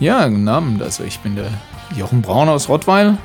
Ja, 0.00 0.28
guten 0.28 0.46
Abend. 0.46 0.80
Also 0.80 1.02
ich 1.02 1.18
bin 1.18 1.34
der 1.34 1.50
Jochen 1.96 2.22
Braun 2.22 2.48
aus 2.48 2.68
Rottweil, 2.68 3.18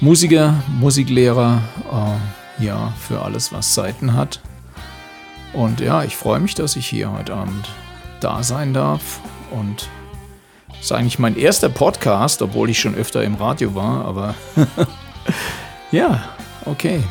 Musiker, 0.00 0.54
Musiklehrer, 0.80 1.60
äh, 1.92 2.64
ja, 2.64 2.94
für 2.98 3.20
alles, 3.20 3.52
was 3.52 3.74
Seiten 3.74 4.14
hat. 4.14 4.40
Und 5.52 5.80
ja, 5.80 6.02
ich 6.02 6.16
freue 6.16 6.40
mich, 6.40 6.54
dass 6.54 6.76
ich 6.76 6.86
hier 6.86 7.12
heute 7.12 7.34
Abend 7.34 7.68
da 8.20 8.42
sein 8.42 8.72
darf. 8.72 9.20
Und 9.50 9.90
es 10.72 10.86
ist 10.86 10.92
eigentlich 10.92 11.18
mein 11.18 11.36
erster 11.36 11.68
Podcast, 11.68 12.40
obwohl 12.40 12.70
ich 12.70 12.78
schon 12.78 12.94
öfter 12.94 13.22
im 13.22 13.34
Radio 13.34 13.74
war, 13.74 14.06
aber 14.06 14.34
ja, 15.92 16.24
okay. 16.64 17.02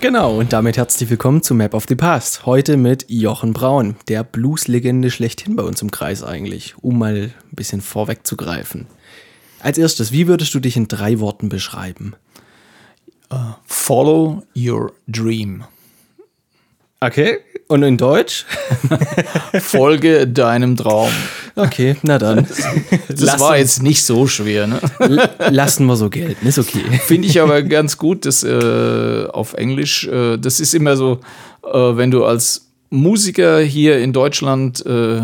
Genau, 0.00 0.38
und 0.38 0.54
damit 0.54 0.78
herzlich 0.78 1.10
willkommen 1.10 1.42
zu 1.42 1.54
Map 1.54 1.74
of 1.74 1.84
the 1.86 1.94
Past. 1.94 2.46
Heute 2.46 2.78
mit 2.78 3.04
Jochen 3.08 3.52
Braun, 3.52 3.96
der 4.08 4.24
Blues-Legende 4.24 5.10
schlechthin 5.10 5.56
bei 5.56 5.62
uns 5.62 5.82
im 5.82 5.90
Kreis 5.90 6.24
eigentlich, 6.24 6.74
um 6.80 6.98
mal 6.98 7.14
ein 7.14 7.54
bisschen 7.54 7.82
vorwegzugreifen. 7.82 8.86
Als 9.60 9.76
erstes, 9.76 10.10
wie 10.10 10.26
würdest 10.26 10.54
du 10.54 10.58
dich 10.58 10.78
in 10.78 10.88
drei 10.88 11.20
Worten 11.20 11.50
beschreiben? 11.50 12.14
Follow 13.66 14.42
your 14.56 14.94
dream. 15.06 15.64
Okay, 17.00 17.40
und 17.68 17.82
in 17.82 17.98
Deutsch? 17.98 18.46
Folge 19.60 20.26
deinem 20.26 20.76
Traum. 20.76 21.12
Okay, 21.56 21.96
na 22.02 22.18
dann. 22.18 22.46
Das 23.08 23.20
Lass 23.20 23.40
war 23.40 23.58
jetzt 23.58 23.82
nicht 23.82 24.02
so 24.04 24.26
schwer, 24.26 24.66
ne? 24.66 24.80
Lassen 25.50 25.86
wir 25.86 25.96
so 25.96 26.10
gelten, 26.10 26.46
ist 26.46 26.58
okay. 26.58 26.82
Finde 27.06 27.28
ich 27.28 27.40
aber 27.40 27.62
ganz 27.62 27.96
gut, 27.96 28.26
dass 28.26 28.42
äh, 28.42 29.26
auf 29.28 29.54
Englisch, 29.54 30.06
äh, 30.06 30.36
das 30.38 30.60
ist 30.60 30.74
immer 30.74 30.96
so, 30.96 31.20
äh, 31.64 31.68
wenn 31.72 32.10
du 32.10 32.24
als 32.24 32.66
Musiker 32.90 33.60
hier 33.60 33.98
in 33.98 34.12
Deutschland 34.12 34.84
äh, 34.84 35.20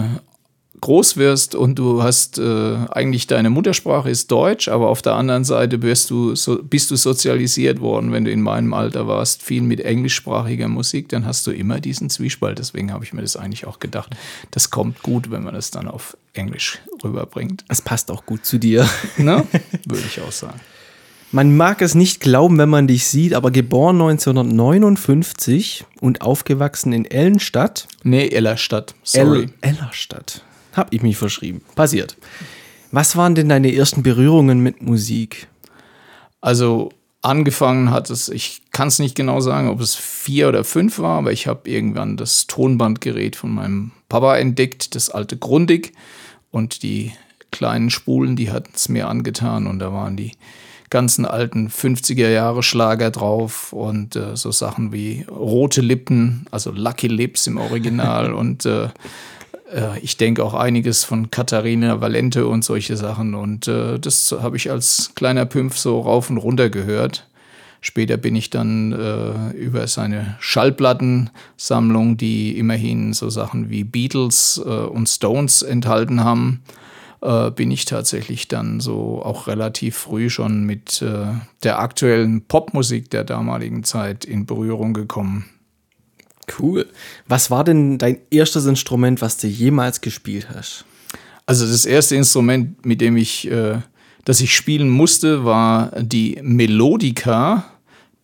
groß 0.80 1.16
wirst 1.16 1.54
und 1.54 1.76
du 1.76 2.02
hast 2.02 2.38
äh, 2.38 2.76
eigentlich 2.90 3.26
deine 3.26 3.50
Muttersprache 3.50 4.10
ist 4.10 4.30
Deutsch, 4.30 4.68
aber 4.68 4.88
auf 4.88 5.02
der 5.02 5.14
anderen 5.14 5.44
Seite 5.44 5.82
wirst 5.82 6.10
du 6.10 6.34
so, 6.34 6.62
bist 6.62 6.90
du 6.90 6.96
sozialisiert 6.96 7.80
worden, 7.80 8.12
wenn 8.12 8.24
du 8.24 8.30
in 8.30 8.42
meinem 8.42 8.74
Alter 8.74 9.06
warst, 9.08 9.42
viel 9.42 9.62
mit 9.62 9.80
englischsprachiger 9.80 10.68
Musik, 10.68 11.08
dann 11.08 11.26
hast 11.26 11.46
du 11.46 11.50
immer 11.50 11.80
diesen 11.80 12.10
Zwiespalt. 12.10 12.58
Deswegen 12.58 12.92
habe 12.92 13.04
ich 13.04 13.12
mir 13.12 13.22
das 13.22 13.36
eigentlich 13.36 13.66
auch 13.66 13.78
gedacht. 13.78 14.14
Das 14.50 14.70
kommt 14.70 15.02
gut, 15.02 15.30
wenn 15.30 15.42
man 15.42 15.54
das 15.54 15.70
dann 15.70 15.88
auf 15.88 16.16
Englisch 16.32 16.78
rüberbringt. 17.02 17.64
Es 17.68 17.80
passt 17.80 18.10
auch 18.10 18.26
gut 18.26 18.44
zu 18.44 18.58
dir. 18.58 18.88
Ne? 19.16 19.46
Würde 19.86 20.04
ich 20.06 20.20
auch 20.20 20.32
sagen. 20.32 20.60
Man 21.32 21.56
mag 21.56 21.82
es 21.82 21.94
nicht 21.94 22.20
glauben, 22.20 22.56
wenn 22.56 22.68
man 22.68 22.86
dich 22.86 23.06
sieht, 23.06 23.34
aber 23.34 23.50
geboren 23.50 23.96
1959 24.00 25.84
und 26.00 26.22
aufgewachsen 26.22 26.92
in 26.92 27.04
Ellenstadt. 27.04 27.88
Nee, 28.04 28.28
Ellerstadt. 28.28 28.94
Sorry. 29.02 29.48
El 29.60 29.72
Ellerstadt. 29.72 30.45
Hab 30.76 30.92
ich 30.92 31.02
mich 31.02 31.16
verschrieben. 31.16 31.62
Passiert. 31.74 32.16
Was 32.92 33.16
waren 33.16 33.34
denn 33.34 33.48
deine 33.48 33.74
ersten 33.74 34.02
Berührungen 34.02 34.60
mit 34.60 34.82
Musik? 34.82 35.48
Also 36.40 36.90
angefangen 37.22 37.90
hat 37.90 38.10
es, 38.10 38.28
ich 38.28 38.62
kann 38.70 38.88
es 38.88 38.98
nicht 38.98 39.16
genau 39.16 39.40
sagen, 39.40 39.68
ob 39.68 39.80
es 39.80 39.94
vier 39.96 40.48
oder 40.48 40.64
fünf 40.64 40.98
war, 40.98 41.18
aber 41.18 41.32
ich 41.32 41.46
habe 41.46 41.68
irgendwann 41.68 42.16
das 42.16 42.46
Tonbandgerät 42.46 43.36
von 43.36 43.52
meinem 43.52 43.92
Papa 44.08 44.36
entdeckt, 44.36 44.94
das 44.94 45.10
alte 45.10 45.36
Grundig. 45.36 45.92
Und 46.50 46.82
die 46.82 47.12
kleinen 47.50 47.90
Spulen, 47.90 48.36
die 48.36 48.50
hatten 48.50 48.72
es 48.74 48.88
mir 48.88 49.08
angetan. 49.08 49.66
Und 49.66 49.78
da 49.78 49.92
waren 49.92 50.16
die 50.16 50.32
ganzen 50.90 51.24
alten 51.24 51.68
50er 51.68 52.28
Jahre 52.28 52.62
Schlager 52.62 53.10
drauf 53.10 53.72
und 53.72 54.14
äh, 54.16 54.36
so 54.36 54.52
Sachen 54.52 54.92
wie 54.92 55.26
Rote 55.28 55.80
Lippen, 55.80 56.46
also 56.50 56.70
Lucky 56.70 57.08
Lips 57.08 57.46
im 57.46 57.58
Original 57.58 58.32
und 58.34 58.66
äh, 58.66 58.88
äh, 59.72 59.98
ich 60.00 60.16
denke 60.16 60.44
auch 60.44 60.54
einiges 60.54 61.04
von 61.04 61.30
Katharina 61.30 62.00
Valente 62.00 62.46
und 62.46 62.64
solche 62.64 62.96
Sachen. 62.96 63.34
Und 63.34 63.68
äh, 63.68 63.98
das 63.98 64.34
habe 64.40 64.56
ich 64.56 64.70
als 64.70 65.12
kleiner 65.14 65.46
Pümpf 65.46 65.76
so 65.76 66.00
rauf 66.00 66.30
und 66.30 66.38
runter 66.38 66.70
gehört. 66.70 67.26
Später 67.80 68.16
bin 68.16 68.34
ich 68.34 68.50
dann 68.50 68.92
äh, 68.92 69.56
über 69.56 69.86
seine 69.86 70.36
Schallplattensammlung, 70.40 72.16
die 72.16 72.58
immerhin 72.58 73.12
so 73.12 73.30
Sachen 73.30 73.70
wie 73.70 73.84
Beatles 73.84 74.60
äh, 74.64 74.68
und 74.68 75.08
Stones 75.08 75.62
enthalten 75.62 76.24
haben, 76.24 76.62
äh, 77.20 77.50
bin 77.52 77.70
ich 77.70 77.84
tatsächlich 77.84 78.48
dann 78.48 78.80
so 78.80 79.22
auch 79.22 79.46
relativ 79.46 79.96
früh 79.96 80.30
schon 80.30 80.64
mit 80.64 81.04
der 81.62 81.78
aktuellen 81.78 82.42
Popmusik 82.46 83.10
der 83.10 83.22
damaligen 83.22 83.84
Zeit 83.84 84.24
in 84.24 84.46
Berührung 84.46 84.92
gekommen. 84.92 85.44
Cool. 86.58 86.86
Was 87.26 87.50
war 87.50 87.64
denn 87.64 87.98
dein 87.98 88.18
erstes 88.30 88.66
Instrument, 88.66 89.20
was 89.20 89.36
du 89.36 89.46
jemals 89.46 90.00
gespielt 90.00 90.48
hast? 90.54 90.84
Also 91.44 91.66
das 91.66 91.86
erste 91.86 92.16
Instrument, 92.16 92.84
mit 92.84 93.00
dem 93.00 93.16
ich, 93.16 93.50
äh, 93.50 93.78
das 94.24 94.40
ich 94.40 94.54
spielen 94.54 94.88
musste, 94.88 95.44
war 95.44 95.92
die 96.00 96.38
Melodica. 96.42 97.64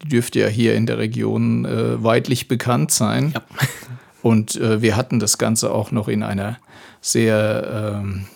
Die 0.03 0.09
dürfte 0.09 0.41
ja 0.41 0.49
hier 0.49 0.75
in 0.75 0.87
der 0.87 0.99
Region 0.99 1.65
äh, 1.65 2.03
weitlich 2.03 2.49
bekannt 2.49 2.91
sein. 2.91 3.32
Ja. 3.34 3.43
Und 4.22 4.56
äh, 4.56 4.82
wir 4.82 4.97
hatten 4.97 5.19
das 5.19 5.38
Ganze 5.38 5.72
auch 5.72 5.91
noch 5.91 6.09
in 6.09 6.22
einer 6.22 6.59
sehr 7.00 8.00
ähm, 8.00 8.27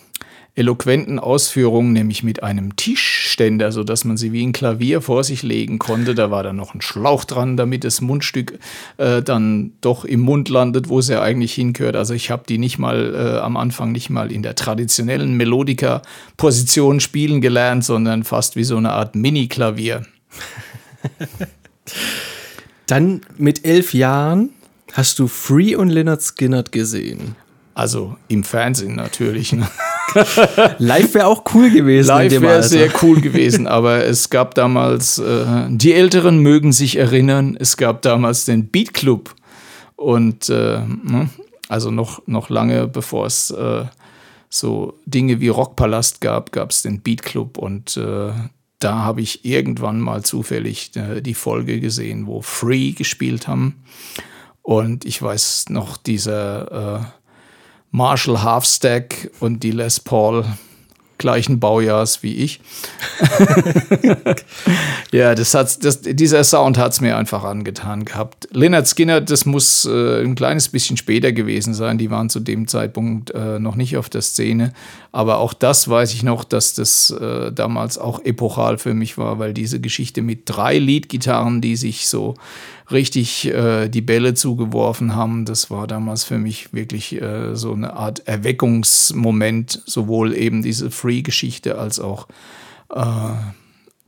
eloquenten 0.57 1.19
Ausführung, 1.19 1.93
nämlich 1.93 2.23
mit 2.23 2.43
einem 2.43 2.77
Tischständer, 2.77 3.73
sodass 3.73 4.05
man 4.05 4.17
sie 4.17 4.33
wie 4.33 4.45
ein 4.45 4.53
Klavier 4.53 5.03
vor 5.03 5.23
sich 5.23 5.43
legen 5.43 5.79
konnte. 5.79 6.15
Da 6.15 6.31
war 6.31 6.43
dann 6.43 6.57
noch 6.57 6.75
ein 6.75 6.81
Schlauch 6.81 7.25
dran, 7.25 7.59
damit 7.59 7.85
das 7.85 8.01
Mundstück 8.01 8.59
äh, 8.97 9.23
dann 9.23 9.73
doch 9.83 10.07
im 10.07 10.21
Mund 10.21 10.49
landet, 10.49 10.89
wo 10.89 10.99
es 10.99 11.09
ja 11.09 11.21
eigentlich 11.21 11.53
hingehört. 11.53 11.95
Also 11.95 12.15
ich 12.15 12.31
habe 12.31 12.45
die 12.49 12.57
nicht 12.57 12.79
mal 12.79 13.15
äh, 13.15 13.39
am 13.39 13.59
Anfang 13.59 13.93
nicht 13.93 14.09
mal 14.09 14.33
in 14.33 14.43
der 14.43 14.55
traditionellen 14.55 15.37
Melodica-Position 15.37 17.01
spielen 17.01 17.43
gelernt, 17.43 17.85
sondern 17.85 18.25
fast 18.25 18.57
wie 18.57 18.65
so 18.65 18.79
eine 18.79 18.93
Art 18.93 19.15
Mini-Klavier. 19.15 20.07
Dann 22.87 23.21
mit 23.37 23.67
elf 23.67 23.93
Jahren 23.93 24.51
hast 24.95 25.19
du 25.19 25.29
Free 25.29 25.77
und 25.77 25.91
Leonard 25.91 26.23
Skinner 26.23 26.63
gesehen. 26.63 27.37
Also 27.75 28.17
im 28.29 28.43
Fernsehen 28.43 28.95
natürlich. 28.95 29.53
Ne? 29.53 29.69
Live 30.79 31.15
wäre 31.15 31.27
auch 31.27 31.45
cool 31.55 31.71
gewesen. 31.71 32.09
Live 32.09 32.41
wäre 32.41 32.63
sehr 32.63 32.91
cool 33.03 33.21
gewesen, 33.23 33.67
aber 33.67 34.05
es 34.05 34.31
gab 34.31 34.55
damals, 34.55 35.19
äh, 35.19 35.45
die 35.69 35.93
Älteren 35.93 36.39
mögen 36.39 36.73
sich 36.73 36.97
erinnern, 36.97 37.57
es 37.59 37.77
gab 37.77 38.03
damals 38.03 38.45
den 38.45 38.69
Beat 38.69 38.95
Club. 38.95 39.35
Und 39.97 40.49
äh, 40.49 40.81
ne, 40.81 41.31
also 41.69 41.91
noch, 41.91 42.23
noch 42.27 42.51
lange 42.51 42.87
bevor 42.87 43.27
es 43.27 43.51
äh, 43.51 43.85
so 44.49 44.99
Dinge 45.07 45.41
wie 45.41 45.49
Rockpalast 45.49 46.21
gab, 46.21 46.53
gab 46.53 46.71
es 46.71 46.83
den 46.83 47.01
Beat 47.01 47.23
Club. 47.23 47.59
Und 47.59 47.97
äh, 47.97 48.33
da 48.79 48.95
habe 48.99 49.21
ich 49.21 49.45
irgendwann 49.45 50.01
mal 50.01 50.23
zufällig 50.23 50.93
äh, 50.97 51.21
die 51.21 51.35
Folge 51.35 51.81
gesehen, 51.81 52.27
wo 52.27 52.43
Free 52.43 52.93
gespielt 52.93 53.49
haben. 53.49 53.83
Und 54.63 55.05
ich 55.05 55.21
weiß 55.21 55.67
noch, 55.71 55.97
dieser 55.97 57.01
äh, 57.01 57.05
Marshall 57.91 58.43
Halfstack 58.43 59.31
und 59.41 59.63
die 59.63 59.71
Les 59.71 60.01
Paul 60.01 60.45
gleichen 61.19 61.61
Baujahrs 61.61 62.23
wie 62.23 62.35
ich. 62.37 62.61
ja, 65.13 65.35
das 65.35 65.55
hat, 65.55 65.85
das, 65.85 66.03
dieser 66.03 66.45
Sound 66.45 66.79
hat 66.79 66.93
es 66.93 67.01
mir 67.01 67.17
einfach 67.17 67.45
angetan 67.45 68.05
gehabt. 68.05 68.49
Leonard 68.53 68.87
Skinner, 68.87 69.21
das 69.21 69.47
muss 69.47 69.87
äh, 69.87 70.23
ein 70.23 70.35
kleines 70.35 70.69
bisschen 70.69 70.97
später 70.97 71.33
gewesen 71.33 71.75
sein. 71.75 71.99
Die 71.99 72.11
waren 72.11 72.29
zu 72.29 72.41
dem 72.41 72.69
Zeitpunkt 72.69 73.31
äh, 73.31 73.59
noch 73.59 73.77
nicht 73.77 73.97
auf 73.97 74.09
der 74.09 74.23
Szene. 74.23 74.73
Aber 75.13 75.39
auch 75.39 75.55
das 75.55 75.89
weiß 75.89 76.13
ich 76.13 76.23
noch, 76.23 76.45
dass 76.45 76.75
das 76.75 77.11
äh, 77.11 77.53
damals 77.53 77.99
auch 77.99 78.23
epochal 78.25 78.79
für 78.79 78.95
mich 78.95 79.17
war, 79.17 79.39
weil 79.39 79.55
diese 79.55 79.81
Geschichte 79.81 80.23
mit 80.23 80.43
drei 80.45 80.79
Leadgitarren, 80.79 81.61
die 81.61 81.77
sich 81.77 82.09
so 82.09 82.35
richtig 82.91 83.47
äh, 83.47 83.89
die 83.89 84.03
Bälle 84.03 84.35
zugeworfen 84.35 85.15
haben, 85.15 85.45
das 85.45 85.71
war 85.71 85.87
damals 85.87 86.25
für 86.25 86.39
mich 86.39 86.73
wirklich 86.73 87.21
äh, 87.21 87.55
so 87.55 87.73
eine 87.73 87.95
Art 87.95 88.27
Erweckungsmoment, 88.27 89.83
sowohl 89.87 90.35
eben 90.35 90.63
diese 90.63 90.91
Free-Geschichte 90.91 91.79
als 91.79 91.99
auch 91.99 92.29
äh, 92.95 93.33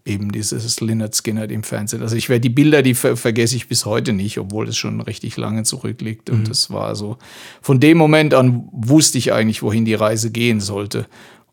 eben 0.04 0.32
dieses 0.32 0.80
Lynyrd 0.80 1.14
Skinner 1.14 1.50
im 1.50 1.62
Fernsehen. 1.62 2.02
Also 2.02 2.16
ich 2.16 2.28
werde 2.28 2.40
die 2.40 2.48
Bilder, 2.48 2.82
die 2.82 2.94
ver 2.94 3.16
vergesse 3.16 3.56
ich 3.56 3.68
bis 3.68 3.84
heute 3.84 4.12
nicht, 4.12 4.38
obwohl 4.38 4.68
es 4.68 4.76
schon 4.76 5.00
richtig 5.00 5.36
lange 5.36 5.64
zurückliegt. 5.64 6.30
Und 6.30 6.48
das 6.48 6.70
war 6.70 6.96
so, 6.96 7.18
von 7.60 7.78
dem 7.78 7.98
Moment 7.98 8.32
an 8.34 8.68
wusste 8.72 9.18
ich 9.18 9.32
eigentlich, 9.32 9.62
wohin 9.62 9.84
die 9.84 9.94
Reise 9.94 10.30
gehen 10.30 10.60
sollte. 10.60 11.06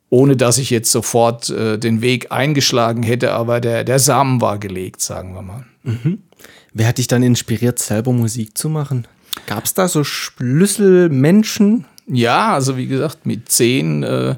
Ohne 0.09 0.37
dass 0.37 0.59
ich 0.59 0.69
jetzt 0.69 0.91
sofort 0.91 1.49
äh, 1.49 1.77
den 1.77 2.01
Weg 2.01 2.31
eingeschlagen 2.31 3.03
hätte, 3.03 3.33
aber 3.33 3.59
der, 3.59 3.83
der 3.83 3.99
Samen 3.99 4.39
war 4.39 4.59
gelegt, 4.59 5.01
sagen 5.01 5.33
wir 5.33 5.41
mal. 5.41 5.65
Wer 6.77 6.89
hat 6.89 6.97
dich 6.97 7.07
dann 7.07 7.23
inspiriert, 7.23 7.79
selber 7.79 8.11
Musik 8.11 8.57
zu 8.57 8.67
machen? 8.67 9.07
Gab 9.47 9.63
es 9.63 9.73
da 9.73 9.87
so 9.87 10.03
Schlüsselmenschen? 10.03 11.85
Ja, 12.05 12.53
also 12.53 12.75
wie 12.75 12.87
gesagt, 12.87 13.25
mit 13.25 13.49
zehn 13.49 14.03
äh, 14.03 14.35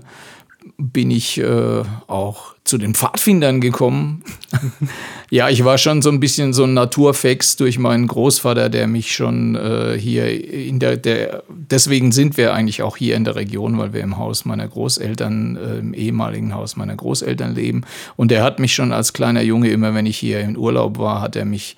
bin 0.78 1.10
ich 1.10 1.40
äh, 1.40 1.82
auch 2.06 2.54
zu 2.64 2.78
den 2.78 2.94
Pfadfindern 2.94 3.60
gekommen. 3.60 4.24
ja, 5.32 5.50
ich 5.50 5.66
war 5.66 5.80
schon 5.80 6.04
so 6.04 6.12
ein 6.12 6.20
bisschen 6.20 6.54
so 6.54 6.66
ein 6.66 6.76
Naturfex 6.76 7.56
durch 7.56 7.80
meinen 7.80 8.06
Großvater, 8.06 8.70
der 8.70 8.86
mich 8.86 9.16
schon 9.16 9.56
äh, 9.56 9.98
hier 9.98 10.30
in 10.30 10.78
der, 10.78 10.98
der, 10.98 11.42
deswegen 11.50 12.12
sind 12.12 12.38
wir 12.38 12.54
eigentlich 12.54 12.84
auch 12.84 12.98
hier 12.98 13.16
in 13.16 13.24
der 13.24 13.36
Region, 13.36 13.80
weil 13.80 13.94
wir 13.94 14.02
im 14.02 14.18
Haus 14.18 14.46
meiner 14.46 14.68
Großeltern, 14.68 15.56
äh, 15.56 15.80
im 15.80 15.94
ehemaligen 15.96 16.54
Haus 16.54 16.76
meiner 16.76 16.96
Großeltern 16.96 17.56
leben. 17.56 17.82
Und 18.16 18.30
der 18.30 18.44
hat 18.44 18.60
mich 18.60 18.76
schon 18.76 18.92
als 18.94 19.14
kleiner 19.14 19.42
Junge, 19.42 19.70
immer 19.70 19.96
wenn 19.96 20.06
ich 20.06 20.18
hier 20.18 20.42
in 20.42 20.56
Urlaub 20.56 21.00
war, 21.00 21.22
hat 21.22 21.36
er 21.36 21.46
mich 21.46 21.78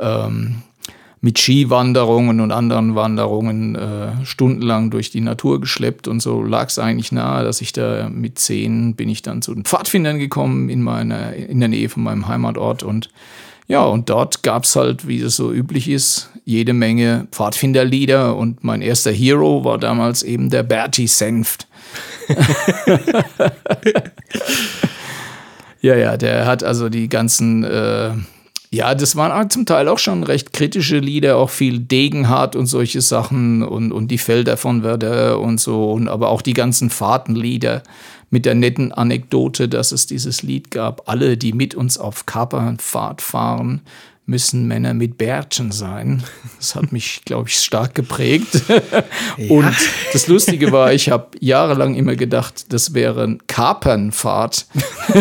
ähm, 0.00 0.62
mit 1.24 1.38
Skiwanderungen 1.38 2.40
und 2.40 2.52
anderen 2.52 2.94
Wanderungen 2.94 3.76
äh, 3.76 4.26
stundenlang 4.26 4.90
durch 4.90 5.10
die 5.10 5.22
Natur 5.22 5.58
geschleppt 5.58 6.06
und 6.06 6.20
so 6.20 6.42
lag 6.42 6.68
es 6.68 6.78
eigentlich 6.78 7.12
nahe, 7.12 7.44
dass 7.44 7.62
ich 7.62 7.72
da 7.72 8.10
mit 8.10 8.38
zehn 8.38 8.94
bin 8.94 9.08
ich 9.08 9.22
dann 9.22 9.40
zu 9.40 9.54
den 9.54 9.64
Pfadfindern 9.64 10.18
gekommen 10.18 10.68
in 10.68 10.82
meiner 10.82 11.32
in 11.32 11.60
der 11.60 11.70
Nähe 11.70 11.88
von 11.88 12.02
meinem 12.02 12.28
Heimatort 12.28 12.82
und 12.82 13.08
ja, 13.66 13.82
und 13.82 14.10
dort 14.10 14.42
gab 14.42 14.64
es 14.64 14.76
halt, 14.76 15.08
wie 15.08 15.20
es 15.20 15.36
so 15.36 15.50
üblich 15.50 15.88
ist, 15.88 16.28
jede 16.44 16.74
Menge 16.74 17.26
Pfadfinderlieder 17.30 18.36
und 18.36 18.62
mein 18.62 18.82
erster 18.82 19.10
Hero 19.10 19.64
war 19.64 19.78
damals 19.78 20.22
eben 20.22 20.50
der 20.50 20.62
Bertie 20.62 21.06
Senft. 21.06 21.66
ja, 25.80 25.96
ja, 25.96 26.18
der 26.18 26.44
hat 26.44 26.62
also 26.62 26.90
die 26.90 27.08
ganzen 27.08 27.64
äh, 27.64 28.10
ja, 28.74 28.94
das 28.94 29.14
waren 29.14 29.50
zum 29.50 29.66
Teil 29.66 29.88
auch 29.88 29.98
schon 29.98 30.24
recht 30.24 30.52
kritische 30.52 30.98
Lieder, 30.98 31.36
auch 31.36 31.50
viel 31.50 31.78
Degenhardt 31.78 32.56
und 32.56 32.66
solche 32.66 33.00
Sachen 33.00 33.62
und, 33.62 33.92
und 33.92 34.08
die 34.08 34.18
Felder 34.18 34.56
von 34.56 34.82
Werder 34.82 35.38
und 35.40 35.60
so, 35.60 35.92
und 35.92 36.08
aber 36.08 36.28
auch 36.28 36.42
die 36.42 36.54
ganzen 36.54 36.90
Fahrtenlieder 36.90 37.82
mit 38.30 38.44
der 38.44 38.56
netten 38.56 38.90
Anekdote, 38.92 39.68
dass 39.68 39.92
es 39.92 40.06
dieses 40.06 40.42
Lied 40.42 40.72
gab, 40.72 41.08
alle, 41.08 41.36
die 41.36 41.52
mit 41.52 41.76
uns 41.76 41.98
auf 41.98 42.26
Kapernfahrt 42.26 43.22
fahren, 43.22 43.82
müssen 44.26 44.66
Männer 44.66 44.94
mit 44.94 45.18
Bärtchen 45.18 45.70
sein. 45.70 46.22
Das 46.58 46.74
hat 46.74 46.92
mich, 46.92 47.22
glaube 47.26 47.48
ich, 47.48 47.58
stark 47.60 47.94
geprägt. 47.94 48.62
Ja. 49.36 49.50
Und 49.50 49.74
das 50.12 50.28
Lustige 50.28 50.72
war, 50.72 50.92
ich 50.92 51.10
habe 51.10 51.26
jahrelang 51.40 51.94
immer 51.94 52.16
gedacht, 52.16 52.72
das 52.72 52.94
wäre 52.94 53.24
ein 53.24 53.46
Kapernfahrt. 53.46 54.66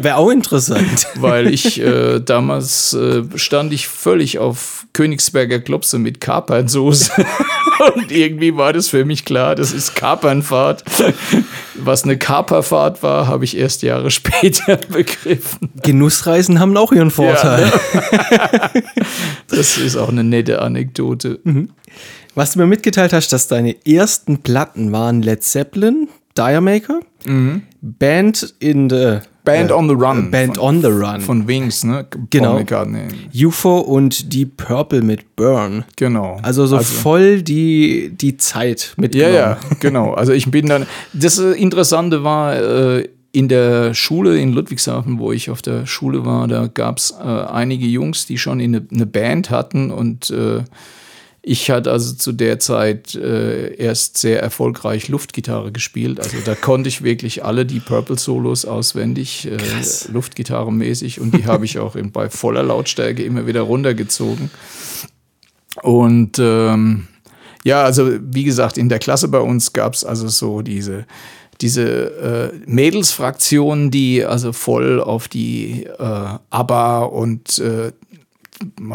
Wäre 0.00 0.16
auch 0.16 0.30
interessant. 0.30 1.06
Weil 1.16 1.52
ich 1.52 1.80
äh, 1.80 2.20
damals 2.20 2.94
äh, 2.94 3.22
stand 3.36 3.72
ich 3.72 3.88
völlig 3.88 4.38
auf 4.38 4.86
Königsberger 4.92 5.60
Klopse 5.60 5.98
mit 5.98 6.20
Kapernsoße. 6.20 7.12
Und 7.94 8.12
irgendwie 8.12 8.56
war 8.56 8.72
das 8.72 8.88
für 8.88 9.04
mich 9.04 9.24
klar, 9.24 9.54
das 9.54 9.72
ist 9.72 9.94
Kapernfahrt. 9.94 10.84
Was 11.76 12.04
eine 12.04 12.18
Kaperfahrt 12.18 13.02
war, 13.02 13.26
habe 13.26 13.44
ich 13.44 13.56
erst 13.56 13.82
Jahre 13.82 14.10
später 14.10 14.76
begriffen. 14.76 15.70
Genussreisen 15.82 16.60
haben 16.60 16.76
auch 16.76 16.92
ihren 16.92 17.09
Vorteil. 17.10 17.70
Ja, 18.30 18.70
ne? 18.74 18.82
das 19.48 19.78
ist 19.78 19.96
auch 19.96 20.08
eine 20.08 20.24
nette 20.24 20.62
Anekdote. 20.62 21.40
Mhm. 21.44 21.70
Was 22.34 22.52
du 22.52 22.60
mir 22.60 22.66
mitgeteilt 22.66 23.12
hast, 23.12 23.32
dass 23.32 23.48
deine 23.48 23.74
ersten 23.86 24.38
Platten 24.38 24.92
waren 24.92 25.22
Led 25.22 25.42
Zeppelin, 25.42 26.08
Diremaker, 26.36 27.00
mhm. 27.26 27.62
Band 27.82 28.54
in 28.60 28.88
the 28.88 29.18
Band 29.44 29.70
äh, 29.70 29.74
on 29.74 29.88
the 29.88 29.94
Run. 29.94 30.30
Band 30.30 30.56
von, 30.56 30.76
on 30.76 30.82
the 30.82 30.88
Run. 30.88 31.20
Von 31.20 31.48
Wings, 31.48 31.84
ne? 31.84 32.06
Genau. 32.30 32.60
UFO 33.34 33.78
und 33.78 34.32
Deep 34.32 34.56
Purple 34.56 35.02
mit 35.02 35.36
Burn. 35.36 35.84
Genau. 35.96 36.38
Also 36.42 36.66
so 36.66 36.76
also, 36.76 36.92
voll 36.92 37.42
die, 37.42 38.10
die 38.14 38.36
Zeit 38.36 38.94
mitgenommen. 38.96 39.34
Ja, 39.34 39.40
ja, 39.52 39.58
genau. 39.80 40.12
Also 40.12 40.32
ich 40.32 40.50
bin 40.50 40.66
dann, 40.66 40.86
das 41.12 41.38
Interessante 41.38 42.22
war, 42.22 42.56
äh, 42.56 43.08
in 43.32 43.48
der 43.48 43.94
Schule 43.94 44.38
in 44.38 44.52
Ludwigshafen, 44.52 45.18
wo 45.18 45.32
ich 45.32 45.50
auf 45.50 45.62
der 45.62 45.86
Schule 45.86 46.24
war, 46.24 46.48
da 46.48 46.66
gab 46.66 46.98
es 46.98 47.12
äh, 47.12 47.24
einige 47.24 47.86
Jungs, 47.86 48.26
die 48.26 48.38
schon 48.38 48.60
eine, 48.60 48.86
eine 48.90 49.06
Band 49.06 49.50
hatten 49.50 49.90
und 49.90 50.30
äh, 50.30 50.62
ich 51.42 51.70
hatte 51.70 51.90
also 51.90 52.14
zu 52.14 52.32
der 52.32 52.58
Zeit 52.58 53.14
äh, 53.14 53.74
erst 53.76 54.18
sehr 54.18 54.42
erfolgreich 54.42 55.08
Luftgitarre 55.08 55.72
gespielt. 55.72 56.20
Also 56.20 56.36
da 56.44 56.54
konnte 56.54 56.90
ich 56.90 57.02
wirklich 57.02 57.44
alle 57.44 57.64
die 57.64 57.80
Purple 57.80 58.18
Solos 58.18 58.66
auswendig, 58.66 59.46
äh, 59.46 59.56
Luftgitarre-mäßig. 60.12 61.18
Und 61.18 61.34
die 61.34 61.46
habe 61.46 61.64
ich 61.64 61.78
auch 61.78 61.96
in, 61.96 62.12
bei 62.12 62.28
voller 62.28 62.62
Lautstärke 62.62 63.22
immer 63.22 63.46
wieder 63.46 63.62
runtergezogen. 63.62 64.50
Und 65.82 66.38
ähm, 66.38 67.08
ja, 67.64 67.84
also 67.84 68.10
wie 68.20 68.44
gesagt, 68.44 68.76
in 68.76 68.90
der 68.90 68.98
Klasse 68.98 69.28
bei 69.28 69.40
uns 69.40 69.72
gab 69.72 69.94
es 69.94 70.04
also 70.04 70.28
so 70.28 70.60
diese 70.60 71.06
diese 71.60 72.52
äh, 72.54 72.58
Mädelsfraktion, 72.66 73.90
die 73.90 74.24
also 74.24 74.52
voll 74.52 75.00
auf 75.00 75.28
die 75.28 75.84
äh, 75.84 76.38
ABBA 76.50 77.02
und 77.02 77.58
äh, 77.58 77.92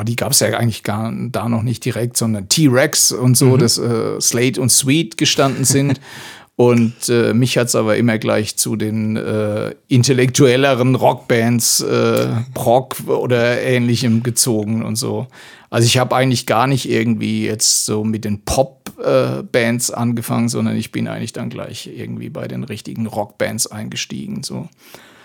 die 0.03 0.15
gab 0.15 0.31
es 0.31 0.39
ja 0.41 0.49
eigentlich 0.49 0.83
gar 0.83 1.11
da 1.31 1.49
noch 1.49 1.63
nicht 1.63 1.83
direkt, 1.85 2.17
sondern 2.17 2.49
T-Rex 2.49 3.11
und 3.11 3.35
so, 3.35 3.47
mhm. 3.47 3.57
das 3.57 3.77
äh, 3.77 4.21
Slate 4.21 4.61
und 4.61 4.69
Sweet 4.71 5.17
gestanden 5.17 5.65
sind. 5.65 5.99
und 6.57 7.09
äh, 7.09 7.33
mich 7.33 7.57
hat 7.57 7.67
es 7.67 7.75
aber 7.75 7.97
immer 7.97 8.17
gleich 8.17 8.55
zu 8.55 8.77
den 8.77 9.17
äh, 9.17 9.75
intellektuelleren 9.89 10.95
Rockbands, 10.95 11.81
äh, 11.81 12.27
Rock 12.57 12.95
oder 13.07 13.61
ähnlichem 13.61 14.23
gezogen 14.23 14.83
und 14.83 14.95
so. 14.95 15.27
Also 15.69 15.85
ich 15.85 15.97
habe 15.97 16.15
eigentlich 16.15 16.45
gar 16.45 16.67
nicht 16.67 16.89
irgendwie 16.89 17.45
jetzt 17.45 17.85
so 17.85 18.05
mit 18.05 18.23
den 18.23 18.45
Pop-Bands 18.45 19.89
äh, 19.89 19.93
angefangen, 19.93 20.47
sondern 20.47 20.77
ich 20.77 20.93
bin 20.93 21.09
eigentlich 21.09 21.33
dann 21.33 21.49
gleich 21.49 21.89
irgendwie 21.93 22.29
bei 22.29 22.47
den 22.47 22.63
richtigen 22.63 23.07
Rockbands 23.07 23.67
eingestiegen. 23.67 24.43
So. 24.43 24.69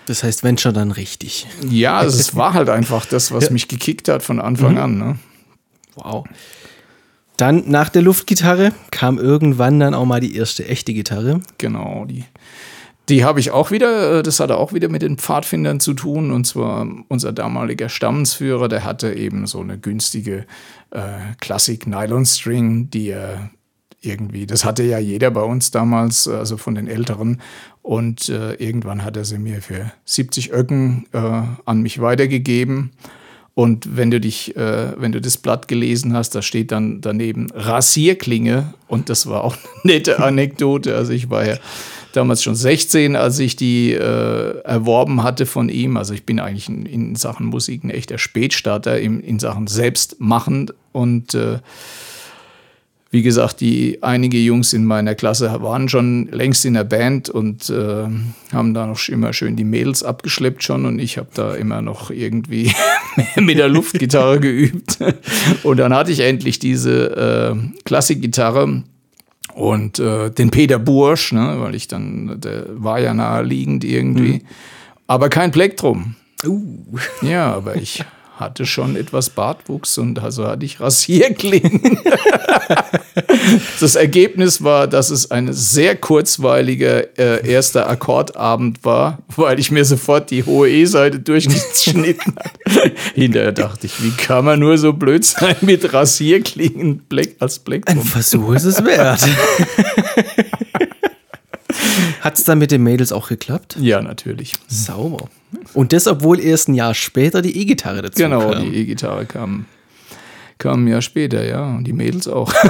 Das 0.07 0.23
heißt, 0.23 0.43
wenn 0.43 0.57
schon, 0.57 0.73
dann 0.73 0.91
richtig. 0.91 1.47
Ja, 1.69 1.99
also 1.99 2.19
es 2.19 2.35
war 2.35 2.53
halt 2.53 2.67
einfach 2.67 3.05
das, 3.05 3.31
was 3.31 3.51
mich 3.51 3.69
gekickt 3.69 4.09
hat 4.09 4.23
von 4.23 4.41
Anfang 4.41 4.73
mhm. 4.73 4.79
an. 4.79 4.97
Ne? 4.97 5.19
Wow. 5.95 6.25
Dann 7.41 7.63
nach 7.71 7.89
der 7.89 8.03
Luftgitarre 8.03 8.71
kam 8.91 9.17
irgendwann 9.17 9.79
dann 9.79 9.95
auch 9.95 10.05
mal 10.05 10.19
die 10.19 10.35
erste 10.35 10.67
echte 10.67 10.93
Gitarre. 10.93 11.41
Genau, 11.57 12.05
die, 12.05 12.23
die 13.09 13.25
habe 13.25 13.39
ich 13.39 13.49
auch 13.49 13.71
wieder, 13.71 14.19
äh, 14.19 14.21
das 14.21 14.39
hatte 14.39 14.57
auch 14.57 14.73
wieder 14.73 14.89
mit 14.89 15.01
den 15.01 15.17
Pfadfindern 15.17 15.79
zu 15.79 15.95
tun. 15.95 16.29
Und 16.29 16.45
zwar 16.45 16.87
unser 17.07 17.31
damaliger 17.31 17.89
Stammensführer, 17.89 18.67
der 18.67 18.83
hatte 18.83 19.15
eben 19.15 19.47
so 19.47 19.59
eine 19.59 19.79
günstige 19.79 20.45
äh, 20.91 21.01
Klassik 21.39 21.87
Nylon 21.87 22.27
String, 22.27 22.91
die 22.91 23.09
er 23.09 23.49
irgendwie, 24.01 24.45
das 24.45 24.63
hatte 24.63 24.83
ja 24.83 24.99
jeder 24.99 25.31
bei 25.31 25.41
uns 25.41 25.71
damals, 25.71 26.27
also 26.27 26.57
von 26.57 26.75
den 26.75 26.85
Älteren. 26.85 27.41
Und 27.81 28.29
äh, 28.29 28.53
irgendwann 28.53 29.03
hat 29.03 29.17
er 29.17 29.25
sie 29.25 29.39
mir 29.39 29.63
für 29.63 29.91
70 30.05 30.53
Öcken 30.53 31.07
äh, 31.11 31.41
an 31.65 31.81
mich 31.81 31.99
weitergegeben. 32.01 32.91
Und 33.53 33.97
wenn 33.97 34.11
du 34.11 34.19
dich, 34.19 34.55
äh, 34.55 34.93
wenn 34.99 35.11
du 35.11 35.19
das 35.19 35.37
Blatt 35.37 35.67
gelesen 35.67 36.13
hast, 36.13 36.35
da 36.35 36.41
steht 36.41 36.71
dann 36.71 37.01
daneben 37.01 37.47
Rasierklinge. 37.53 38.73
Und 38.87 39.09
das 39.09 39.27
war 39.27 39.43
auch 39.43 39.55
eine 39.83 39.93
nette 39.93 40.19
Anekdote. 40.19 40.95
Also 40.95 41.11
ich 41.11 41.29
war 41.29 41.45
ja 41.45 41.57
damals 42.13 42.43
schon 42.43 42.55
16, 42.55 43.15
als 43.15 43.39
ich 43.39 43.55
die 43.55 43.91
äh, 43.91 44.59
erworben 44.61 45.23
hatte 45.23 45.45
von 45.45 45.69
ihm. 45.69 45.97
Also 45.97 46.13
ich 46.13 46.25
bin 46.25 46.39
eigentlich 46.39 46.69
in, 46.69 46.85
in 46.85 47.15
Sachen 47.15 47.47
Musik 47.47 47.83
ein 47.83 47.89
echter 47.89 48.17
Spätstarter 48.17 48.99
in, 48.99 49.19
in 49.21 49.39
Sachen 49.39 49.67
Selbstmachen. 49.67 50.71
Und 50.93 51.35
äh, 51.35 51.59
wie 53.11 53.23
gesagt, 53.23 53.59
die 53.59 54.01
einige 54.01 54.37
Jungs 54.37 54.71
in 54.71 54.85
meiner 54.85 55.15
Klasse 55.15 55.53
waren 55.61 55.89
schon 55.89 56.29
längst 56.31 56.63
in 56.63 56.75
der 56.75 56.85
Band 56.85 57.29
und 57.29 57.69
äh, 57.69 58.07
haben 58.53 58.73
da 58.73 58.87
noch 58.87 59.05
immer 59.09 59.33
schön 59.33 59.57
die 59.57 59.65
Mädels 59.65 60.01
abgeschleppt 60.01 60.63
schon 60.63 60.85
und 60.85 60.97
ich 60.97 61.17
habe 61.17 61.27
da 61.33 61.53
immer 61.55 61.81
noch 61.81 62.09
irgendwie 62.09 62.71
mit 63.35 63.57
der 63.57 63.67
Luftgitarre 63.67 64.39
geübt. 64.39 64.97
Und 65.63 65.77
dann 65.77 65.93
hatte 65.93 66.13
ich 66.13 66.21
endlich 66.21 66.59
diese 66.59 67.53
äh, 67.53 67.83
Klassikgitarre 67.83 68.83
und 69.55 69.99
äh, 69.99 70.29
den 70.31 70.49
Peter 70.49 70.79
Bursch, 70.79 71.33
ne, 71.33 71.57
weil 71.59 71.75
ich 71.75 71.89
dann, 71.89 72.39
der 72.39 72.65
war 72.69 73.01
ja 73.01 73.13
naheliegend 73.13 73.83
irgendwie, 73.83 74.35
mhm. 74.35 74.41
aber 75.07 75.27
kein 75.27 75.51
Plektrum. 75.51 76.15
Uh. 76.45 76.97
Ja, 77.21 77.53
aber 77.53 77.75
ich 77.75 78.05
hatte 78.41 78.65
schon 78.65 78.95
etwas 78.95 79.29
Bartwuchs 79.29 79.97
und 79.97 80.19
also 80.19 80.45
hatte 80.45 80.65
ich 80.65 80.79
Rasierklingen. 80.79 81.99
das 83.79 83.95
Ergebnis 83.95 84.63
war, 84.63 84.87
dass 84.87 85.09
es 85.09 85.31
ein 85.31 85.53
sehr 85.53 85.95
kurzweiliger 85.95 87.17
äh, 87.17 87.47
erster 87.47 87.89
Akkordabend 87.89 88.83
war, 88.83 89.19
weil 89.35 89.59
ich 89.59 89.71
mir 89.71 89.85
sofort 89.85 90.31
die 90.31 90.43
hohe 90.43 90.69
E-Seite 90.69 91.19
durchgeschnitten 91.19 92.35
habe. 92.35 92.91
Hinterher 93.13 93.51
dachte 93.51 93.87
ich, 93.87 94.03
wie 94.03 94.11
kann 94.11 94.43
man 94.45 94.59
nur 94.59 94.77
so 94.77 94.93
blöd 94.93 95.23
sein 95.23 95.55
mit 95.61 95.93
Rasierklingen 95.93 96.99
Black 97.07 97.35
als 97.39 97.59
Black? 97.59 97.83
Ein 97.89 98.01
Versuch 98.01 98.53
ist 98.53 98.65
es 98.65 98.83
wert. 98.83 99.21
Hat 102.21 102.37
es 102.37 102.43
dann 102.43 102.59
mit 102.59 102.71
den 102.71 102.83
Mädels 102.83 103.11
auch 103.11 103.27
geklappt? 103.27 103.77
Ja, 103.79 104.01
natürlich. 104.01 104.53
Sauber. 104.67 105.27
Und 105.73 105.91
das, 105.91 106.07
obwohl 106.07 106.39
erst 106.39 106.69
ein 106.69 106.75
Jahr 106.75 106.93
später 106.93 107.41
die 107.41 107.57
E-Gitarre 107.59 108.01
dazu 108.03 108.21
Genau, 108.21 108.51
kam. 108.51 108.71
die 108.71 108.77
E-Gitarre 108.77 109.25
kam, 109.25 109.65
kam 110.59 110.85
ein 110.85 110.87
Jahr 110.87 111.01
später, 111.01 111.43
ja. 111.43 111.65
Und 111.75 111.83
die 111.85 111.93
Mädels 111.93 112.27
auch. 112.27 112.53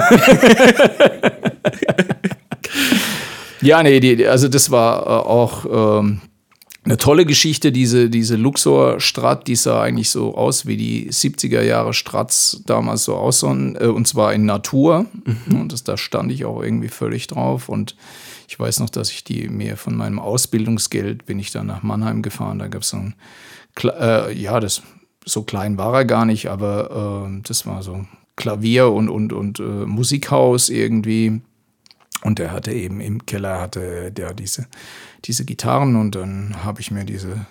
ja, 3.60 3.82
nee, 3.82 4.00
die, 4.00 4.26
also 4.26 4.48
das 4.48 4.70
war 4.70 5.02
äh, 5.02 5.08
auch 5.28 5.98
ähm, 6.00 6.20
eine 6.84 6.96
tolle 6.96 7.24
Geschichte, 7.26 7.70
diese, 7.70 8.10
diese 8.10 8.36
Luxor 8.36 8.98
Strat, 9.00 9.46
die 9.46 9.54
sah 9.54 9.82
eigentlich 9.82 10.10
so 10.10 10.34
aus, 10.34 10.66
wie 10.66 10.76
die 10.76 11.10
70er 11.10 11.62
Jahre 11.62 11.94
Strats 11.94 12.62
damals 12.66 13.04
so 13.04 13.14
aussahen, 13.14 13.76
äh, 13.80 13.84
und 13.86 14.08
zwar 14.08 14.32
in 14.34 14.46
Natur. 14.46 15.06
Und 15.50 15.72
das, 15.72 15.84
da 15.84 15.96
stand 15.96 16.32
ich 16.32 16.44
auch 16.44 16.62
irgendwie 16.62 16.88
völlig 16.88 17.26
drauf. 17.28 17.68
Und 17.68 17.94
ich 18.52 18.60
weiß 18.60 18.80
noch, 18.80 18.90
dass 18.90 19.10
ich 19.10 19.24
die 19.24 19.48
mir 19.48 19.78
von 19.78 19.96
meinem 19.96 20.18
Ausbildungsgeld 20.18 21.24
bin 21.24 21.38
ich 21.38 21.52
dann 21.52 21.68
nach 21.68 21.82
Mannheim 21.82 22.20
gefahren. 22.20 22.58
Da 22.58 22.68
gab 22.68 22.82
es 22.82 22.90
so 22.90 22.98
ein, 22.98 23.14
äh, 23.82 24.30
ja, 24.38 24.60
das 24.60 24.82
so 25.24 25.42
klein 25.42 25.78
war 25.78 25.94
er 25.94 26.04
gar 26.04 26.26
nicht, 26.26 26.50
aber 26.50 27.30
äh, 27.30 27.40
das 27.44 27.64
war 27.64 27.82
so 27.82 28.04
Klavier 28.36 28.90
und, 28.90 29.08
und, 29.08 29.32
und 29.32 29.58
äh, 29.58 29.62
Musikhaus 29.62 30.68
irgendwie. 30.68 31.40
Und 32.24 32.38
der 32.38 32.52
hatte 32.52 32.72
eben 32.72 33.00
im 33.00 33.24
Keller 33.24 33.58
hatte 33.58 34.12
der 34.12 34.34
diese, 34.34 34.66
diese 35.24 35.46
Gitarren 35.46 35.96
und 35.96 36.14
dann 36.14 36.62
habe 36.62 36.82
ich 36.82 36.90
mir 36.90 37.06
diese 37.06 37.46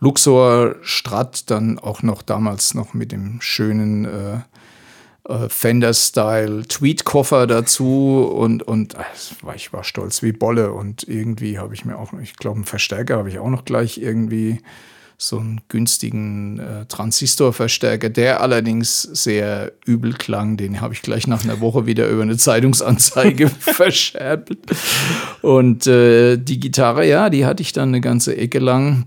Luxor 0.00 0.76
Strat 0.80 1.50
dann 1.50 1.78
auch 1.78 2.02
noch 2.02 2.22
damals 2.22 2.72
noch 2.72 2.94
mit 2.94 3.12
dem 3.12 3.42
schönen 3.42 4.06
äh, 5.28 5.32
äh, 5.32 5.48
Fender-Style 5.48 6.66
Tweed-Koffer 6.68 7.46
dazu 7.46 8.24
und, 8.34 8.62
und 8.62 8.94
äh, 8.94 8.98
war- 9.42 9.54
ich 9.54 9.72
war 9.72 9.84
stolz 9.84 10.22
wie 10.22 10.32
Bolle 10.32 10.72
und 10.72 11.06
irgendwie 11.08 11.58
habe 11.58 11.74
ich 11.74 11.84
mir 11.84 11.98
auch, 11.98 12.12
ich 12.22 12.36
glaube, 12.36 12.56
einen 12.56 12.64
Verstärker 12.64 13.18
habe 13.18 13.28
ich 13.28 13.38
auch 13.38 13.50
noch 13.50 13.64
gleich 13.64 13.98
irgendwie 13.98 14.60
so 15.20 15.38
einen 15.38 15.60
günstigen 15.68 16.60
äh, 16.60 16.86
Transistorverstärker, 16.86 18.08
der 18.08 18.40
allerdings 18.40 19.02
sehr 19.02 19.72
übel 19.84 20.12
klang. 20.12 20.56
Den 20.56 20.80
habe 20.80 20.94
ich 20.94 21.02
gleich 21.02 21.26
nach 21.26 21.42
einer 21.42 21.58
Woche 21.60 21.86
wieder 21.86 22.06
über 22.08 22.22
eine 22.22 22.36
Zeitungsanzeige 22.36 23.48
verscherbelt. 23.58 24.60
Und 25.42 25.88
äh, 25.88 26.36
die 26.36 26.60
Gitarre, 26.60 27.04
ja, 27.04 27.30
die 27.30 27.46
hatte 27.46 27.62
ich 27.62 27.72
dann 27.72 27.88
eine 27.88 28.00
ganze 28.00 28.36
Ecke 28.36 28.60
lang 28.60 29.06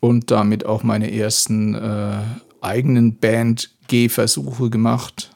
und 0.00 0.30
damit 0.30 0.66
auch 0.66 0.82
meine 0.82 1.10
ersten 1.12 1.74
äh, 1.74 2.18
eigenen 2.60 3.16
Band-G-Versuche 3.16 4.68
gemacht 4.68 5.30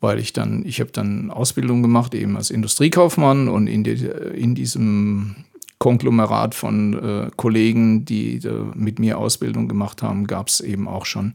weil 0.00 0.18
ich 0.18 0.32
dann, 0.32 0.64
ich 0.64 0.80
habe 0.80 0.90
dann 0.92 1.30
Ausbildung 1.30 1.82
gemacht, 1.82 2.14
eben 2.14 2.36
als 2.36 2.50
Industriekaufmann 2.50 3.48
und 3.48 3.66
in, 3.66 3.84
die, 3.84 4.08
in 4.34 4.54
diesem 4.54 5.36
Konglomerat 5.78 6.54
von 6.54 6.94
äh, 6.94 7.30
Kollegen, 7.36 8.04
die 8.04 8.36
äh, 8.36 8.64
mit 8.74 8.98
mir 8.98 9.18
Ausbildung 9.18 9.68
gemacht 9.68 10.02
haben, 10.02 10.26
gab 10.26 10.48
es 10.48 10.60
eben 10.60 10.88
auch 10.88 11.06
schon 11.06 11.34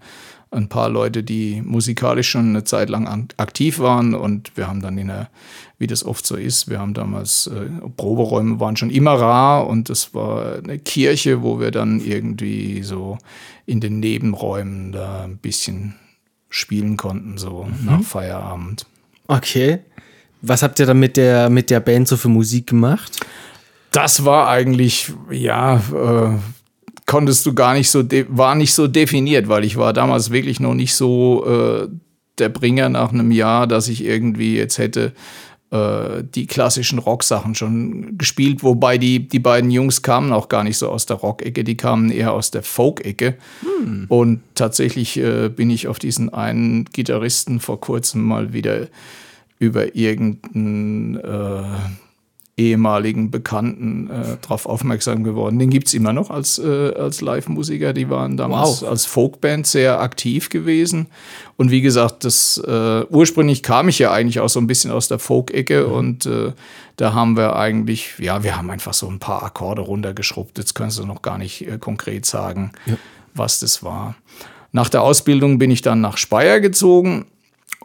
ein 0.51 0.69
paar 0.69 0.89
Leute, 0.89 1.23
die 1.23 1.61
musikalisch 1.63 2.29
schon 2.29 2.49
eine 2.49 2.63
Zeit 2.63 2.89
lang 2.89 3.07
an, 3.07 3.29
aktiv 3.37 3.79
waren 3.79 4.13
und 4.13 4.55
wir 4.55 4.67
haben 4.67 4.81
dann 4.81 4.97
in 4.97 5.07
der, 5.07 5.29
wie 5.79 5.87
das 5.87 6.05
oft 6.05 6.25
so 6.27 6.35
ist, 6.35 6.69
wir 6.69 6.79
haben 6.79 6.93
damals, 6.93 7.47
äh, 7.47 7.69
Proberäume 7.97 8.59
waren 8.59 8.77
schon 8.77 8.89
immer 8.89 9.13
rar 9.13 9.67
und 9.67 9.89
das 9.89 10.13
war 10.13 10.57
eine 10.57 10.77
Kirche, 10.77 11.41
wo 11.41 11.59
wir 11.59 11.71
dann 11.71 11.99
irgendwie 11.99 12.83
so 12.83 13.17
in 13.65 13.79
den 13.79 13.99
Nebenräumen 13.99 14.91
da 14.91 15.23
ein 15.23 15.37
bisschen 15.37 15.95
spielen 16.53 16.97
konnten, 16.97 17.39
so 17.39 17.67
nach 17.83 18.03
Feierabend. 18.03 18.85
Okay. 19.27 19.79
Was 20.41 20.61
habt 20.61 20.79
ihr 20.79 20.85
dann 20.85 20.99
mit 20.99 21.17
der, 21.17 21.49
mit 21.49 21.71
der 21.71 21.79
Band 21.79 22.07
so 22.07 22.15
für 22.15 22.29
Musik 22.29 22.67
gemacht? 22.67 23.25
Das 23.91 24.23
war 24.23 24.49
eigentlich, 24.49 25.11
ja, 25.31 25.77
äh, 25.77 26.37
konntest 27.07 27.45
du 27.47 27.55
gar 27.55 27.73
nicht 27.73 27.89
so, 27.89 28.03
war 28.27 28.53
nicht 28.53 28.73
so 28.73 28.87
definiert, 28.87 29.49
weil 29.49 29.63
ich 29.63 29.77
war 29.77 29.93
damals 29.93 30.29
wirklich 30.29 30.59
noch 30.59 30.75
nicht 30.75 30.93
so 30.93 31.43
äh, 31.47 31.87
der 32.37 32.49
Bringer 32.49 32.89
nach 32.89 33.11
einem 33.11 33.31
Jahr, 33.31 33.65
dass 33.65 33.87
ich 33.87 34.03
irgendwie 34.03 34.55
jetzt 34.55 34.77
hätte 34.77 35.13
äh, 35.73 36.23
die 36.23 36.45
klassischen 36.45 36.99
Rocksachen 36.99 37.55
schon 37.55 38.15
gespielt, 38.15 38.61
wobei 38.61 38.99
die, 38.99 39.27
die 39.27 39.39
beiden 39.39 39.71
Jungs 39.71 40.03
kamen 40.03 40.31
auch 40.31 40.47
gar 40.47 40.63
nicht 40.63 40.77
so 40.77 40.87
aus 40.87 41.07
der 41.07 41.17
Rock-Ecke, 41.17 41.63
die 41.63 41.75
kamen 41.75 42.11
eher 42.11 42.31
aus 42.31 42.51
der 42.51 42.61
Folk-Ecke. 42.61 43.37
Und 44.07 44.41
tatsächlich 44.53 45.17
äh, 45.17 45.49
bin 45.49 45.71
ich 45.71 45.87
auf 45.87 45.97
diesen 45.97 46.31
einen 46.31 46.85
Gitarristen 46.85 47.59
vor 47.59 47.81
kurzem 47.81 48.21
mal 48.21 48.53
wieder 48.53 48.87
über 49.57 49.95
irgendeinen 49.95 51.15
äh, 51.15 51.63
ehemaligen 52.55 53.31
Bekannten 53.31 54.09
äh, 54.11 54.37
darauf 54.41 54.67
aufmerksam 54.67 55.23
geworden. 55.23 55.57
Den 55.57 55.71
gibt 55.71 55.87
es 55.87 55.95
immer 55.95 56.13
noch 56.13 56.29
als, 56.29 56.59
äh, 56.59 56.93
als 56.93 57.21
Live-Musiker. 57.21 57.93
Die 57.93 58.09
waren 58.11 58.37
damals 58.37 58.83
Wow. 58.83 58.89
als 58.89 59.05
Folkband 59.05 59.65
sehr 59.65 59.99
aktiv 60.01 60.49
gewesen. 60.49 61.07
Und 61.57 61.71
wie 61.71 61.81
gesagt, 61.81 62.25
das 62.25 62.59
äh, 62.59 63.05
ursprünglich 63.09 63.63
kam 63.63 63.89
ich 63.89 63.97
ja 63.97 64.11
eigentlich 64.11 64.39
auch 64.39 64.49
so 64.49 64.59
ein 64.59 64.67
bisschen 64.67 64.91
aus 64.91 65.07
der 65.07 65.17
Folk-Ecke 65.17 65.87
und 65.87 66.27
äh, 66.27 66.51
da 66.97 67.13
haben 67.15 67.35
wir 67.37 67.55
eigentlich, 67.55 68.13
ja, 68.19 68.43
wir 68.43 68.55
haben 68.55 68.69
einfach 68.69 68.93
so 68.93 69.07
ein 69.09 69.17
paar 69.17 69.41
Akkorde 69.41 69.81
runtergeschrubbt. 69.81 70.59
Jetzt 70.59 70.75
kannst 70.75 70.99
du 70.99 71.05
noch 71.07 71.23
gar 71.23 71.39
nicht 71.39 71.67
äh, 71.67 71.79
konkret 71.79 72.27
sagen, 72.27 72.71
was 73.33 73.59
das 73.61 73.81
war. 73.81 74.15
Nach 74.71 74.89
der 74.89 75.01
Ausbildung 75.01 75.57
bin 75.57 75.71
ich 75.71 75.81
dann 75.81 76.01
nach 76.01 76.17
Speyer 76.17 76.59
gezogen 76.59 77.25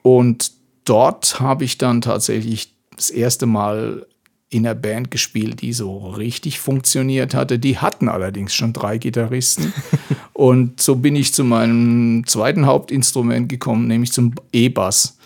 und 0.02 0.52
dort 0.84 1.40
habe 1.40 1.64
ich 1.64 1.78
dann 1.78 2.02
tatsächlich 2.02 2.74
das 2.96 3.08
erste 3.08 3.46
Mal 3.46 4.06
in 4.50 4.66
einer 4.66 4.74
Band 4.74 5.10
gespielt, 5.10 5.60
die 5.60 5.72
so 5.72 5.98
richtig 5.98 6.58
funktioniert 6.58 7.34
hatte. 7.34 7.58
Die 7.58 7.78
hatten 7.78 8.08
allerdings 8.08 8.54
schon 8.54 8.72
drei 8.72 8.98
Gitarristen. 8.98 9.72
und 10.32 10.80
so 10.80 10.96
bin 10.96 11.16
ich 11.16 11.34
zu 11.34 11.44
meinem 11.44 12.26
zweiten 12.26 12.66
Hauptinstrument 12.66 13.48
gekommen, 13.48 13.86
nämlich 13.86 14.12
zum 14.12 14.34
E-Bass. 14.52 15.18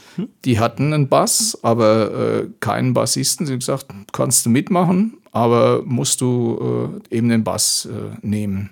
Die 0.45 0.59
hatten 0.59 0.93
einen 0.93 1.09
Bass, 1.09 1.59
aber 1.63 2.43
äh, 2.43 2.49
keinen 2.61 2.95
Bassisten. 2.95 3.47
Sie 3.47 3.53
haben 3.53 3.61
gesagt, 3.61 3.87
kannst 4.13 4.45
du 4.45 4.51
mitmachen, 4.51 5.15
aber 5.31 5.83
musst 5.85 6.21
du 6.21 7.01
äh, 7.11 7.17
eben 7.17 7.29
den 7.29 7.45
Bass 7.45 7.87
äh, 7.91 8.17
nehmen. 8.27 8.71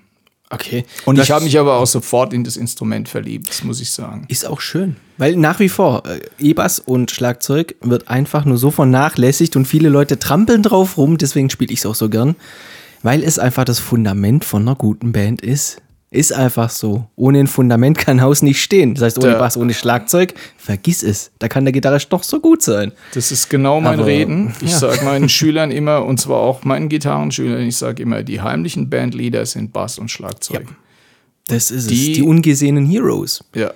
Okay. 0.53 0.85
Und 1.05 1.17
Das 1.17 1.27
ich 1.27 1.31
habe 1.31 1.45
mich 1.45 1.59
aber 1.59 1.77
auch 1.77 1.87
sofort 1.87 2.33
in 2.33 2.43
das 2.43 2.57
Instrument 2.57 3.09
verliebt, 3.09 3.49
das 3.49 3.63
muss 3.63 3.81
ich 3.81 3.91
sagen. 3.93 4.25
Ist 4.29 4.47
auch 4.47 4.61
schön. 4.61 4.97
Weil 5.17 5.37
nach 5.37 5.61
wie 5.61 5.69
vor, 5.69 6.03
äh, 6.07 6.21
E-Bass 6.41 6.81
und 6.81 7.13
Schlagzeug 7.13 7.77
wird 7.83 8.09
einfach 8.09 8.45
nur 8.45 8.59
so 8.59 8.73
vernachlässigt 8.73 9.55
und 9.55 9.67
viele 9.67 9.89
Leute 9.89 10.19
trampeln 10.19 10.65
drauf 10.65 10.97
rum, 10.97 11.19
deswegen 11.19 11.51
spiele 11.51 11.73
ich 11.73 11.81
es 11.81 11.87
auch 11.87 11.95
so 11.95 12.09
gern. 12.09 12.35
Weil 13.03 13.23
es 13.23 13.39
einfach 13.39 13.65
das 13.65 13.79
Fundament 13.79 14.45
von 14.45 14.63
einer 14.63 14.75
guten 14.75 15.13
Band 15.13 15.41
ist. 15.41 15.81
Ist 16.13 16.33
einfach 16.33 16.71
so. 16.71 17.07
Ohne 17.15 17.39
ein 17.39 17.47
Fundament 17.47 17.97
kann 17.97 18.21
Haus 18.21 18.43
nicht 18.43 18.61
stehen. 18.61 18.95
Das 18.95 19.05
heißt, 19.05 19.19
ohne 19.19 19.33
Da- 19.35 19.39
Bass, 19.39 19.57
ohne 19.57 19.73
Schlagzeug, 19.75 20.35
vergiss 20.57 21.05
es. 21.05 21.31
Da 21.39 21.47
kann 21.47 21.65
der 21.65 21.71
Gitarrist 21.73 22.13
doch 22.13 22.25
so 22.25 22.41
gut 22.41 22.63
sein. 22.63 22.91
Das 23.15 23.31
ist 23.31 23.49
genau 23.49 23.81
mein 23.81 24.01
Aber- 24.01 24.07
Reden. 24.07 24.53
Ich 24.61 24.73
ja. 24.73 24.79
sage 24.79 25.01
meinen 25.05 25.29
Schülern 25.29 25.71
immer, 25.71 26.05
und 26.05 26.19
zwar 26.21 26.39
auch 26.39 26.65
meinen 26.65 26.89
Gitarrenschülern, 26.89 27.63
ich 27.63 27.77
sage 27.77 28.03
immer, 28.03 28.25
die 28.25 28.41
heimlichen 28.41 28.91
Bandleader 28.91 29.47
sind 29.47 29.73
Bass 29.73 30.01
und 30.01 30.11
Schlagzeug. 30.11 30.67
Das 31.47 31.71
ist 31.71 31.89
Die- 31.91 32.11
es. 32.11 32.17
Die 32.19 32.23
ungesehenen 32.23 32.87
Heroes. 32.87 33.45
Ja. 33.55 33.73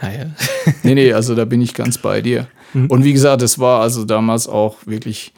Ja, 0.00 0.10
ja. 0.12 0.26
Nee, 0.84 0.94
nee, 0.94 1.12
also 1.12 1.34
da 1.34 1.44
bin 1.44 1.60
ich 1.60 1.74
ganz 1.74 1.98
bei 1.98 2.20
dir. 2.20 2.46
Und 2.72 3.02
wie 3.02 3.12
gesagt, 3.12 3.42
das 3.42 3.58
war 3.58 3.80
also 3.80 4.04
damals 4.04 4.46
auch 4.46 4.76
wirklich 4.86 5.32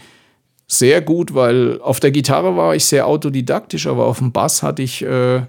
sehr 0.66 1.00
gut, 1.00 1.32
weil 1.34 1.80
auf 1.80 1.98
der 1.98 2.10
Gitarre 2.10 2.56
war 2.56 2.74
ich 2.74 2.84
sehr 2.84 3.06
autodidaktisch, 3.06 3.86
aber 3.86 4.04
auf 4.04 4.18
dem 4.18 4.32
Bass 4.32 4.62
hatte 4.62 4.82
ich, 4.82 5.02
äh, 5.02 5.42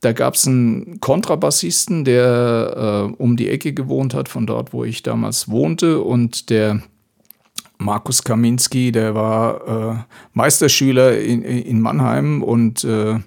da 0.00 0.12
gab 0.12 0.34
es 0.34 0.46
einen 0.46 0.98
Kontrabassisten, 1.00 2.04
der 2.04 3.10
äh, 3.10 3.22
um 3.22 3.36
die 3.36 3.50
Ecke 3.50 3.74
gewohnt 3.74 4.14
hat, 4.14 4.28
von 4.28 4.46
dort, 4.46 4.72
wo 4.72 4.84
ich 4.84 5.02
damals 5.02 5.48
wohnte. 5.48 6.00
Und 6.00 6.48
der 6.48 6.82
Markus 7.76 8.24
Kaminski, 8.24 8.92
der 8.92 9.14
war 9.14 9.68
äh, 9.68 10.14
Meisterschüler 10.32 11.18
in, 11.18 11.42
in 11.42 11.80
Mannheim 11.80 12.42
und 12.42 12.82
äh, 12.84 13.18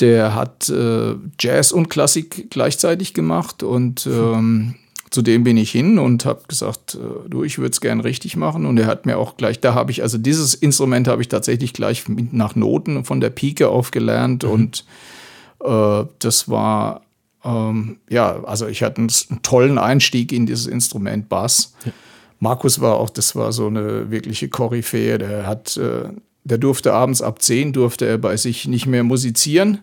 der 0.00 0.34
hat 0.34 0.68
äh, 0.68 1.14
Jazz 1.40 1.72
und 1.72 1.88
Klassik 1.88 2.50
gleichzeitig 2.50 3.14
gemacht 3.14 3.62
und 3.62 4.06
ähm, 4.06 4.74
zu 5.10 5.22
dem 5.22 5.44
bin 5.44 5.56
ich 5.56 5.70
hin 5.70 5.98
und 5.98 6.26
habe 6.26 6.42
gesagt, 6.46 6.96
äh, 6.96 7.28
du, 7.28 7.42
ich 7.42 7.58
würde 7.58 7.70
es 7.70 7.80
gern 7.80 8.00
richtig 8.00 8.36
machen. 8.36 8.66
Und 8.66 8.78
er 8.78 8.86
hat 8.86 9.06
mir 9.06 9.18
auch 9.18 9.36
gleich, 9.36 9.60
da 9.60 9.72
habe 9.74 9.90
ich, 9.90 10.02
also 10.02 10.18
dieses 10.18 10.54
Instrument 10.54 11.08
habe 11.08 11.22
ich 11.22 11.28
tatsächlich 11.28 11.72
gleich 11.72 12.04
nach 12.08 12.54
Noten 12.54 13.04
von 13.04 13.20
der 13.20 13.30
Pike 13.30 13.68
auf 13.68 13.92
gelernt 13.92 14.44
und 14.44 14.80
äh, 14.80 15.15
das 15.58 16.48
war, 16.48 17.02
ähm, 17.44 17.98
ja, 18.10 18.42
also 18.44 18.66
ich 18.66 18.82
hatte 18.82 18.98
einen, 18.98 19.10
tollen 19.42 19.78
Einstieg 19.78 20.32
in 20.32 20.46
dieses 20.46 20.66
Instrument 20.66 21.28
Bass. 21.28 21.74
Markus 22.40 22.80
war 22.80 22.96
auch, 22.96 23.10
das 23.10 23.34
war 23.34 23.52
so 23.52 23.66
eine 23.66 24.10
wirkliche 24.10 24.48
Koryphäe, 24.48 25.18
der 25.18 25.46
hat, 25.46 25.76
äh, 25.76 26.08
der 26.44 26.58
durfte 26.58 26.92
abends 26.92 27.22
ab 27.22 27.42
10 27.42 27.72
durfte 27.72 28.06
er 28.06 28.18
bei 28.18 28.36
sich 28.36 28.68
nicht 28.68 28.86
mehr 28.86 29.02
musizieren. 29.02 29.78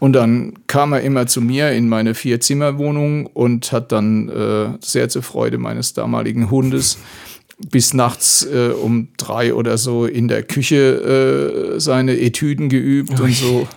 Und 0.00 0.12
dann 0.12 0.54
kam 0.66 0.92
er 0.92 1.00
immer 1.00 1.26
zu 1.26 1.40
mir 1.40 1.72
in 1.72 1.88
meine 1.88 2.14
Vier-Zimmer-Wohnung 2.14 3.26
und 3.26 3.72
hat 3.72 3.92
dann 3.92 4.28
äh, 4.28 4.78
sehr 4.80 5.08
zur 5.08 5.22
Freude 5.22 5.58
meines 5.58 5.94
damaligen 5.94 6.50
Hundes 6.50 6.98
bis 7.70 7.94
nachts 7.94 8.44
äh, 8.44 8.70
um 8.70 9.08
drei 9.16 9.54
oder 9.54 9.78
so 9.78 10.06
in 10.06 10.28
der 10.28 10.42
Küche 10.42 11.74
äh, 11.76 11.80
seine 11.80 12.18
Etüden 12.18 12.68
geübt 12.68 13.18
und 13.20 13.34
so. 13.34 13.68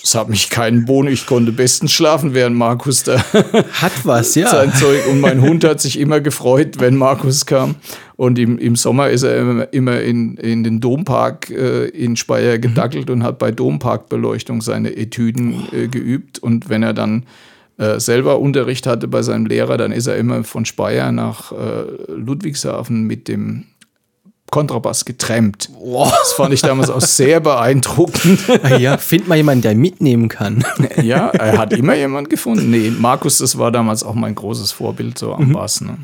Das 0.00 0.14
hat 0.14 0.28
mich 0.28 0.50
keinen 0.50 0.84
Bohnen. 0.84 1.12
Ich 1.12 1.26
konnte 1.26 1.52
bestens 1.52 1.92
schlafen, 1.92 2.34
während 2.34 2.56
Markus 2.56 3.02
da 3.02 3.18
Hat 3.22 3.92
was, 4.04 4.34
ja. 4.34 4.48
sein 4.48 4.72
Zeug. 4.74 5.06
Und 5.10 5.20
mein 5.20 5.40
Hund 5.40 5.64
hat 5.64 5.80
sich 5.80 5.98
immer 5.98 6.20
gefreut, 6.20 6.76
wenn 6.78 6.96
Markus 6.96 7.46
kam. 7.46 7.76
Und 8.16 8.38
im, 8.38 8.58
im 8.58 8.76
Sommer 8.76 9.10
ist 9.10 9.22
er 9.22 9.68
immer, 9.72 10.00
in, 10.00 10.36
in 10.36 10.64
den 10.64 10.80
Dompark 10.80 11.50
äh, 11.50 11.86
in 11.88 12.16
Speyer 12.16 12.58
gedackelt 12.58 13.10
und 13.10 13.22
hat 13.22 13.38
bei 13.38 13.50
Domparkbeleuchtung 13.50 14.60
seine 14.60 14.96
Etüden 14.96 15.68
äh, 15.72 15.88
geübt. 15.88 16.38
Und 16.38 16.68
wenn 16.68 16.82
er 16.82 16.94
dann 16.94 17.24
äh, 17.76 18.00
selber 18.00 18.40
Unterricht 18.40 18.86
hatte 18.86 19.08
bei 19.08 19.22
seinem 19.22 19.46
Lehrer, 19.46 19.76
dann 19.76 19.92
ist 19.92 20.06
er 20.06 20.16
immer 20.16 20.44
von 20.44 20.64
Speyer 20.64 21.12
nach 21.12 21.52
äh, 21.52 21.84
Ludwigshafen 22.08 23.04
mit 23.04 23.28
dem 23.28 23.64
Kontrabass 24.50 25.04
getrennt. 25.04 25.70
Das 25.94 26.32
fand 26.32 26.54
ich 26.54 26.62
damals 26.62 26.90
auch 26.90 27.00
sehr 27.00 27.40
beeindruckend. 27.40 28.40
Ah 28.62 28.76
ja, 28.76 28.96
find 28.98 29.28
mal 29.28 29.36
jemanden, 29.36 29.62
der 29.62 29.74
mitnehmen 29.74 30.28
kann. 30.28 30.64
ja, 31.02 31.28
er 31.28 31.58
hat 31.58 31.72
immer 31.72 31.94
jemand 31.94 32.28
gefunden. 32.30 32.70
Nee, 32.70 32.90
Markus, 32.90 33.38
das 33.38 33.56
war 33.58 33.70
damals 33.70 34.02
auch 34.02 34.14
mein 34.14 34.34
großes 34.34 34.72
Vorbild 34.72 35.18
so 35.18 35.32
am 35.34 35.52
Bass. 35.52 35.80
Ne? 35.80 35.96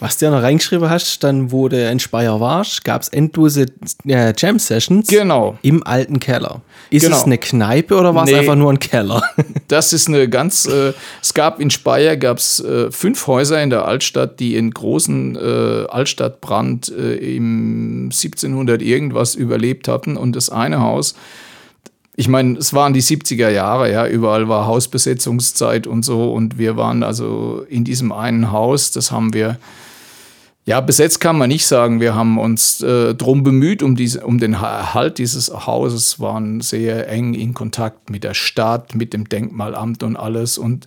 Was 0.00 0.16
du 0.16 0.24
ja 0.24 0.30
noch 0.30 0.42
reingeschrieben 0.42 0.88
hast, 0.88 1.22
dann 1.22 1.52
wo 1.52 1.68
du 1.68 1.88
in 1.90 2.00
Speyer 2.00 2.40
warst, 2.40 2.84
gab 2.84 3.02
es 3.02 3.08
endlose 3.08 3.66
äh, 4.06 4.32
Jam-Sessions 4.36 5.06
Genau. 5.08 5.58
im 5.62 5.86
alten 5.86 6.18
Keller. 6.20 6.62
Ist 6.88 7.02
Genau. 7.04 7.16
es 7.18 7.24
eine 7.24 7.36
Kneipe 7.38 7.96
oder 7.96 8.14
war 8.14 8.24
es 8.24 8.30
Nee. 8.30 8.38
einfach 8.38 8.56
nur 8.56 8.72
ein 8.72 8.78
Keller? 8.78 9.22
Das 9.68 9.92
ist 9.92 10.08
eine 10.08 10.28
ganz. 10.28 10.66
Äh, 10.66 10.94
es 11.22 11.32
gab 11.32 11.60
in 11.60 11.70
Speyer 11.70 12.16
gab's, 12.16 12.58
äh, 12.58 12.90
fünf 12.90 13.26
Häuser 13.28 13.62
in 13.62 13.70
der 13.70 13.84
Altstadt, 13.84 14.40
die 14.40 14.56
in 14.56 14.72
großen 14.72 15.36
äh, 15.36 15.86
Altstadtbrand 15.88 16.88
äh, 16.88 17.36
im 17.36 18.06
1700 18.06 18.82
irgendwas 18.82 19.36
überlebt 19.36 19.86
hatten. 19.86 20.16
Und 20.16 20.34
das 20.34 20.50
eine 20.50 20.80
Haus, 20.80 21.14
ich 22.16 22.26
meine, 22.26 22.58
es 22.58 22.74
waren 22.74 22.92
die 22.94 23.02
70er 23.02 23.48
Jahre, 23.50 23.92
ja, 23.92 24.06
überall 24.08 24.48
war 24.48 24.66
Hausbesetzungszeit 24.66 25.86
und 25.86 26.04
so. 26.04 26.32
Und 26.32 26.58
wir 26.58 26.76
waren 26.76 27.02
also 27.04 27.64
in 27.68 27.84
diesem 27.84 28.10
einen 28.12 28.50
Haus, 28.50 28.90
das 28.90 29.12
haben 29.12 29.32
wir. 29.34 29.56
Ja, 30.66 30.80
besetzt 30.82 31.20
kann 31.20 31.38
man 31.38 31.48
nicht 31.48 31.66
sagen. 31.66 32.00
Wir 32.00 32.14
haben 32.14 32.38
uns 32.38 32.82
äh, 32.82 33.14
drum 33.14 33.42
bemüht, 33.42 33.82
um, 33.82 33.96
diese, 33.96 34.24
um 34.26 34.38
den 34.38 34.52
Erhalt 34.52 35.16
dieses 35.16 35.50
Hauses, 35.50 36.20
waren 36.20 36.60
sehr 36.60 37.08
eng 37.08 37.32
in 37.32 37.54
Kontakt 37.54 38.10
mit 38.10 38.24
der 38.24 38.34
Stadt, 38.34 38.94
mit 38.94 39.14
dem 39.14 39.26
Denkmalamt 39.26 40.02
und 40.02 40.16
alles. 40.16 40.58
Und 40.58 40.86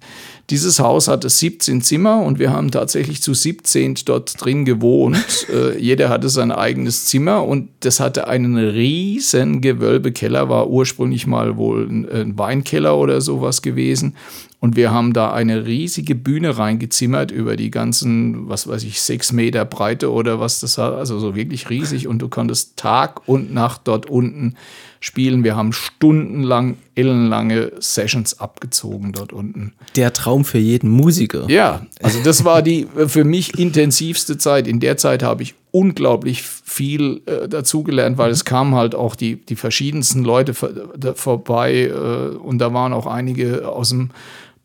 dieses 0.51 0.79
Haus 0.79 1.07
hatte 1.07 1.27
17 1.27 1.81
Zimmer 1.81 2.21
und 2.21 2.37
wir 2.37 2.51
haben 2.51 2.69
tatsächlich 2.69 3.23
zu 3.23 3.33
17 3.33 3.95
dort 4.05 4.35
drin 4.39 4.63
gewohnt. 4.63 5.47
äh, 5.53 5.77
jeder 5.79 6.09
hatte 6.09 6.29
sein 6.29 6.51
eigenes 6.51 7.05
Zimmer 7.05 7.43
und 7.43 7.69
das 7.79 7.99
hatte 7.99 8.27
einen 8.27 8.55
riesen 8.55 9.59
Gewölbekeller, 9.59 10.49
war 10.49 10.69
ursprünglich 10.69 11.25
mal 11.25 11.57
wohl 11.57 11.87
ein, 11.89 12.09
ein 12.09 12.37
Weinkeller 12.37 12.95
oder 12.95 13.21
sowas 13.21 13.63
gewesen. 13.63 14.15
Und 14.63 14.77
wir 14.77 14.91
haben 14.91 15.11
da 15.11 15.33
eine 15.33 15.65
riesige 15.65 16.15
Bühne 16.15 16.57
reingezimmert 16.57 17.31
über 17.31 17.57
die 17.57 17.69
ganzen, 17.69 18.47
was 18.47 18.65
weiß 18.65 18.83
ich, 18.85 19.01
sechs 19.01 19.33
Meter 19.33 19.65
Breite 19.65 20.09
oder 20.09 20.39
was 20.39 20.61
das 20.61 20.77
war. 20.77 20.97
Also 20.97 21.19
so 21.19 21.35
wirklich 21.35 21.69
riesig. 21.69 22.07
Und 22.07 22.19
du 22.19 22.29
konntest 22.29 22.77
Tag 22.77 23.27
und 23.27 23.53
Nacht 23.53 23.81
dort 23.83 24.05
unten 24.05 24.55
spielen. 25.01 25.43
Wir 25.43 25.57
haben 25.57 25.73
stundenlang, 25.73 26.77
ellenlange 26.95 27.73
Sessions 27.79 28.39
abgezogen 28.39 29.11
dort 29.11 29.33
unten. 29.33 29.73
Der 29.97 30.13
Traum 30.13 30.45
für 30.45 30.59
jeden 30.59 30.89
Musiker. 30.89 31.43
Ja, 31.49 31.85
also 32.01 32.23
das 32.23 32.45
war 32.45 32.61
die 32.61 32.87
äh, 32.97 33.09
für 33.09 33.25
mich 33.25 33.59
intensivste 33.59 34.37
Zeit. 34.37 34.69
In 34.69 34.79
der 34.79 34.95
Zeit 34.95 35.23
habe 35.23 35.43
ich 35.43 35.55
unglaublich 35.71 36.41
viel 36.41 37.21
äh, 37.25 37.49
dazugelernt, 37.49 38.17
weil 38.17 38.31
es 38.31 38.45
kamen 38.45 38.75
halt 38.75 38.95
auch 38.95 39.17
die, 39.17 39.35
die 39.45 39.57
verschiedensten 39.57 40.23
Leute 40.23 40.53
vorbei 40.53 41.87
äh, 41.87 42.37
und 42.37 42.59
da 42.59 42.73
waren 42.73 42.93
auch 42.93 43.07
einige 43.07 43.67
aus 43.67 43.89
dem 43.89 44.11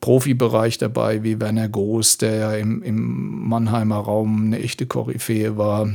Profibereich 0.01 0.79
dabei, 0.79 1.23
wie 1.23 1.41
Werner 1.41 1.69
Groß, 1.69 2.19
der 2.19 2.35
ja 2.35 2.55
im, 2.55 2.83
im 2.83 3.49
Mannheimer 3.49 3.99
Raum 3.99 4.47
eine 4.47 4.61
echte 4.61 4.87
Koryphäe 4.87 5.57
war 5.57 5.89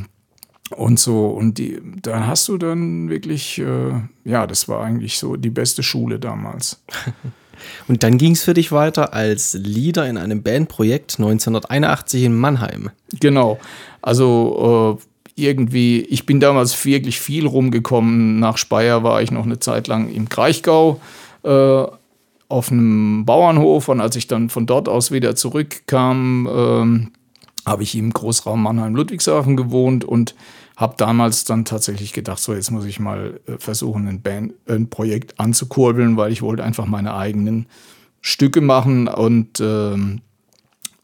und 0.76 1.00
so. 1.00 1.28
Und 1.28 1.58
die, 1.58 1.80
da 2.02 2.28
hast 2.28 2.48
du 2.48 2.58
dann 2.58 3.10
wirklich, 3.10 3.60
äh, 3.60 3.94
ja, 4.26 4.48
das 4.48 4.68
war 4.68 4.84
eigentlich 4.84 5.18
so 5.18 5.36
die 5.36 5.50
beste 5.50 5.84
Schule 5.84 6.20
damals. 6.20 6.84
Und 7.88 8.04
dann 8.04 8.18
ging 8.18 8.34
es 8.34 8.44
für 8.44 8.54
dich 8.54 8.72
weiter 8.72 9.14
als 9.14 9.54
Leader 9.54 10.08
in 10.10 10.18
einem 10.18 10.44
Bandprojekt 10.44 11.14
1981 11.18 12.24
in 12.24 12.36
Mannheim. 12.36 12.90
Genau. 13.20 13.60
Also 14.02 15.00
äh, 15.00 15.42
irgendwie, 15.42 16.02
ich 16.02 16.26
bin 16.26 16.40
damals 16.40 16.84
wirklich 16.86 17.20
viel 17.20 17.48
rumgekommen. 17.48 18.40
Nach 18.40 18.58
Speyer 18.58 19.04
war 19.04 19.22
ich 19.22 19.32
noch 19.32 19.46
eine 19.46 19.60
Zeit 19.60 19.88
lang 19.88 20.10
im 20.12 20.30
Kraichgau 20.30 21.00
äh, 21.44 21.86
auf 22.54 22.72
einem 22.72 23.26
Bauernhof 23.26 23.90
und 23.90 24.00
als 24.00 24.16
ich 24.16 24.28
dann 24.28 24.50
von 24.50 24.68
dort 24.68 24.88
aus 24.88 25.12
wieder 25.12 25.36
zurückkam, 25.36 26.48
ähm, 26.54 27.12
habe 27.66 27.82
ich 27.82 27.96
im 27.96 28.14
Großraum 28.14 28.62
Mannheim-Ludwigshafen 28.62 29.58
gewohnt 29.58 30.06
und 30.06 30.36
habe 30.78 30.96
damals 30.98 31.46
dann 31.46 31.66
tatsächlich 31.66 32.14
gedacht, 32.14 32.40
so 32.40 32.54
jetzt 32.54 32.70
muss 32.70 32.86
ich 32.86 33.00
mal 33.00 33.40
äh, 33.48 33.58
versuchen, 33.58 34.08
ein, 34.08 34.22
Band, 34.22 34.54
ein 34.68 34.90
Projekt 34.90 35.40
anzukurbeln, 35.40 36.16
weil 36.16 36.32
ich 36.32 36.44
wollte 36.44 36.64
einfach 36.64 36.86
meine 36.86 37.16
eigenen 37.16 37.66
Stücke 38.22 38.62
machen 38.62 39.08
und 39.08 39.60
ähm, 39.60 40.22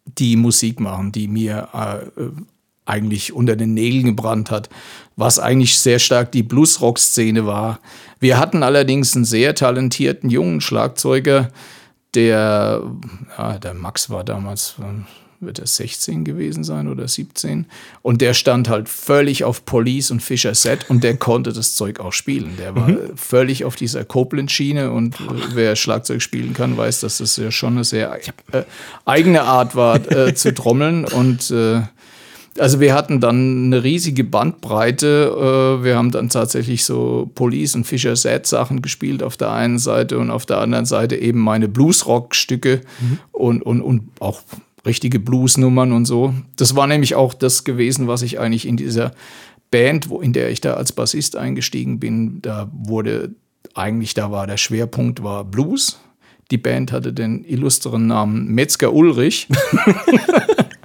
die 0.06 0.36
Musik 0.36 0.80
machen, 0.80 1.12
die 1.12 1.28
mir 1.28 1.70
äh, 1.74 2.22
äh, 2.22 2.32
eigentlich 2.90 3.34
unter 3.34 3.56
den 3.56 3.74
Nägeln 3.74 4.06
gebrannt 4.06 4.52
hat, 4.52 4.70
was 5.16 5.40
eigentlich 5.40 5.80
sehr 5.80 6.00
stark 6.00 6.32
die 6.32 6.44
Bluesrock-Szene 6.44 7.46
war. 7.46 7.80
Wir 8.20 8.38
hatten 8.40 8.64
allerdings 8.64 9.16
einen 9.16 9.26
sehr 9.26 9.56
talentierten 9.56 10.30
jungen 10.30 10.62
Schlagzeuger, 10.62 11.50
der, 12.16 12.82
ja, 13.38 13.60
der 13.60 13.74
Max 13.74 14.10
war 14.10 14.24
damals, 14.24 14.76
äh, 14.80 15.46
wird 15.46 15.60
er 15.60 15.68
16 15.68 16.26
gewesen 16.26 16.64
sein 16.64 16.88
oder 16.88 17.08
17, 17.08 17.66
und 18.02 18.22
der 18.22 18.34
stand 18.34 18.68
halt 18.68 18.90
völlig 18.90 19.44
auf 19.44 19.64
Police 19.64 20.12
und 20.12 20.22
Fischer 20.22 20.54
Set 20.54 20.90
und 20.90 21.04
der 21.04 21.16
konnte 21.18 21.54
das 21.54 21.76
Zeug 21.76 22.00
auch 22.00 22.12
spielen. 22.12 22.56
Der 22.58 22.76
war 22.76 22.92
völlig 23.16 23.64
auf 23.64 23.76
dieser 23.76 24.04
Copeland-Schiene 24.04 24.92
und 24.92 25.16
wer 25.54 25.76
Schlagzeug 25.76 26.22
spielen 26.22 26.54
kann, 26.54 26.76
weiß, 26.76 27.02
dass 27.02 27.20
das 27.20 27.38
ja 27.38 27.52
schon 27.52 27.74
eine 27.74 27.84
sehr 27.86 28.20
äh, 28.52 28.64
eigene 29.06 29.44
Art 29.44 29.76
war 29.76 29.96
äh, 30.12 30.34
zu 30.34 30.54
trommeln. 30.54 31.06
Und 31.06 31.52
äh, 31.52 31.84
also 32.58 32.80
wir 32.80 32.94
hatten 32.94 33.20
dann 33.20 33.66
eine 33.66 33.84
riesige 33.84 34.24
Bandbreite. 34.24 35.80
Äh, 35.80 35.84
wir 35.84 35.96
haben 35.96 36.12
dann 36.12 36.30
tatsächlich 36.30 36.84
so 36.84 37.30
Police 37.36 37.76
und 37.76 37.86
Fischer 37.86 38.16
Set 38.16 38.48
Sachen 38.48 38.82
gespielt 38.82 39.24
auf 39.24 39.38
der 39.38 39.52
einen 39.52 39.80
Seite 39.80 40.18
und 40.18 40.32
auf 40.32 40.46
der 40.46 40.60
anderen 40.60 40.86
Seite 40.86 41.16
eben 41.16 41.40
meine 41.40 41.68
Bluesrock-Stücke 41.68 42.82
und, 43.32 43.62
und, 43.62 43.82
und 43.82 44.10
auch 44.20 44.42
richtige 44.86 45.20
Bluesnummern 45.20 45.92
und 45.92 46.06
so. 46.06 46.34
Das 46.56 46.76
war 46.76 46.88
nämlich 46.88 47.16
auch 47.16 47.34
das 47.34 47.64
gewesen, 47.64 48.08
was 48.08 48.22
ich 48.22 48.40
eigentlich 48.40 48.68
in 48.68 48.78
dieser 48.78 49.12
Band, 49.72 50.10
wo, 50.10 50.20
in 50.20 50.34
der 50.34 50.50
ich 50.50 50.62
da 50.62 50.74
als 50.74 50.92
Bassist 50.92 51.36
eingestiegen 51.36 52.00
bin, 52.00 52.42
da 52.42 52.70
wurde 52.74 53.36
eigentlich, 53.76 54.14
da 54.14 54.32
war 54.32 54.48
der 54.48 54.58
Schwerpunkt 54.58 55.24
war 55.24 55.44
Blues. 55.44 56.00
Die 56.52 56.58
Band 56.58 56.92
hatte 56.92 57.14
den 57.14 57.44
illustren 57.44 58.08
Namen 58.08 58.48
Metzger 58.48 58.94
Ulrich. 58.94 59.48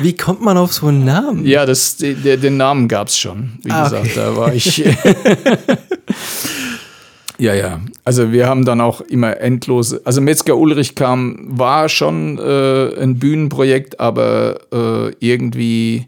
Wie 0.00 0.16
kommt 0.16 0.42
man 0.42 0.56
auf 0.56 0.72
so 0.72 0.86
einen 0.86 1.04
Namen? 1.04 1.46
Ja, 1.46 1.66
das, 1.66 1.96
der, 1.96 2.36
den 2.36 2.56
Namen 2.56 2.88
gab 2.88 3.08
es 3.08 3.18
schon. 3.18 3.58
Wie 3.62 3.70
Ah, 3.70 3.84
gesagt, 3.84 4.04
okay. 4.06 4.12
da 4.16 4.36
war 4.36 4.54
ich. 4.54 4.78
ja, 7.38 7.54
ja. 7.54 7.80
Also 8.04 8.32
wir 8.32 8.46
haben 8.48 8.64
dann 8.64 8.80
auch 8.80 9.00
immer 9.00 9.38
endlose. 9.40 10.00
Also 10.04 10.20
Metzger 10.20 10.56
Ulrich 10.56 10.94
kam, 10.94 11.38
war 11.58 11.88
schon 11.88 12.38
äh, 12.38 13.00
ein 13.00 13.18
Bühnenprojekt, 13.18 14.00
aber 14.00 14.60
äh, 14.72 15.14
irgendwie 15.20 16.06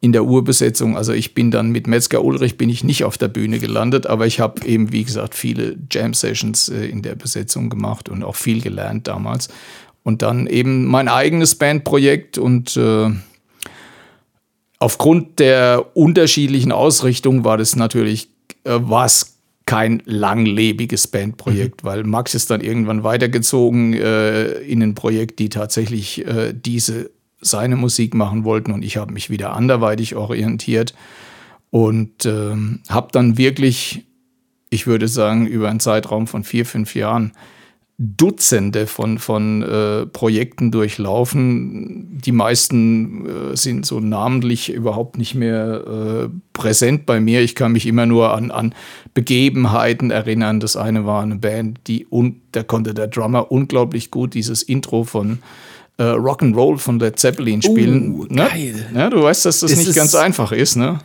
in 0.00 0.12
der 0.12 0.24
Urbesetzung. 0.24 0.96
Also 0.96 1.12
ich 1.12 1.34
bin 1.34 1.50
dann 1.50 1.70
mit 1.70 1.88
Metzger 1.88 2.22
Ulrich 2.22 2.56
bin 2.56 2.68
ich 2.70 2.84
nicht 2.84 3.02
auf 3.04 3.18
der 3.18 3.26
Bühne 3.28 3.58
gelandet, 3.58 4.06
aber 4.06 4.26
ich 4.26 4.38
habe 4.38 4.64
eben, 4.64 4.92
wie 4.92 5.02
gesagt, 5.02 5.34
viele 5.34 5.76
Jam-Sessions 5.90 6.68
äh, 6.68 6.86
in 6.86 7.02
der 7.02 7.16
Besetzung 7.16 7.68
gemacht 7.68 8.08
und 8.08 8.22
auch 8.22 8.36
viel 8.36 8.60
gelernt 8.60 9.08
damals. 9.08 9.48
Und 10.08 10.22
dann 10.22 10.46
eben 10.46 10.86
mein 10.86 11.06
eigenes 11.06 11.56
Bandprojekt 11.56 12.38
und 12.38 12.78
äh, 12.78 13.10
aufgrund 14.78 15.38
der 15.38 15.94
unterschiedlichen 15.94 16.72
Ausrichtung 16.72 17.44
war 17.44 17.58
das 17.58 17.76
natürlich, 17.76 18.30
äh, 18.64 18.78
war 18.80 19.04
es 19.04 19.36
kein 19.66 20.02
langlebiges 20.06 21.08
Bandprojekt, 21.08 21.84
weil 21.84 22.04
Max 22.04 22.34
ist 22.34 22.50
dann 22.50 22.62
irgendwann 22.62 23.04
weitergezogen 23.04 23.92
äh, 23.92 24.52
in 24.60 24.82
ein 24.82 24.94
Projekt, 24.94 25.40
die 25.40 25.50
tatsächlich 25.50 26.26
äh, 26.26 26.54
diese 26.54 27.10
seine 27.42 27.76
Musik 27.76 28.14
machen 28.14 28.44
wollten 28.44 28.72
und 28.72 28.82
ich 28.86 28.96
habe 28.96 29.12
mich 29.12 29.28
wieder 29.28 29.52
anderweitig 29.52 30.16
orientiert 30.16 30.94
und 31.68 32.24
ähm, 32.24 32.80
habe 32.88 33.08
dann 33.12 33.36
wirklich, 33.36 34.06
ich 34.70 34.86
würde 34.86 35.06
sagen, 35.06 35.46
über 35.46 35.68
einen 35.68 35.80
Zeitraum 35.80 36.26
von 36.26 36.44
vier, 36.44 36.64
fünf 36.64 36.94
Jahren 36.94 37.32
Dutzende 38.00 38.86
von, 38.86 39.18
von 39.18 39.62
äh, 39.62 40.06
Projekten 40.06 40.70
durchlaufen. 40.70 42.20
Die 42.24 42.30
meisten 42.30 43.26
äh, 43.26 43.56
sind 43.56 43.86
so 43.86 43.98
namentlich 43.98 44.72
überhaupt 44.72 45.18
nicht 45.18 45.34
mehr 45.34 45.84
äh, 45.84 46.28
präsent 46.52 47.06
bei 47.06 47.18
mir. 47.18 47.40
Ich 47.40 47.56
kann 47.56 47.72
mich 47.72 47.86
immer 47.86 48.06
nur 48.06 48.34
an, 48.34 48.52
an 48.52 48.72
Begebenheiten 49.14 50.12
erinnern. 50.12 50.60
Das 50.60 50.76
eine 50.76 51.06
war 51.06 51.24
eine 51.24 51.36
Band, 51.36 51.80
die 51.88 52.06
und 52.06 52.36
da 52.52 52.62
konnte 52.62 52.94
der 52.94 53.08
Drummer 53.08 53.50
unglaublich 53.50 54.12
gut 54.12 54.34
dieses 54.34 54.62
Intro 54.62 55.02
von 55.02 55.40
äh, 55.96 56.04
Rock'n'Roll 56.04 56.78
von 56.78 57.00
Led 57.00 57.18
Zeppelin 57.18 57.62
spielen. 57.62 58.14
Uh, 58.14 58.24
ne? 58.28 58.48
geil. 58.48 58.86
Ja, 58.94 59.10
du 59.10 59.24
weißt, 59.24 59.44
dass 59.44 59.58
das 59.58 59.72
Es 59.72 59.78
nicht 59.78 59.96
ganz 59.96 60.14
einfach 60.14 60.52
ist, 60.52 60.76
ne? 60.76 61.00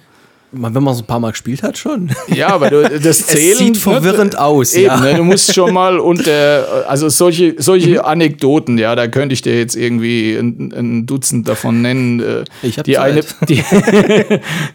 Wenn 0.55 0.83
man 0.83 0.93
es 0.93 0.99
ein 0.99 1.05
paar 1.05 1.19
Mal 1.19 1.31
gespielt 1.31 1.63
hat, 1.63 1.77
schon. 1.77 2.11
Ja, 2.27 2.49
aber 2.49 2.69
du, 2.69 2.99
das 2.99 3.25
Zählen. 3.25 3.57
sieht 3.57 3.77
verwirrend 3.77 4.37
aus, 4.37 4.73
Eben, 4.75 4.85
ja. 4.85 4.99
ne, 4.99 5.15
du 5.15 5.23
musst 5.23 5.53
schon 5.53 5.73
mal 5.79 5.99
unter, 5.99 6.85
also 6.87 7.09
solche, 7.09 7.55
solche 7.57 8.05
Anekdoten, 8.05 8.77
ja, 8.77 8.95
da 8.95 9.07
könnte 9.07 9.33
ich 9.33 9.41
dir 9.41 9.57
jetzt 9.57 9.75
irgendwie 9.75 10.35
ein, 10.35 10.71
ein 10.75 11.05
Dutzend 11.05 11.47
davon 11.47 11.81
nennen. 11.81 12.19
Äh, 12.19 12.43
Ich 12.61 12.77
hab 12.77 12.85
die 12.85 12.97
eine, 12.97 13.21
die, 13.49 13.63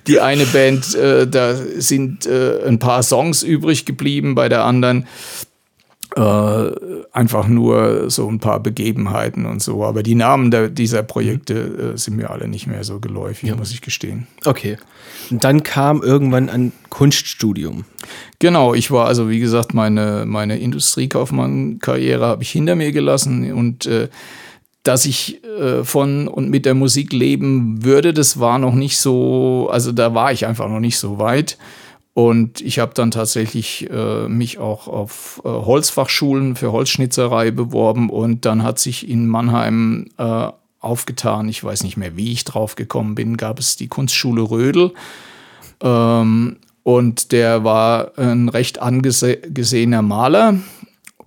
die 0.07 0.21
eine 0.21 0.45
Band, 0.47 0.95
äh, 0.95 1.27
da 1.27 1.55
sind 1.79 2.27
äh, 2.27 2.67
ein 2.67 2.79
paar 2.79 3.03
Songs 3.03 3.43
übrig 3.43 3.85
geblieben, 3.87 4.35
bei 4.35 4.49
der 4.49 4.65
anderen 4.65 5.07
äh, 6.17 6.71
einfach 7.13 7.49
nur 7.49 8.11
so 8.11 8.29
ein 8.29 8.39
paar 8.39 8.61
Begebenheiten 8.61 9.47
und 9.47 9.63
so. 9.63 9.85
Aber 9.85 10.03
die 10.03 10.15
Namen 10.15 10.51
der, 10.51 10.69
dieser 10.69 11.03
Projekte 11.03 11.95
äh, 11.95 11.99
sind 11.99 12.17
mir 12.17 12.31
alle 12.31 12.49
nicht 12.49 12.67
mehr 12.67 12.85
so 12.85 12.99
geläufig, 12.99 13.55
muss 13.57 13.73
ich 13.73 13.83
gestehen. 13.83 14.27
Okay. 14.45 14.79
Und 15.31 15.45
dann 15.45 15.63
kam 15.63 16.03
irgendwann 16.03 16.49
ein 16.49 16.73
Kunststudium. 16.89 17.85
Genau, 18.39 18.75
ich 18.75 18.91
war 18.91 19.07
also, 19.07 19.29
wie 19.29 19.41
gesagt, 19.41 19.75
meine, 19.75 20.25
meine 20.27 20.59
Industriekaufmann-Karriere 20.59 22.27
habe 22.27 22.43
ich 22.43 22.51
hinter 22.51 22.75
mir 22.75 22.93
gelassen 22.93 23.53
und 23.53 23.87
äh, 23.87 24.09
dass 24.85 25.05
ich 25.05 25.45
äh, 25.45 25.85
von 25.85 26.29
und 26.29 26.49
mit 26.49 26.65
der 26.65 26.75
Musik 26.75 27.13
leben 27.13 27.85
würde, 27.85 28.15
das 28.15 28.41
war 28.41 28.59
noch 28.59 28.75
nicht 28.75 28.99
so, 28.99 29.69
also 29.71 29.93
da 29.93 30.15
war 30.15 30.33
ich 30.33 30.47
einfach 30.47 30.69
noch 30.69 30.81
nicht 30.81 30.99
so 30.99 31.19
weit. 31.19 31.59
Und 32.19 32.63
ich 32.63 32.81
habe 32.81 32.95
dann 32.95 33.13
tatsächlich 33.13 33.89
äh, 33.91 34.27
mich 34.27 34.59
auch 34.59 34.89
auf 34.89 35.41
äh, 35.45 35.49
Holzfachschulen 35.49 36.57
für 36.57 36.73
Holzschnitzerei 36.73 37.53
beworben 37.53 38.11
und 38.11 38.45
dann 38.45 38.65
hat 38.65 38.81
sich 38.81 39.09
in 39.09 39.29
Mannheim 39.29 40.07
äh, 40.19 40.49
aufgetan, 40.81 41.49
ich 41.49 41.63
weiß 41.63 41.85
nicht 41.85 41.97
mehr, 41.97 42.17
wie 42.17 42.33
ich 42.33 42.43
drauf 42.43 42.75
gekommen 42.75 43.15
bin, 43.15 43.37
gab 43.37 43.61
es 43.61 43.77
die 43.77 43.87
Kunstschule 43.87 44.43
Rödel. 44.43 44.95
Ähm, 45.81 46.57
und 46.83 47.31
der 47.31 47.63
war 47.63 48.19
ein 48.19 48.49
recht 48.49 48.83
angesehener 48.83 50.03
Maler 50.03 50.57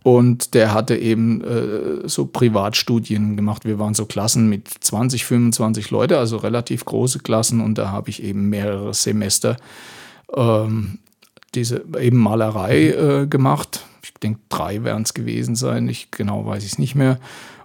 und 0.03 0.53
der 0.55 0.73
hatte 0.73 0.97
eben 0.97 1.41
äh, 1.41 2.09
so 2.09 2.25
Privatstudien 2.25 3.37
gemacht. 3.37 3.63
Wir 3.63 3.79
waren 3.79 3.93
so 3.93 4.05
Klassen 4.05 4.49
mit 4.49 4.67
20, 4.67 5.23
25 5.23 5.89
Leute, 5.89 6.17
also 6.17 6.35
relativ 6.35 6.83
große 6.83 7.19
Klassen 7.19 7.61
und 7.61 7.77
da 7.77 7.91
habe 7.91 8.09
ich 8.09 8.21
eben 8.21 8.49
mehrere 8.49 8.93
Semester 8.93 9.55
ähm, 10.35 10.99
diese 11.55 11.83
eben 11.99 12.17
Malerei 12.17 12.89
äh, 12.89 13.27
gemacht. 13.27 13.85
Ich 14.03 14.13
denke, 14.15 14.39
drei 14.49 14.83
werden 14.83 15.03
es 15.03 15.13
gewesen 15.13 15.55
sein. 15.55 15.87
Ich 15.87 16.11
genau 16.11 16.45
weiß 16.45 16.63
ich 16.63 16.73
es 16.73 16.79
nicht 16.79 16.95
mehr. 16.95 17.19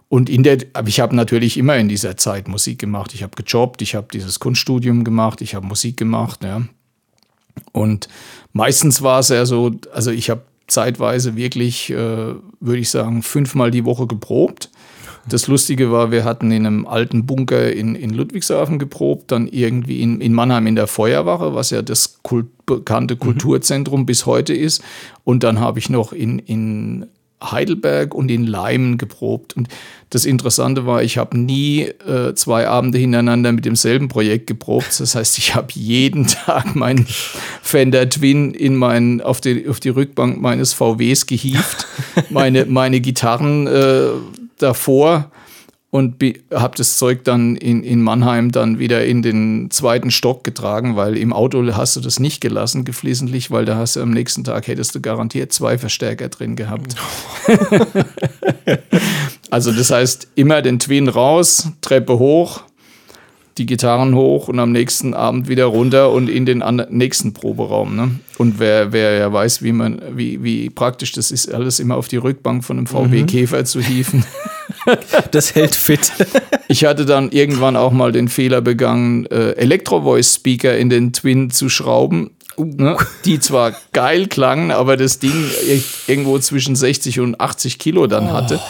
Und 0.08 0.30
in 0.30 0.42
der, 0.42 0.58
aber 0.72 0.88
ich 0.88 1.00
habe 1.00 1.16
natürlich 1.16 1.56
immer 1.56 1.76
in 1.76 1.88
dieser 1.88 2.16
Zeit 2.16 2.46
Musik 2.48 2.78
gemacht. 2.78 3.12
Ich 3.14 3.22
habe 3.22 3.42
gejobbt, 3.42 3.82
ich 3.82 3.94
habe 3.94 4.06
dieses 4.12 4.38
Kunststudium 4.38 5.02
gemacht, 5.02 5.40
ich 5.40 5.54
habe 5.54 5.66
Musik 5.66 5.96
gemacht, 5.96 6.44
ja. 6.44 6.62
Und 7.72 8.08
meistens 8.52 9.02
war 9.02 9.20
es 9.20 9.28
ja 9.28 9.46
so, 9.46 9.72
also 9.92 10.10
ich 10.10 10.30
habe 10.30 10.42
zeitweise 10.66 11.36
wirklich, 11.36 11.90
äh, 11.90 12.34
würde 12.60 12.78
ich 12.78 12.90
sagen, 12.90 13.22
fünfmal 13.22 13.70
die 13.70 13.84
Woche 13.84 14.06
geprobt. 14.06 14.70
Das 15.28 15.48
Lustige 15.48 15.90
war, 15.90 16.12
wir 16.12 16.24
hatten 16.24 16.52
in 16.52 16.66
einem 16.66 16.86
alten 16.86 17.26
Bunker 17.26 17.72
in, 17.72 17.96
in 17.96 18.10
Ludwigshafen 18.10 18.78
geprobt, 18.78 19.32
dann 19.32 19.48
irgendwie 19.48 20.00
in, 20.00 20.20
in 20.20 20.32
Mannheim 20.32 20.66
in 20.66 20.76
der 20.76 20.86
Feuerwache, 20.86 21.54
was 21.54 21.70
ja 21.70 21.82
das 21.82 22.18
Kult, 22.22 22.46
bekannte 22.64 23.16
Kulturzentrum 23.16 24.06
bis 24.06 24.26
heute 24.26 24.54
ist. 24.54 24.82
Und 25.24 25.42
dann 25.42 25.60
habe 25.60 25.78
ich 25.78 25.90
noch 25.90 26.12
in, 26.12 26.38
in 26.38 27.06
Heidelberg 27.42 28.14
und 28.14 28.30
in 28.30 28.46
Leimen 28.46 28.98
geprobt. 28.98 29.56
Und 29.56 29.68
das 30.10 30.24
Interessante 30.24 30.86
war, 30.86 31.02
ich 31.02 31.18
habe 31.18 31.36
nie 31.36 31.82
äh, 31.82 32.34
zwei 32.34 32.68
Abende 32.68 32.98
hintereinander 32.98 33.52
mit 33.52 33.64
demselben 33.64 34.08
Projekt 34.08 34.46
geprobt. 34.46 34.98
Das 35.00 35.14
heißt, 35.14 35.38
ich 35.38 35.54
habe 35.54 35.68
jeden 35.74 36.26
Tag 36.28 36.74
meinen 36.74 37.06
Fender 37.62 38.08
Twin 38.08 38.54
in 38.54 38.76
mein, 38.76 39.20
auf, 39.20 39.40
die, 39.40 39.68
auf 39.68 39.80
die 39.80 39.90
Rückbank 39.90 40.40
meines 40.40 40.72
VWs 40.72 41.26
gehievt, 41.26 41.86
meine, 42.30 42.64
meine 42.66 43.00
Gitarren 43.00 43.66
äh, 43.66 44.08
davor 44.58 45.30
und 45.90 46.22
habe 46.52 46.76
das 46.76 46.98
Zeug 46.98 47.24
dann 47.24 47.56
in, 47.56 47.82
in 47.82 48.02
Mannheim 48.02 48.52
dann 48.52 48.78
wieder 48.78 49.06
in 49.06 49.22
den 49.22 49.70
zweiten 49.70 50.10
Stock 50.10 50.44
getragen, 50.44 50.94
weil 50.94 51.16
im 51.16 51.32
Auto 51.32 51.64
hast 51.74 51.96
du 51.96 52.00
das 52.00 52.18
nicht 52.18 52.40
gelassen, 52.40 52.84
geflissentlich, 52.84 53.50
weil 53.50 53.64
da 53.64 53.76
hast 53.76 53.96
du 53.96 54.00
am 54.02 54.10
nächsten 54.10 54.44
Tag 54.44 54.66
hättest 54.66 54.94
du 54.94 55.00
garantiert 55.00 55.52
zwei 55.52 55.78
Verstärker 55.78 56.28
drin 56.28 56.54
gehabt. 56.54 56.96
also 59.50 59.72
das 59.72 59.90
heißt, 59.90 60.28
immer 60.34 60.60
den 60.60 60.78
Twin 60.78 61.08
raus, 61.08 61.68
Treppe 61.80 62.18
hoch, 62.18 62.62
die 63.58 63.66
Gitarren 63.66 64.14
hoch 64.14 64.48
und 64.48 64.58
am 64.58 64.70
nächsten 64.72 65.14
Abend 65.14 65.48
wieder 65.48 65.64
runter 65.66 66.10
und 66.12 66.28
in 66.28 66.44
den 66.44 66.62
nächsten 66.90 67.32
Proberaum. 67.32 67.96
Ne? 67.96 68.10
Und 68.36 68.58
wer, 68.58 68.92
wer 68.92 69.12
ja 69.16 69.32
weiß, 69.32 69.62
wie 69.62 69.72
man, 69.72 70.00
wie, 70.14 70.42
wie 70.42 70.68
praktisch 70.68 71.12
das 71.12 71.30
ist, 71.30 71.52
alles 71.52 71.80
immer 71.80 71.96
auf 71.96 72.08
die 72.08 72.18
Rückbank 72.18 72.64
von 72.64 72.76
einem 72.76 72.86
VW 72.86 73.22
Käfer 73.24 73.64
zu 73.64 73.80
hieven. 73.80 74.24
Das 75.32 75.54
hält 75.54 75.74
fit. 75.74 76.12
Ich 76.68 76.84
hatte 76.84 77.06
dann 77.06 77.30
irgendwann 77.30 77.76
auch 77.76 77.92
mal 77.92 78.10
den 78.12 78.28
Fehler 78.28 78.60
begangen, 78.60 79.26
äh, 79.26 79.52
Elektro-Voice-Speaker 79.52 80.76
in 80.76 80.90
den 80.90 81.12
Twin 81.12 81.50
zu 81.50 81.68
schrauben. 81.68 82.30
Ne? 82.58 82.96
Die 83.24 83.38
zwar 83.38 83.72
geil 83.92 84.26
klangen, 84.26 84.70
aber 84.72 84.96
das 84.96 85.18
Ding 85.20 85.32
ir- 85.68 85.82
irgendwo 86.08 86.38
zwischen 86.40 86.74
60 86.74 87.20
und 87.20 87.40
80 87.40 87.78
Kilo 87.78 88.06
dann 88.08 88.32
hatte. 88.32 88.60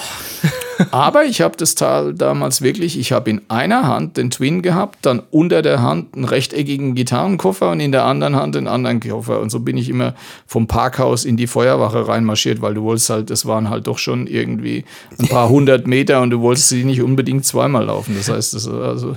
Aber 0.91 1.25
ich 1.25 1.41
habe 1.41 1.57
das 1.57 1.75
Teil 1.75 2.15
damals 2.15 2.63
wirklich, 2.63 2.99
ich 2.99 3.13
habe 3.13 3.31
in 3.31 3.41
einer 3.49 3.87
Hand 3.87 4.17
den 4.17 4.31
Twin 4.31 4.63
gehabt, 4.63 4.99
dann 5.03 5.23
unter 5.31 5.63
der 5.63 5.83
Hand 5.83 6.15
einen 6.15 6.25
rechteckigen 6.25 6.95
Gitarrenkoffer 6.95 7.71
und 7.71 7.81
in 7.81 7.93
der 7.93 8.05
anderen 8.05 8.37
Hand 8.37 8.55
den 8.55 8.69
anderen 8.69 9.01
Koffer. 9.01 9.41
Und 9.41 9.51
so 9.51 9.61
bin 9.61 9.77
ich 9.77 9.89
immer 9.89 10.15
vom 10.47 10.67
Parkhaus 10.67 11.25
in 11.25 11.37
die 11.37 11.47
Feuerwache 11.47 12.07
reinmarschiert, 12.09 12.61
weil 12.63 12.75
du 12.75 12.83
wolltest 12.83 13.11
halt, 13.11 13.31
das 13.31 13.47
waren 13.47 13.71
halt 13.71 13.87
doch 13.87 13.99
schon 13.99 14.27
irgendwie 14.27 14.85
ein 15.19 15.29
paar 15.29 15.49
hundert 15.49 15.87
Meter 15.87 16.21
und 16.23 16.31
du 16.31 16.41
wolltest 16.41 16.69
sie 16.69 16.85
nicht 16.85 17.03
unbedingt 17.03 17.45
zweimal 17.45 17.85
laufen. 17.87 18.15
Das 18.17 18.29
heißt, 18.29 18.55
das 18.55 18.71
war 18.71 18.83
also 18.89 19.17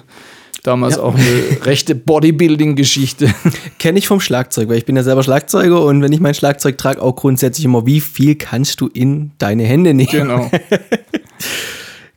damals 0.64 0.98
Ja. 0.98 1.04
auch 1.04 1.16
eine 1.16 1.66
rechte 1.66 1.96
Bodybuilding-Geschichte. 1.96 3.34
Kenne 3.80 3.98
ich 4.00 4.08
vom 4.08 4.20
Schlagzeug, 4.20 4.68
weil 4.70 4.78
ich 4.78 4.86
bin 4.86 4.96
ja 4.96 5.04
selber 5.04 5.24
Schlagzeuger 5.24 5.84
und 5.86 6.02
wenn 6.02 6.12
ich 6.12 6.20
mein 6.20 6.34
Schlagzeug 6.34 6.78
trage, 6.78 7.02
auch 7.02 7.16
grundsätzlich 7.16 7.64
immer, 7.66 7.86
wie 7.86 8.02
viel 8.02 8.36
kannst 8.36 8.82
du 8.82 8.88
in 8.88 9.32
deine 9.38 9.64
Hände 9.64 9.94
nehmen? 9.94 10.10
genau. 10.12 10.52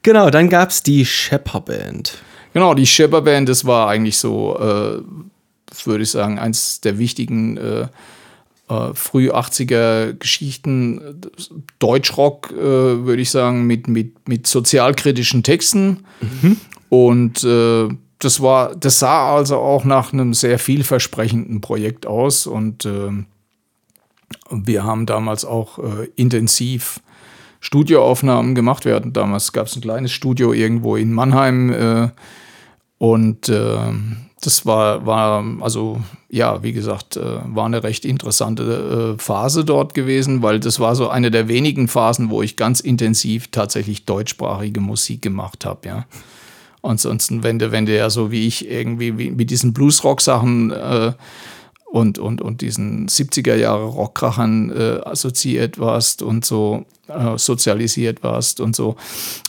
Genau, 0.03 0.31
dann 0.31 0.49
gab 0.49 0.71
es 0.71 0.83
die 0.83 1.05
Shepard 1.05 1.67
Band. 1.67 2.19
Genau, 2.53 2.75
die 2.75 2.87
Shepard 2.87 3.25
Band, 3.25 3.49
das 3.49 3.65
war 3.65 3.89
eigentlich 3.89 4.19
so, 4.19 4.59
äh, 4.59 5.01
würde 5.85 6.03
ich 6.03 6.11
sagen, 6.11 6.39
eins 6.39 6.81
der 6.81 6.99
wichtigen 6.99 7.57
äh, 7.57 7.87
äh, 8.69 8.95
früh 8.95 9.31
80er 9.31 10.15
Geschichten. 10.15 11.21
Deutschrock, 11.79 12.51
äh, 12.53 12.57
würde 12.57 13.23
ich 13.23 13.31
sagen, 13.31 13.67
mit, 13.67 13.89
mit, 13.89 14.29
mit 14.29 14.47
sozialkritischen 14.47 15.43
Texten. 15.43 16.05
Und 16.89 17.45
äh, 17.45 17.89
das 18.19 18.41
war, 18.41 18.75
das 18.77 18.99
sah 18.99 19.35
also 19.35 19.57
auch 19.57 19.85
nach 19.85 20.13
einem 20.13 20.35
sehr 20.35 20.59
vielversprechenden 20.59 21.61
Projekt 21.61 22.07
aus. 22.07 22.47
Und 22.47 22.85
äh, 22.85 23.11
wir 24.51 24.85
haben 24.85 25.07
damals 25.07 25.45
auch 25.45 25.79
äh, 25.79 26.09
intensiv 26.17 27.01
Studioaufnahmen 27.63 28.55
gemacht. 28.55 28.85
Hatten 28.85 29.13
damals 29.13 29.53
gab 29.53 29.69
es 29.69 29.77
ein 29.77 29.83
kleines 29.83 30.11
Studio 30.13 30.53
irgendwo 30.53 30.97
in 30.97 31.13
Mannheim 31.13 31.71
äh, 31.73 32.09
und 32.99 33.49
äh, 33.49 33.79
das 34.41 34.67
war, 34.67 35.07
war, 35.07 35.45
also 35.61 36.01
ja, 36.29 36.65
wie 36.65 36.73
gesagt, 36.73 37.17
äh, 37.17 37.39
war 37.45 37.67
eine 37.67 37.85
recht 37.85 38.05
interessante 38.05 39.15
äh, 39.17 39.23
Phase 39.23 39.65
dort 39.65 39.95
gewesen, 39.95 40.43
weil 40.43 40.59
das 40.59 40.81
war 40.81 40.97
so 40.97 41.09
eine 41.09 41.31
der 41.31 41.47
wenigen 41.47 41.87
Phasen, 41.87 42.31
wo 42.31 42.43
ich 42.43 42.57
ganz 42.57 42.81
intensiv 42.81 43.49
tatsächlich 43.53 44.07
deutschsprachige 44.07 44.81
Musik 44.81 45.23
gemacht 45.23 45.65
habe, 45.65 45.89
ja. 45.89 46.07
Ansonsten, 46.85 47.45
wenn 47.45 47.61
du, 47.61 47.71
wenn 47.71 47.87
du 47.87 47.97
ja 47.97 48.11
so 48.11 48.33
wie 48.33 48.49
ich 48.49 48.69
irgendwie 48.69 49.17
wie, 49.17 49.31
mit 49.31 49.51
diesen 49.51 49.73
Bluesrock-Sachen 49.73 50.73
äh, 50.73 51.13
und, 51.93 52.19
und, 52.19 52.41
und 52.41 52.63
diesen 52.63 53.07
70er 53.07 53.55
Jahre 53.55 53.85
Rockkrachern 53.85 54.71
äh, 54.71 55.01
assoziiert 55.05 55.79
warst 55.79 56.23
und 56.23 56.43
so 56.43 56.87
äh, 57.07 57.37
sozialisiert 57.37 58.23
warst 58.23 58.61
und 58.61 58.75
so, 58.75 58.97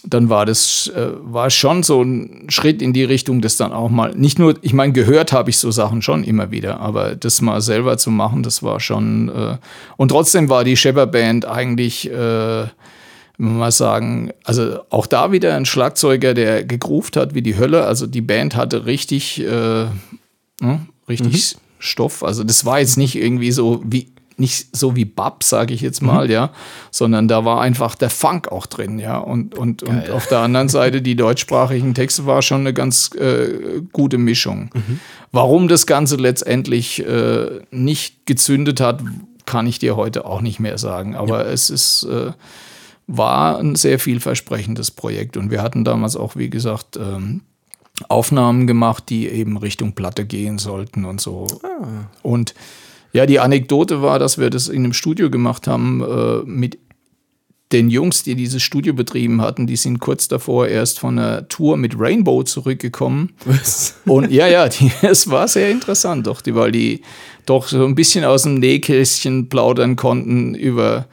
dann 0.05 0.27
war 0.27 0.45
das 0.45 0.91
äh, 0.93 1.11
war 1.21 1.49
schon 1.49 1.83
so 1.83 2.01
ein 2.01 2.47
Schritt 2.49 2.81
in 2.81 2.91
die 2.91 3.05
Richtung, 3.05 3.39
das 3.39 3.55
dann 3.55 3.71
auch 3.71 3.89
mal, 3.89 4.13
nicht 4.13 4.39
nur, 4.39 4.55
ich 4.61 4.73
meine, 4.73 4.91
gehört 4.91 5.31
habe 5.31 5.51
ich 5.51 5.57
so 5.57 5.71
Sachen 5.71 6.01
schon 6.01 6.25
immer 6.25 6.51
wieder, 6.51 6.81
aber 6.81 7.15
das 7.15 7.39
mal 7.39 7.61
selber 7.61 7.97
zu 7.97 8.11
machen, 8.11 8.43
das 8.43 8.61
war 8.61 8.81
schon, 8.81 9.29
äh, 9.29 9.57
und 9.95 10.09
trotzdem 10.09 10.49
war 10.49 10.65
die 10.65 10.75
Shepard 10.75 11.13
Band 11.13 11.45
eigentlich 11.45 12.11
äh, 12.11 12.65
mal 13.37 13.71
sagen, 13.71 14.31
also 14.43 14.79
auch 14.89 15.07
da 15.07 15.31
wieder 15.31 15.55
ein 15.55 15.65
Schlagzeuger, 15.65 16.33
der 16.33 16.65
gegruft 16.65 17.15
hat 17.15 17.35
wie 17.35 17.41
die 17.41 17.57
Hölle. 17.57 17.85
Also 17.85 18.05
die 18.05 18.21
Band 18.21 18.57
hatte 18.57 18.85
richtig, 18.85 19.39
äh, 19.41 19.85
ne, 20.59 20.87
richtig 21.07 21.55
Stoff. 21.83 22.23
Also 22.23 22.43
das 22.43 22.65
war 22.65 22.79
jetzt 22.79 22.97
nicht 22.97 23.15
irgendwie 23.15 23.51
so 23.51 23.81
wie 23.85 24.07
nicht 24.35 24.75
so 24.75 24.95
wie 24.95 25.05
Bab, 25.05 25.43
sage 25.43 25.75
ich 25.75 25.81
jetzt 25.81 26.01
mal, 26.01 26.31
ja, 26.31 26.51
sondern 26.89 27.27
da 27.27 27.45
war 27.45 27.61
einfach 27.61 27.93
der 27.93 28.09
Funk 28.09 28.51
auch 28.51 28.65
drin, 28.65 28.97
ja. 28.97 29.17
Und, 29.17 29.55
und, 29.55 29.83
und 29.83 30.09
auf 30.09 30.25
der 30.25 30.39
anderen 30.39 30.69
Seite 30.69 31.03
die 31.03 31.15
deutschsprachigen 31.15 31.93
Texte 31.93 32.25
war 32.25 32.41
schon 32.41 32.61
eine 32.61 32.73
ganz 32.73 33.11
äh, 33.13 33.81
gute 33.91 34.17
Mischung. 34.17 34.71
Warum 35.31 35.67
das 35.67 35.85
Ganze 35.85 36.15
letztendlich 36.15 37.05
äh, 37.05 37.61
nicht 37.69 38.25
gezündet 38.25 38.81
hat, 38.81 39.03
kann 39.45 39.67
ich 39.67 39.77
dir 39.77 39.95
heute 39.95 40.25
auch 40.25 40.41
nicht 40.41 40.59
mehr 40.59 40.77
sagen. 40.77 41.15
Aber 41.15 41.45
es 41.45 41.69
ist, 41.69 42.03
äh, 42.03 42.31
war 43.07 43.59
ein 43.59 43.75
sehr 43.75 43.99
vielversprechendes 43.99 44.91
Projekt. 44.91 45.37
Und 45.37 45.51
wir 45.51 45.61
hatten 45.61 45.83
damals 45.83 46.15
auch, 46.15 46.35
wie 46.35 46.49
gesagt, 46.49 46.97
ähm, 46.97 47.41
Aufnahmen 48.09 48.67
gemacht, 48.67 49.05
die 49.09 49.27
eben 49.27 49.57
Richtung 49.57 49.93
Platte 49.93 50.25
gehen 50.25 50.57
sollten 50.57 51.05
und 51.05 51.21
so. 51.21 51.47
Und 52.21 52.55
ja, 53.11 53.27
die 53.27 53.39
Anekdote 53.39 54.01
war, 54.01 54.17
dass 54.17 54.39
wir 54.39 54.49
das 54.49 54.67
in 54.67 54.83
einem 54.83 54.93
Studio 54.93 55.29
gemacht 55.29 55.67
haben 55.67 56.01
äh, 56.01 56.49
mit 56.49 56.79
den 57.71 57.89
Jungs, 57.89 58.23
die 58.23 58.35
dieses 58.35 58.61
Studio 58.61 58.93
betrieben 58.93 59.41
hatten. 59.41 59.67
Die 59.67 59.75
sind 59.75 59.99
kurz 59.99 60.27
davor 60.27 60.67
erst 60.67 60.99
von 60.99 61.17
einer 61.17 61.47
Tour 61.47 61.77
mit 61.77 61.99
Rainbow 61.99 62.43
zurückgekommen. 62.43 63.33
Was? 63.45 63.95
Und 64.05 64.31
ja, 64.31 64.47
ja, 64.47 64.69
die, 64.69 64.91
es 65.01 65.29
war 65.29 65.47
sehr 65.47 65.69
interessant, 65.71 66.27
doch, 66.27 66.41
die, 66.41 66.55
weil 66.55 66.71
die 66.71 67.01
doch 67.45 67.67
so 67.67 67.85
ein 67.85 67.95
bisschen 67.95 68.23
aus 68.25 68.43
dem 68.43 68.55
Nähkästchen 68.55 69.49
plaudern 69.49 69.95
konnten 69.95 70.55
über 70.55 71.07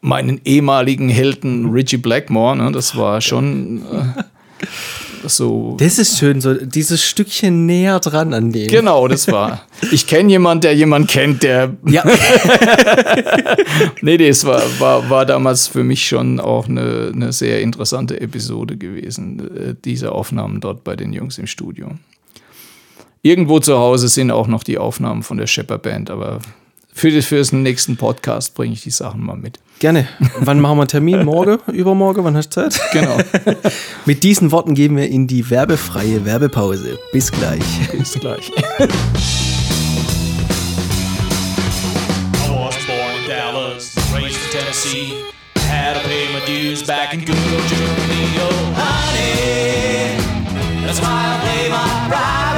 meinen 0.00 0.40
ehemaligen 0.44 1.08
Helden 1.08 1.70
Richie 1.70 1.96
Blackmore. 1.96 2.56
Ne? 2.56 2.72
Das 2.72 2.96
war 2.96 3.20
schon 3.20 3.82
äh, 3.82 4.22
so. 5.28 5.76
Das 5.78 5.98
ist 5.98 6.18
schön, 6.18 6.40
so 6.40 6.54
dieses 6.54 7.04
Stückchen 7.04 7.66
näher 7.66 8.00
dran 8.00 8.34
an 8.34 8.52
dem. 8.52 8.68
Genau, 8.68 9.08
das 9.08 9.28
war. 9.28 9.66
Ich 9.90 10.06
kenne 10.06 10.30
jemanden, 10.30 10.62
der 10.62 10.74
jemanden 10.76 11.08
kennt, 11.08 11.42
der. 11.42 11.76
Ja, 11.86 12.04
Nee, 14.00 14.16
nee, 14.16 14.28
es 14.28 14.44
war, 14.44 14.62
war, 14.78 15.10
war 15.10 15.26
damals 15.26 15.66
für 15.66 15.82
mich 15.82 16.06
schon 16.06 16.38
auch 16.38 16.68
eine, 16.68 17.10
eine 17.12 17.32
sehr 17.32 17.60
interessante 17.60 18.20
Episode 18.20 18.76
gewesen, 18.76 19.56
äh, 19.56 19.74
diese 19.84 20.12
Aufnahmen 20.12 20.60
dort 20.60 20.84
bei 20.84 20.94
den 20.94 21.12
Jungs 21.12 21.38
im 21.38 21.46
Studio. 21.46 21.88
Irgendwo 23.22 23.60
zu 23.60 23.78
Hause 23.78 24.08
sind 24.08 24.30
auch 24.30 24.46
noch 24.46 24.64
die 24.64 24.78
Aufnahmen 24.78 25.22
von 25.22 25.36
der 25.36 25.46
Shepper 25.46 25.78
Band, 25.78 26.10
aber 26.10 26.40
für, 26.92 27.10
das- 27.10 27.26
für 27.26 27.42
den 27.42 27.62
nächsten 27.62 27.96
Podcast 27.96 28.54
bringe 28.54 28.74
ich 28.74 28.82
die 28.82 28.90
Sachen 28.90 29.24
mal 29.24 29.36
mit. 29.36 29.58
gerne. 29.78 30.06
Wann 30.38 30.60
machen 30.60 30.76
wir 30.76 30.82
einen 30.82 30.88
Termin? 30.88 31.24
Morgen? 31.24 31.58
Übermorgen? 31.72 32.24
Wann 32.24 32.36
hast 32.36 32.50
du 32.56 32.68
Zeit? 32.68 32.80
Genau. 32.92 33.16
Mit 34.06 34.22
diesen 34.22 34.52
Worten 34.52 34.74
gehen 34.74 34.96
wir 34.96 35.08
in 35.08 35.26
die 35.26 35.48
werbefreie 35.50 36.24
Werbepause. 36.24 36.98
Bis 37.12 37.32
gleich. 37.32 37.62
Bis 37.92 38.12
gleich. 38.14 38.50
Had 45.56 45.94
to 45.94 46.00
pay 46.08 46.32
my 46.32 46.40
dues 46.46 46.82
back 46.82 47.12
in 47.14 47.20
good 47.24 47.34
old 47.36 47.66
Germany. 47.68 48.38
Oh, 48.38 48.72
honey, 48.76 50.16
that's 50.86 51.00
why 51.00 51.08
I 51.08 51.40
play 51.42 51.68
my 51.70 52.08
private 52.08 52.51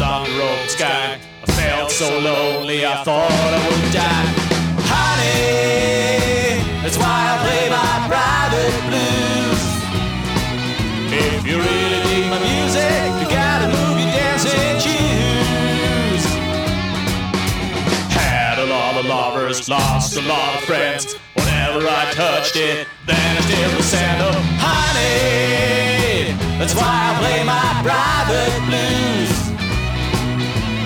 on 0.00 0.24
the 0.24 0.30
road 0.38 0.68
sky. 0.68 1.18
I 1.42 1.46
felt 1.52 1.90
so 1.90 2.18
lonely, 2.18 2.86
I 2.86 3.04
thought 3.04 3.30
I 3.30 3.60
would 3.68 3.92
die. 3.92 4.26
Honey, 4.88 6.62
that's 6.82 6.96
why 6.96 7.16
I 7.32 7.36
play 7.44 7.68
my 7.68 8.08
private 8.08 8.76
blues. 8.88 9.62
If 11.12 11.46
you 11.46 11.56
really 11.58 12.00
dig 12.08 12.30
my 12.30 12.40
music, 12.40 13.12
you 13.20 13.26
gotta 13.28 13.68
move 13.68 14.00
your 14.00 14.10
dancing 14.16 14.78
shoes. 14.80 16.24
Had 18.10 18.58
a 18.58 18.66
lot 18.66 18.96
of 18.96 19.04
lovers, 19.06 19.68
lost 19.68 20.16
a 20.16 20.22
lot 20.22 20.54
of 20.56 20.62
friends. 20.64 21.14
Whenever 21.34 21.86
I 21.86 22.10
touched 22.12 22.56
it, 22.56 22.86
vanished 23.04 23.50
in 23.50 23.76
the 23.76 23.82
sand. 23.82 24.22
Oh, 24.22 24.32
honey, 24.64 26.32
that's 26.58 26.74
why 26.74 26.88
I 26.88 27.18
play 27.20 27.44
my 27.44 27.82
private 27.84 28.60
blues. 28.66 29.49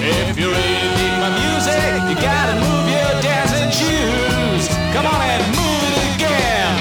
If 0.07 0.39
you 0.39 0.49
really 0.49 0.89
dig 0.99 1.15
my 1.19 1.31
music, 1.41 1.95
you 2.11 2.17
gotta 2.21 2.55
move 2.61 2.87
your 2.91 3.23
dancing 3.23 3.71
shoes. 3.71 4.69
Come 4.93 5.07
on 5.07 5.21
and 5.23 5.43
move 5.57 5.83
it 5.89 5.97
again. 6.15 6.77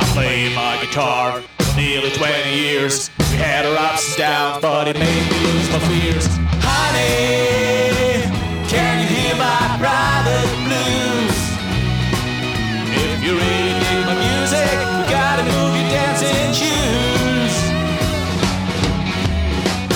I 0.00 0.04
played 0.12 0.54
my 0.54 0.76
guitar 0.84 1.29
for 1.29 1.29
nearly 1.29 1.29
20 1.29 1.29
years. 2.80 3.10
We 3.18 3.36
had 3.36 3.66
our 3.66 3.76
ups 3.76 4.08
and 4.08 4.18
downs, 4.18 4.62
but 4.62 4.88
it 4.88 4.98
made 4.98 5.24
me 5.30 5.38
lose 5.46 5.68
my 5.70 5.80
fears. 5.88 6.26
Honey, 6.64 8.24
can 8.68 8.94
you 9.02 9.08
hear 9.16 9.34
my 9.36 9.60
private 9.84 10.50
blues? 10.66 11.38
If 13.04 13.18
you 13.24 13.32
really 13.42 13.74
dig 13.84 14.00
my 14.08 14.16
music, 14.26 14.70
you 14.96 15.02
gotta 15.18 15.44
move 15.52 15.72
your 15.78 15.88
dancing 15.96 16.52
shoes. 16.60 17.54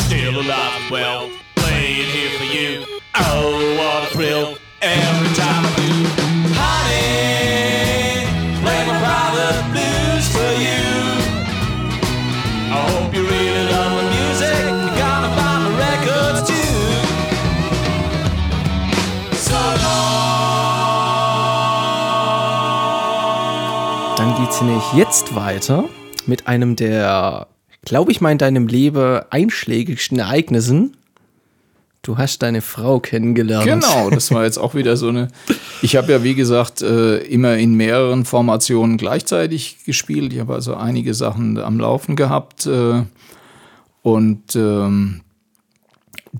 Still 0.07 0.37
alive 0.41 0.91
well, 0.91 1.31
playing 1.57 2.09
here 2.17 2.33
for 2.39 2.49
you. 2.57 2.73
Oh, 3.15 3.77
what 3.79 4.09
a 4.09 4.15
thrill 4.15 4.59
every 4.83 5.35
time 5.37 5.44
nämlich 24.61 24.93
jetzt 24.95 25.35
weiter 25.35 25.85
mit 26.27 26.47
einem 26.47 26.77
der, 26.77 27.49
glaube 27.85 28.13
ich 28.13 28.21
mal, 28.21 28.31
in 28.31 28.39
deinem 28.39 28.67
Leben 28.69 29.23
einschlägigsten 29.31 30.19
Ereignissen. 30.19 30.97
Du 32.03 32.19
hast 32.19 32.43
deine 32.43 32.61
Frau 32.61 33.01
kennengelernt. 33.01 33.65
Genau, 33.65 34.11
das 34.11 34.31
war 34.31 34.45
jetzt 34.45 34.59
auch 34.59 34.75
wieder 34.75 34.97
so 34.97 35.09
eine. 35.09 35.29
Ich 35.83 35.97
habe 35.97 36.13
ja, 36.13 36.23
wie 36.23 36.35
gesagt, 36.35 36.83
äh, 36.83 37.17
immer 37.19 37.57
in 37.57 37.75
mehreren 37.75 38.25
Formationen 38.25 38.97
gleichzeitig 38.99 39.79
gespielt. 39.87 40.33
Ich 40.33 40.41
habe 40.41 40.55
also 40.55 40.75
einige 40.75 41.15
Sachen 41.15 41.59
am 41.59 41.81
Laufen 41.81 42.15
gehabt. 42.15 42.67
Äh, 42.67 43.03
und 44.03 44.55
ähm, 44.55 45.23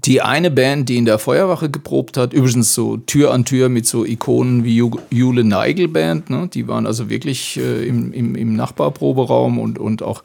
die 0.03 0.21
eine 0.21 0.51
Band, 0.51 0.89
die 0.89 0.97
in 0.97 1.05
der 1.05 1.21
Feuerwache 1.21 1.71
geprobt 1.71 2.17
hat, 2.17 2.33
übrigens 2.33 2.75
so 2.75 2.97
Tür 2.97 3.33
an 3.33 3.45
Tür 3.45 3.69
mit 3.69 3.87
so 3.87 4.05
Ikonen 4.05 4.65
wie 4.65 4.83
Ju- 4.83 4.99
Jule 5.11 5.45
Neigel 5.45 5.87
Band, 5.87 6.31
ne? 6.31 6.49
die 6.53 6.67
waren 6.67 6.85
also 6.87 7.09
wirklich 7.09 7.57
äh, 7.59 7.87
im, 7.87 8.13
im, 8.13 8.35
im 8.35 8.57
Nachbarproberaum 8.57 9.61
und, 9.61 9.79
und 9.79 10.03
auch 10.03 10.25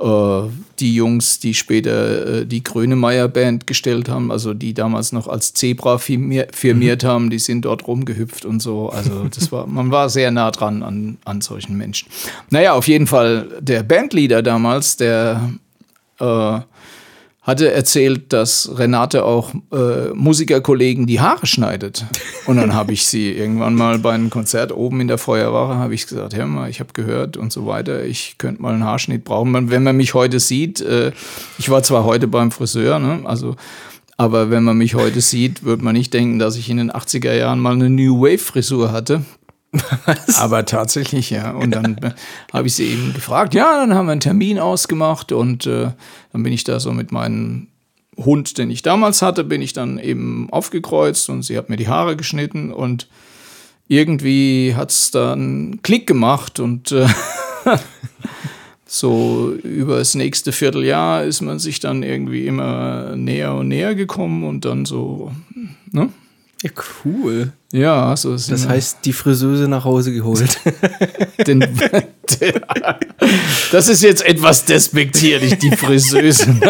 äh, 0.00 0.48
die 0.78 0.94
Jungs, 0.94 1.40
die 1.40 1.54
später 1.54 2.42
äh, 2.42 2.46
die 2.46 2.62
Grönemeyer 2.62 3.26
Band 3.26 3.66
gestellt 3.66 4.08
haben, 4.08 4.30
also 4.30 4.54
die 4.54 4.72
damals 4.72 5.10
noch 5.10 5.26
als 5.26 5.52
Zebra 5.52 5.98
firmier, 5.98 6.46
firmiert 6.52 7.02
haben, 7.02 7.28
die 7.28 7.40
sind 7.40 7.64
dort 7.64 7.88
rumgehüpft 7.88 8.44
und 8.44 8.60
so. 8.62 8.88
Also 8.88 9.24
das 9.34 9.50
war, 9.50 9.66
man 9.66 9.90
war 9.90 10.10
sehr 10.10 10.30
nah 10.30 10.52
dran 10.52 10.84
an, 10.84 11.18
an 11.24 11.40
solchen 11.40 11.76
Menschen. 11.76 12.08
Naja, 12.50 12.74
auf 12.74 12.86
jeden 12.86 13.08
Fall 13.08 13.48
der 13.60 13.82
Bandleader 13.82 14.42
damals, 14.42 14.96
der 14.96 15.50
äh, 16.20 16.60
hatte 17.42 17.72
erzählt, 17.72 18.32
dass 18.32 18.70
Renate 18.78 19.24
auch 19.24 19.52
äh, 19.72 20.10
Musikerkollegen 20.14 21.06
die 21.06 21.20
Haare 21.20 21.46
schneidet. 21.46 22.04
Und 22.46 22.56
dann 22.56 22.72
habe 22.72 22.92
ich 22.92 23.04
sie 23.04 23.32
irgendwann 23.32 23.74
mal 23.74 23.98
bei 23.98 24.12
einem 24.12 24.30
Konzert 24.30 24.70
oben 24.70 25.00
in 25.00 25.08
der 25.08 25.18
Feuerwache, 25.18 25.74
habe 25.74 25.92
ich 25.92 26.06
gesagt, 26.06 26.36
hör 26.36 26.46
mal, 26.46 26.70
ich 26.70 26.78
habe 26.78 26.92
gehört 26.92 27.36
und 27.36 27.52
so 27.52 27.66
weiter, 27.66 28.04
ich 28.04 28.36
könnte 28.38 28.62
mal 28.62 28.72
einen 28.72 28.84
Haarschnitt 28.84 29.24
brauchen. 29.24 29.70
Wenn 29.70 29.82
man 29.82 29.96
mich 29.96 30.14
heute 30.14 30.38
sieht, 30.38 30.80
äh, 30.80 31.10
ich 31.58 31.68
war 31.68 31.82
zwar 31.82 32.04
heute 32.04 32.28
beim 32.28 32.52
Friseur, 32.52 33.00
ne, 33.00 33.22
also 33.24 33.56
aber 34.16 34.50
wenn 34.50 34.62
man 34.62 34.76
mich 34.76 34.94
heute 34.94 35.20
sieht, 35.20 35.64
wird 35.64 35.82
man 35.82 35.94
nicht 35.94 36.14
denken, 36.14 36.38
dass 36.38 36.56
ich 36.56 36.70
in 36.70 36.76
den 36.76 36.92
80er 36.92 37.34
Jahren 37.34 37.58
mal 37.58 37.72
eine 37.72 37.90
New 37.90 38.20
Wave 38.20 38.38
Frisur 38.38 38.92
hatte. 38.92 39.24
Aber 40.38 40.66
tatsächlich, 40.66 41.30
ja. 41.30 41.52
Und 41.52 41.70
dann 41.70 41.96
habe 42.52 42.66
ich 42.66 42.74
sie 42.74 42.84
eben 42.84 43.14
gefragt. 43.14 43.54
Ja, 43.54 43.78
dann 43.78 43.94
haben 43.94 44.06
wir 44.06 44.12
einen 44.12 44.20
Termin 44.20 44.58
ausgemacht 44.58 45.32
und 45.32 45.66
äh, 45.66 45.90
dann 46.32 46.42
bin 46.42 46.52
ich 46.52 46.64
da 46.64 46.78
so 46.80 46.92
mit 46.92 47.12
meinem 47.12 47.68
Hund, 48.16 48.58
den 48.58 48.70
ich 48.70 48.82
damals 48.82 49.22
hatte, 49.22 49.44
bin 49.44 49.62
ich 49.62 49.72
dann 49.72 49.98
eben 49.98 50.48
aufgekreuzt 50.50 51.30
und 51.30 51.42
sie 51.42 51.56
hat 51.56 51.70
mir 51.70 51.76
die 51.76 51.88
Haare 51.88 52.16
geschnitten 52.16 52.72
und 52.72 53.08
irgendwie 53.88 54.74
hat 54.76 54.90
es 54.90 55.10
dann 55.10 55.80
Klick 55.82 56.06
gemacht 56.06 56.60
und 56.60 56.92
äh, 56.92 57.06
so 58.86 59.52
über 59.62 59.98
das 59.98 60.14
nächste 60.14 60.52
Vierteljahr 60.52 61.24
ist 61.24 61.40
man 61.40 61.58
sich 61.58 61.80
dann 61.80 62.02
irgendwie 62.02 62.46
immer 62.46 63.16
näher 63.16 63.54
und 63.54 63.68
näher 63.68 63.94
gekommen 63.94 64.44
und 64.44 64.66
dann 64.66 64.84
so, 64.84 65.32
ne? 65.90 66.10
Ja, 66.62 66.70
cool. 67.04 67.52
Ja, 67.72 68.16
so 68.16 68.36
sind 68.36 68.52
Das 68.52 68.68
heißt, 68.68 68.98
die 69.04 69.12
Friseuse 69.12 69.66
nach 69.66 69.84
Hause 69.84 70.12
geholt. 70.12 70.60
Den, 71.46 71.60
das 73.72 73.88
ist 73.88 74.02
jetzt 74.02 74.24
etwas 74.24 74.64
despektierlich, 74.64 75.58
die 75.58 75.74
Friseuse. 75.76 76.60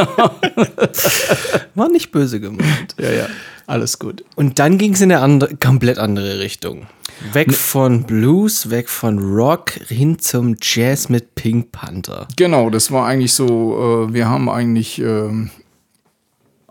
War 1.74 1.88
nicht 1.90 2.11
böse 2.11 2.40
gemeint. 2.40 2.94
ja, 2.98 3.11
ja, 3.11 3.26
alles 3.66 3.98
gut. 3.98 4.24
Und 4.37 4.59
dann 4.59 4.78
ging 4.78 4.94
es 4.94 5.00
in 5.00 5.12
eine 5.12 5.20
andere, 5.20 5.57
komplett 5.57 5.98
andere 5.98 6.38
Richtung. 6.38 6.87
Weg 7.33 7.52
von 7.52 8.05
Blues, 8.05 8.70
weg 8.70 8.88
von 8.88 9.18
Rock, 9.18 9.72
hin 9.72 10.18
zum 10.18 10.57
Jazz 10.61 11.09
mit 11.09 11.35
Pink 11.35 11.70
Panther. 11.72 12.26
Genau, 12.37 12.70
das 12.70 12.90
war 12.90 13.07
eigentlich 13.07 13.33
so, 13.33 14.07
äh, 14.09 14.14
wir 14.14 14.28
haben 14.28 14.48
eigentlich, 14.48 14.98
ähm, 15.00 15.50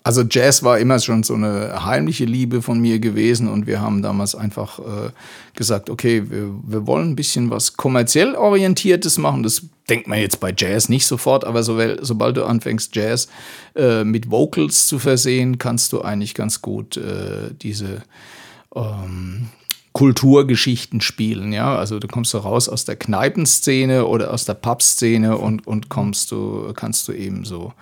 also 0.04 0.24
Jazz 0.24 0.64
war 0.64 0.80
immer 0.80 1.00
schon 1.00 1.22
so 1.24 1.36
eine 1.36 1.86
heimliche 1.86 2.26
Liebe 2.26 2.62
von 2.62 2.80
mir 2.80 3.00
gewesen 3.00 3.48
und 3.48 3.68
wir 3.68 3.82
haben 3.82 4.02
damals 4.02 4.34
einfach 4.34 4.80
äh, 4.80 5.12
gesagt, 5.56 5.90
okay, 5.90 6.24
wir, 6.30 6.50
wir 6.64 6.88
wollen 6.88 7.12
ein 7.12 7.16
bisschen 7.16 7.52
was 7.52 7.78
kommerziell 7.78 8.34
orientiertes 8.34 9.20
machen. 9.20 9.44
Das 9.44 9.64
denkt 9.90 10.08
man 10.08 10.20
jetzt 10.20 10.40
bei 10.40 10.54
Jazz 10.56 10.90
nicht 10.90 11.06
sofort, 11.06 11.46
aber 11.46 11.62
so, 11.62 11.80
sobald 12.02 12.38
du 12.38 12.46
anfängst, 12.46 12.96
Jazz 12.96 13.28
äh, 13.76 14.04
mit 14.04 14.32
Vocals 14.32 14.88
zu 14.88 14.98
versehen, 14.98 15.60
kannst 15.60 15.94
du 15.94 16.02
eigentlich 16.02 16.34
ganz 16.34 16.62
gut 16.64 16.98
äh, 16.98 17.54
diese 17.62 18.02
ähm, 18.76 19.50
Kulturgeschichten 19.94 21.02
spielen, 21.02 21.52
ja. 21.52 21.76
Also 21.76 22.00
du 22.00 22.08
kommst 22.08 22.32
so 22.32 22.40
raus 22.40 22.70
aus 22.70 22.86
der 22.86 22.96
Kneipenszene 22.96 24.06
oder 24.06 24.34
aus 24.34 24.46
der 24.46 24.54
Pubszene 24.56 25.38
und, 25.38 25.68
und 25.68 25.90
kommst 25.90 26.32
du, 26.32 26.72
kannst 26.74 27.08
du 27.08 27.12
eben 27.12 27.44
so 27.46 27.74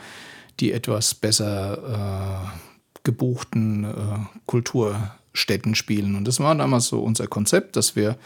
die 0.60 0.72
etwas 0.72 1.15
besser 1.15 2.52
äh, 2.54 2.60
gebuchten 3.04 3.86
äh, 3.86 4.19
Kulturstätten 4.45 5.76
spielen. 5.76 6.15
Und 6.15 6.28
das 6.28 6.39
war 6.39 6.56
damals 6.56 6.88
so 6.88 7.02
unser 7.02 7.28
Konzept, 7.28 7.76
dass 7.76 7.95
wir 7.95 8.17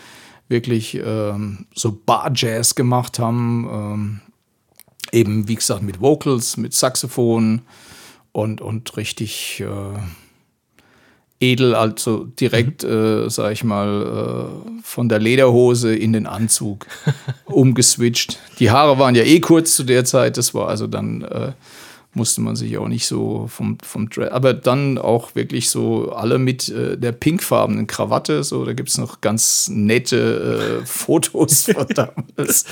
wirklich 0.47 0.95
ähm, 0.95 1.65
so 1.73 1.91
Bar-Jazz 2.05 2.75
gemacht 2.75 3.19
haben. 3.19 3.69
Ähm, 3.71 4.21
eben, 5.11 5.47
wie 5.47 5.55
gesagt, 5.55 5.83
mit 5.83 6.01
Vocals, 6.01 6.57
mit 6.57 6.73
Saxophon 6.73 7.61
und, 8.31 8.61
und 8.61 8.97
richtig 8.97 9.61
äh, 9.61 9.99
edel, 11.39 11.75
also 11.75 12.25
direkt, 12.25 12.83
äh, 12.83 13.29
sag 13.29 13.51
ich 13.51 13.63
mal, 13.63 14.49
äh, 14.49 14.81
von 14.83 15.09
der 15.09 15.19
Lederhose 15.19 15.95
in 15.95 16.13
den 16.13 16.25
Anzug 16.25 16.87
umgeswitcht. 17.45 18.39
Die 18.59 18.71
Haare 18.71 18.97
waren 18.97 19.15
ja 19.15 19.23
eh 19.23 19.39
kurz 19.39 19.75
zu 19.75 19.83
der 19.83 20.05
Zeit, 20.05 20.37
das 20.37 20.53
war 20.53 20.67
also 20.69 20.87
dann, 20.87 21.21
äh, 21.21 21.51
musste 22.13 22.41
man 22.41 22.55
sich 22.55 22.77
auch 22.77 22.87
nicht 22.87 23.05
so 23.05 23.47
vom, 23.47 23.77
vom 23.83 24.09
Dress, 24.09 24.31
aber 24.31 24.53
dann 24.53 24.97
auch 24.97 25.35
wirklich 25.35 25.69
so 25.69 26.11
alle 26.11 26.37
mit 26.37 26.69
äh, 26.69 26.97
der 26.97 27.11
pinkfarbenen 27.11 27.87
Krawatte, 27.87 28.43
so, 28.43 28.65
da 28.65 28.73
gibt 28.73 28.89
es 28.89 28.97
noch 28.97 29.21
ganz 29.21 29.69
nette 29.71 30.81
äh, 30.81 30.85
Fotos 30.85 31.63
von 31.63 31.87
damals. 31.95 32.65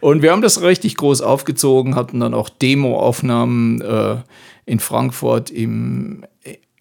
Und 0.00 0.22
wir 0.22 0.32
haben 0.32 0.42
das 0.42 0.62
richtig 0.62 0.96
groß 0.96 1.20
aufgezogen, 1.20 1.96
hatten 1.96 2.20
dann 2.20 2.34
auch 2.34 2.48
Demo-Aufnahmen 2.48 3.80
äh, 3.80 4.16
in 4.66 4.80
Frankfurt 4.80 5.50
im 5.50 6.24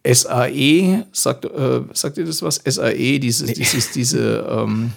SAE, 0.07 1.05
sagt, 1.11 1.45
äh, 1.45 1.81
sagt 1.93 2.17
ihr 2.17 2.25
das 2.25 2.41
was? 2.41 2.61
SAE, 2.65 3.19
dieses, 3.19 3.53
dieses, 3.53 3.91
diese, 3.91 4.47
ähm, 4.49 4.91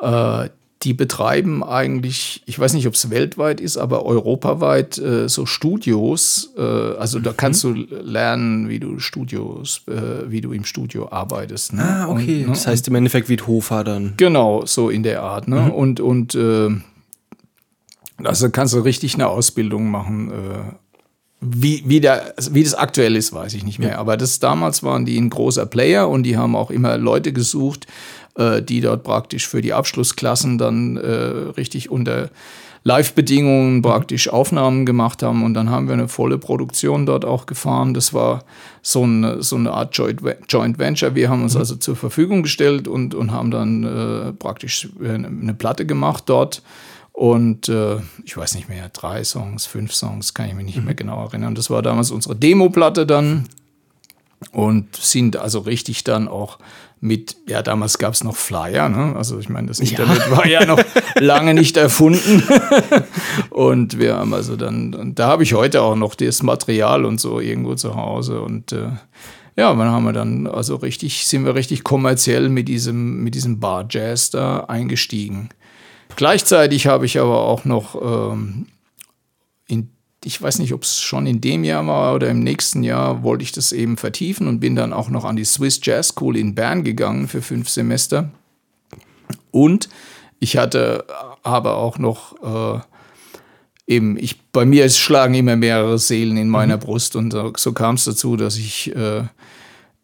äh, 0.00 0.48
die 0.82 0.94
betreiben 0.94 1.64
eigentlich, 1.64 2.42
ich 2.46 2.58
weiß 2.58 2.74
nicht, 2.74 2.86
ob 2.86 2.94
es 2.94 3.10
weltweit 3.10 3.60
ist, 3.60 3.76
aber 3.76 4.06
europaweit 4.06 4.96
äh, 4.98 5.28
so 5.28 5.44
Studios. 5.44 6.52
Äh, 6.56 6.62
also 6.62 7.18
da 7.18 7.32
kannst 7.32 7.64
du 7.64 7.72
lernen, 7.72 8.68
wie 8.68 8.78
du 8.78 9.00
Studios, 9.00 9.82
äh, 9.88 10.30
wie 10.30 10.40
du 10.40 10.52
im 10.52 10.64
Studio 10.64 11.10
arbeitest. 11.10 11.72
Ne? 11.72 11.82
Ah, 11.82 12.08
okay. 12.08 12.40
Und, 12.40 12.42
ne? 12.42 12.46
das 12.50 12.66
heißt 12.68 12.86
im 12.86 12.94
Endeffekt 12.94 13.28
wie 13.28 13.38
Hofer 13.38 13.82
dann. 13.82 14.14
Genau, 14.18 14.64
so 14.66 14.88
in 14.88 15.02
der 15.02 15.22
Art. 15.22 15.48
Ne? 15.48 15.72
Und, 15.72 15.98
und 15.98 16.36
äh, 16.36 16.70
also 18.22 18.50
kannst 18.50 18.74
du 18.74 18.78
richtig 18.78 19.14
eine 19.14 19.26
Ausbildung 19.26 19.90
machen. 19.90 20.30
Äh, 20.30 20.74
wie, 21.40 21.84
wie, 21.86 22.00
der, 22.00 22.34
wie 22.50 22.64
das 22.64 22.74
aktuell 22.74 23.14
ist, 23.14 23.32
weiß 23.32 23.54
ich 23.54 23.64
nicht 23.64 23.78
mehr. 23.78 23.98
Aber 23.98 24.16
das 24.16 24.40
damals 24.40 24.82
waren 24.82 25.04
die 25.04 25.16
ein 25.18 25.30
großer 25.30 25.66
Player 25.66 26.08
und 26.08 26.24
die 26.24 26.36
haben 26.36 26.56
auch 26.56 26.70
immer 26.70 26.98
Leute 26.98 27.32
gesucht, 27.32 27.86
äh, 27.86 27.90
die 28.62 28.80
dort 28.80 29.02
praktisch 29.02 29.48
für 29.48 29.62
die 29.62 29.72
Abschlussklassen 29.72 30.58
dann 30.58 30.96
äh, 30.96 31.10
richtig 31.56 31.90
unter 31.90 32.30
Live-Bedingungen 32.84 33.82
praktisch 33.82 34.28
Aufnahmen 34.28 34.86
gemacht 34.86 35.22
haben. 35.22 35.42
Und 35.44 35.54
dann 35.54 35.70
haben 35.70 35.88
wir 35.88 35.94
eine 35.94 36.08
volle 36.08 36.38
Produktion 36.38 37.06
dort 37.06 37.24
auch 37.24 37.46
gefahren. 37.46 37.92
Das 37.92 38.14
war 38.14 38.44
so 38.82 39.02
eine, 39.02 39.42
so 39.42 39.56
eine 39.56 39.72
Art 39.72 39.96
Joint, 39.96 40.22
Joint 40.48 40.78
Venture. 40.78 41.14
Wir 41.14 41.28
haben 41.28 41.42
uns 41.42 41.56
also 41.56 41.76
zur 41.76 41.96
Verfügung 41.96 42.42
gestellt 42.42 42.88
und, 42.88 43.14
und 43.14 43.32
haben 43.32 43.50
dann 43.50 43.84
äh, 43.84 44.32
praktisch 44.32 44.88
eine, 45.00 45.26
eine 45.26 45.54
Platte 45.54 45.84
gemacht 45.86 46.24
dort. 46.26 46.62
Und 47.12 47.68
äh, 47.68 47.96
ich 48.24 48.36
weiß 48.36 48.54
nicht 48.54 48.68
mehr, 48.68 48.88
drei 48.90 49.24
Songs, 49.24 49.66
fünf 49.66 49.92
Songs, 49.92 50.34
kann 50.34 50.48
ich 50.48 50.54
mich 50.54 50.66
nicht 50.66 50.84
mehr 50.84 50.94
genau 50.94 51.24
erinnern. 51.24 51.56
Das 51.56 51.68
war 51.68 51.82
damals 51.82 52.12
unsere 52.12 52.36
Demo-Platte 52.36 53.06
dann. 53.06 53.48
Und 54.52 54.94
sind 54.94 55.36
also 55.36 55.58
richtig 55.58 56.04
dann 56.04 56.28
auch 56.28 56.58
mit, 57.00 57.36
ja, 57.46 57.62
damals 57.62 57.98
gab 57.98 58.14
es 58.14 58.24
noch 58.24 58.36
Flyer, 58.36 58.88
ne? 58.88 59.14
Also 59.16 59.38
ich 59.38 59.48
meine, 59.48 59.68
das 59.68 59.78
Internet 59.78 60.30
war 60.30 60.46
ja 60.46 60.66
noch 60.66 60.80
lange 61.20 61.54
nicht 61.54 61.76
erfunden. 61.76 62.42
und 63.50 63.98
wir 63.98 64.16
haben 64.16 64.34
also 64.34 64.56
dann, 64.56 64.94
und 64.94 65.18
da 65.18 65.28
habe 65.28 65.44
ich 65.44 65.54
heute 65.54 65.82
auch 65.82 65.94
noch 65.94 66.14
das 66.14 66.42
Material 66.42 67.04
und 67.04 67.20
so 67.20 67.40
irgendwo 67.40 67.74
zu 67.74 67.94
Hause. 67.94 68.40
Und 68.40 68.72
äh, 68.72 68.90
ja, 69.56 69.74
dann 69.74 69.90
haben 69.90 70.04
wir 70.04 70.12
dann, 70.12 70.46
also 70.46 70.76
richtig, 70.76 71.26
sind 71.26 71.44
wir 71.44 71.54
richtig 71.54 71.84
kommerziell 71.84 72.48
mit 72.48 72.68
diesem, 72.68 73.22
mit 73.22 73.34
diesem 73.34 73.60
Bar-Jazz 73.60 74.30
da 74.30 74.60
eingestiegen. 74.64 75.50
Gleichzeitig 76.16 76.86
habe 76.88 77.06
ich 77.06 77.20
aber 77.20 77.42
auch 77.42 77.64
noch 77.64 77.94
ähm, 78.32 78.66
ich 80.24 80.40
weiß 80.40 80.58
nicht, 80.58 80.72
ob 80.72 80.82
es 80.82 81.00
schon 81.00 81.26
in 81.26 81.40
dem 81.40 81.64
Jahr 81.64 81.86
war 81.86 82.14
oder 82.14 82.28
im 82.28 82.40
nächsten 82.40 82.82
Jahr, 82.82 83.22
wollte 83.22 83.44
ich 83.44 83.52
das 83.52 83.72
eben 83.72 83.96
vertiefen 83.96 84.48
und 84.48 84.60
bin 84.60 84.74
dann 84.74 84.92
auch 84.92 85.10
noch 85.10 85.24
an 85.24 85.36
die 85.36 85.44
Swiss 85.44 85.80
Jazz 85.82 86.08
School 86.08 86.36
in 86.36 86.54
Bern 86.54 86.82
gegangen 86.82 87.28
für 87.28 87.40
fünf 87.40 87.68
Semester. 87.68 88.30
Und 89.50 89.88
ich 90.40 90.56
hatte 90.56 91.04
aber 91.42 91.76
auch 91.76 91.98
noch 91.98 92.76
äh, 92.76 92.80
eben, 93.86 94.16
ich, 94.18 94.40
bei 94.50 94.64
mir 94.64 94.88
schlagen 94.90 95.34
immer 95.34 95.56
mehrere 95.56 95.98
Seelen 95.98 96.36
in 96.36 96.48
meiner 96.48 96.78
Brust 96.78 97.16
und 97.16 97.32
so, 97.32 97.52
so 97.56 97.72
kam 97.72 97.94
es 97.94 98.04
dazu, 98.04 98.36
dass 98.36 98.56
ich 98.56 98.94
äh, 98.94 99.22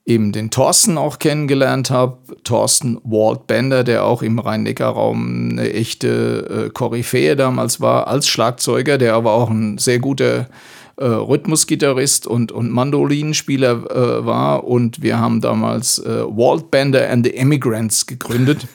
eben 0.07 0.33
den 0.33 0.51
Thorsten 0.51 0.99
auch 0.99 1.19
kennengelernt 1.19 1.91
habe. 1.91 2.19
Thorsten 2.45 2.99
Walt 3.05 3.47
Bender, 3.47 3.85
der 3.85 4.05
auch 4.05 4.23
im 4.23 4.39
Rhein-Neckar-Raum 4.39 5.51
eine 5.53 5.73
echte 5.73 6.67
äh, 6.67 6.71
Koryphäe 6.71 7.37
damals 7.37 7.81
war, 7.81 8.07
als 8.07 8.29
Schlagzeuger, 8.29 8.99
der 8.99 9.15
aber 9.15 9.33
auch 9.33 9.49
ein 9.49 9.79
sehr 9.79 9.99
guter 9.99 10.49
äh, 10.97 11.05
Rhythmusgitarrist 11.05 12.27
und, 12.27 12.53
und 12.53 12.71
Mandolinenspieler 12.71 13.73
äh, 13.91 14.27
war. 14.27 14.65
Und 14.65 15.03
wir 15.03 15.19
haben 15.19 15.41
damals 15.41 15.99
äh, 15.99 16.25
Walt 16.25 16.71
Bender 16.71 17.11
and 17.11 17.25
the 17.25 17.33
Immigrants 17.33 18.07
gegründet. 18.07 18.67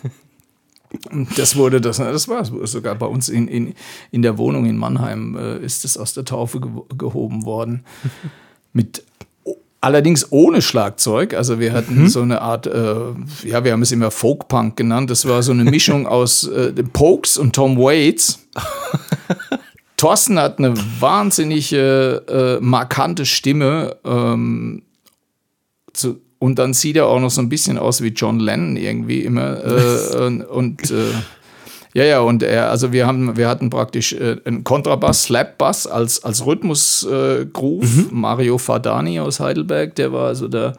Das 1.36 1.56
wurde 1.56 1.80
das, 1.82 1.98
das 1.98 2.28
war 2.28 2.44
sogar 2.66 2.96
bei 2.96 3.06
uns 3.06 3.30
in, 3.30 3.48
in, 3.48 3.76
in 4.10 4.24
der 4.24 4.40
Wohnung 4.40 4.66
in 4.66 4.76
Mannheim 4.76 5.38
äh, 5.38 5.60
ist 5.60 5.86
es 5.86 6.00
aus 6.00 6.16
der 6.16 6.26
Taufe 6.26 6.60
ge 6.60 6.72
gehoben 6.98 7.46
worden. 7.46 7.86
Mit 8.74 9.04
allerdings 9.82 10.32
ohne 10.32 10.62
Schlagzeug. 10.62 11.34
Also 11.34 11.60
wir 11.60 11.74
hatten 11.74 12.10
so 12.10 12.22
eine 12.22 12.42
Art, 12.42 12.68
äh, 12.68 12.96
ja, 13.44 13.64
wir 13.64 13.72
haben 13.72 13.82
es 13.82 13.92
immer 13.92 14.12
Folk-Punk 14.12 14.76
genannt. 14.76 15.10
Das 15.10 15.28
war 15.28 15.44
so 15.44 15.52
eine 15.52 15.64
Mischung 15.64 16.08
aus 16.08 16.48
äh, 16.48 16.72
Pokes 16.94 17.38
und 17.38 17.54
Tom 17.54 17.78
Waits. 17.78 18.48
Thorsten 19.98 20.40
hat 20.40 20.60
eine 20.60 20.74
wahnsinnige, 21.00 22.60
äh, 22.60 22.64
markante 22.64 23.26
Stimme. 23.26 23.98
Ähm, 24.06 24.84
zu, 25.94 26.22
und 26.40 26.58
dann 26.58 26.74
sieht 26.74 26.96
er 26.96 27.08
auch 27.08 27.20
noch 27.20 27.32
so 27.32 27.42
ein 27.42 27.50
bisschen 27.50 27.78
aus 27.78 28.02
wie 28.02 28.10
John 28.10 28.40
Lennon 28.40 28.78
irgendwie 28.78 29.22
immer. 29.22 29.64
Äh, 29.64 30.18
und 30.26 30.42
und 30.44 30.92
äh, 30.92 31.12
ja, 31.94 32.04
ja, 32.04 32.20
und 32.20 32.44
er, 32.44 32.70
also 32.70 32.92
wir 32.92 33.08
haben, 33.08 33.36
wir 33.36 33.48
hatten 33.48 33.70
praktisch 33.70 34.14
äh, 34.14 34.38
einen 34.46 34.64
Kontrabass, 34.64 35.24
Slapbass 35.24 35.88
als, 35.88 36.24
als 36.24 36.46
Rhythmusgroove. 36.46 37.52
Groove. 37.52 38.12
Mario 38.12 38.58
Fadani 38.58 39.20
aus 39.20 39.40
Heidelberg, 39.40 39.96
der 39.96 40.14
war 40.14 40.28
also 40.28 40.48
der, 40.48 40.74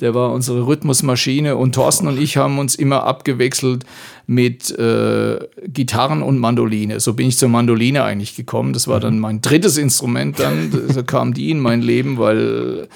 der 0.00 0.14
war 0.14 0.32
unsere 0.32 0.66
Rhythmusmaschine 0.66 1.56
und 1.56 1.74
Thorsten 1.74 2.08
und 2.08 2.20
ich 2.20 2.36
haben 2.36 2.58
uns 2.58 2.74
immer 2.74 3.04
abgewechselt 3.04 3.84
mit 4.26 4.76
äh, 4.78 5.38
Gitarren 5.66 6.22
und 6.22 6.38
Mandoline. 6.38 7.00
So 7.00 7.14
bin 7.14 7.28
ich 7.28 7.38
zur 7.38 7.48
Mandoline 7.48 8.02
eigentlich 8.02 8.34
gekommen. 8.36 8.72
Das 8.72 8.88
war 8.88 9.00
dann 9.00 9.18
mein 9.18 9.40
drittes 9.40 9.78
Instrument 9.78 10.38
dann. 10.38 10.72
So 10.92 11.02
kam 11.02 11.34
die 11.34 11.50
in 11.50 11.60
mein 11.60 11.82
Leben, 11.82 12.18
weil 12.18 12.88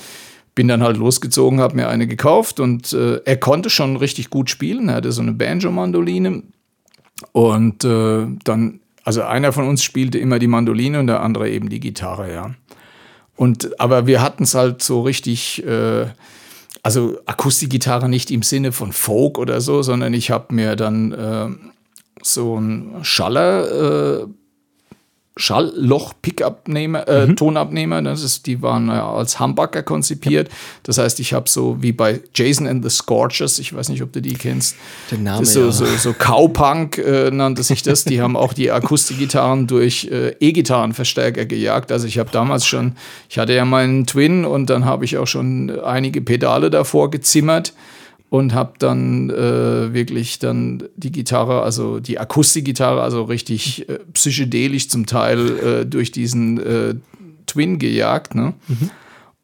bin 0.55 0.69
dann 0.69 0.83
halt 0.83 0.97
losgezogen, 0.97 1.61
habe 1.61 1.77
mir 1.77 1.89
eine 1.89 2.07
gekauft 2.07 2.61
und 2.61 2.93
äh, 2.93 3.21
er 3.25 3.37
konnte 3.37 3.71
schon 3.71 3.97
richtig 3.97 4.31
gut 4.31 4.51
spielen. 4.51 4.89
Er 4.89 4.97
hatte 4.97 5.13
so 5.13 5.23
eine 5.23 5.33
Banjo-Mandoline 5.33 6.43
und 7.33 7.85
äh, 7.85 8.27
dann, 8.45 8.81
also 9.05 9.23
einer 9.23 9.53
von 9.53 9.69
uns 9.69 9.83
spielte 9.83 10.19
immer 10.19 10.39
die 10.39 10.47
Mandoline 10.47 11.01
und 11.01 11.07
der 11.07 11.23
andere 11.23 11.49
eben 11.49 11.69
die 11.69 11.81
Gitarre, 11.81 12.33
ja. 12.33 12.55
Und 13.37 13.81
aber 13.81 14.07
wir 14.07 14.21
hatten 14.21 14.43
es 14.43 14.55
halt 14.55 14.83
so 14.83 15.03
richtig, 15.03 15.65
äh, 15.65 16.07
also 16.83 17.19
Akustikgitarre 17.27 18.09
nicht 18.09 18.31
im 18.31 18.43
Sinne 18.43 18.73
von 18.73 18.93
Folk 18.93 19.39
oder 19.39 19.61
so, 19.61 19.83
sondern 19.83 20.15
ich 20.15 20.31
habe 20.31 20.55
mir 20.55 20.77
dann 20.77 21.13
äh, 21.13 21.49
so 22.23 22.59
ein 22.59 22.99
Schaller 23.03 24.27
äh, 25.37 25.41
Schallloch-Pickabnehmer, 25.41 27.09
äh, 27.09 27.27
Mhm. 27.27 27.37
Tonabnehmer. 27.37 28.03
Das 28.03 28.23
ist, 28.23 28.47
die 28.47 28.63
waren 28.63 28.89
ja 28.89 29.11
als 29.11 29.41
Humbucker 29.41 29.83
konzipiert. 29.83 30.51
Das 30.83 30.99
heißt, 30.99 31.21
ich 31.21 31.33
habe 31.33 31.49
so 31.49 31.77
wie 31.81 31.93
bei 31.93 32.21
Jason 32.35 32.67
and 32.67 32.85
the 32.85 32.91
Scorchers, 32.91 33.59
ich 33.59 33.75
weiß 33.75 33.89
nicht, 33.89 34.03
ob 34.03 34.13
du 34.13 34.21
die 34.21 34.35
kennst. 34.35 34.77
Den 35.11 35.25
Namen, 35.25 35.45
so, 35.45 35.67
ja. 35.67 35.73
so, 35.73 35.87
so 35.87 36.13
Cowpunk 36.13 36.99
äh, 36.99 37.31
nannte 37.31 37.63
sich 37.63 37.83
das. 37.83 38.05
Die 38.05 38.21
haben 38.21 38.37
auch 38.37 38.53
die 38.53 38.71
Akustikgitarren 38.71 39.67
durch 39.67 40.09
äh, 40.11 40.35
E-Gitarrenverstärker 40.41 41.47
gejagt. 41.47 41.93
Also 41.93 42.07
ich 42.07 42.19
habe 42.19 42.31
damals 42.31 42.67
schon, 42.67 42.97
ich 43.29 43.39
hatte 43.39 43.55
ja 43.55 43.65
meinen 43.65 44.07
Twin 44.07 44.45
und 44.45 44.71
dann 44.71 44.85
habe 44.85 45.05
ich 45.05 45.19
auch 45.19 45.27
schon 45.27 45.81
einige 45.81 46.21
Pedale 46.21 46.71
davor 46.71 47.11
gezimmert 47.11 47.73
und 48.33 48.55
habe 48.55 48.73
dann 48.79 49.29
äh, 49.29 49.93
wirklich 49.93 50.39
dann 50.39 50.85
die 50.97 51.13
Gitarre, 51.13 51.61
also 51.61 52.01
die 52.01 52.19
Akustikgitarre, 52.19 53.03
also 53.03 53.25
richtig 53.25 53.87
äh, 53.91 53.99
psychedelisch 54.15 54.89
zum 54.89 55.05
Teil 55.05 55.59
äh, 55.59 55.85
durch 55.85 56.13
diesen 56.13 56.59
äh, 56.59 56.95
Twin 57.45 57.79
gejagt. 57.79 58.35
Ne? 58.35 58.55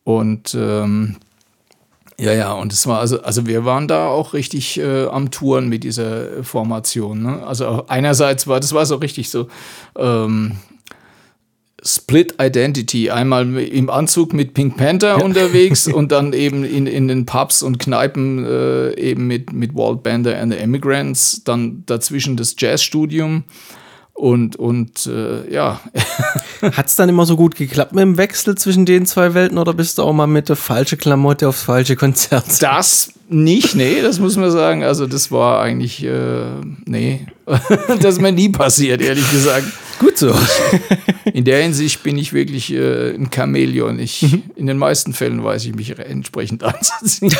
Und 0.05 0.57
ähm, 0.59 1.17
ja, 2.19 2.33
ja, 2.33 2.55
und 2.55 2.73
es 2.73 2.87
war 2.87 3.01
also, 3.01 3.21
also 3.21 3.47
wir 3.47 3.67
waren 3.67 3.89
da 3.89 4.07
auch 4.07 4.33
richtig 4.33 4.79
äh, 4.79 5.05
am 5.05 5.31
Touren 5.31 5.69
mit 5.69 5.85
dieser 5.85 6.43
Formation. 6.43 7.25
Ne? 7.25 7.47
Also 7.47 7.85
einerseits 7.89 8.47
war, 8.47 8.59
das 8.59 8.73
war 8.73 8.87
so 8.87 8.97
richtig 8.97 9.29
so 9.29 9.49
ähm, 9.99 10.57
Split 11.85 12.35
Identity. 12.41 13.11
Einmal 13.11 13.57
im 13.59 13.91
Anzug 13.91 14.33
mit 14.33 14.55
Pink 14.55 14.77
Panther 14.77 15.23
unterwegs 15.23 15.87
und 15.93 16.13
dann 16.13 16.33
eben 16.33 16.65
in, 16.65 16.87
in 16.87 17.09
den 17.09 17.27
Pubs 17.27 17.63
und 17.63 17.79
Kneipen 17.79 18.45
äh, 18.45 18.95
eben 18.99 19.27
mit, 19.27 19.53
mit 19.53 19.75
Walt 19.75 20.03
Bender 20.03 20.39
and 20.39 20.53
the 20.53 20.59
Immigrants. 20.59 21.43
Dann 21.45 21.85
dazwischen 21.87 22.37
das 22.37 22.55
Jazzstudium. 22.59 23.45
Und, 24.13 24.57
und 24.57 25.07
äh, 25.07 25.53
ja, 25.53 25.81
Hat 26.63 26.87
es 26.87 26.97
dann 26.97 27.09
immer 27.09 27.25
so 27.25 27.37
gut 27.37 27.55
geklappt 27.55 27.93
mit 27.93 28.03
dem 28.03 28.17
Wechsel 28.17 28.57
zwischen 28.57 28.85
den 28.85 29.07
zwei 29.07 29.35
Welten 29.35 29.59
oder 29.59 29.75
bist 29.75 29.99
du 29.99 30.03
auch 30.03 30.13
mal 30.13 30.27
mit 30.27 30.49
der 30.49 30.57
falschen 30.57 30.99
Klamotte 30.99 31.49
aufs 31.49 31.63
falsche 31.63 31.97
Konzert? 31.97 32.45
Das 32.61 33.13
nicht, 33.29 33.75
nee, 33.75 34.01
das 34.03 34.19
muss 34.19 34.37
man 34.37 34.51
sagen. 34.51 34.83
Also 34.83 35.07
das 35.07 35.31
war 35.31 35.61
eigentlich, 35.63 36.03
äh, 36.05 36.47
nee, 36.87 37.27
das 38.01 38.15
ist 38.15 38.21
mir 38.21 38.33
nie 38.33 38.49
passiert, 38.49 39.01
ehrlich 39.01 39.31
gesagt. 39.31 39.67
Gut 39.99 40.19
so. 40.19 40.35
In 41.33 41.45
der 41.45 41.63
Hinsicht 41.63 42.03
bin 42.03 42.17
ich 42.19 42.33
wirklich 42.33 42.73
äh, 42.73 43.15
ein 43.15 43.31
Chamäleon. 43.33 43.99
Ich, 43.99 44.23
in 44.57 44.67
den 44.67 44.79
meisten 44.79 45.13
Fällen 45.13 45.43
weiß 45.45 45.65
ich 45.67 45.75
mich 45.75 45.99
entsprechend 45.99 46.63
anzuziehen. 46.65 47.35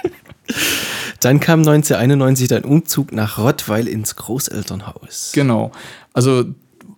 Dann 1.20 1.38
kam 1.38 1.60
1991 1.60 2.48
dein 2.48 2.64
Umzug 2.64 3.12
nach 3.12 3.38
Rottweil 3.38 3.86
ins 3.86 4.16
Großelternhaus. 4.16 5.32
Genau. 5.34 5.70
Also 6.12 6.46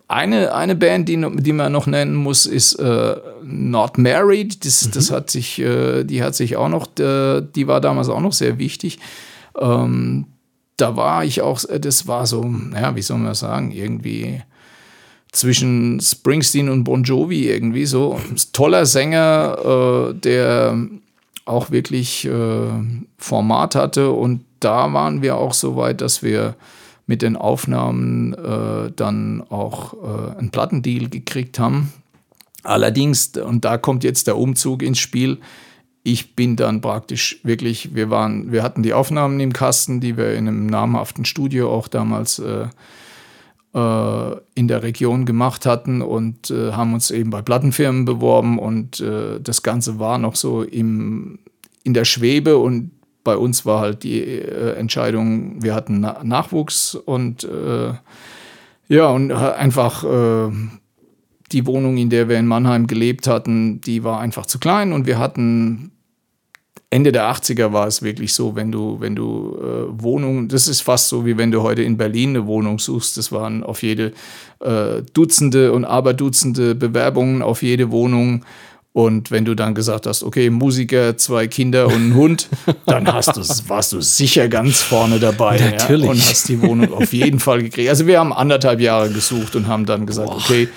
eine, 0.07 0.53
eine 0.53 0.75
Band, 0.75 1.09
die, 1.09 1.23
die 1.35 1.53
man 1.53 1.71
noch 1.71 1.87
nennen 1.87 2.15
muss, 2.15 2.45
ist 2.45 2.75
äh, 2.75 3.15
Not 3.43 3.97
Married. 3.97 4.65
Das, 4.65 4.89
das 4.91 5.11
hat 5.11 5.29
sich, 5.29 5.59
äh, 5.59 6.03
die 6.03 6.23
hat 6.23 6.35
sich 6.35 6.55
auch 6.55 6.69
noch, 6.69 6.87
äh, 6.99 7.41
die 7.41 7.67
war 7.67 7.81
damals 7.81 8.09
auch 8.09 8.21
noch 8.21 8.33
sehr 8.33 8.57
wichtig. 8.57 8.99
Ähm, 9.59 10.25
da 10.77 10.95
war 10.95 11.23
ich 11.23 11.41
auch, 11.41 11.61
das 11.79 12.07
war 12.07 12.25
so, 12.25 12.49
ja, 12.73 12.95
wie 12.95 13.01
soll 13.01 13.19
man 13.19 13.35
sagen, 13.35 13.71
irgendwie 13.71 14.41
zwischen 15.33 15.99
Springsteen 15.99 16.69
und 16.69 16.85
Bon 16.85 17.03
Jovi 17.03 17.49
irgendwie 17.49 17.85
so. 17.85 18.19
Toller 18.53 18.85
Sänger, 18.85 20.11
äh, 20.11 20.13
der 20.13 20.77
auch 21.45 21.71
wirklich 21.71 22.25
äh, 22.25 22.69
Format 23.17 23.75
hatte 23.75 24.11
und 24.11 24.45
da 24.61 24.93
waren 24.93 25.21
wir 25.21 25.35
auch 25.35 25.53
so 25.53 25.75
weit, 25.75 25.99
dass 25.99 26.23
wir 26.23 26.55
mit 27.05 27.21
den 27.21 27.35
Aufnahmen 27.35 28.33
äh, 28.33 28.91
dann 28.95 29.43
auch 29.49 29.93
äh, 29.93 30.37
einen 30.37 30.51
Plattendeal 30.51 31.09
gekriegt 31.09 31.59
haben. 31.59 31.91
Allerdings, 32.63 33.33
und 33.35 33.65
da 33.65 33.77
kommt 33.77 34.05
jetzt 34.05 34.27
der 34.27 34.37
Umzug 34.37 34.81
ins 34.81 34.99
Spiel, 34.99 35.39
ich 36.03 36.35
bin 36.35 36.55
dann 36.55 36.79
praktisch 36.79 37.39
wirklich, 37.43 37.93
wir 37.93 38.09
waren, 38.09 38.51
wir 38.51 38.63
hatten 38.63 38.83
die 38.83 38.93
Aufnahmen 38.93 39.39
im 39.39 39.51
Kasten, 39.51 39.99
die 39.99 40.15
wir 40.15 40.33
in 40.33 40.47
einem 40.47 40.67
namhaften 40.67 41.25
Studio 41.25 41.71
auch 41.71 41.89
damals 41.89 42.39
äh, 42.39 42.67
in 43.75 44.67
der 44.67 44.83
Region 44.83 45.25
gemacht 45.25 45.65
hatten 45.65 46.03
und 46.03 46.51
äh, 46.51 46.73
haben 46.73 46.93
uns 46.93 47.09
eben 47.09 47.31
bei 47.31 47.41
Plattenfirmen 47.41 48.05
beworben 48.05 48.59
und 48.59 48.99
äh, 48.99 49.39
das 49.41 49.63
Ganze 49.63 49.97
war 49.97 50.19
noch 50.19 50.35
so 50.35 50.61
im, 50.61 51.39
in 51.83 51.95
der 51.95 52.05
Schwebe 52.05 52.59
und 52.59 52.91
bei 53.23 53.35
uns 53.35 53.65
war 53.65 53.79
halt 53.79 54.03
die 54.03 54.21
äh, 54.21 54.75
Entscheidung, 54.75 55.63
wir 55.63 55.73
hatten 55.73 56.01
Na 56.01 56.23
Nachwuchs 56.23 56.93
und 56.93 57.45
äh, 57.45 57.93
ja, 58.89 59.07
und 59.07 59.31
einfach 59.31 60.03
äh, 60.03 60.51
die 61.51 61.65
Wohnung, 61.65 61.97
in 61.97 62.11
der 62.11 62.29
wir 62.29 62.37
in 62.37 62.45
Mannheim 62.45 62.85
gelebt 62.85 63.25
hatten, 63.25 63.81
die 63.81 64.03
war 64.03 64.19
einfach 64.19 64.45
zu 64.45 64.59
klein 64.59 64.93
und 64.93 65.07
wir 65.07 65.17
hatten 65.17 65.92
Ende 66.93 67.11
der 67.11 67.23
80er 67.31 67.73
war 67.73 67.87
es 67.87 68.03
wirklich 68.03 68.33
so, 68.33 68.55
wenn 68.55 68.71
du, 68.71 68.97
wenn 68.99 69.15
du 69.15 69.57
äh, 69.59 70.01
Wohnungen, 70.03 70.47
das 70.47 70.67
ist 70.67 70.81
fast 70.81 71.09
so, 71.09 71.25
wie 71.25 71.37
wenn 71.37 71.51
du 71.51 71.63
heute 71.63 71.81
in 71.81 71.97
Berlin 71.97 72.29
eine 72.29 72.45
Wohnung 72.45 72.77
suchst. 72.77 73.17
Das 73.17 73.31
waren 73.31 73.63
auf 73.63 73.81
jede 73.81 74.13
äh, 74.59 75.01
Dutzende 75.13 75.71
und 75.73 75.85
Aberdutzende 75.85 76.75
Bewerbungen 76.75 77.41
auf 77.41 77.63
jede 77.63 77.89
Wohnung. 77.89 78.45
Und 78.91 79.31
wenn 79.31 79.43
du 79.43 79.55
dann 79.55 79.73
gesagt 79.73 80.05
hast, 80.05 80.21
okay, 80.21 80.51
Musiker, 80.51 81.17
zwei 81.17 81.47
Kinder 81.47 81.87
und 81.87 82.09
ein 82.09 82.13
Hund, 82.13 82.47
dann 82.85 83.11
hast 83.11 83.67
warst 83.67 83.91
du 83.93 84.01
sicher 84.01 84.47
ganz 84.47 84.83
vorne 84.83 85.19
dabei. 85.19 85.57
Natürlich. 85.57 86.05
Ja, 86.05 86.11
und 86.11 86.19
hast 86.19 86.47
die 86.47 86.61
Wohnung 86.61 86.93
auf 86.93 87.11
jeden 87.11 87.39
Fall 87.39 87.63
gekriegt. 87.63 87.89
Also 87.89 88.05
wir 88.05 88.19
haben 88.19 88.31
anderthalb 88.31 88.79
Jahre 88.79 89.09
gesucht 89.09 89.55
und 89.55 89.67
haben 89.67 89.87
dann 89.87 90.05
gesagt, 90.05 90.29
okay, 90.29 90.69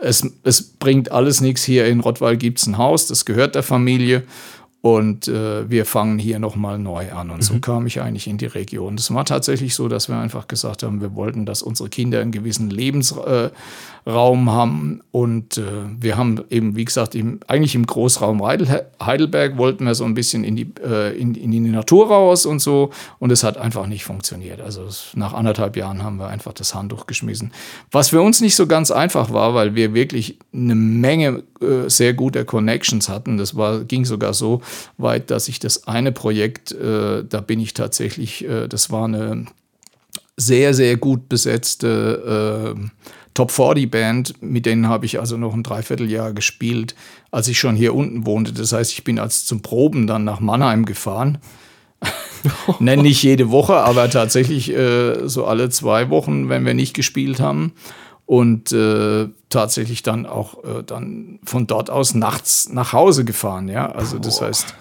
es, 0.00 0.26
es 0.44 0.62
bringt 0.62 1.12
alles 1.12 1.42
nichts. 1.42 1.62
Hier 1.62 1.86
in 1.86 2.00
Rottweil 2.00 2.38
gibt 2.38 2.58
es 2.58 2.66
ein 2.66 2.78
Haus, 2.78 3.06
das 3.06 3.26
gehört 3.26 3.54
der 3.54 3.62
Familie. 3.62 4.22
Und 4.80 5.26
äh, 5.26 5.68
wir 5.68 5.84
fangen 5.84 6.20
hier 6.20 6.38
nochmal 6.38 6.78
neu 6.78 7.12
an. 7.12 7.30
Und 7.30 7.42
so 7.42 7.58
kam 7.58 7.86
ich 7.86 8.00
eigentlich 8.00 8.28
in 8.28 8.38
die 8.38 8.46
Region. 8.46 8.94
Das 8.94 9.12
war 9.12 9.24
tatsächlich 9.24 9.74
so, 9.74 9.88
dass 9.88 10.08
wir 10.08 10.16
einfach 10.16 10.46
gesagt 10.46 10.84
haben, 10.84 11.00
wir 11.00 11.16
wollten, 11.16 11.46
dass 11.46 11.62
unsere 11.62 11.88
Kinder 11.88 12.20
einen 12.20 12.30
gewissen 12.30 12.70
Lebensraum 12.70 13.26
äh, 13.26 13.50
Raum 14.08 14.50
haben. 14.50 15.00
Und 15.10 15.58
äh, 15.58 15.62
wir 16.00 16.16
haben 16.16 16.42
eben, 16.50 16.76
wie 16.76 16.84
gesagt, 16.84 17.14
im, 17.14 17.40
eigentlich 17.46 17.74
im 17.74 17.86
Großraum 17.86 18.44
Heidel 18.44 18.86
Heidelberg 19.00 19.58
wollten 19.58 19.84
wir 19.84 19.94
so 19.94 20.04
ein 20.04 20.14
bisschen 20.14 20.44
in 20.44 20.56
die, 20.56 20.72
äh, 20.82 21.16
in, 21.18 21.34
in 21.34 21.50
die 21.50 21.60
Natur 21.60 22.08
raus 22.08 22.46
und 22.46 22.60
so. 22.60 22.90
Und 23.18 23.30
es 23.30 23.44
hat 23.44 23.58
einfach 23.58 23.86
nicht 23.86 24.04
funktioniert. 24.04 24.60
Also 24.60 24.84
es, 24.84 25.10
nach 25.14 25.34
anderthalb 25.34 25.76
Jahren 25.76 26.02
haben 26.02 26.16
wir 26.16 26.28
einfach 26.28 26.54
das 26.54 26.74
Handtuch 26.74 27.06
geschmissen. 27.06 27.52
Was 27.90 28.08
für 28.08 28.22
uns 28.22 28.40
nicht 28.40 28.56
so 28.56 28.66
ganz 28.66 28.90
einfach 28.90 29.32
war, 29.32 29.54
weil 29.54 29.74
wir 29.74 29.92
wirklich 29.92 30.38
eine 30.54 30.74
Menge 30.74 31.42
äh, 31.60 31.88
sehr 31.88 32.14
guter 32.14 32.44
Connections 32.44 33.08
hatten. 33.08 33.36
Das 33.36 33.56
war, 33.56 33.80
ging 33.84 34.04
sogar 34.06 34.32
so 34.32 34.62
weit, 34.96 35.30
dass 35.30 35.48
ich 35.48 35.58
das 35.58 35.86
eine 35.86 36.12
Projekt, 36.12 36.72
äh, 36.72 37.24
da 37.24 37.40
bin 37.40 37.60
ich 37.60 37.74
tatsächlich, 37.74 38.44
äh, 38.48 38.68
das 38.68 38.90
war 38.90 39.04
eine 39.04 39.46
sehr, 40.36 40.72
sehr 40.72 40.96
gut 40.96 41.28
besetzte 41.28 42.74
äh, 42.76 42.80
Top 43.34 43.50
40 43.50 43.90
Band, 43.90 44.42
mit 44.42 44.66
denen 44.66 44.88
habe 44.88 45.06
ich 45.06 45.20
also 45.20 45.36
noch 45.36 45.54
ein 45.54 45.62
Dreivierteljahr 45.62 46.32
gespielt, 46.32 46.94
als 47.30 47.48
ich 47.48 47.58
schon 47.58 47.76
hier 47.76 47.94
unten 47.94 48.26
wohnte. 48.26 48.52
Das 48.52 48.72
heißt, 48.72 48.92
ich 48.92 49.04
bin 49.04 49.18
als 49.18 49.46
zum 49.46 49.62
Proben 49.62 50.06
dann 50.06 50.24
nach 50.24 50.40
Mannheim 50.40 50.84
gefahren. 50.84 51.38
Nenn 52.78 53.02
nicht 53.02 53.22
jede 53.22 53.50
Woche, 53.50 53.76
aber 53.76 54.08
tatsächlich 54.10 54.72
äh, 54.72 55.28
so 55.28 55.46
alle 55.46 55.70
zwei 55.70 56.10
Wochen, 56.10 56.48
wenn 56.48 56.64
wir 56.64 56.74
nicht 56.74 56.94
gespielt 56.94 57.40
haben. 57.40 57.72
und 58.28 58.72
äh, 58.72 59.28
tatsächlich 59.48 60.02
dann 60.02 60.26
auch 60.26 60.62
äh, 60.62 60.82
dann 60.84 61.38
von 61.44 61.66
dort 61.66 61.88
aus 61.88 62.14
nachts 62.14 62.68
nach 62.70 62.92
Hause 62.92 63.24
gefahren. 63.24 63.68
Ja, 63.68 63.90
also 63.90 64.18
das 64.18 64.42
heißt, 64.42 64.74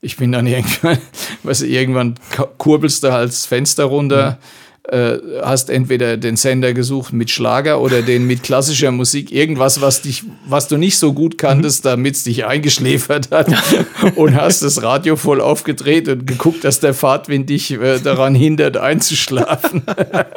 ich 0.00 0.16
bin 0.16 0.32
dann 0.32 0.46
irgendwann, 0.46 0.96
weißt 1.42 1.62
du, 1.62 1.66
irgendwann 1.66 2.14
kurbelst 2.56 3.04
du 3.04 3.12
halt 3.12 3.28
das 3.28 3.44
Fenster 3.44 3.84
runter. 3.84 4.38
Äh, 4.86 5.16
hast 5.40 5.70
entweder 5.70 6.18
den 6.18 6.36
Sender 6.36 6.74
gesucht 6.74 7.14
mit 7.14 7.30
Schlager 7.30 7.80
oder 7.80 8.02
den 8.02 8.26
mit 8.26 8.42
klassischer 8.42 8.90
Musik, 8.90 9.32
irgendwas, 9.32 9.80
was 9.80 10.02
dich, 10.02 10.24
was 10.46 10.68
du 10.68 10.76
nicht 10.76 10.98
so 10.98 11.14
gut 11.14 11.38
kanntest, 11.38 11.86
damit 11.86 12.16
es 12.16 12.24
dich 12.24 12.44
eingeschläfert 12.44 13.30
hat 13.30 13.50
und 14.16 14.36
hast 14.36 14.62
das 14.62 14.82
Radio 14.82 15.16
voll 15.16 15.40
aufgedreht 15.40 16.06
und 16.08 16.26
geguckt, 16.26 16.64
dass 16.64 16.80
der 16.80 16.92
Fahrtwind 16.92 17.48
dich 17.48 17.70
äh, 17.70 17.98
daran 17.98 18.34
hindert, 18.34 18.76
einzuschlafen. 18.76 19.84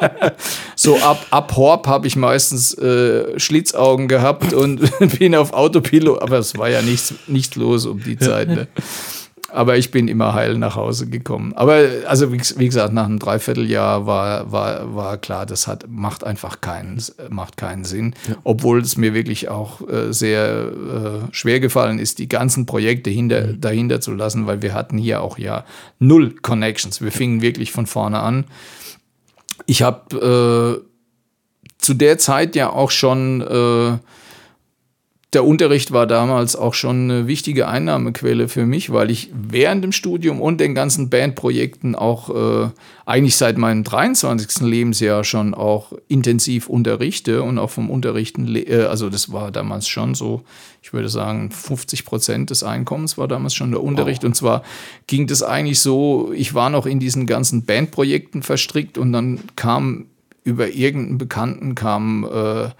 so 0.74 0.96
ab, 0.96 1.26
ab 1.28 1.54
Horb 1.54 1.86
habe 1.86 2.06
ich 2.06 2.16
meistens 2.16 2.72
äh, 2.72 3.38
Schlitzaugen 3.38 4.08
gehabt 4.08 4.54
und 4.54 4.80
bin 5.18 5.34
auf 5.34 5.52
Autopilot, 5.52 6.22
aber 6.22 6.38
es 6.38 6.56
war 6.56 6.70
ja 6.70 6.80
nichts, 6.80 7.12
nichts 7.26 7.54
los 7.56 7.84
um 7.84 8.02
die 8.02 8.16
Zeit. 8.16 8.48
Ne? 8.48 8.66
Aber 9.50 9.78
ich 9.78 9.90
bin 9.90 10.08
immer 10.08 10.34
heil 10.34 10.58
nach 10.58 10.76
Hause 10.76 11.08
gekommen. 11.08 11.54
Aber 11.54 11.82
also 12.06 12.32
wie, 12.32 12.40
wie 12.56 12.66
gesagt, 12.66 12.92
nach 12.92 13.06
einem 13.06 13.18
Dreivierteljahr 13.18 14.06
war, 14.06 14.52
war, 14.52 14.94
war 14.94 15.16
klar, 15.16 15.46
das 15.46 15.66
hat, 15.66 15.86
macht 15.88 16.22
einfach 16.22 16.60
keinen, 16.60 17.02
macht 17.30 17.56
keinen 17.56 17.84
Sinn. 17.84 18.14
Obwohl 18.44 18.80
es 18.80 18.98
mir 18.98 19.14
wirklich 19.14 19.48
auch 19.48 19.80
äh, 19.88 20.12
sehr 20.12 20.70
äh, 21.30 21.34
schwer 21.34 21.60
gefallen 21.60 21.98
ist, 21.98 22.18
die 22.18 22.28
ganzen 22.28 22.66
Projekte 22.66 23.08
hinter, 23.08 23.54
dahinter 23.54 24.02
zu 24.02 24.12
lassen, 24.12 24.46
weil 24.46 24.60
wir 24.60 24.74
hatten 24.74 24.98
hier 24.98 25.22
auch 25.22 25.38
ja 25.38 25.64
null 25.98 26.34
Connections. 26.42 27.00
Wir 27.00 27.12
fingen 27.12 27.40
wirklich 27.40 27.72
von 27.72 27.86
vorne 27.86 28.20
an. 28.20 28.44
Ich 29.64 29.80
habe 29.80 30.82
äh, 30.82 30.88
zu 31.78 31.94
der 31.94 32.18
Zeit 32.18 32.54
ja 32.54 32.70
auch 32.70 32.90
schon 32.90 33.40
äh, 33.40 33.98
der 35.34 35.44
Unterricht 35.44 35.92
war 35.92 36.06
damals 36.06 36.56
auch 36.56 36.72
schon 36.72 37.10
eine 37.10 37.26
wichtige 37.26 37.68
Einnahmequelle 37.68 38.48
für 38.48 38.64
mich, 38.64 38.90
weil 38.90 39.10
ich 39.10 39.30
während 39.34 39.84
dem 39.84 39.92
Studium 39.92 40.40
und 40.40 40.58
den 40.58 40.74
ganzen 40.74 41.10
Bandprojekten 41.10 41.94
auch 41.94 42.30
äh, 42.64 42.70
eigentlich 43.04 43.36
seit 43.36 43.58
meinem 43.58 43.84
23. 43.84 44.66
Lebensjahr 44.66 45.24
schon 45.24 45.52
auch 45.52 45.92
intensiv 46.08 46.70
unterrichte 46.70 47.42
und 47.42 47.58
auch 47.58 47.68
vom 47.68 47.90
Unterrichten, 47.90 48.56
äh, 48.56 48.86
also 48.88 49.10
das 49.10 49.30
war 49.30 49.52
damals 49.52 49.86
schon 49.86 50.14
so, 50.14 50.44
ich 50.80 50.94
würde 50.94 51.10
sagen, 51.10 51.50
50 51.50 52.06
Prozent 52.06 52.48
des 52.48 52.62
Einkommens 52.62 53.18
war 53.18 53.28
damals 53.28 53.54
schon 53.54 53.70
der 53.70 53.82
Unterricht. 53.82 54.24
Und 54.24 54.34
zwar 54.34 54.62
ging 55.08 55.26
das 55.26 55.42
eigentlich 55.42 55.80
so, 55.80 56.32
ich 56.34 56.54
war 56.54 56.70
noch 56.70 56.86
in 56.86 57.00
diesen 57.00 57.26
ganzen 57.26 57.66
Bandprojekten 57.66 58.42
verstrickt 58.42 58.96
und 58.96 59.12
dann 59.12 59.40
kam 59.56 60.06
über 60.44 60.68
irgendeinen 60.68 61.18
Bekannten 61.18 61.74
kam 61.74 62.24
äh, 62.24 62.70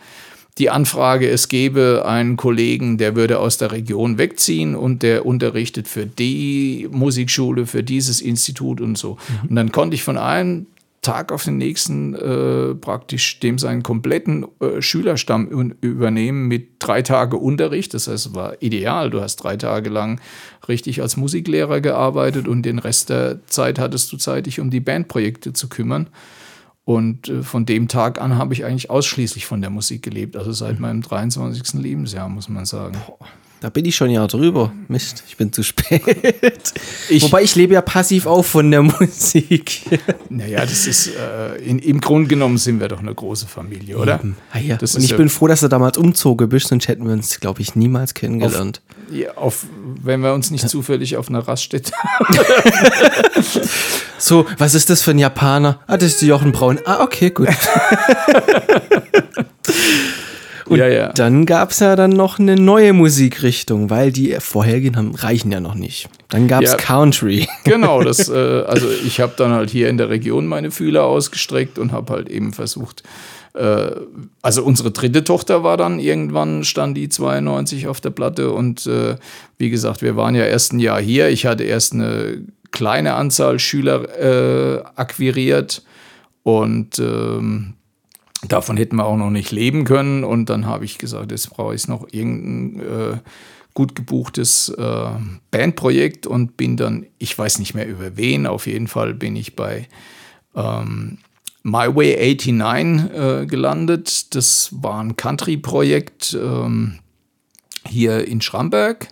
die 0.59 0.71
Anfrage, 0.71 1.29
es 1.29 1.49
gäbe 1.49 2.05
einen 2.07 2.37
Kollegen, 2.37 2.99
der 2.99 3.15
würde 3.15 3.39
aus 3.39 3.59
der 3.59 3.73
Region 3.73 4.19
wegziehen 4.19 4.75
und 4.75 5.03
der 5.03 5.25
unterrichtet 5.25 5.89
für 5.89 6.07
die 6.07 6.89
Musikschule, 6.91 7.67
für 7.67 7.83
dieses 7.83 8.21
Institut 8.21 8.81
und 8.81 8.99
so. 8.99 9.19
Und 9.49 9.55
dann 9.55 9.71
konnte 9.73 9.95
ich 9.95 10.03
von 10.03 10.19
einem 10.19 10.67
Tag 11.01 11.31
auf 11.31 11.45
den 11.45 11.59
nächsten 11.59 12.15
äh, 12.15 12.75
praktisch 12.75 13.39
dem 13.39 13.59
seinen 13.59 13.85
kompletten 13.85 14.47
äh, 14.61 14.83
Schülerstamm 14.83 15.47
übernehmen 15.81 16.49
mit 16.49 16.71
drei 16.81 17.03
Tage 17.03 17.37
Unterricht. 17.37 17.95
Das 17.95 18.09
heißt, 18.09 18.27
es 18.27 18.35
war 18.35 18.61
ideal. 18.61 19.09
Du 19.11 19.21
hast 19.21 19.37
drei 19.37 19.57
Tage 19.57 19.91
lang 19.91 20.21
richtig 20.69 21.01
als 21.01 21.17
Musiklehrer 21.17 21.81
gearbeitet 21.81 22.49
und 22.49 22.63
den 22.63 22.81
Rest 22.81 23.11
der 23.11 23.39
Zeit 23.47 23.79
hattest 23.79 24.13
du 24.13 24.17
Zeit, 24.17 24.47
dich 24.47 24.59
um 24.59 24.71
die 24.71 24.81
Bandprojekte 24.81 25.53
zu 25.53 25.69
kümmern. 25.69 26.09
Und 26.89 27.29
äh, 27.29 27.43
von 27.43 27.67
dem 27.67 27.87
Tag 27.87 28.19
an 28.19 28.39
habe 28.39 28.55
ich 28.55 28.65
eigentlich 28.65 28.89
ausschließlich 28.89 29.45
von 29.45 29.61
der 29.61 29.69
Musik 29.69 30.03
gelebt. 30.03 30.37
Also 30.39 30.53
seit 30.53 30.81
meinem 30.81 31.03
23. 31.03 31.75
Lebensjahr, 31.83 32.31
muss 32.31 32.49
man 32.49 32.65
sagen. 32.65 32.97
Da 33.61 33.69
bin 33.69 33.85
ich 33.85 33.95
schon 33.95 34.09
ja 34.09 34.27
drüber. 34.27 34.73
Mist, 34.89 35.23
ich 35.29 35.37
bin 35.37 35.53
zu 35.53 35.63
spät. 35.63 36.01
Ich- 37.11 37.23
Wobei 37.25 37.43
ich 37.43 37.55
lebe 37.57 37.75
ja 37.75 37.83
passiv 37.83 38.25
auch 38.27 38.43
von 38.45 38.71
der 38.71 38.83
Musik. 39.01 39.83
Naja, 40.31 40.61
das 40.61 40.87
ist, 40.87 41.09
äh, 41.09 41.57
in, 41.57 41.79
im 41.79 42.01
Grunde 42.01 42.29
genommen 42.29 42.57
sind 42.57 42.81
wir 42.81 42.89
doch 42.89 43.01
eine 43.01 43.15
große 43.15 43.47
Familie, 43.49 43.99
oder? 43.99 44.21
Ah 44.53 44.59
ja. 44.59 44.79
Und 44.81 45.03
ich 45.05 45.11
ja- 45.11 45.17
bin 45.19 45.29
froh, 45.29 45.47
dass 45.47 45.61
du 45.61 45.69
damals 45.69 45.99
umzogen 45.99 46.49
bist, 46.49 46.69
sonst 46.69 46.89
hätten 46.89 47.05
wir 47.07 47.13
uns, 47.13 47.39
glaube 47.41 47.61
ich, 47.61 47.75
niemals 47.75 48.15
kennengelernt. 48.15 48.81
Ja, 49.11 49.33
auf, 49.37 49.65
wenn 50.03 50.21
wir 50.21 50.35
uns 50.35 50.51
nicht 50.51 50.69
zufällig 50.69 51.17
auf 51.17 51.29
einer 51.29 51.47
Raststätte. 51.47 51.93
So, 54.21 54.47
was 54.59 54.75
ist 54.75 54.91
das 54.91 55.01
für 55.03 55.13
ein 55.13 55.19
Japaner? 55.19 55.79
Ah, 55.87 55.97
das 55.97 56.15
ist 56.15 56.23
Jochen 56.23 56.51
Braun. 56.51 56.81
Ah, 56.85 57.03
okay, 57.05 57.31
gut. 57.31 57.49
Und 60.67 60.79
ja, 60.79 60.89
ja. 60.89 61.13
dann 61.15 61.47
gab 61.47 61.71
es 61.71 61.79
ja 61.81 61.97
dann 61.97 62.11
noch 62.11 62.39
eine 62.39 62.57
neue 62.57 62.93
Musikrichtung, 62.93 63.89
weil 63.89 64.13
die 64.13 64.37
vorhergehenden 64.39 64.97
haben, 64.97 65.15
reichen 65.15 65.51
ja 65.51 65.61
noch 65.61 65.75
nicht. 65.75 66.11
Dann 66.29 66.47
gab 66.47 66.63
es 66.63 66.73
Ja. 66.73 66.77
Country. 66.77 67.49
Genau, 67.65 68.03
das, 68.03 68.29
äh, 68.29 68.65
also 68.67 68.87
ich 69.07 69.21
habe 69.21 69.33
dann 69.37 69.53
halt 69.53 69.71
hier 69.71 69.89
in 69.89 69.97
der 69.97 70.11
Region 70.11 70.47
meine 70.47 70.71
Fühler 70.71 71.05
ausgestreckt 71.05 71.79
und 71.79 71.93
habe 71.93 72.13
halt 72.13 72.29
eben 72.29 72.53
versucht, 72.53 73.03
äh, 73.59 74.01
also 74.43 74.65
unsere 74.65 74.91
dritte 74.91 75.25
Tochter 75.25 75.63
war 75.63 75.77
dann 75.77 75.99
irgendwann, 75.99 76.65
stand 76.65 76.97
die 76.97 77.09
92 77.09 77.89
auf 77.89 78.01
der 78.01 78.11
Platte 78.11 78.53
und 78.53 78.87
äh, 78.87 79.17
wie 79.59 79.71
gesagt, 79.71 80.03
wir 80.03 80.17
waren 80.17 80.35
ja 80.35 80.45
erst 80.45 80.73
ein 80.73 80.79
Jahr 80.79 81.01
hier. 81.01 81.29
Ich 81.29 81.47
hatte 81.47 81.65
erst 81.65 81.93
eine 81.93 82.45
kleine 82.71 83.15
Anzahl 83.15 83.59
Schüler 83.59 84.09
äh, 84.19 84.83
akquiriert 84.95 85.83
und 86.43 86.99
ähm, 86.99 87.75
davon 88.47 88.77
hätten 88.77 88.97
wir 88.97 89.07
auch 89.07 89.17
noch 89.17 89.31
nicht 89.31 89.51
leben 89.51 89.85
können. 89.85 90.25
Und 90.25 90.51
dann 90.51 90.67
habe 90.67 90.85
ich 90.85 90.99
gesagt, 90.99 91.33
jetzt 91.33 91.51
brauche 91.51 91.75
ich 91.75 91.89
noch 91.89 92.07
irgendein 92.13 92.81
äh, 92.81 93.17
gut 93.75 93.95
gebuchtes 93.95 94.69
äh, 94.71 95.11
Bandprojekt 95.51 96.27
und 96.27 96.57
bin 96.57 96.77
dann, 96.77 97.07
ich 97.19 97.37
weiß 97.37 97.59
nicht 97.59 97.75
mehr 97.75 97.89
über 97.89 98.17
wen, 98.17 98.47
auf 98.47 98.67
jeden 98.67 98.89
Fall 98.89 99.15
bin 99.15 99.37
ich 99.37 99.57
bei 99.57 99.89
ähm, 100.55 101.19
My 101.71 101.95
Way 101.95 102.37
89 102.37 103.15
äh, 103.15 103.47
gelandet. 103.47 104.35
Das 104.35 104.71
war 104.73 105.03
ein 105.03 105.17
Country-Projekt 105.17 106.37
ähm, 106.41 106.99
hier 107.87 108.27
in 108.27 108.41
Schramberg 108.41 109.09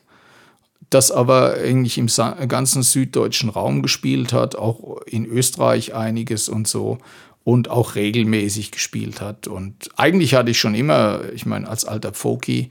das 0.90 1.11
aber 1.11 1.54
eigentlich 1.54 1.98
im 1.98 2.07
ganzen 2.48 2.82
süddeutschen 2.82 3.50
Raum 3.50 3.82
gespielt 3.82 4.32
hat, 4.32 4.57
auch 4.57 5.00
in 5.07 5.26
Österreich 5.26 5.94
einiges 5.94 6.48
und 6.48 6.68
so 6.68 6.98
und 7.44 7.70
auch 7.70 7.94
regelmäßig 7.94 8.72
gespielt 8.72 9.20
hat. 9.20 9.46
Und 9.46 9.88
eigentlich 9.96 10.34
hatte 10.34 10.50
ich 10.50 10.59
schon 10.59 10.74
immer, 10.74 11.20
ich 11.34 11.46
meine, 11.46 11.68
als 11.68 11.84
alter 11.84 12.12
Folky 12.12 12.70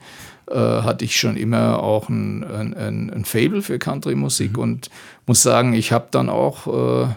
äh, 0.49 0.55
hatte 0.55 1.05
ich 1.05 1.17
schon 1.17 1.37
immer 1.37 1.81
auch 1.81 2.09
ein, 2.09 2.43
ein, 2.43 3.09
ein, 3.09 3.25
Fable 3.25 3.61
für 3.61 3.79
Country-Musik 3.79 4.57
und 4.57 4.89
muss 5.25 5.43
sagen, 5.43 5.73
ich 5.73 5.91
habe 5.91 6.07
dann 6.11 6.29
auch 6.29 6.67
äh, 6.67 7.07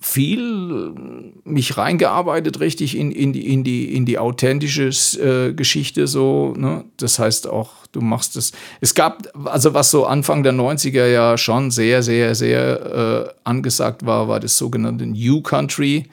viel 0.00 0.94
mich 1.44 1.76
reingearbeitet, 1.76 2.60
richtig 2.60 2.96
in, 2.96 3.10
in, 3.10 3.32
die, 3.32 3.52
in, 3.52 3.64
die, 3.64 3.94
in 3.94 4.04
die 4.06 4.18
authentische 4.18 4.88
äh, 5.20 5.52
Geschichte 5.52 6.06
so. 6.06 6.54
Ne? 6.56 6.84
Das 6.98 7.18
heißt 7.18 7.48
auch, 7.48 7.70
du 7.92 8.00
machst 8.00 8.36
es. 8.36 8.52
Es 8.80 8.94
gab, 8.94 9.28
also 9.46 9.74
was 9.74 9.90
so 9.90 10.06
Anfang 10.06 10.42
der 10.42 10.52
90er 10.52 11.06
ja 11.06 11.36
schon 11.36 11.70
sehr, 11.70 12.02
sehr, 12.02 12.34
sehr 12.34 13.26
äh, 13.26 13.32
angesagt 13.44 14.06
war, 14.06 14.28
war 14.28 14.38
das 14.40 14.56
sogenannte 14.56 15.06
New 15.06 15.40
Country. 15.42 16.04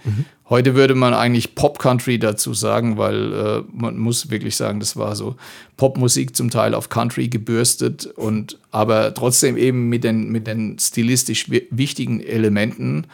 Heute 0.48 0.76
würde 0.76 0.94
man 0.94 1.14
eigentlich 1.16 1.56
Pop 1.56 1.80
Country 1.80 2.20
dazu 2.20 2.54
sagen, 2.54 2.98
weil 2.98 3.34
äh, 3.34 3.64
man 3.72 3.98
muss 3.98 4.30
wirklich 4.30 4.56
sagen, 4.56 4.80
das 4.80 4.96
war 4.96 5.16
so 5.16 5.36
Popmusik 5.78 6.36
zum 6.36 6.50
Teil 6.52 6.74
auf 6.76 6.90
Country 6.90 7.28
gebürstet 7.30 8.06
und 8.16 8.58
aber 8.72 9.14
trotzdem 9.14 9.58
eben 9.58 9.90
mit 9.90 10.04
den, 10.04 10.30
mit 10.30 10.46
den 10.48 10.78
stilistisch 10.80 11.50
wi- 11.50 11.68
wichtigen 11.72 12.20
Elementen. 12.22 13.08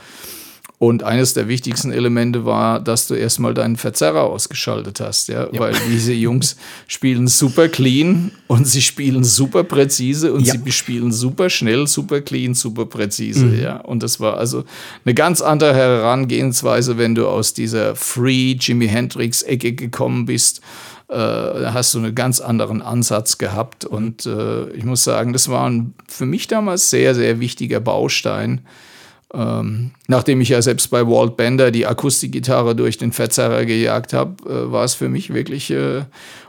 Und 0.81 1.03
eines 1.03 1.35
der 1.35 1.47
wichtigsten 1.47 1.91
Elemente 1.91 2.43
war, 2.43 2.79
dass 2.79 3.05
du 3.05 3.13
erstmal 3.13 3.53
deinen 3.53 3.77
Verzerrer 3.77 4.23
ausgeschaltet 4.23 4.99
hast, 4.99 5.27
ja, 5.27 5.47
weil 5.51 5.75
diese 5.91 6.11
Jungs 6.11 6.55
spielen 6.87 7.27
super 7.27 7.69
clean 7.69 8.31
und 8.47 8.65
sie 8.67 8.81
spielen 8.81 9.23
super 9.23 9.63
präzise 9.63 10.33
und 10.33 10.47
Ja. 10.47 10.55
sie 10.55 10.71
spielen 10.71 11.11
super 11.11 11.51
schnell, 11.51 11.85
super 11.85 12.21
clean, 12.21 12.55
super 12.55 12.87
präzise, 12.87 13.53
ja. 13.61 13.75
Und 13.77 14.01
das 14.01 14.19
war 14.19 14.37
also 14.37 14.63
eine 15.05 15.13
ganz 15.13 15.41
andere 15.41 15.75
Herangehensweise, 15.75 16.97
wenn 16.97 17.13
du 17.13 17.27
aus 17.27 17.53
dieser 17.53 17.95
Free 17.95 18.53
Jimi 18.59 18.87
Hendrix 18.87 19.43
Ecke 19.43 19.73
gekommen 19.73 20.25
bist. 20.25 20.61
Äh, 21.09 21.13
da 21.15 21.73
hast 21.75 21.93
du 21.93 21.99
einen 21.99 22.15
ganz 22.15 22.39
anderen 22.39 22.81
Ansatz 22.81 23.37
gehabt 23.37 23.85
und 23.85 24.25
äh, 24.25 24.67
ich 24.71 24.83
muss 24.83 25.03
sagen, 25.03 25.31
das 25.31 25.47
war 25.47 25.69
ein, 25.69 25.93
für 26.07 26.25
mich 26.25 26.47
damals 26.47 26.89
sehr, 26.89 27.13
sehr 27.13 27.39
wichtiger 27.39 27.79
Baustein. 27.79 28.61
Ähm, 29.33 29.91
nachdem 30.07 30.41
ich 30.41 30.49
ja 30.49 30.61
selbst 30.61 30.89
bei 30.89 31.07
Walt 31.07 31.37
Bender 31.37 31.71
die 31.71 31.87
Akustikgitarre 31.87 32.75
durch 32.75 32.97
den 32.97 33.13
Verzerrer 33.13 33.65
gejagt 33.65 34.11
habe, 34.11 34.49
äh, 34.49 34.71
war 34.71 34.83
es 34.83 34.93
für 34.93 35.07
mich 35.07 35.33
wirklich. 35.33 35.71
Äh, 35.71 36.03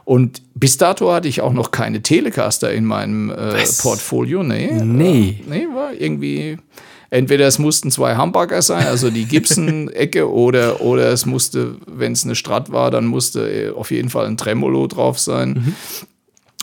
und 0.05 0.43
bis 0.55 0.79
dato 0.79 1.13
hatte 1.13 1.29
ich 1.29 1.43
auch 1.43 1.53
noch 1.53 1.71
keine 1.71 2.03
Telecaster 2.03 2.73
in 2.73 2.85
meinem 2.85 3.31
äh? 3.31 3.65
Portfolio. 3.81 4.43
Nee. 4.43 4.71
Nee. 4.83 5.41
Äh, 5.47 5.51
nee, 5.51 5.67
war 5.73 5.93
irgendwie. 5.93 6.59
entweder 7.11 7.47
es 7.47 7.61
mussten 7.61 7.93
zwei 7.93 8.17
Hamburger 8.17 8.63
sein, 8.63 8.87
also 8.87 9.11
die 9.11 9.27
Gibson-Ecke, 9.27 10.29
oder, 10.33 10.81
oder 10.81 11.13
es 11.13 11.25
musste, 11.25 11.77
wenn 11.87 12.13
es 12.13 12.25
eine 12.25 12.35
Strat 12.35 12.73
war, 12.73 12.91
dann 12.91 13.07
musste 13.07 13.49
äh, 13.49 13.71
auf 13.71 13.93
jeden 13.93 14.09
Fall 14.09 14.27
ein 14.27 14.37
Tremolo 14.37 14.89
drauf 14.89 15.21
sein. 15.21 15.77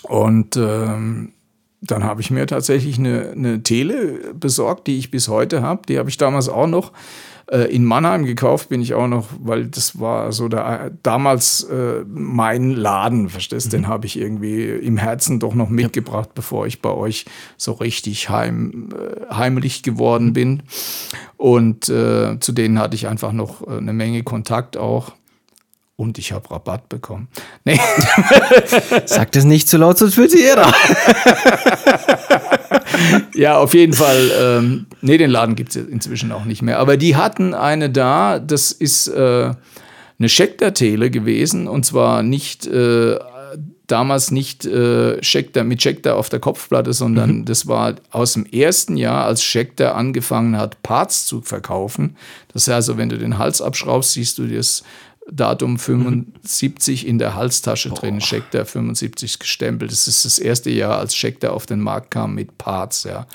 Und 0.03 0.57
ähm, 0.57 1.33
dann 1.81 2.03
habe 2.03 2.21
ich 2.21 2.31
mir 2.31 2.45
tatsächlich 2.45 2.97
eine, 2.97 3.31
eine 3.31 3.63
Tele 3.63 4.33
besorgt, 4.33 4.87
die 4.87 4.97
ich 4.97 5.11
bis 5.11 5.27
heute 5.27 5.61
habe. 5.61 5.81
Die 5.87 5.97
habe 5.97 6.09
ich 6.09 6.17
damals 6.17 6.49
auch 6.49 6.67
noch 6.67 6.91
äh, 7.51 7.73
in 7.73 7.85
Mannheim 7.85 8.25
gekauft, 8.25 8.69
bin 8.69 8.81
ich 8.81 8.93
auch 8.93 9.07
noch, 9.07 9.27
weil 9.39 9.67
das 9.67 9.99
war 9.99 10.31
so 10.31 10.47
da, 10.47 10.89
damals 11.03 11.63
äh, 11.63 12.03
mein 12.07 12.71
Laden, 12.71 13.29
verstehst 13.29 13.67
du? 13.67 13.69
Den 13.71 13.87
habe 13.87 14.05
ich 14.05 14.19
irgendwie 14.19 14.65
im 14.65 14.97
Herzen 14.97 15.39
doch 15.39 15.55
noch 15.55 15.69
mitgebracht, 15.69 16.29
bevor 16.35 16.67
ich 16.67 16.81
bei 16.81 16.91
euch 16.91 17.25
so 17.57 17.73
richtig 17.73 18.29
heim, 18.29 18.89
äh, 18.93 19.33
heimlich 19.33 19.83
geworden 19.83 20.33
bin. 20.33 20.63
Und 21.37 21.89
äh, 21.89 22.39
zu 22.39 22.51
denen 22.51 22.77
hatte 22.79 22.95
ich 22.95 23.07
einfach 23.07 23.31
noch 23.31 23.65
äh, 23.67 23.77
eine 23.77 23.93
Menge 23.93 24.23
Kontakt 24.23 24.77
auch. 24.77 25.13
Und 25.99 26.17
ich 26.17 26.31
habe 26.31 26.49
Rabatt 26.49 26.87
bekommen. 26.87 27.27
Nee. 27.65 27.77
Sag 29.03 29.33
das 29.33 29.43
nicht 29.43 29.67
zu 29.67 29.75
laut, 29.75 29.97
sonst 29.97 30.15
wird 30.15 30.31
sie 30.31 30.39
jeder. 30.39 30.71
Ja, 33.35 33.57
auf 33.57 33.73
jeden 33.73 33.93
Fall. 33.93 34.31
Ähm, 34.39 34.85
nee, 35.01 35.17
den 35.17 35.29
Laden 35.29 35.55
gibt 35.55 35.69
es 35.69 35.75
inzwischen 35.75 36.31
auch 36.31 36.45
nicht 36.45 36.61
mehr. 36.61 36.79
Aber 36.79 36.97
die 36.97 37.15
hatten 37.15 37.53
eine 37.53 37.89
da, 37.89 38.39
das 38.39 38.71
ist 38.71 39.07
äh, 39.07 39.51
eine 40.19 40.29
Schecter-Tele 40.29 41.09
gewesen. 41.09 41.67
Und 41.67 41.85
zwar 41.85 42.23
nicht, 42.23 42.67
äh, 42.67 43.17
damals 43.87 44.31
nicht 44.31 44.65
äh, 44.65 45.21
Schecter, 45.23 45.63
mit 45.63 45.81
Schecter 45.81 46.15
auf 46.15 46.29
der 46.29 46.39
Kopfplatte, 46.39 46.93
sondern 46.93 47.45
das 47.45 47.67
war 47.67 47.95
aus 48.11 48.33
dem 48.33 48.45
ersten 48.45 48.97
Jahr, 48.97 49.25
als 49.25 49.43
Schecter 49.43 49.95
angefangen 49.95 50.57
hat, 50.57 50.81
Parts 50.83 51.25
zu 51.25 51.41
verkaufen. 51.41 52.17
Das 52.53 52.63
heißt 52.63 52.75
also, 52.75 52.97
wenn 52.97 53.09
du 53.09 53.17
den 53.17 53.37
Hals 53.37 53.61
abschraubst, 53.61 54.13
siehst 54.13 54.37
du 54.37 54.47
das 54.47 54.83
Datum 55.31 55.77
75 55.77 57.07
in 57.07 57.19
der 57.19 57.35
Halstasche 57.35 57.89
drin, 57.89 58.21
Schecter 58.21 58.65
75 58.65 59.39
gestempelt. 59.39 59.91
Das 59.91 60.07
ist 60.07 60.25
das 60.25 60.39
erste 60.39 60.69
Jahr, 60.69 60.99
als 60.99 61.15
Schecter 61.15 61.53
auf 61.53 61.65
den 61.65 61.79
Markt 61.79 62.11
kam 62.11 62.35
mit 62.35 62.57
Parts, 62.57 63.03
ja. 63.03 63.27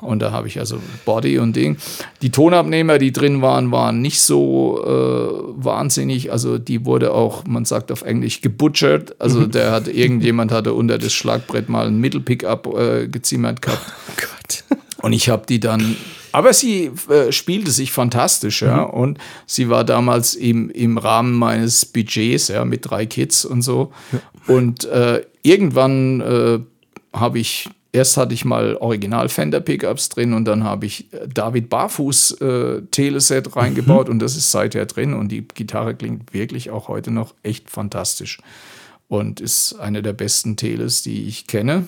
Und 0.00 0.20
da 0.20 0.32
habe 0.32 0.48
ich 0.48 0.58
also 0.58 0.80
Body 1.04 1.38
und 1.38 1.56
Ding. 1.56 1.76
Die 2.22 2.30
Tonabnehmer, 2.30 2.98
die 2.98 3.12
drin 3.12 3.42
waren, 3.42 3.70
waren 3.70 4.00
nicht 4.00 4.20
so 4.20 4.82
äh, 4.84 5.64
wahnsinnig. 5.64 6.32
Also 6.32 6.58
die 6.58 6.84
wurde 6.84 7.12
auch, 7.12 7.44
man 7.46 7.64
sagt 7.64 7.92
auf 7.92 8.02
Englisch, 8.02 8.40
gebutchert. 8.40 9.16
Also 9.20 9.46
der 9.46 9.72
hat, 9.72 9.88
irgendjemand 9.88 10.52
hatte 10.52 10.74
unter 10.74 10.98
das 10.98 11.12
Schlagbrett 11.12 11.68
mal 11.68 11.86
ein 11.86 11.98
Mittelpickup 11.98 12.66
äh, 12.78 13.08
gezimmert 13.08 13.62
gehabt. 13.62 13.92
Gott. 14.16 14.78
Und 15.02 15.12
ich 15.12 15.28
habe 15.28 15.44
die 15.48 15.60
dann. 15.60 15.96
Aber 16.32 16.52
sie 16.52 16.90
äh, 17.08 17.32
spielte 17.32 17.70
sich 17.70 17.92
fantastisch, 17.92 18.62
ja. 18.62 18.82
Und 18.82 19.18
sie 19.46 19.68
war 19.68 19.84
damals 19.84 20.34
im, 20.34 20.70
im 20.70 20.98
Rahmen 20.98 21.34
meines 21.34 21.84
Budgets, 21.86 22.48
ja, 22.48 22.64
mit 22.64 22.88
drei 22.88 23.06
Kids 23.06 23.44
und 23.44 23.62
so. 23.62 23.92
Und 24.46 24.84
äh, 24.84 25.22
irgendwann 25.42 26.20
äh, 26.20 26.58
habe 27.12 27.38
ich, 27.38 27.68
erst 27.92 28.16
hatte 28.16 28.34
ich 28.34 28.44
mal 28.44 28.76
Original 28.76 29.28
Fender 29.28 29.60
Pickups 29.60 30.08
drin 30.08 30.32
und 30.32 30.44
dann 30.44 30.64
habe 30.64 30.86
ich 30.86 31.12
äh, 31.12 31.28
David 31.28 31.68
Barfuß 31.68 32.40
äh, 32.40 32.82
Teleset 32.90 33.56
reingebaut 33.56 34.08
und 34.08 34.18
das 34.20 34.36
ist 34.36 34.50
seither 34.50 34.86
drin 34.86 35.14
und 35.14 35.30
die 35.30 35.46
Gitarre 35.46 35.94
klingt 35.94 36.32
wirklich 36.32 36.70
auch 36.70 36.88
heute 36.88 37.10
noch 37.10 37.34
echt 37.42 37.70
fantastisch 37.70 38.38
und 39.08 39.40
ist 39.40 39.74
eine 39.74 40.02
der 40.02 40.12
besten 40.12 40.56
Teles, 40.56 41.02
die 41.02 41.24
ich 41.24 41.46
kenne. 41.46 41.86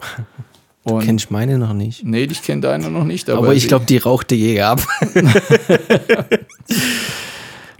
Und 0.84 1.04
Kenn 1.04 1.16
ich 1.16 1.30
meine 1.30 1.58
noch 1.58 1.74
nicht. 1.74 2.04
Nee, 2.04 2.24
ich 2.24 2.42
kenne 2.42 2.60
deine 2.60 2.90
noch 2.90 3.04
nicht. 3.04 3.30
Aber, 3.30 3.38
Aber 3.38 3.54
ich 3.54 3.68
glaube, 3.68 3.84
die 3.86 3.98
rauchte 3.98 4.34
Jäger 4.34 4.68
ab. 4.70 4.82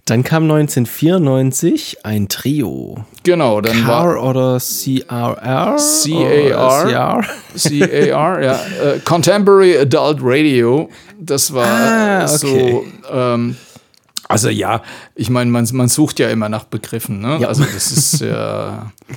Dann 0.05 0.25
kam 0.25 0.45
1994 0.51 2.05
ein 2.05 2.29
Trio. 2.29 3.05
Genau, 3.23 3.61
dann 3.61 3.87
war 3.87 4.15
Car 4.15 4.25
oder 4.25 4.59
CRR? 4.59 5.77
C.A.R.. 5.77 7.23
CAR, 7.57 8.43
ja. 8.43 8.55
Äh, 8.55 8.99
Contemporary 9.05 9.79
Adult 9.79 10.19
Radio. 10.21 10.91
Das 11.21 11.55
war 11.55 11.67
Ah, 11.67 12.25
okay. 12.25 12.37
so. 12.37 12.85
Ähm, 13.13 13.57
also 14.29 14.49
ja, 14.49 14.83
ich 15.15 15.31
meine, 15.31 15.53
man, 15.53 15.69
man 15.73 15.89
sucht 15.89 16.19
ja 16.19 16.31
immer 16.31 16.49
nach 16.49 16.65
Begriffen. 16.65 17.21
Ne? 17.21 17.39
Ja. 17.41 17.49
Also 17.49 17.63
das 17.65 17.93
ist 17.93 18.21
ja. 18.23 18.91
Äh, 19.09 19.15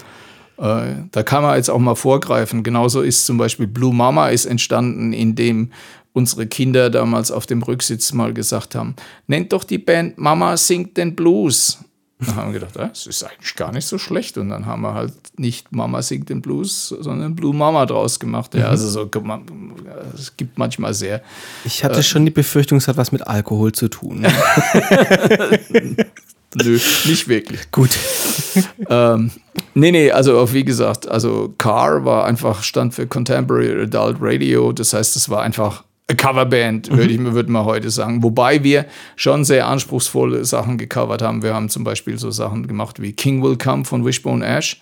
da 0.57 1.23
kann 1.23 1.43
man 1.43 1.57
jetzt 1.57 1.69
auch 1.69 1.79
mal 1.79 1.95
vorgreifen. 1.95 2.63
Genauso 2.63 3.01
ist 3.01 3.25
zum 3.25 3.37
Beispiel 3.37 3.67
Blue 3.67 3.93
Mama 3.93 4.29
ist 4.29 4.45
entstanden, 4.45 5.13
indem 5.13 5.71
unsere 6.13 6.47
Kinder 6.47 6.89
damals 6.89 7.29
auf 7.29 7.45
dem 7.45 7.61
Rücksitz 7.61 8.13
mal 8.13 8.33
gesagt 8.33 8.73
haben, 8.73 8.95
nennt 9.27 9.51
doch 9.51 9.65
die 9.65 9.77
Band 9.77 10.17
Mama 10.17 10.55
singt 10.55 10.95
den 10.95 11.15
Blues. 11.15 11.79
Dann 12.19 12.35
haben 12.35 12.53
wir 12.53 12.59
gedacht, 12.59 12.79
ah, 12.79 12.87
das 12.87 13.07
ist 13.07 13.23
eigentlich 13.23 13.55
gar 13.55 13.73
nicht 13.73 13.85
so 13.85 13.97
schlecht. 13.97 14.37
Und 14.37 14.49
dann 14.49 14.65
haben 14.65 14.81
wir 14.83 14.93
halt 14.93 15.13
nicht 15.37 15.73
Mama 15.73 16.01
singt 16.01 16.29
den 16.29 16.41
Blues, 16.41 16.87
sondern 16.87 17.35
Blue 17.35 17.53
Mama 17.53 17.85
draus 17.85 18.19
gemacht. 18.19 18.53
Mhm. 18.53 18.61
Ja, 18.61 18.69
also 18.69 18.87
so, 18.89 19.09
es 20.13 20.37
gibt 20.37 20.57
manchmal 20.57 20.93
sehr 20.93 21.21
Ich 21.65 21.83
hatte 21.83 22.01
schon 22.03 22.23
die 22.25 22.31
Befürchtung, 22.31 22.77
es 22.77 22.87
hat 22.87 22.95
was 22.95 23.11
mit 23.11 23.27
Alkohol 23.27 23.73
zu 23.73 23.89
tun. 23.89 24.25
Nö, 26.55 26.79
nicht 27.05 27.27
wirklich. 27.27 27.69
Gut. 27.71 27.89
ähm, 28.89 29.31
nee, 29.73 29.91
nee, 29.91 30.11
also 30.11 30.39
auch 30.39 30.53
wie 30.53 30.63
gesagt, 30.63 31.07
also 31.07 31.53
CAR 31.57 32.05
war 32.05 32.25
einfach, 32.25 32.63
stand 32.63 32.93
für 32.93 33.07
Contemporary 33.07 33.83
Adult 33.83 34.17
Radio. 34.21 34.71
Das 34.71 34.93
heißt, 34.93 35.17
es 35.17 35.29
war 35.29 35.41
einfach 35.41 35.83
Coverband, 36.13 36.91
würde 36.91 37.11
ich 37.11 37.17
mir 37.17 37.33
würde 37.33 37.51
man 37.51 37.65
heute 37.65 37.89
sagen. 37.89 38.21
Wobei 38.21 38.63
wir 38.63 38.85
schon 39.15 39.43
sehr 39.43 39.67
anspruchsvolle 39.67 40.45
Sachen 40.45 40.77
gecovert 40.77 41.23
haben. 41.23 41.41
Wir 41.41 41.55
haben 41.55 41.69
zum 41.69 41.83
Beispiel 41.83 42.19
so 42.19 42.29
Sachen 42.29 42.67
gemacht 42.67 43.01
wie 43.01 43.13
King 43.13 43.41
Will 43.41 43.57
Come 43.57 43.85
von 43.85 44.05
Wishbone 44.05 44.45
Ash. 44.45 44.81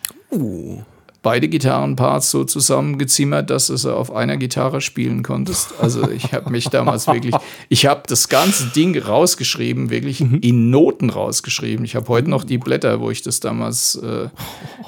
Beide 1.24 1.48
Gitarrenparts 1.48 2.30
so 2.32 2.44
zusammengezimmert, 2.44 3.50
dass 3.50 3.68
du 3.68 3.78
sie 3.78 3.96
auf 3.96 4.14
einer 4.14 4.36
Gitarre 4.36 4.82
spielen 4.82 5.24
konntest. 5.24 5.74
Also 5.80 6.10
ich 6.10 6.34
habe 6.34 6.50
mich 6.50 6.66
damals 6.66 7.08
wirklich, 7.08 7.34
ich 7.70 7.86
habe 7.86 8.04
das 8.08 8.28
ganze 8.28 8.68
Ding 8.68 8.98
rausgeschrieben, 8.98 9.90
wirklich 9.90 10.20
in 10.20 10.70
Noten 10.70 11.10
rausgeschrieben. 11.10 11.86
Ich 11.86 11.96
habe 11.96 12.10
heute 12.10 12.30
noch 12.30 12.44
die 12.44 12.58
Blätter, 12.58 13.00
wo 13.00 13.10
ich 13.10 13.22
das 13.22 13.40
damals 13.40 13.96
äh, 13.96 14.28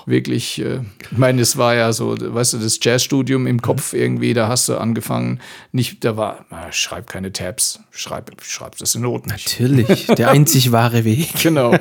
wirklich, 0.05 0.61
äh, 0.61 0.81
ich 1.09 1.17
meine, 1.17 1.41
es 1.41 1.57
war 1.57 1.73
ja 1.73 1.93
so, 1.93 2.15
weißt 2.19 2.53
du, 2.53 2.57
das 2.57 2.79
Jazzstudium 2.81 3.47
im 3.47 3.61
Kopf 3.61 3.93
irgendwie, 3.93 4.33
da 4.33 4.49
hast 4.49 4.67
du 4.67 4.77
angefangen, 4.77 5.39
nicht, 5.71 6.03
da 6.03 6.17
war, 6.17 6.45
na, 6.49 6.71
schreib 6.71 7.07
keine 7.07 7.31
Tabs, 7.31 7.79
schreib, 7.91 8.31
schreib 8.43 8.77
das 8.77 8.93
in 8.93 9.03
Noten. 9.03 9.31
Ich 9.35 9.45
Natürlich, 9.45 10.07
der 10.07 10.31
einzig 10.31 10.71
wahre 10.73 11.05
Weg. 11.05 11.29
Genau. 11.41 11.75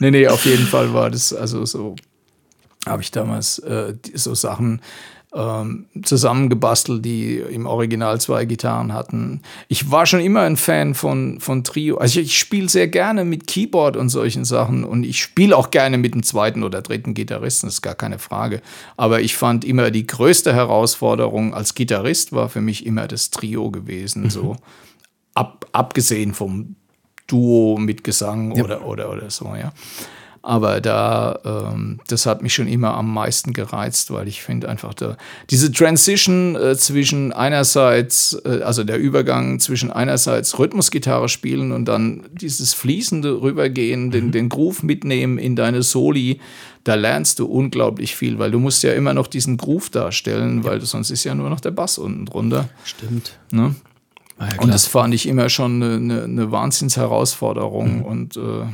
nee, 0.00 0.10
nee, 0.10 0.26
auf 0.26 0.44
jeden 0.44 0.66
Fall 0.66 0.92
war 0.92 1.10
das, 1.10 1.32
also 1.32 1.64
so 1.64 1.94
habe 2.86 3.02
ich 3.02 3.10
damals 3.10 3.58
äh, 3.60 3.94
so 4.14 4.34
Sachen 4.34 4.80
ähm, 5.34 5.86
zusammengebastelt, 6.02 7.04
die 7.04 7.36
im 7.36 7.66
Original 7.66 8.20
zwei 8.20 8.44
Gitarren 8.44 8.92
hatten. 8.92 9.42
Ich 9.68 9.90
war 9.90 10.06
schon 10.06 10.20
immer 10.20 10.42
ein 10.42 10.56
Fan 10.56 10.94
von, 10.94 11.40
von 11.40 11.64
Trio. 11.64 11.98
Also 11.98 12.20
ich, 12.20 12.26
ich 12.26 12.38
spiele 12.38 12.68
sehr 12.68 12.88
gerne 12.88 13.24
mit 13.24 13.46
Keyboard 13.46 13.96
und 13.96 14.08
solchen 14.08 14.44
Sachen 14.44 14.84
und 14.84 15.04
ich 15.04 15.20
spiele 15.20 15.56
auch 15.56 15.70
gerne 15.70 15.98
mit 15.98 16.14
dem 16.14 16.22
zweiten 16.22 16.62
oder 16.62 16.80
dritten 16.80 17.12
Gitarristen, 17.12 17.66
das 17.66 17.74
ist 17.74 17.82
gar 17.82 17.94
keine 17.94 18.18
Frage. 18.18 18.62
Aber 18.96 19.20
ich 19.20 19.36
fand 19.36 19.64
immer 19.64 19.90
die 19.90 20.06
größte 20.06 20.54
Herausforderung 20.54 21.52
als 21.52 21.74
Gitarrist 21.74 22.32
war 22.32 22.48
für 22.48 22.60
mich 22.60 22.86
immer 22.86 23.06
das 23.06 23.30
Trio 23.30 23.70
gewesen. 23.70 24.30
So 24.30 24.56
ab, 25.34 25.66
abgesehen 25.72 26.34
vom 26.34 26.76
Duo 27.26 27.76
mit 27.78 28.04
Gesang 28.04 28.52
oder, 28.52 28.86
oder, 28.86 29.10
oder 29.10 29.30
so, 29.30 29.54
ja. 29.54 29.72
Aber 30.46 30.80
da, 30.80 31.40
ähm, 31.44 31.98
das 32.06 32.24
hat 32.24 32.40
mich 32.40 32.54
schon 32.54 32.68
immer 32.68 32.94
am 32.94 33.12
meisten 33.12 33.52
gereizt, 33.52 34.12
weil 34.12 34.28
ich 34.28 34.42
finde 34.42 34.68
einfach 34.68 34.94
da, 34.94 35.16
diese 35.50 35.72
Transition 35.72 36.54
äh, 36.54 36.76
zwischen 36.76 37.32
einerseits, 37.32 38.40
äh, 38.44 38.62
also 38.62 38.84
der 38.84 38.96
Übergang 38.96 39.58
zwischen 39.58 39.90
einerseits 39.90 40.56
Rhythmusgitarre 40.56 41.28
spielen 41.28 41.72
und 41.72 41.86
dann 41.86 42.28
dieses 42.30 42.74
fließende 42.74 43.42
Rübergehen, 43.42 44.12
den, 44.12 44.30
den 44.30 44.48
Groove 44.48 44.84
mitnehmen 44.84 45.38
in 45.38 45.56
deine 45.56 45.82
Soli, 45.82 46.38
da 46.84 46.94
lernst 46.94 47.40
du 47.40 47.46
unglaublich 47.46 48.14
viel, 48.14 48.38
weil 48.38 48.52
du 48.52 48.60
musst 48.60 48.84
ja 48.84 48.92
immer 48.92 49.14
noch 49.14 49.26
diesen 49.26 49.56
Groove 49.56 49.90
darstellen, 49.90 50.62
weil 50.62 50.80
sonst 50.80 51.10
ist 51.10 51.24
ja 51.24 51.34
nur 51.34 51.50
noch 51.50 51.58
der 51.58 51.72
Bass 51.72 51.98
unten 51.98 52.24
drunter. 52.24 52.68
Stimmt. 52.84 53.36
Ne? 53.50 53.74
Ja 54.38 54.46
Und 54.58 54.72
das 54.72 54.86
fand 54.86 55.12
ich 55.12 55.26
immer 55.26 55.48
schon 55.48 55.82
eine, 55.82 56.22
eine, 56.22 56.52
Wahnsinnsherausforderung. 56.52 58.04
Und 58.04 58.36
äh, 58.36 58.66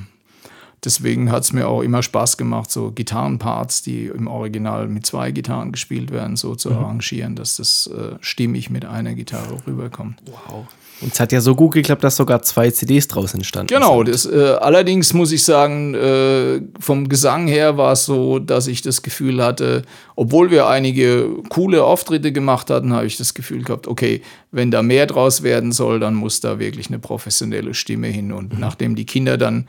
deswegen 0.84 1.30
hat 1.30 1.44
es 1.44 1.52
mir 1.52 1.68
auch 1.68 1.82
immer 1.82 2.02
Spaß 2.02 2.36
gemacht, 2.36 2.70
so 2.70 2.90
Gitarrenparts, 2.90 3.82
die 3.82 4.06
im 4.06 4.26
Original 4.26 4.88
mit 4.88 5.06
zwei 5.06 5.30
Gitarren 5.30 5.72
gespielt 5.72 6.10
werden, 6.10 6.36
so 6.36 6.54
zu 6.54 6.72
arrangieren, 6.72 7.36
dass 7.36 7.56
das 7.56 7.86
äh, 7.88 8.16
stimmig 8.20 8.70
mit 8.70 8.84
einer 8.84 9.14
Gitarre 9.14 9.56
rüberkommt. 9.66 10.18
Wow. 10.26 10.66
Und 11.00 11.12
es 11.12 11.18
hat 11.18 11.32
ja 11.32 11.40
so 11.40 11.56
gut 11.56 11.72
geklappt, 11.72 12.04
dass 12.04 12.14
sogar 12.16 12.42
zwei 12.42 12.70
CDs 12.70 13.08
draus 13.08 13.34
entstanden 13.34 13.74
Genau, 13.74 14.04
sind. 14.04 14.14
das, 14.14 14.24
äh, 14.26 14.56
allerdings 14.60 15.12
muss 15.14 15.32
ich 15.32 15.42
sagen, 15.42 15.94
äh, 15.94 16.60
vom 16.78 17.08
Gesang 17.08 17.48
her 17.48 17.76
war 17.76 17.92
es 17.92 18.04
so, 18.04 18.38
dass 18.38 18.68
ich 18.68 18.82
das 18.82 19.02
Gefühl 19.02 19.42
hatte, 19.42 19.82
obwohl 20.14 20.52
wir 20.52 20.68
einige 20.68 21.28
coole 21.48 21.82
Auftritte 21.82 22.30
gemacht 22.30 22.70
hatten, 22.70 22.92
habe 22.92 23.06
ich 23.06 23.16
das 23.16 23.34
Gefühl 23.34 23.64
gehabt, 23.64 23.88
okay, 23.88 24.22
wenn 24.52 24.70
da 24.70 24.82
mehr 24.82 25.06
draus 25.06 25.42
werden 25.42 25.72
soll, 25.72 25.98
dann 25.98 26.14
muss 26.14 26.40
da 26.40 26.60
wirklich 26.60 26.86
eine 26.86 27.00
professionelle 27.00 27.74
Stimme 27.74 28.06
hin. 28.06 28.30
Und 28.30 28.60
nachdem 28.60 28.94
die 28.94 29.06
Kinder 29.06 29.36
dann 29.36 29.66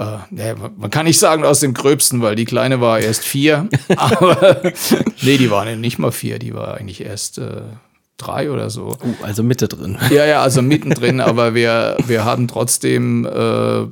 äh, 0.00 0.54
man 0.54 0.90
kann 0.90 1.04
nicht 1.04 1.18
sagen 1.18 1.44
aus 1.44 1.60
dem 1.60 1.74
Gröbsten, 1.74 2.22
weil 2.22 2.34
die 2.34 2.46
Kleine 2.46 2.80
war 2.80 3.00
erst 3.00 3.22
vier. 3.22 3.68
aber 3.96 4.72
nee, 5.22 5.36
die 5.36 5.50
war 5.50 5.64
nicht 5.76 5.98
mal 5.98 6.12
vier, 6.12 6.38
die 6.38 6.54
war 6.54 6.74
eigentlich 6.74 7.02
erst 7.02 7.38
äh, 7.38 7.62
drei 8.16 8.50
oder 8.50 8.70
so. 8.70 8.96
Uh, 9.04 9.14
also 9.22 9.42
Mitte 9.42 9.68
drin. 9.68 9.98
Ja, 10.10 10.24
ja, 10.24 10.42
also 10.42 10.62
mittendrin, 10.62 11.20
aber 11.20 11.54
wir, 11.54 11.98
wir 12.06 12.24
haben 12.24 12.48
trotzdem 12.48 13.26
äh, 13.26 13.86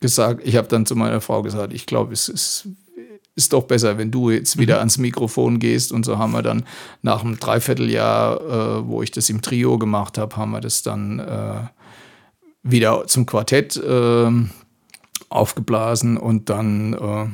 gesagt, 0.00 0.42
ich 0.44 0.56
habe 0.56 0.68
dann 0.68 0.86
zu 0.86 0.94
meiner 0.94 1.20
Frau 1.20 1.42
gesagt, 1.42 1.72
ich 1.72 1.86
glaube, 1.86 2.12
es 2.12 2.28
ist, 2.28 2.68
ist 3.34 3.52
doch 3.52 3.64
besser, 3.64 3.98
wenn 3.98 4.12
du 4.12 4.30
jetzt 4.30 4.56
wieder 4.56 4.78
ans 4.78 4.98
Mikrofon 4.98 5.58
gehst. 5.58 5.90
Und 5.90 6.04
so 6.04 6.18
haben 6.18 6.32
wir 6.32 6.42
dann 6.42 6.64
nach 7.02 7.24
einem 7.24 7.40
Dreivierteljahr, 7.40 8.40
äh, 8.40 8.86
wo 8.86 9.02
ich 9.02 9.10
das 9.10 9.28
im 9.30 9.42
Trio 9.42 9.78
gemacht 9.78 10.16
habe, 10.16 10.36
haben 10.36 10.52
wir 10.52 10.60
das 10.60 10.82
dann 10.82 11.18
äh, 11.18 11.56
wieder 12.62 13.08
zum 13.08 13.26
Quartett 13.26 13.76
äh, 13.76 14.30
aufgeblasen 15.28 16.16
und 16.16 16.50
dann 16.50 16.92
äh, 16.94 17.26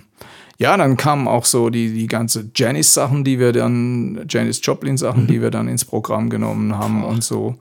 ja, 0.60 0.76
dann 0.76 0.98
kamen 0.98 1.26
auch 1.26 1.46
so 1.46 1.70
die, 1.70 1.90
die 1.90 2.06
ganze 2.06 2.50
Janis-Sachen, 2.54 3.24
die 3.24 3.38
wir 3.38 3.52
dann, 3.52 4.26
Janis 4.28 4.60
Joplin-Sachen, 4.62 5.26
die 5.26 5.40
wir 5.40 5.50
dann 5.50 5.68
ins 5.68 5.86
Programm 5.86 6.28
genommen 6.28 6.76
haben 6.76 7.02
und 7.02 7.24
so. 7.24 7.54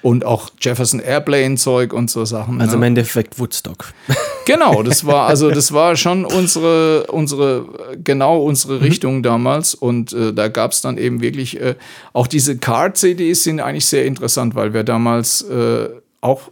Und 0.00 0.24
auch 0.24 0.50
Jefferson 0.60 1.00
Airplane-Zeug 1.00 1.92
und 1.92 2.08
so 2.08 2.24
Sachen. 2.24 2.60
Also 2.60 2.74
im 2.74 2.80
ne? 2.82 2.86
Endeffekt 2.86 3.40
Woodstock. 3.40 3.92
Genau, 4.46 4.84
das 4.84 5.04
war 5.04 5.26
also 5.26 5.50
das 5.50 5.72
war 5.72 5.96
schon 5.96 6.24
unsere 6.24 7.08
unsere 7.08 7.66
genau 8.04 8.40
unsere 8.44 8.80
Richtung 8.80 9.24
damals 9.24 9.74
und 9.74 10.12
äh, 10.12 10.32
da 10.32 10.46
gab 10.46 10.70
es 10.70 10.82
dann 10.82 10.98
eben 10.98 11.20
wirklich 11.20 11.60
äh, 11.60 11.74
auch 12.12 12.28
diese 12.28 12.56
Card-CDs 12.56 13.42
sind 13.42 13.58
eigentlich 13.58 13.86
sehr 13.86 14.06
interessant, 14.06 14.54
weil 14.54 14.72
wir 14.72 14.84
damals 14.84 15.42
äh, 15.42 15.88
auch 16.20 16.42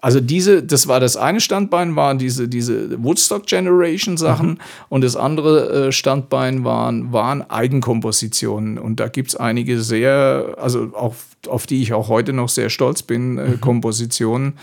also 0.00 0.20
diese, 0.20 0.62
das 0.62 0.88
war 0.88 1.00
das 1.00 1.16
eine 1.16 1.40
Standbein, 1.40 1.96
waren 1.96 2.18
diese, 2.18 2.48
diese 2.48 3.02
Woodstock 3.02 3.46
Generation 3.46 4.16
Sachen 4.16 4.60
und 4.88 5.02
das 5.02 5.16
andere 5.16 5.88
äh, 5.88 5.92
Standbein 5.92 6.64
waren, 6.64 7.12
waren 7.12 7.42
Eigenkompositionen. 7.42 8.78
Und 8.78 9.00
da 9.00 9.08
gibt 9.08 9.30
es 9.30 9.36
einige 9.36 9.80
sehr, 9.80 10.56
also 10.58 10.92
auch, 10.94 11.14
auf 11.48 11.66
die 11.66 11.82
ich 11.82 11.92
auch 11.92 12.08
heute 12.08 12.32
noch 12.32 12.48
sehr 12.48 12.70
stolz 12.70 13.02
bin, 13.02 13.38
äh, 13.38 13.56
Kompositionen. 13.60 14.58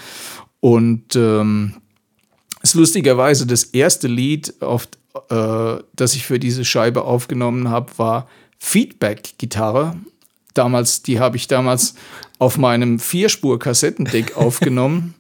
Und 0.60 1.16
ähm, 1.16 1.74
ist 2.62 2.76
lustigerweise 2.76 3.46
das 3.46 3.66
erste 3.66 4.08
Lied, 4.08 4.62
auf, 4.62 4.88
äh, 5.30 5.76
das 5.94 6.16
ich 6.16 6.26
für 6.26 6.40
diese 6.40 6.64
Scheibe 6.64 7.04
aufgenommen 7.04 7.70
habe, 7.70 7.92
war 7.98 8.28
Feedback-Gitarre. 8.60 9.98
Damals, 10.54 11.02
die 11.02 11.20
habe 11.20 11.36
ich 11.36 11.48
damals 11.48 11.96
auf 12.40 12.58
meinem 12.58 13.00
Vierspur-Kassettendeck 13.00 14.38
aufgenommen. 14.38 15.16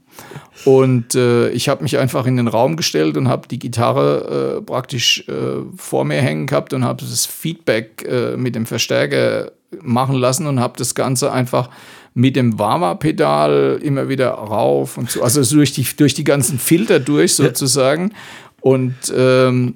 Und 0.66 1.16
äh, 1.16 1.49
ich 1.49 1.68
habe 1.68 1.84
mich 1.84 1.97
einfach 1.97 2.26
in 2.26 2.38
den 2.38 2.47
Raum 2.47 2.78
gestellt 2.78 3.18
und 3.18 3.28
habe 3.28 3.47
die 3.47 3.59
Gitarre 3.59 4.57
äh, 4.57 4.61
praktisch 4.61 5.28
äh, 5.28 5.64
vor 5.76 6.05
mir 6.05 6.22
hängen 6.22 6.47
gehabt 6.47 6.74
und 6.74 6.86
habe 6.86 7.03
das 7.03 7.26
Feedback 7.26 8.05
äh, 8.07 8.38
mit 8.38 8.55
dem 8.55 8.66
Verstärker 8.66 9.51
machen 9.82 10.16
lassen 10.16 10.47
und 10.47 10.59
habe 10.59 10.76
das 10.78 10.95
Ganze 10.95 11.32
einfach 11.32 11.70
mit 12.14 12.36
dem 12.36 12.59
Warmer-Pedal 12.59 13.80
immer 13.82 14.07
wieder 14.07 14.30
rauf 14.30 14.97
und 14.97 15.09
so, 15.09 15.24
also 15.24 15.43
durch 15.43 15.74
die, 15.74 15.86
durch 15.97 16.14
die 16.14 16.24
ganzen 16.24 16.59
Filter 16.59 16.99
durch 16.99 17.36
sozusagen. 17.36 18.14
Und 18.61 18.95
ähm, 19.16 19.76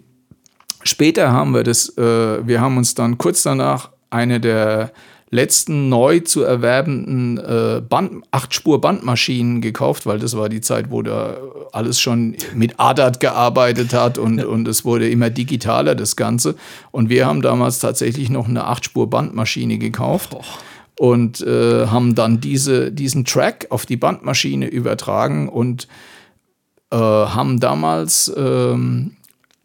später 0.83 1.31
haben 1.31 1.53
wir 1.53 1.63
das, 1.63 1.97
äh, 1.97 2.47
wir 2.47 2.61
haben 2.61 2.77
uns 2.77 2.93
dann 2.95 3.17
kurz 3.17 3.43
danach 3.43 3.89
eine 4.09 4.39
der 4.39 4.91
letzten 5.29 5.89
neu 5.89 6.21
zu 6.21 6.43
erwerbenden 6.43 7.37
äh, 7.37 7.81
Band, 7.81 8.25
8-Spur-Bandmaschinen 8.31 9.61
gekauft, 9.61 10.05
weil 10.05 10.19
das 10.19 10.37
war 10.37 10.47
die 10.47 10.61
Zeit, 10.61 10.89
wo 10.89 11.01
da 11.01 11.37
alles 11.73 11.99
schon 11.99 12.35
mit 12.55 12.79
ADAT 12.79 13.19
gearbeitet 13.19 13.93
hat 13.93 14.17
und, 14.17 14.43
und 14.43 14.67
es 14.67 14.85
wurde 14.85 15.09
immer 15.09 15.29
digitaler, 15.29 15.95
das 15.95 16.15
Ganze. 16.15 16.55
Und 16.91 17.09
wir 17.09 17.25
haben 17.25 17.41
damals 17.41 17.79
tatsächlich 17.79 18.29
noch 18.29 18.47
eine 18.47 18.63
8-Spur-Bandmaschine 18.63 19.77
gekauft. 19.77 20.35
Und 20.99 21.41
äh, 21.41 21.85
haben 21.85 22.15
dann 22.15 22.39
diese, 22.39 22.91
diesen 22.91 23.23
Track 23.23 23.67
auf 23.69 23.85
die 23.85 23.97
Bandmaschine 23.97 24.65
übertragen 24.65 25.47
und 25.47 25.87
äh, 26.89 26.95
haben 26.97 27.59
damals 27.59 28.33
ähm, 28.35 29.17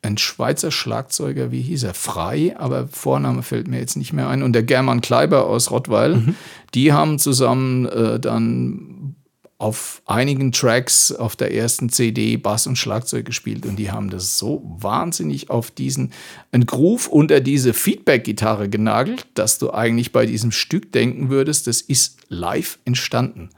ein 0.02 0.18
Schweizer 0.18 0.72
Schlagzeuger, 0.72 1.52
wie 1.52 1.62
hieß 1.62 1.84
er? 1.84 1.94
Frei, 1.94 2.56
aber 2.58 2.88
Vorname 2.88 3.42
fällt 3.42 3.68
mir 3.68 3.78
jetzt 3.78 3.96
nicht 3.96 4.12
mehr 4.12 4.28
ein. 4.28 4.42
Und 4.42 4.52
der 4.52 4.64
German 4.64 5.00
Kleiber 5.00 5.46
aus 5.46 5.70
Rottweil, 5.70 6.34
die 6.74 6.92
haben 6.92 7.20
zusammen 7.20 7.86
äh, 7.86 8.18
dann 8.18 9.14
auf 9.58 10.02
einigen 10.06 10.50
Tracks 10.50 11.12
auf 11.12 11.36
der 11.36 11.54
ersten 11.54 11.88
CD 11.88 12.36
Bass 12.36 12.66
und 12.66 12.76
Schlagzeug 12.76 13.24
gespielt 13.24 13.64
und 13.64 13.76
die 13.76 13.92
haben 13.92 14.10
das 14.10 14.36
so 14.36 14.60
wahnsinnig 14.64 15.50
auf 15.50 15.70
diesen 15.70 16.12
einen 16.50 16.66
Groove 16.66 17.06
unter 17.06 17.38
diese 17.38 17.72
Feedback-Gitarre 17.72 18.68
genagelt, 18.68 19.24
dass 19.34 19.60
du 19.60 19.72
eigentlich 19.72 20.10
bei 20.10 20.26
diesem 20.26 20.50
Stück 20.50 20.90
denken 20.90 21.30
würdest, 21.30 21.68
das 21.68 21.80
ist 21.80 22.18
live 22.28 22.80
entstanden. 22.84 23.50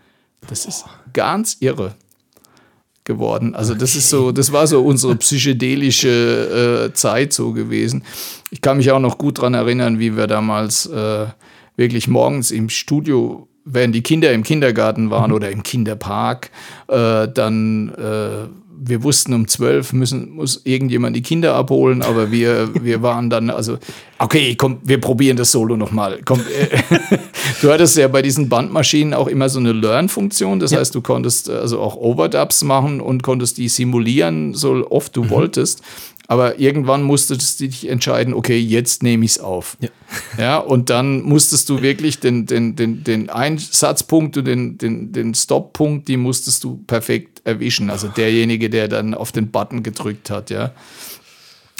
Das 0.46 0.66
ist 0.66 0.84
ganz 1.14 1.56
irre 1.60 1.94
geworden. 3.04 3.54
Also 3.54 3.74
das 3.74 3.96
ist 3.96 4.10
so, 4.10 4.32
das 4.32 4.52
war 4.52 4.66
so 4.66 4.82
unsere 4.82 5.14
psychedelische 5.16 6.88
äh, 6.88 6.94
Zeit 6.94 7.32
so 7.32 7.52
gewesen. 7.52 8.02
Ich 8.50 8.60
kann 8.60 8.78
mich 8.78 8.90
auch 8.90 9.00
noch 9.00 9.18
gut 9.18 9.38
daran 9.38 9.54
erinnern, 9.54 9.98
wie 9.98 10.16
wir 10.16 10.26
damals 10.26 10.86
äh, 10.86 11.26
wirklich 11.76 12.08
morgens 12.08 12.50
im 12.50 12.68
Studio, 12.68 13.48
während 13.64 13.94
die 13.94 14.02
Kinder 14.02 14.32
im 14.32 14.42
Kindergarten 14.42 15.10
waren 15.10 15.32
oder 15.32 15.50
im 15.50 15.62
Kinderpark, 15.62 16.50
äh, 16.88 17.28
dann 17.28 17.90
äh, 17.90 18.48
wir 18.76 19.02
wussten, 19.02 19.32
um 19.32 19.48
zwölf 19.48 19.92
müssen, 19.92 20.30
muss 20.30 20.60
irgendjemand 20.64 21.16
die 21.16 21.22
Kinder 21.22 21.54
abholen, 21.54 22.02
aber 22.02 22.30
wir, 22.30 22.70
wir 22.82 23.02
waren 23.02 23.30
dann, 23.30 23.50
also, 23.50 23.78
okay, 24.18 24.54
komm, 24.56 24.78
wir 24.82 25.00
probieren 25.00 25.36
das 25.36 25.52
Solo 25.52 25.76
nochmal. 25.76 26.20
Komm, 26.24 26.40
äh, 26.40 26.98
du 27.62 27.70
hattest 27.70 27.96
ja 27.96 28.08
bei 28.08 28.22
diesen 28.22 28.48
Bandmaschinen 28.48 29.14
auch 29.14 29.28
immer 29.28 29.48
so 29.48 29.58
eine 29.58 29.72
Learn-Funktion, 29.72 30.60
das 30.60 30.74
heißt, 30.74 30.94
du 30.94 31.00
konntest 31.00 31.48
also 31.50 31.80
auch 31.80 31.96
Overdubs 31.96 32.64
machen 32.64 33.00
und 33.00 33.22
konntest 33.22 33.58
die 33.58 33.68
simulieren, 33.68 34.54
so 34.54 34.86
oft 34.90 35.16
du 35.16 35.30
wolltest. 35.30 35.82
Aber 36.26 36.58
irgendwann 36.58 37.02
musstest 37.02 37.60
du 37.60 37.66
dich 37.66 37.88
entscheiden, 37.88 38.32
okay, 38.32 38.58
jetzt 38.58 39.02
nehme 39.02 39.24
ich 39.24 39.32
es 39.32 39.38
auf. 39.38 39.76
Ja. 39.80 39.88
Ja, 40.38 40.58
und 40.58 40.88
dann 40.90 41.22
musstest 41.22 41.68
du 41.68 41.82
wirklich 41.82 42.18
den, 42.18 42.46
den, 42.46 42.76
den, 42.76 43.04
den 43.04 43.28
Einsatzpunkt 43.30 44.36
und 44.36 44.46
den, 44.46 44.78
den, 44.78 45.12
den 45.12 45.34
Stopppunkt, 45.34 46.08
die 46.08 46.16
musstest 46.16 46.64
du 46.64 46.78
perfekt 46.86 47.42
erwischen. 47.44 47.90
Also 47.90 48.08
derjenige, 48.08 48.70
der 48.70 48.88
dann 48.88 49.14
auf 49.14 49.32
den 49.32 49.50
Button 49.50 49.82
gedrückt 49.82 50.30
hat, 50.30 50.50
ja. 50.50 50.72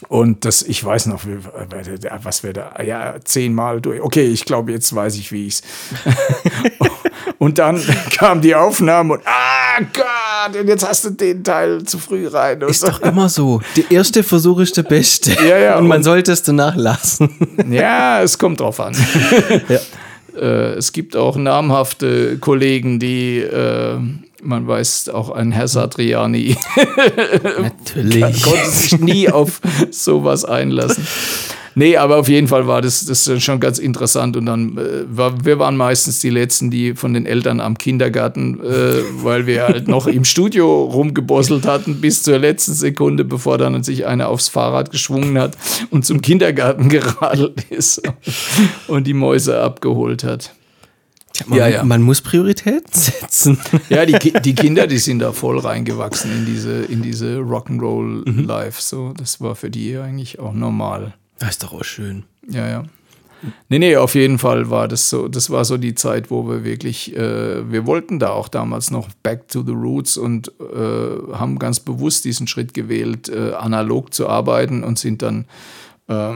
Und 0.09 0.45
das, 0.45 0.62
ich 0.62 0.84
weiß 0.84 1.07
noch, 1.07 1.22
was 2.22 2.42
wir 2.42 2.53
da, 2.53 2.72
ja, 2.84 3.14
zehnmal 3.24 3.80
durch. 3.80 4.01
Okay, 4.03 4.24
ich 4.26 4.45
glaube, 4.45 4.72
jetzt 4.72 4.95
weiß 4.95 5.14
ich, 5.16 5.30
wie 5.32 5.47
ich's. 5.47 5.62
und 7.38 7.59
dann 7.59 7.80
kam 8.16 8.40
die 8.40 8.55
Aufnahme 8.55 9.14
und, 9.14 9.22
ah 9.24 9.80
Gott, 9.92 10.61
und 10.61 10.66
jetzt 10.68 10.86
hast 10.86 11.05
du 11.05 11.11
den 11.11 11.42
Teil 11.45 11.84
zu 11.84 11.99
früh 11.99 12.26
rein. 12.26 12.61
Ist 12.62 12.82
doch 12.86 13.01
immer 13.03 13.28
so. 13.28 13.62
Der 13.76 13.90
erste 13.90 14.22
Versuch 14.24 14.59
ist 14.61 14.76
der 14.76 14.82
beste. 14.82 15.30
Ja, 15.45 15.59
ja, 15.59 15.78
Und 15.78 15.86
man 15.86 15.99
und- 15.99 16.05
sollte 16.05 16.32
es 16.32 16.42
danach 16.42 16.74
lassen. 16.76 17.30
Ja, 17.70 18.20
es 18.22 18.36
kommt 18.38 18.61
drauf 18.61 18.80
an. 18.80 18.95
äh, 20.36 20.72
es 20.74 20.92
gibt 20.92 21.16
auch 21.16 21.36
namhafte 21.36 22.38
Kollegen, 22.38 22.99
die, 22.99 23.38
äh, 23.38 23.99
man 24.45 24.66
weiß, 24.66 25.09
auch 25.11 25.30
ein 25.30 25.53
Herr 25.53 25.68
Satriani 25.68 26.57
Natürlich. 27.61 28.42
konnte 28.42 28.70
sich 28.70 28.99
nie 29.01 29.28
auf 29.28 29.61
sowas 29.90 30.45
einlassen. 30.45 31.07
Nee, 31.76 31.97
aber 31.97 32.18
auf 32.18 32.28
jeden 32.28 32.47
Fall 32.47 32.68
war 32.68 32.82
das, 32.82 33.05
das 33.05 33.28
schon 33.42 33.59
ganz 33.59 33.78
interessant. 33.78 34.36
Und 34.36 34.47
dann, 34.47 34.78
äh, 34.78 35.05
war, 35.09 35.45
wir 35.45 35.59
waren 35.59 35.76
meistens 35.76 36.20
die 36.20 36.30
Letzten, 36.30 36.70
die 36.70 36.95
von 36.95 37.14
den 37.14 37.26
Eltern 37.26 37.61
am 37.61 37.76
Kindergarten, 37.76 38.61
äh, 38.61 39.03
weil 39.22 39.47
wir 39.47 39.64
halt 39.64 39.88
noch 39.88 40.07
im 40.07 40.24
Studio 40.24 40.84
rumgebosselt 40.84 41.66
hatten 41.66 42.01
bis 42.01 42.22
zur 42.22 42.38
letzten 42.38 42.74
Sekunde, 42.74 43.24
bevor 43.24 43.59
dann 43.59 43.82
sich 43.82 44.07
einer 44.07 44.28
aufs 44.28 44.49
Fahrrad 44.49 44.92
geschwungen 44.92 45.36
hat 45.38 45.57
und 45.90 46.07
zum 46.07 46.20
Kindergarten 46.22 46.88
geradelt 46.88 47.66
ist 47.70 48.03
und 48.86 49.07
die 49.07 49.14
Mäuse 49.14 49.61
abgeholt 49.61 50.22
hat. 50.22 50.53
Man, 51.47 51.59
Ja, 51.59 51.68
ja. 51.68 51.85
man 51.85 52.03
muss 52.03 52.20
Prioritäten 52.20 52.82
setzen. 52.93 53.59
Ja, 53.89 54.07
die, 54.07 54.32
die 54.32 54.55
Kinder, 54.55 54.87
die 54.87 54.99
sind 54.99 55.18
da 55.18 55.32
voll 55.32 55.59
reingewachsen 55.59 56.30
in 56.32 56.47
diese, 56.47 56.85
in 56.85 57.03
diese 57.03 57.39
Rock'n'Roll 57.39 58.45
Life. 58.47 58.80
So, 58.80 59.12
das 59.16 59.41
war 59.41 59.55
für 59.55 59.70
die 59.70 59.97
eigentlich 59.97 60.39
auch 60.39 60.53
normal. 60.53 61.14
Das 61.39 61.51
ist 61.51 61.62
doch 61.62 61.72
auch 61.72 61.85
schön. 61.85 62.24
Ja, 62.49 62.68
ja. 62.68 62.85
Nee, 63.68 63.78
nee, 63.78 63.97
auf 63.97 64.14
jeden 64.14 64.39
Fall 64.39 64.70
war 64.70 64.89
das 64.89 65.11
so, 65.11 65.28
das 65.28 65.51
war 65.51 65.64
so 65.64 65.76
die 65.76 65.95
Zeit, 65.95 66.30
wo 66.30 66.49
wir 66.49 66.64
wirklich, 66.64 67.14
äh, 67.14 67.70
wir 67.70 67.87
wollten 67.87 68.18
da 68.18 68.30
auch 68.30 68.49
damals 68.49 68.91
noch 68.91 69.09
back 69.22 69.49
to 69.49 69.62
the 69.62 69.72
roots 69.72 70.16
und 70.16 70.49
äh, 70.61 71.32
haben 71.32 71.59
ganz 71.59 71.80
bewusst 71.80 72.24
diesen 72.24 72.47
Schritt 72.47 72.72
gewählt, 72.74 73.28
äh, 73.28 73.53
analog 73.53 74.14
zu 74.14 74.28
arbeiten 74.28 74.82
und 74.82 74.99
sind 74.99 75.22
dann 75.22 75.45
äh, 76.09 76.35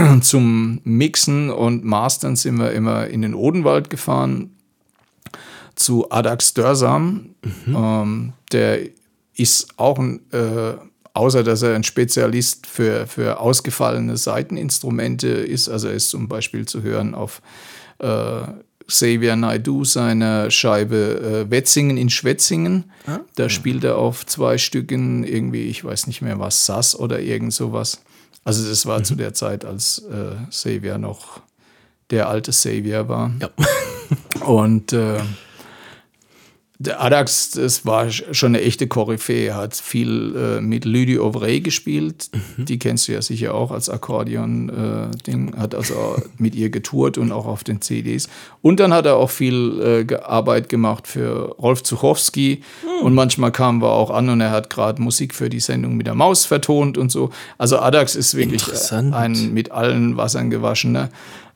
zum 0.22 0.80
Mixen 0.84 1.50
und 1.50 1.84
Mastern 1.84 2.36
sind 2.36 2.58
wir 2.58 2.72
immer 2.72 3.06
in 3.06 3.22
den 3.22 3.34
Odenwald 3.34 3.90
gefahren 3.90 4.50
zu 5.74 6.10
Adax 6.10 6.54
Dörsam. 6.54 7.34
Ähm, 7.66 8.32
der 8.52 8.80
ist 9.34 9.78
auch 9.78 9.98
ein, 9.98 10.20
äh, 10.32 10.74
außer 11.14 11.42
dass 11.42 11.62
er 11.62 11.74
ein 11.74 11.84
Spezialist 11.84 12.66
für, 12.66 13.06
für 13.06 13.40
ausgefallene 13.40 14.16
Seiteninstrumente 14.16 15.28
ist, 15.28 15.68
also 15.68 15.88
er 15.88 15.94
ist 15.94 16.10
zum 16.10 16.28
Beispiel 16.28 16.66
zu 16.66 16.82
hören 16.82 17.14
auf 17.14 17.40
äh, 17.98 18.42
Xavier 18.86 19.36
Naidoo 19.36 19.84
seiner 19.84 20.50
Scheibe 20.50 21.46
äh, 21.46 21.50
Wetzingen 21.50 21.96
in 21.96 22.10
Schwetzingen. 22.10 22.90
Da 23.36 23.48
spielt 23.48 23.84
er 23.84 23.96
auf 23.96 24.26
zwei 24.26 24.58
Stücken 24.58 25.22
irgendwie, 25.24 25.68
ich 25.68 25.84
weiß 25.84 26.08
nicht 26.08 26.22
mehr 26.22 26.38
was, 26.40 26.66
Sass 26.66 26.98
oder 26.98 27.20
irgend 27.20 27.52
sowas. 27.52 28.02
Also 28.44 28.68
das 28.68 28.86
war 28.86 29.02
zu 29.02 29.14
der 29.14 29.34
Zeit, 29.34 29.64
als 29.64 29.98
äh, 29.98 30.34
Xavier 30.48 30.98
noch 30.98 31.40
der 32.10 32.28
alte 32.28 32.50
Xavier 32.50 33.08
war. 33.08 33.32
Ja. 33.40 33.50
Und 34.46 34.92
äh, 34.92 35.20
der 36.82 37.02
Adax, 37.02 37.50
das 37.50 37.84
war 37.84 38.04
sch- 38.06 38.32
schon 38.32 38.54
eine 38.54 38.64
echte 38.64 38.88
Koryphäe. 38.88 39.48
Er 39.48 39.56
hat 39.56 39.76
viel 39.76 40.34
äh, 40.34 40.60
mit 40.62 40.86
Lydie 40.86 41.18
Auvray 41.18 41.60
gespielt. 41.60 42.30
Die 42.56 42.78
kennst 42.78 43.06
du 43.06 43.12
ja 43.12 43.20
sicher 43.20 43.54
auch 43.54 43.70
als 43.70 43.90
Akkordeon-Ding. 43.90 45.56
hat 45.58 45.74
also 45.74 46.16
mit 46.38 46.54
ihr 46.54 46.70
getourt 46.70 47.18
und 47.18 47.32
auch 47.32 47.44
auf 47.46 47.64
den 47.64 47.82
CDs. 47.82 48.28
Und 48.62 48.80
dann 48.80 48.92
hat 48.94 49.04
er 49.06 49.16
auch 49.16 49.30
viel 49.30 50.06
äh, 50.10 50.14
Arbeit 50.22 50.68
gemacht 50.70 51.06
für 51.06 51.54
Rolf 51.58 51.82
Zuchowski. 51.82 52.62
Und 53.02 53.14
manchmal 53.14 53.52
kamen 53.52 53.82
wir 53.82 53.90
auch 53.92 54.10
an 54.10 54.28
und 54.30 54.40
er 54.40 54.50
hat 54.50 54.70
gerade 54.70 55.02
Musik 55.02 55.34
für 55.34 55.50
die 55.50 55.60
Sendung 55.60 55.96
mit 55.96 56.06
der 56.06 56.14
Maus 56.14 56.46
vertont 56.46 56.96
und 56.98 57.10
so. 57.12 57.30
Also 57.58 57.78
Adax 57.78 58.14
ist 58.16 58.34
wirklich 58.36 58.62
äh, 58.68 58.72
ein 59.12 59.52
mit 59.52 59.70
allen 59.70 60.16
Wassern 60.16 60.48
gewaschener 60.50 61.10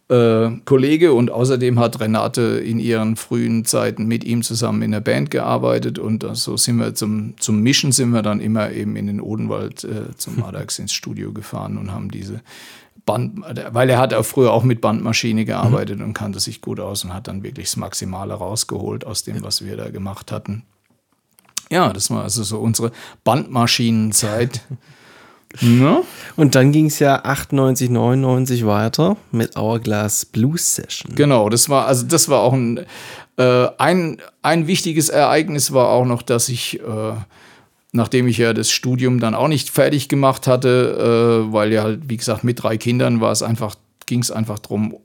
äh, 0.08 0.50
Kollege 0.64 1.12
und 1.14 1.30
außerdem 1.30 1.78
hat 1.78 2.00
Renate 2.00 2.42
in 2.42 2.78
ihren 2.78 3.16
frühen 3.16 3.64
Zeiten 3.64 4.06
mit 4.06 4.24
ihm 4.24 4.42
zusammen 4.42 4.82
in 4.82 4.90
der 4.90 5.00
Band 5.00 5.30
gearbeitet 5.30 5.98
und 5.98 6.26
so 6.34 6.56
sind 6.56 6.76
wir 6.76 6.94
zum, 6.94 7.34
zum 7.38 7.60
Mischen 7.60 7.92
sind 7.92 8.10
wir 8.10 8.22
dann 8.22 8.40
immer 8.40 8.70
eben 8.70 8.96
in 8.96 9.06
den 9.06 9.20
Odenwald 9.20 9.84
äh, 9.84 10.14
zum 10.16 10.42
Adax 10.44 10.78
ins 10.78 10.92
Studio 10.92 11.32
gefahren 11.32 11.78
und 11.78 11.92
haben 11.92 12.10
diese 12.10 12.42
Band, 13.06 13.42
weil 13.72 13.90
er 13.90 13.98
hat 13.98 14.14
auch 14.14 14.24
früher 14.24 14.52
auch 14.52 14.62
mit 14.62 14.80
Bandmaschine 14.80 15.44
gearbeitet 15.44 16.00
und 16.00 16.14
kannte 16.14 16.40
sich 16.40 16.60
gut 16.60 16.80
aus 16.80 17.04
und 17.04 17.12
hat 17.12 17.28
dann 17.28 17.42
wirklich 17.42 17.66
das 17.66 17.76
Maximale 17.76 18.34
rausgeholt 18.34 19.06
aus 19.06 19.24
dem, 19.24 19.42
was 19.42 19.64
wir 19.64 19.76
da 19.76 19.90
gemacht 19.90 20.32
hatten. 20.32 20.64
Ja, 21.70 21.92
das 21.92 22.10
war 22.10 22.22
also 22.22 22.42
so 22.42 22.58
unsere 22.58 22.92
Bandmaschinenzeit. 23.24 24.60
ja. 25.60 26.02
Und 26.36 26.54
dann 26.54 26.72
ging 26.72 26.86
es 26.86 26.98
ja 26.98 27.22
98, 27.24 27.90
99 27.90 28.66
weiter 28.66 29.16
mit 29.30 29.56
Hourglass 29.56 30.24
Blues 30.24 30.74
Session. 30.74 31.14
Genau, 31.14 31.48
das 31.48 31.68
war 31.68 31.86
also 31.86 32.06
das 32.06 32.28
war 32.28 32.40
auch 32.40 32.52
ein 32.52 32.80
äh, 33.36 33.68
ein, 33.78 34.18
ein 34.42 34.66
wichtiges 34.66 35.08
Ereignis 35.08 35.72
war 35.72 35.88
auch 35.88 36.04
noch, 36.04 36.22
dass 36.22 36.48
ich 36.48 36.80
äh, 36.80 37.12
nachdem 37.92 38.26
ich 38.26 38.38
ja 38.38 38.52
das 38.52 38.70
Studium 38.70 39.20
dann 39.20 39.34
auch 39.34 39.48
nicht 39.48 39.70
fertig 39.70 40.08
gemacht 40.08 40.46
hatte, 40.46 41.46
äh, 41.48 41.52
weil 41.52 41.72
ja 41.72 41.82
halt 41.82 42.08
wie 42.08 42.16
gesagt 42.16 42.44
mit 42.44 42.62
drei 42.62 42.76
Kindern 42.76 43.20
war 43.20 43.32
es 43.32 43.42
einfach 43.42 43.76
ging 44.06 44.20
es 44.20 44.30
einfach 44.30 44.58
drum 44.58 44.96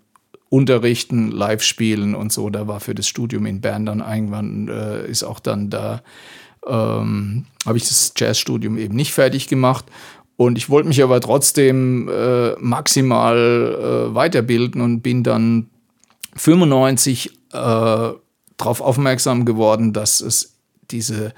Unterrichten, 0.49 1.29
Live 1.29 1.61
spielen 1.61 2.15
und 2.15 2.33
so. 2.33 2.49
Da 2.49 2.67
war 2.67 2.79
für 2.79 2.95
das 2.95 3.07
Studium 3.07 3.45
in 3.45 3.61
Bern 3.61 3.85
dann 3.85 3.99
irgendwann 3.99 4.67
äh, 4.67 5.07
ist 5.07 5.23
auch 5.23 5.39
dann 5.39 5.69
da 5.69 6.01
ähm, 6.67 7.45
habe 7.65 7.77
ich 7.77 7.87
das 7.87 8.13
Jazzstudium 8.17 8.77
eben 8.77 8.95
nicht 8.95 9.13
fertig 9.13 9.47
gemacht. 9.47 9.85
Und 10.39 10.57
ich 10.57 10.69
wollte 10.69 10.87
mich 10.87 11.03
aber 11.03 11.19
trotzdem 11.19 12.07
äh, 12.07 12.51
maximal 12.59 13.35
äh, 14.07 14.15
weiterbilden 14.15 14.79
und 14.79 15.01
bin 15.01 15.21
dann 15.21 15.69
95 16.37 17.27
äh, 17.27 17.31
darauf 17.51 18.79
aufmerksam 18.79 19.43
geworden, 19.43 19.91
dass 19.91 20.21
es 20.21 20.55
diese 20.91 21.33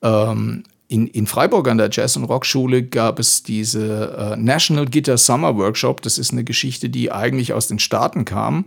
ähm, 0.00 0.62
in, 0.88 1.08
in 1.08 1.26
Freiburg 1.26 1.68
an 1.68 1.76
der 1.76 1.90
Jazz- 1.92 2.16
und 2.16 2.24
Rockschule 2.24 2.84
gab 2.84 3.18
es 3.18 3.42
diese 3.42 4.16
äh, 4.16 4.36
National 4.38 4.86
Guitar 4.86 5.18
Summer 5.18 5.54
Workshop. 5.58 6.00
Das 6.00 6.16
ist 6.16 6.32
eine 6.32 6.44
Geschichte, 6.44 6.88
die 6.88 7.12
eigentlich 7.12 7.52
aus 7.52 7.68
den 7.68 7.78
Staaten 7.78 8.24
kam. 8.24 8.64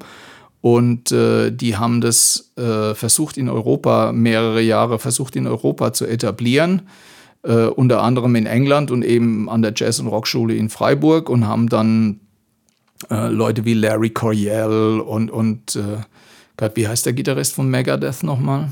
Und 0.62 1.12
äh, 1.12 1.50
die 1.50 1.78
haben 1.78 2.02
das 2.02 2.52
äh, 2.56 2.94
versucht 2.94 3.36
in 3.36 3.50
Europa, 3.50 4.12
mehrere 4.12 4.62
Jahre 4.62 5.00
versucht 5.00 5.36
in 5.36 5.48
Europa 5.48 5.92
zu 5.92 6.06
etablieren, 6.06 6.84
äh, 7.44 7.66
unter 7.66 8.02
anderem 8.04 8.36
in 8.36 8.46
England 8.46 8.92
und 8.92 9.04
eben 9.04 9.50
an 9.50 9.62
der 9.62 9.74
Jazz- 9.76 10.00
und 10.00 10.08
Rockschule 10.08 10.56
in 10.56 10.70
Freiburg 10.70 11.30
und 11.30 11.48
haben 11.48 11.70
dann 11.70 12.20
äh, 13.10 13.30
Leute 13.30 13.66
wie 13.66 13.74
Larry 13.74 14.12
Coryell 14.12 15.00
und, 15.00 15.32
und 15.32 15.76
äh, 15.76 16.02
Gott, 16.58 16.74
wie 16.76 16.88
heißt 16.88 17.06
der 17.06 17.14
Gitarrist 17.14 17.56
von 17.56 17.70
Megadeth 17.70 18.24
nochmal? 18.24 18.72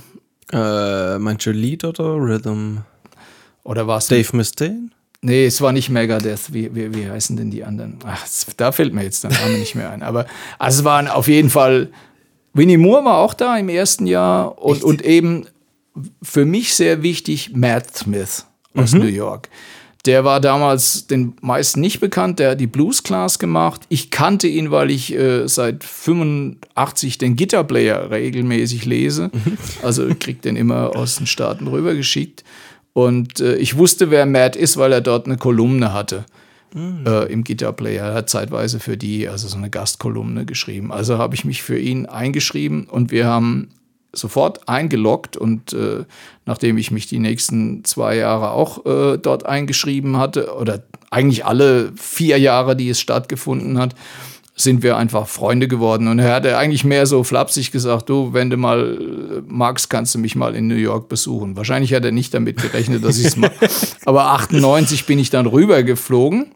Äh, 0.52 1.18
manche 1.18 1.52
Lied 1.52 1.84
oder 1.84 2.16
Rhythm? 2.16 2.78
Oder 3.64 3.88
war 3.88 3.98
es 3.98 4.08
Dave 4.08 4.36
Mustaine? 4.36 4.90
Nee, 5.22 5.46
es 5.46 5.60
war 5.62 5.72
nicht 5.72 5.90
Megadeth. 5.90 6.54
Wie, 6.54 6.74
wie, 6.74 6.94
wie 6.94 7.10
heißen 7.10 7.36
denn 7.36 7.52
die 7.52 7.64
anderen? 7.64 7.98
Ach, 8.06 8.26
da 8.56 8.72
fällt 8.72 8.94
mir 8.94 9.04
jetzt 9.04 9.24
der 9.24 9.32
Name 9.32 9.58
nicht 9.58 9.76
mehr 9.76 9.90
ein. 9.90 10.02
Aber 10.02 10.26
also 10.58 10.80
es 10.80 10.86
waren 10.86 11.08
auf 11.08 11.28
jeden 11.28 11.50
Fall. 11.50 11.90
Winnie 12.54 12.78
Moore 12.78 13.06
war 13.06 13.18
auch 13.18 13.34
da 13.34 13.58
im 13.58 13.70
ersten 13.70 14.08
Jahr 14.08 14.58
und, 14.60 14.84
und 14.84 15.04
eben 15.04 15.46
für 16.24 16.46
mich 16.46 16.74
sehr 16.74 17.04
wichtig 17.04 17.52
Matt 17.54 17.96
Smith 17.98 18.46
aus 18.84 18.94
New 18.94 19.06
York. 19.06 19.50
Der 20.06 20.24
war 20.24 20.40
damals 20.40 21.08
den 21.08 21.34
meisten 21.42 21.82
nicht 21.82 22.00
bekannt, 22.00 22.40
der 22.40 22.52
hat 22.52 22.62
die 22.62 22.68
Blues 22.68 23.04
Class 23.04 23.38
gemacht. 23.38 23.82
Ich 23.90 24.12
kannte 24.12 24.48
ihn, 24.48 24.72
weil 24.72 24.92
ich 24.92 25.14
äh, 25.14 25.46
seit 25.48 25.84
85 25.84 27.18
den 27.18 27.36
Guitar 27.36 27.66
Player 27.66 28.10
regelmäßig 28.10 28.86
lese. 28.86 29.30
Also 29.84 30.08
krieg 30.20 30.42
den 30.42 30.56
immer 30.56 30.96
aus 30.96 31.18
den 31.18 31.28
Staaten 31.28 31.68
rübergeschickt. 31.68 32.44
Und 32.94 33.40
äh, 33.40 33.56
ich 33.56 33.78
wusste, 33.78 34.10
wer 34.10 34.26
Matt 34.26 34.56
ist, 34.56 34.78
weil 34.78 34.94
er 34.94 35.02
dort 35.02 35.26
eine 35.26 35.38
Kolumne 35.38 35.94
hatte 35.94 36.26
äh, 36.76 37.32
im 37.32 37.44
Guitar 37.44 37.74
Player. 37.74 38.06
Er 38.06 38.14
hat 38.14 38.30
zeitweise 38.30 38.80
für 38.80 38.98
die, 38.98 39.28
also 39.28 39.48
so 39.48 39.58
eine 39.58 39.70
Gastkolumne 39.70 40.46
geschrieben. 40.46 40.92
Also 40.92 41.18
habe 41.18 41.36
ich 41.36 41.46
mich 41.46 41.64
für 41.64 41.80
ihn 41.80 42.06
eingeschrieben 42.06 42.86
und 42.86 43.12
wir 43.12 43.26
haben 43.26 43.70
sofort 44.12 44.68
eingeloggt 44.68 45.38
und 45.38 45.74
äh, 45.74 46.06
nachdem 46.46 46.78
ich 46.78 46.92
mich 46.92 47.08
die 47.08 47.20
nächsten 47.20 47.84
zwei 47.86 48.16
Jahre 48.16 48.52
auch 48.52 48.86
äh, 48.86 49.18
dort 49.18 49.46
eingeschrieben 49.46 50.18
hatte, 50.18 50.56
oder 50.56 50.84
eigentlich 51.12 51.46
alle 51.46 51.92
vier 51.96 52.38
Jahre, 52.40 52.76
die 52.76 52.90
es 52.90 53.00
stattgefunden 53.00 53.78
hat, 53.78 53.96
sind 54.56 54.84
wir 54.84 54.98
einfach 54.98 55.28
Freunde 55.28 55.70
geworden. 55.70 56.10
Und 56.10 56.20
er 56.20 56.34
hatte 56.34 56.58
eigentlich 56.58 56.84
mehr 56.84 57.06
so 57.06 57.24
flapsig 57.24 57.72
gesagt, 57.72 58.10
du, 58.10 58.34
wenn 58.34 58.50
du 58.50 58.58
mal 58.58 58.98
äh, 59.00 59.42
magst, 59.48 59.90
kannst 59.90 60.14
du 60.16 60.20
mich 60.20 60.36
mal 60.36 60.54
in 60.54 60.68
New 60.68 60.76
York 60.76 61.08
besuchen. 61.08 61.56
Wahrscheinlich 61.56 61.94
hat 61.94 62.04
er 62.04 62.12
nicht 62.12 62.34
damit 62.34 62.62
gerechnet, 62.62 63.04
dass 63.06 63.18
ich 63.20 63.28
es 63.28 63.38
mache. 63.38 63.54
Aber 64.06 64.32
98 64.32 65.06
bin 65.06 65.18
ich 65.18 65.30
dann 65.30 65.46
rübergeflogen 65.46 66.52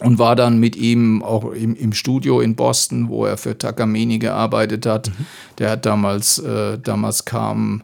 und 0.00 0.18
war 0.18 0.36
dann 0.36 0.58
mit 0.58 0.76
ihm 0.76 1.22
auch 1.22 1.52
im, 1.52 1.74
im 1.74 1.92
Studio 1.92 2.40
in 2.40 2.54
Boston, 2.54 3.08
wo 3.08 3.24
er 3.24 3.36
für 3.36 3.58
Takamine 3.58 4.18
gearbeitet 4.18 4.86
hat. 4.86 5.10
Der 5.58 5.70
hat 5.70 5.86
damals, 5.86 6.38
äh, 6.38 6.78
damals 6.78 7.24
kam 7.24 7.82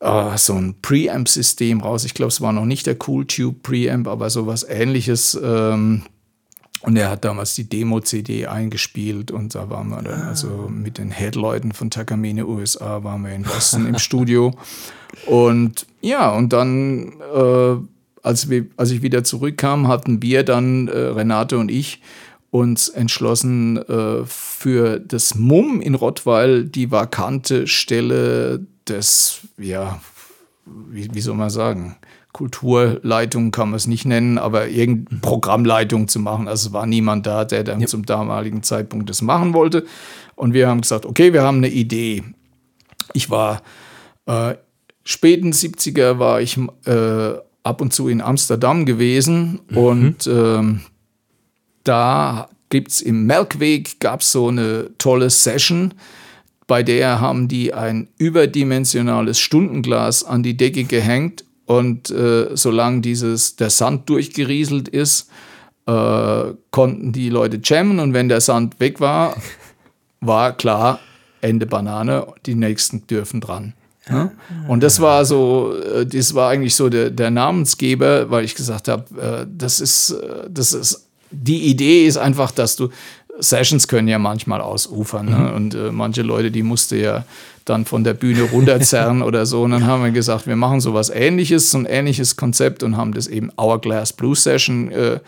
äh, 0.00 0.36
so 0.36 0.54
ein 0.54 0.76
Preamp-System 0.80 1.80
raus. 1.80 2.04
Ich 2.04 2.14
glaube, 2.14 2.28
es 2.28 2.40
war 2.40 2.52
noch 2.52 2.66
nicht 2.66 2.86
der 2.86 2.96
Cool 3.06 3.26
Tube 3.26 3.62
Preamp, 3.62 4.06
aber 4.06 4.30
sowas 4.30 4.64
ähnliches. 4.68 5.38
Ähm, 5.42 6.02
und 6.82 6.96
er 6.96 7.10
hat 7.10 7.24
damals 7.24 7.54
die 7.54 7.68
Demo-CD 7.68 8.48
eingespielt 8.48 9.30
und 9.30 9.54
da 9.54 9.70
waren 9.70 9.88
wir 9.90 10.02
dann 10.02 10.22
also 10.22 10.68
mit 10.68 10.98
den 10.98 11.12
Headleuten 11.12 11.72
von 11.72 11.90
Takamine 11.90 12.44
USA 12.46 13.04
waren 13.04 13.22
wir 13.22 13.32
in 13.32 13.44
Boston 13.44 13.86
im 13.86 13.98
Studio. 13.98 14.52
Und 15.26 15.86
ja, 16.00 16.30
und 16.30 16.54
dann, 16.54 17.12
äh, 17.34 17.76
als, 18.22 18.48
wir, 18.48 18.66
als 18.76 18.90
ich 18.90 19.02
wieder 19.02 19.24
zurückkam, 19.24 19.88
hatten 19.88 20.22
wir 20.22 20.44
dann, 20.44 20.88
äh, 20.88 20.96
Renate 20.96 21.58
und 21.58 21.70
ich, 21.70 22.00
uns 22.50 22.88
entschlossen, 22.88 23.78
äh, 23.78 24.24
für 24.26 25.00
das 25.00 25.34
Mumm 25.34 25.80
in 25.80 25.94
Rottweil 25.94 26.64
die 26.64 26.90
vakante 26.90 27.66
Stelle 27.66 28.66
des, 28.86 29.40
ja, 29.58 30.00
wie, 30.66 31.08
wie 31.12 31.20
soll 31.20 31.34
man 31.34 31.50
sagen, 31.50 31.96
Kulturleitung 32.32 33.50
kann 33.50 33.70
man 33.70 33.76
es 33.76 33.86
nicht 33.86 34.06
nennen, 34.06 34.38
aber 34.38 34.68
irgendeine 34.68 35.20
Programmleitung 35.20 36.08
zu 36.08 36.18
machen. 36.18 36.48
Also 36.48 36.68
es 36.68 36.72
war 36.72 36.86
niemand 36.86 37.26
da, 37.26 37.44
der 37.44 37.62
dann 37.62 37.86
zum 37.86 38.06
damaligen 38.06 38.62
Zeitpunkt 38.62 39.10
das 39.10 39.20
machen 39.20 39.52
wollte. 39.52 39.84
Und 40.34 40.54
wir 40.54 40.68
haben 40.68 40.80
gesagt, 40.80 41.04
okay, 41.04 41.32
wir 41.32 41.42
haben 41.42 41.58
eine 41.58 41.68
Idee. 41.68 42.22
Ich 43.12 43.28
war 43.28 43.62
äh, 44.26 44.54
späten 45.04 45.52
70er 45.52 46.18
war 46.18 46.40
ich 46.40 46.58
äh, 46.86 47.34
ab 47.62 47.80
und 47.80 47.92
zu 47.92 48.08
in 48.08 48.20
Amsterdam 48.20 48.86
gewesen 48.86 49.60
und 49.74 50.26
ähm, 50.26 50.80
da 51.84 52.48
gibt 52.68 52.90
es 52.90 53.00
im 53.00 53.26
Melkweg 53.26 54.00
gab 54.00 54.22
so 54.22 54.48
eine 54.48 54.90
tolle 54.98 55.30
Session, 55.30 55.94
bei 56.66 56.82
der 56.82 57.20
haben 57.20 57.48
die 57.48 57.74
ein 57.74 58.08
überdimensionales 58.18 59.38
Stundenglas 59.38 60.24
an 60.24 60.42
die 60.42 60.56
Decke 60.56 60.84
gehängt 60.84 61.44
und 61.66 62.10
äh, 62.10 62.56
solange 62.56 63.00
dieses, 63.00 63.56
der 63.56 63.70
Sand 63.70 64.08
durchgerieselt 64.08 64.88
ist, 64.88 65.28
äh, 65.86 66.54
konnten 66.70 67.12
die 67.12 67.28
Leute 67.28 67.60
jammen 67.62 67.98
und 67.98 68.14
wenn 68.14 68.28
der 68.28 68.40
Sand 68.40 68.80
weg 68.80 69.00
war, 69.00 69.36
war 70.20 70.56
klar, 70.56 71.00
Ende 71.40 71.66
Banane, 71.66 72.26
die 72.46 72.54
nächsten 72.54 73.06
dürfen 73.06 73.40
dran. 73.40 73.74
Ja? 74.08 74.32
Und 74.68 74.82
das 74.82 75.00
war 75.00 75.24
so, 75.24 75.74
äh, 75.76 76.06
das 76.06 76.34
war 76.34 76.50
eigentlich 76.50 76.74
so 76.74 76.88
der, 76.88 77.10
der 77.10 77.30
Namensgeber, 77.30 78.30
weil 78.30 78.44
ich 78.44 78.54
gesagt 78.54 78.88
habe, 78.88 79.04
äh, 79.20 79.46
das 79.56 79.80
ist, 79.80 80.10
äh, 80.10 80.48
das 80.50 80.72
ist, 80.72 81.08
die 81.30 81.68
Idee 81.68 82.06
ist 82.06 82.18
einfach, 82.18 82.50
dass 82.50 82.76
du, 82.76 82.90
Sessions 83.38 83.88
können 83.88 84.08
ja 84.08 84.18
manchmal 84.18 84.60
ausufern. 84.60 85.26
Ne? 85.26 85.52
Und 85.54 85.74
äh, 85.74 85.90
manche 85.90 86.22
Leute, 86.22 86.50
die 86.50 86.62
musste 86.62 86.96
ja 86.96 87.24
dann 87.64 87.84
von 87.84 88.04
der 88.04 88.14
Bühne 88.14 88.42
runterzerren 88.42 89.22
oder 89.22 89.46
so. 89.46 89.62
Und 89.62 89.70
dann 89.70 89.86
haben 89.86 90.04
wir 90.04 90.10
gesagt, 90.10 90.46
wir 90.46 90.56
machen 90.56 90.80
sowas 90.80 91.10
ähnliches, 91.10 91.70
so 91.70 91.78
ein 91.78 91.86
ähnliches 91.86 92.36
Konzept 92.36 92.82
und 92.82 92.96
haben 92.96 93.14
das 93.14 93.28
eben 93.28 93.50
Hourglass 93.56 94.12
Blues 94.12 94.42
Session 94.42 94.90
äh, 94.90 95.20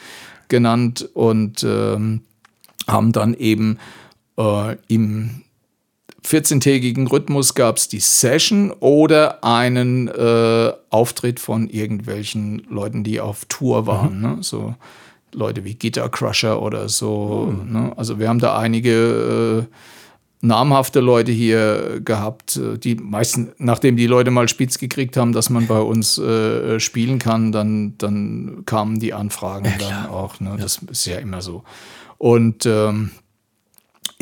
genannt 0.49 1.09
und 1.15 1.65
ähm, 1.65 2.21
haben 2.87 3.13
dann 3.13 3.35
eben 3.35 3.79
äh, 4.37 4.77
im 4.89 5.43
14-tägigen 6.25 7.07
Rhythmus 7.07 7.55
gab 7.55 7.77
es 7.77 7.89
die 7.89 8.01
Session 8.01 8.71
oder 8.81 9.45
einen 9.45 10.09
äh, 10.09 10.73
Auftritt 10.91 11.39
von 11.39 11.69
irgendwelchen 11.69 12.67
Leuten, 12.71 13.05
die 13.05 13.21
auf 13.21 13.45
Tour 13.47 13.87
waren. 13.87 14.21
Ne? 14.21 14.39
So 14.41 14.75
Leute 15.33 15.65
wie 15.65 15.75
Guitar 15.75 16.09
Crusher 16.09 16.63
oder 16.63 16.89
so. 16.89 17.53
Ne? 17.67 17.93
Also 17.97 18.19
wir 18.19 18.29
haben 18.29 18.39
da 18.39 18.57
einige 18.57 19.67
äh, 19.71 19.75
namhafte 20.41 21.01
Leute 21.01 21.33
hier 21.33 22.01
gehabt, 22.03 22.57
äh, 22.57 22.79
die 22.79 22.95
meisten, 22.95 23.53
nachdem 23.59 23.97
die 23.97 24.07
Leute 24.07 24.31
mal 24.31 24.49
spitz 24.49 24.79
gekriegt 24.79 25.17
haben, 25.17 25.33
dass 25.33 25.51
man 25.51 25.67
bei 25.67 25.81
uns 25.81 26.19
äh, 26.19 26.79
spielen 26.81 27.19
kann, 27.19 27.53
dann, 27.53 27.99
dann 27.99 28.63
kamen 28.67 29.01
die 29.01 29.13
Anfragen 29.13 29.73
dann 29.79 30.07
auch. 30.07 30.41
Ne? 30.41 30.57
Das 30.59 30.81
ist 30.91 31.07
ja 31.07 31.19
immer 31.19 31.43
so. 31.43 31.65
Und 32.19 32.65
ähm, 32.67 33.11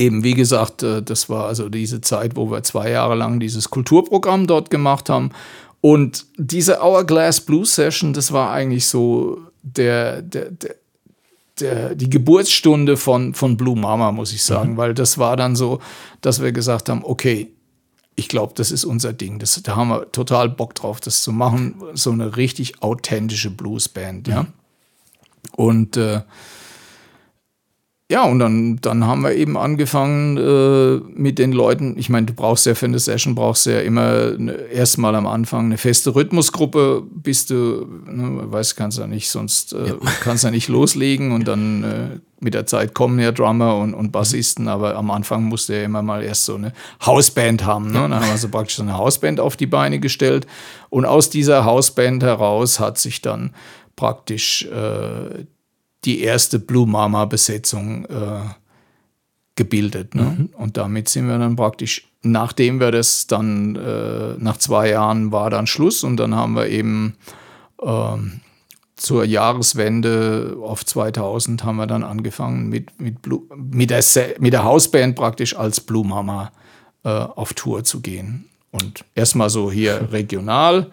eben, 0.02 0.24
wie 0.24 0.34
gesagt, 0.34 0.82
äh, 0.82 1.02
das 1.02 1.28
war 1.28 1.46
also 1.46 1.68
diese 1.68 2.00
Zeit, 2.00 2.36
wo 2.36 2.50
wir 2.50 2.62
zwei 2.62 2.90
Jahre 2.90 3.14
lang 3.14 3.40
dieses 3.40 3.70
Kulturprogramm 3.70 4.46
dort 4.46 4.70
gemacht 4.70 5.08
haben. 5.08 5.30
Und 5.80 6.26
diese 6.36 6.80
Hourglass 6.80 7.40
Blues 7.40 7.74
Session, 7.74 8.12
das 8.12 8.32
war 8.32 8.52
eigentlich 8.52 8.86
so 8.86 9.38
der, 9.62 10.22
der, 10.22 10.50
der, 10.50 10.74
der, 11.60 11.94
die 11.94 12.10
Geburtsstunde 12.10 12.96
von, 12.96 13.34
von 13.34 13.56
Blue 13.56 13.76
Mama, 13.76 14.12
muss 14.12 14.32
ich 14.32 14.42
sagen, 14.42 14.76
weil 14.76 14.94
das 14.94 15.18
war 15.18 15.36
dann 15.36 15.56
so, 15.56 15.80
dass 16.20 16.40
wir 16.40 16.52
gesagt 16.52 16.88
haben, 16.88 17.02
okay, 17.04 17.52
ich 18.14 18.28
glaube, 18.28 18.52
das 18.54 18.70
ist 18.70 18.84
unser 18.84 19.12
Ding. 19.12 19.38
Das, 19.38 19.60
da 19.62 19.74
haben 19.74 19.88
wir 19.88 20.12
total 20.12 20.48
Bock 20.48 20.74
drauf, 20.74 21.00
das 21.00 21.22
zu 21.22 21.32
machen. 21.32 21.82
So 21.94 22.10
eine 22.10 22.36
richtig 22.36 22.82
authentische 22.82 23.50
Bluesband, 23.50 24.28
ja. 24.28 24.46
Und 25.56 25.96
äh, 25.96 26.20
ja, 28.12 28.24
und 28.24 28.40
dann, 28.40 28.76
dann 28.82 29.06
haben 29.06 29.22
wir 29.22 29.34
eben 29.34 29.56
angefangen 29.56 30.36
äh, 30.36 31.00
mit 31.18 31.38
den 31.38 31.52
Leuten. 31.52 31.96
Ich 31.96 32.10
meine, 32.10 32.26
du 32.26 32.34
brauchst 32.34 32.66
ja 32.66 32.74
für 32.74 32.84
eine 32.84 32.98
Session, 32.98 33.34
brauchst 33.34 33.64
ja 33.64 33.80
immer 33.80 34.32
ne, 34.36 34.52
erstmal 34.70 35.14
am 35.14 35.26
Anfang 35.26 35.64
eine 35.64 35.78
feste 35.78 36.14
Rhythmusgruppe, 36.14 37.04
bis 37.10 37.46
du, 37.46 37.86
ne, 38.04 38.52
weißt, 38.52 38.76
kannst 38.76 38.98
ja 38.98 39.06
nicht, 39.06 39.30
sonst 39.30 39.72
äh, 39.72 39.94
kannst 40.20 40.44
ja 40.44 40.50
nicht 40.50 40.68
loslegen 40.68 41.32
und 41.32 41.48
dann 41.48 41.84
äh, 41.84 42.20
mit 42.38 42.52
der 42.52 42.66
Zeit 42.66 42.92
kommen 42.92 43.18
ja 43.18 43.32
Drummer 43.32 43.78
und, 43.78 43.94
und 43.94 44.12
Bassisten, 44.12 44.68
aber 44.68 44.94
am 44.96 45.10
Anfang 45.10 45.44
musste 45.44 45.74
ja 45.74 45.84
immer 45.84 46.02
mal 46.02 46.22
erst 46.22 46.44
so 46.44 46.56
eine 46.56 46.74
Hausband 47.06 47.64
haben. 47.64 47.92
Ne? 47.92 48.04
Und 48.04 48.10
dann 48.10 48.20
haben 48.20 48.30
wir 48.30 48.36
so 48.36 48.50
praktisch 48.50 48.76
so 48.76 48.82
eine 48.82 48.98
Hausband 48.98 49.40
auf 49.40 49.56
die 49.56 49.66
Beine 49.66 50.00
gestellt. 50.00 50.46
Und 50.90 51.06
aus 51.06 51.30
dieser 51.30 51.64
Hausband 51.64 52.22
heraus 52.22 52.78
hat 52.78 52.98
sich 52.98 53.22
dann 53.22 53.54
praktisch 53.96 54.66
äh, 54.66 55.46
die 56.04 56.20
erste 56.20 56.58
Blue 56.58 56.86
Mama 56.86 57.24
Besetzung 57.24 58.04
äh, 58.06 58.40
gebildet. 59.54 60.14
Ne? 60.14 60.48
Und 60.56 60.76
damit 60.76 61.08
sind 61.08 61.28
wir 61.28 61.38
dann 61.38 61.56
praktisch, 61.56 62.08
nachdem 62.22 62.80
wir 62.80 62.90
das 62.90 63.26
dann, 63.26 63.76
äh, 63.76 64.34
nach 64.38 64.56
zwei 64.56 64.90
Jahren 64.90 65.30
war 65.30 65.50
dann 65.50 65.66
Schluss 65.66 66.04
und 66.04 66.16
dann 66.16 66.34
haben 66.34 66.54
wir 66.54 66.68
eben 66.68 67.16
ähm, 67.82 68.40
zur 68.96 69.24
Jahreswende 69.24 70.56
auf 70.62 70.86
2000 70.86 71.64
haben 71.64 71.76
wir 71.76 71.86
dann 71.86 72.04
angefangen 72.04 72.68
mit, 72.68 73.00
mit, 73.00 73.20
Blue, 73.20 73.42
mit, 73.56 73.90
der, 73.90 74.02
mit 74.38 74.52
der 74.52 74.64
Hausband 74.64 75.16
praktisch 75.16 75.56
als 75.56 75.80
Blue 75.80 76.06
Mama 76.06 76.52
äh, 77.04 77.08
auf 77.08 77.52
Tour 77.54 77.84
zu 77.84 78.00
gehen. 78.00 78.46
Und 78.70 79.04
erstmal 79.14 79.50
so 79.50 79.70
hier 79.70 80.12
regional. 80.12 80.90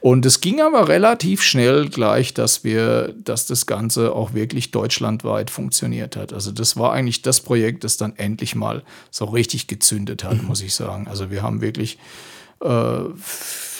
Und 0.00 0.24
es 0.26 0.40
ging 0.40 0.60
aber 0.60 0.88
relativ 0.88 1.42
schnell 1.42 1.88
gleich, 1.88 2.32
dass 2.32 2.62
wir, 2.62 3.14
dass 3.24 3.46
das 3.46 3.66
Ganze 3.66 4.12
auch 4.14 4.32
wirklich 4.32 4.70
deutschlandweit 4.70 5.50
funktioniert 5.50 6.16
hat. 6.16 6.32
Also 6.32 6.52
das 6.52 6.76
war 6.76 6.92
eigentlich 6.92 7.22
das 7.22 7.40
Projekt, 7.40 7.82
das 7.82 7.96
dann 7.96 8.14
endlich 8.16 8.54
mal 8.54 8.84
so 9.10 9.24
richtig 9.24 9.66
gezündet 9.66 10.22
hat, 10.22 10.42
muss 10.42 10.62
ich 10.62 10.74
sagen. 10.74 11.08
Also 11.08 11.30
wir 11.30 11.42
haben 11.42 11.60
wirklich 11.60 11.98
äh, 12.60 12.98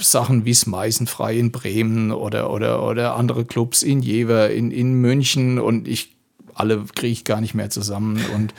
Sachen 0.00 0.44
wie 0.44 0.54
Smeisenfrei 0.54 1.36
in 1.36 1.52
Bremen 1.52 2.10
oder, 2.10 2.50
oder, 2.50 2.84
oder 2.84 3.14
andere 3.14 3.44
Clubs 3.44 3.84
in 3.84 4.00
Jever, 4.00 4.50
in, 4.50 4.72
in 4.72 4.94
München 4.94 5.58
und 5.60 5.86
ich 5.86 6.16
alle 6.54 6.84
kriege 6.96 7.12
ich 7.12 7.24
gar 7.24 7.40
nicht 7.40 7.54
mehr 7.54 7.70
zusammen. 7.70 8.20
Und 8.34 8.52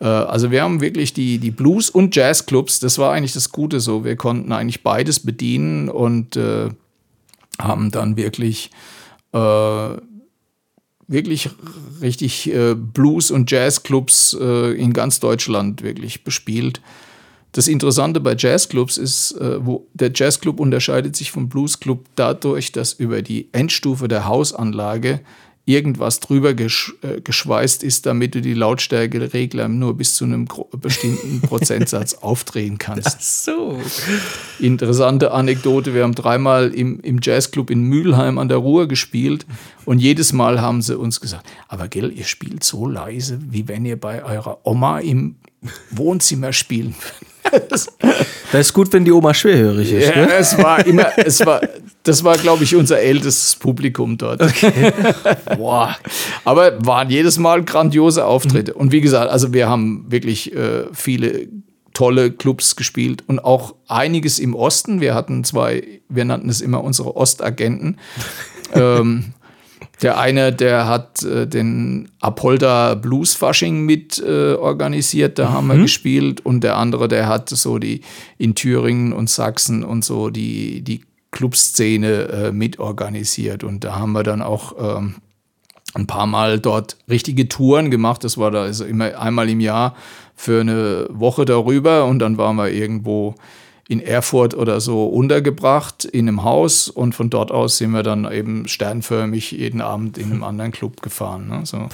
äh, 0.00 0.04
also 0.04 0.50
wir 0.50 0.62
haben 0.62 0.82
wirklich 0.82 1.14
die, 1.14 1.38
die 1.38 1.50
Blues- 1.50 1.88
und 1.88 2.14
Jazzclubs, 2.14 2.80
das 2.80 2.98
war 2.98 3.14
eigentlich 3.14 3.32
das 3.32 3.50
Gute 3.50 3.80
so. 3.80 4.04
Wir 4.04 4.16
konnten 4.16 4.52
eigentlich 4.52 4.82
beides 4.82 5.20
bedienen 5.20 5.88
und 5.88 6.36
äh, 6.36 6.68
haben 7.58 7.90
dann 7.90 8.16
wirklich 8.16 8.70
äh, 9.32 9.96
wirklich 11.08 11.50
richtig 12.00 12.52
äh, 12.52 12.74
Blues- 12.74 13.30
und 13.30 13.50
Jazzclubs 13.50 14.36
äh, 14.40 14.72
in 14.72 14.92
ganz 14.92 15.20
Deutschland 15.20 15.82
wirklich 15.82 16.24
bespielt. 16.24 16.80
Das 17.52 17.68
Interessante 17.68 18.20
bei 18.20 18.34
Jazzclubs 18.36 18.98
ist, 18.98 19.32
äh, 19.32 19.64
wo 19.64 19.86
der 19.94 20.10
Jazzclub 20.14 20.60
unterscheidet 20.60 21.16
sich 21.16 21.30
vom 21.30 21.48
Bluesclub 21.48 22.04
dadurch, 22.14 22.72
dass 22.72 22.92
über 22.92 23.22
die 23.22 23.48
Endstufe 23.52 24.08
der 24.08 24.26
Hausanlage 24.26 25.20
irgendwas 25.66 26.20
drüber 26.20 26.54
gesch 26.54 26.94
äh, 27.02 27.20
geschweißt 27.20 27.82
ist, 27.82 28.06
damit 28.06 28.36
du 28.36 28.40
die 28.40 28.54
Lautstärkeregler 28.54 29.68
nur 29.68 29.96
bis 29.96 30.14
zu 30.14 30.24
einem 30.24 30.46
bestimmten 30.80 31.40
Prozentsatz 31.42 32.14
aufdrehen 32.14 32.78
kannst. 32.78 33.44
So. 33.44 33.78
Interessante 34.60 35.32
Anekdote, 35.32 35.92
wir 35.92 36.04
haben 36.04 36.14
dreimal 36.14 36.72
im, 36.72 37.00
im 37.00 37.18
Jazzclub 37.20 37.70
in 37.70 37.82
Mülheim 37.82 38.38
an 38.38 38.48
der 38.48 38.58
Ruhr 38.58 38.86
gespielt 38.86 39.44
und 39.84 39.98
jedes 39.98 40.32
Mal 40.32 40.60
haben 40.60 40.82
sie 40.82 40.96
uns 40.96 41.20
gesagt, 41.20 41.46
aber 41.66 41.88
gell, 41.88 42.12
ihr 42.12 42.24
spielt 42.24 42.62
so 42.62 42.86
leise, 42.86 43.40
wie 43.50 43.66
wenn 43.66 43.84
ihr 43.84 44.00
bei 44.00 44.24
eurer 44.24 44.60
Oma 44.64 45.00
im 45.00 45.34
Wohnzimmer 45.90 46.52
spielen. 46.52 46.94
Das 48.52 48.66
ist 48.66 48.72
gut, 48.72 48.92
wenn 48.92 49.04
die 49.04 49.12
Oma 49.12 49.32
schwerhörig 49.32 49.92
ist. 49.92 50.08
Ja, 50.08 50.26
Ne? 50.26 50.32
es 50.34 50.58
war 50.58 50.84
immer, 50.84 51.16
es 51.16 51.44
war, 51.46 51.60
das 52.02 52.24
war, 52.24 52.36
glaube 52.38 52.64
ich, 52.64 52.74
unser 52.74 52.98
ältestes 52.98 53.54
Publikum 53.54 54.18
dort. 54.18 54.40
Boah. 55.56 55.96
Aber 56.44 56.84
waren 56.84 57.08
jedes 57.10 57.38
Mal 57.38 57.64
grandiose 57.64 58.24
Auftritte. 58.24 58.74
Und 58.74 58.90
wie 58.90 59.00
gesagt, 59.00 59.30
also 59.30 59.52
wir 59.52 59.68
haben 59.68 60.06
wirklich 60.08 60.54
äh, 60.54 60.84
viele 60.92 61.48
tolle 61.94 62.30
Clubs 62.30 62.76
gespielt 62.76 63.24
und 63.26 63.38
auch 63.38 63.74
einiges 63.88 64.38
im 64.38 64.54
Osten. 64.54 65.00
Wir 65.00 65.14
hatten 65.14 65.44
zwei, 65.44 66.00
wir 66.08 66.24
nannten 66.24 66.48
es 66.48 66.60
immer 66.60 66.84
unsere 66.84 67.16
Ostagenten. 67.16 67.98
ähm, 68.74 69.32
der 70.02 70.18
eine, 70.18 70.52
der 70.52 70.86
hat 70.86 71.22
äh, 71.22 71.46
den 71.46 72.08
Apolda 72.20 72.94
Blues 72.94 73.34
Fasching 73.34 73.84
mit 73.84 74.18
äh, 74.18 74.54
organisiert, 74.54 75.38
da 75.38 75.50
haben 75.50 75.68
wir 75.68 75.76
gespielt. 75.76 76.44
Und 76.44 76.62
der 76.62 76.76
andere, 76.76 77.08
der 77.08 77.28
hat 77.28 77.48
so 77.48 77.78
die 77.78 78.02
in 78.38 78.54
Thüringen 78.54 79.12
und 79.12 79.30
Sachsen 79.30 79.84
und 79.84 80.04
so 80.04 80.30
die, 80.30 80.82
die 80.82 81.02
Clubszene 81.30 82.28
äh, 82.28 82.52
mit 82.52 82.78
organisiert. 82.78 83.64
Und 83.64 83.84
da 83.84 83.96
haben 83.96 84.12
wir 84.12 84.22
dann 84.22 84.42
auch 84.42 84.74
ähm, 84.78 85.16
ein 85.94 86.06
paar 86.06 86.26
Mal 86.26 86.60
dort 86.60 86.98
richtige 87.08 87.48
Touren 87.48 87.90
gemacht. 87.90 88.22
Das 88.24 88.38
war 88.38 88.50
da 88.50 88.62
also 88.62 88.84
immer 88.84 89.18
einmal 89.18 89.48
im 89.48 89.60
Jahr 89.60 89.94
für 90.34 90.60
eine 90.60 91.08
Woche 91.10 91.44
darüber 91.44 92.04
und 92.04 92.18
dann 92.18 92.36
waren 92.36 92.56
wir 92.56 92.70
irgendwo 92.70 93.34
in 93.88 94.00
Erfurt 94.00 94.54
oder 94.54 94.80
so 94.80 95.06
untergebracht 95.06 96.04
in 96.04 96.28
einem 96.28 96.42
Haus 96.42 96.88
und 96.88 97.14
von 97.14 97.30
dort 97.30 97.52
aus 97.52 97.78
sind 97.78 97.92
wir 97.92 98.02
dann 98.02 98.30
eben 98.30 98.66
sternförmig 98.66 99.52
jeden 99.52 99.80
Abend 99.80 100.18
in 100.18 100.32
einem 100.32 100.44
anderen 100.44 100.72
Club 100.72 101.02
gefahren. 101.02 101.48
Ne? 101.48 101.60
So. 101.64 101.88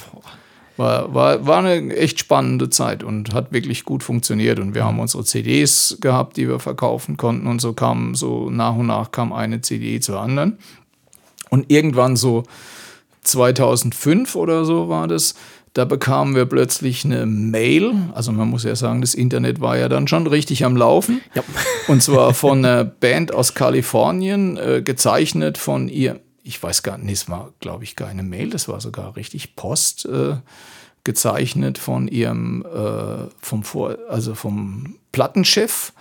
War, 0.75 1.13
war, 1.13 1.45
war 1.45 1.59
eine 1.59 1.95
echt 1.95 2.19
spannende 2.19 2.67
Zeit 2.69 3.03
und 3.03 3.33
hat 3.33 3.51
wirklich 3.51 3.85
gut 3.85 4.01
funktioniert. 4.01 4.59
Und 4.59 4.73
wir 4.73 4.83
haben 4.83 4.99
unsere 4.99 5.23
CDs 5.23 5.97
gehabt, 6.01 6.35
die 6.35 6.47
wir 6.47 6.59
verkaufen 6.59 7.15
konnten. 7.15 7.45
Und 7.45 7.61
so 7.61 7.73
kam 7.73 8.15
so 8.15 8.49
nach 8.49 8.75
und 8.75 8.87
nach 8.87 9.11
kam 9.11 9.33
eine 9.33 9.61
CD 9.61 9.99
zur 9.99 10.19
anderen. 10.19 10.57
Und 11.51 11.69
irgendwann 11.69 12.15
so 12.15 12.43
2005 13.21 14.35
oder 14.35 14.65
so 14.65 14.89
war 14.89 15.07
das, 15.07 15.35
da 15.73 15.85
bekamen 15.85 16.35
wir 16.35 16.45
plötzlich 16.45 17.03
eine 17.03 17.25
Mail. 17.25 17.93
Also 18.13 18.31
man 18.31 18.47
muss 18.47 18.63
ja 18.63 18.75
sagen, 18.75 19.01
das 19.01 19.15
Internet 19.15 19.59
war 19.59 19.77
ja 19.77 19.89
dann 19.89 20.07
schon 20.07 20.27
richtig 20.27 20.65
am 20.65 20.77
Laufen. 20.77 21.21
Ja. 21.33 21.43
Und 21.87 22.03
zwar 22.03 22.33
von 22.33 22.59
einer 22.59 22.83
Band 22.83 23.33
aus 23.33 23.55
Kalifornien, 23.55 24.57
äh, 24.57 24.81
gezeichnet 24.83 25.57
von 25.57 25.89
ihr. 25.89 26.19
Ich 26.43 26.61
weiß 26.61 26.83
gar 26.83 26.97
nicht, 26.97 27.13
es 27.13 27.29
war, 27.29 27.53
glaube 27.59 27.85
ich, 27.85 27.95
keine 27.95 28.21
Mail, 28.21 28.49
das 28.49 28.67
war 28.67 28.81
sogar 28.81 29.15
richtig 29.15 29.55
Post 29.55 30.05
äh, 30.05 30.35
gezeichnet 31.03 31.77
von 31.77 32.07
ihrem, 32.07 32.65
äh, 32.65 33.29
vom 33.41 33.63
Vor 33.63 33.97
also 34.09 34.35
vom 34.35 34.95
Plattenchef. 35.11 35.93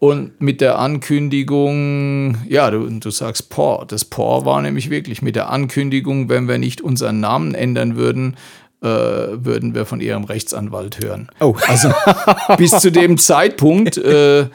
Und 0.00 0.40
mit 0.40 0.60
der 0.60 0.78
Ankündigung, 0.78 2.36
ja, 2.46 2.70
du, 2.70 2.86
du 2.88 3.10
sagst 3.10 3.48
Por. 3.48 3.86
Das 3.86 4.04
Por 4.04 4.44
war 4.44 4.60
nämlich 4.60 4.90
wirklich 4.90 5.22
mit 5.22 5.34
der 5.34 5.50
Ankündigung, 5.50 6.28
wenn 6.28 6.46
wir 6.46 6.58
nicht 6.58 6.80
unseren 6.80 7.20
Namen 7.20 7.54
ändern 7.54 7.96
würden, 7.96 8.36
äh, 8.82 8.86
würden 8.86 9.74
wir 9.74 9.86
von 9.86 10.00
ihrem 10.00 10.24
Rechtsanwalt 10.24 11.02
hören. 11.02 11.28
Oh. 11.40 11.54
Also 11.68 11.92
bis 12.58 12.72
zu 12.72 12.90
dem 12.90 13.16
Zeitpunkt 13.16 13.96
äh, 13.96 14.46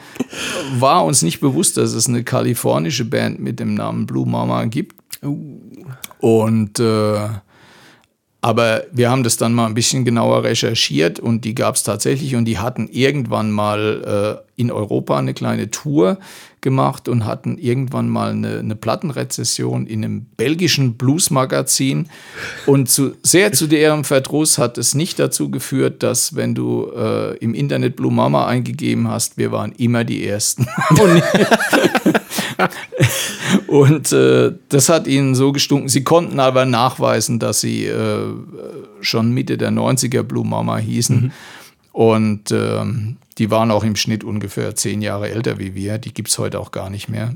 war 0.78 1.04
uns 1.04 1.22
nicht 1.22 1.40
bewusst, 1.40 1.76
dass 1.76 1.92
es 1.92 2.08
eine 2.08 2.24
kalifornische 2.24 3.04
Band 3.04 3.40
mit 3.40 3.58
dem 3.58 3.74
Namen 3.74 4.06
Blue 4.06 4.28
Mama 4.28 4.64
gibt. 4.66 4.96
Und 6.20 6.78
äh, 6.78 7.28
aber 8.40 8.84
wir 8.92 9.10
haben 9.10 9.24
das 9.24 9.36
dann 9.36 9.52
mal 9.52 9.66
ein 9.66 9.74
bisschen 9.74 10.04
genauer 10.04 10.44
recherchiert 10.44 11.18
und 11.18 11.44
die 11.44 11.54
gab 11.54 11.74
es 11.74 11.82
tatsächlich 11.82 12.36
und 12.36 12.44
die 12.44 12.58
hatten 12.58 12.88
irgendwann 12.88 13.50
mal 13.50 14.44
äh, 14.56 14.60
in 14.60 14.70
Europa 14.70 15.18
eine 15.18 15.34
kleine 15.34 15.70
Tour 15.70 16.18
gemacht 16.60 17.08
und 17.08 17.24
hatten 17.24 17.58
irgendwann 17.58 18.08
mal 18.08 18.30
eine, 18.30 18.58
eine 18.58 18.76
Plattenrezession 18.76 19.86
in 19.86 20.04
einem 20.04 20.26
belgischen 20.36 20.94
Bluesmagazin. 20.94 22.08
Und 22.66 22.90
zu, 22.90 23.14
sehr 23.22 23.52
zu 23.52 23.66
deren 23.66 24.04
Verdruss 24.04 24.58
hat 24.58 24.78
es 24.78 24.94
nicht 24.94 25.18
dazu 25.18 25.50
geführt, 25.50 26.02
dass 26.02 26.36
wenn 26.36 26.54
du 26.54 26.90
äh, 26.96 27.36
im 27.38 27.54
Internet 27.54 27.96
Blue 27.96 28.12
Mama 28.12 28.46
eingegeben 28.46 29.08
hast, 29.08 29.38
wir 29.38 29.52
waren 29.52 29.72
immer 29.72 30.04
die 30.04 30.26
Ersten. 30.26 30.66
und 33.66 34.12
äh, 34.12 34.52
das 34.68 34.88
hat 34.88 35.06
ihnen 35.06 35.34
so 35.34 35.52
gestunken. 35.52 35.88
Sie 35.88 36.04
konnten 36.04 36.40
aber 36.40 36.64
nachweisen, 36.64 37.38
dass 37.38 37.60
sie 37.60 37.86
äh, 37.86 38.34
schon 39.00 39.32
Mitte 39.32 39.58
der 39.58 39.70
90er 39.70 40.22
Blue 40.22 40.46
Mama 40.46 40.78
hießen. 40.78 41.32
Und 41.92 42.52
ähm, 42.52 43.16
die 43.38 43.50
waren 43.50 43.70
auch 43.70 43.84
im 43.84 43.96
Schnitt 43.96 44.24
ungefähr 44.24 44.74
zehn 44.74 45.00
Jahre 45.00 45.30
älter 45.30 45.58
wie 45.58 45.74
wir. 45.74 45.98
Die 45.98 46.12
gibt 46.12 46.28
es 46.28 46.38
heute 46.38 46.60
auch 46.60 46.72
gar 46.72 46.90
nicht 46.90 47.08
mehr. 47.08 47.32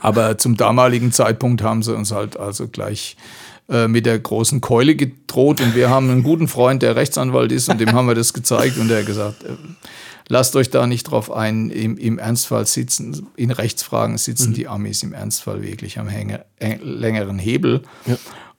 Aber 0.00 0.38
zum 0.38 0.56
damaligen 0.56 1.12
Zeitpunkt 1.12 1.62
haben 1.62 1.82
sie 1.82 1.94
uns 1.94 2.12
halt 2.12 2.38
also 2.38 2.68
gleich 2.68 3.16
äh, 3.68 3.88
mit 3.88 4.06
der 4.06 4.18
großen 4.18 4.60
Keule 4.60 4.96
gedroht. 4.96 5.60
Und 5.60 5.74
wir 5.74 5.90
haben 5.90 6.10
einen 6.10 6.22
guten 6.22 6.48
Freund, 6.48 6.82
der 6.82 6.96
Rechtsanwalt 6.96 7.52
ist, 7.52 7.68
und 7.68 7.80
dem 7.80 7.92
haben 7.92 8.06
wir 8.06 8.14
das 8.14 8.32
gezeigt. 8.32 8.78
Und 8.78 8.88
der 8.88 9.00
hat 9.00 9.06
gesagt, 9.06 9.44
äh, 9.44 9.56
lasst 10.28 10.56
euch 10.56 10.70
da 10.70 10.86
nicht 10.86 11.04
drauf 11.04 11.30
ein. 11.30 11.70
Im, 11.70 11.98
im 11.98 12.18
Ernstfall 12.18 12.66
sitzen, 12.66 13.26
in 13.36 13.50
Rechtsfragen 13.50 14.16
sitzen 14.18 14.54
die 14.54 14.68
Amis 14.68 15.02
im 15.02 15.12
Ernstfall 15.12 15.62
wirklich 15.62 15.98
am 15.98 16.08
Hänge, 16.08 16.44
äh, 16.58 16.76
längeren 16.76 17.38
Hebel. 17.38 17.82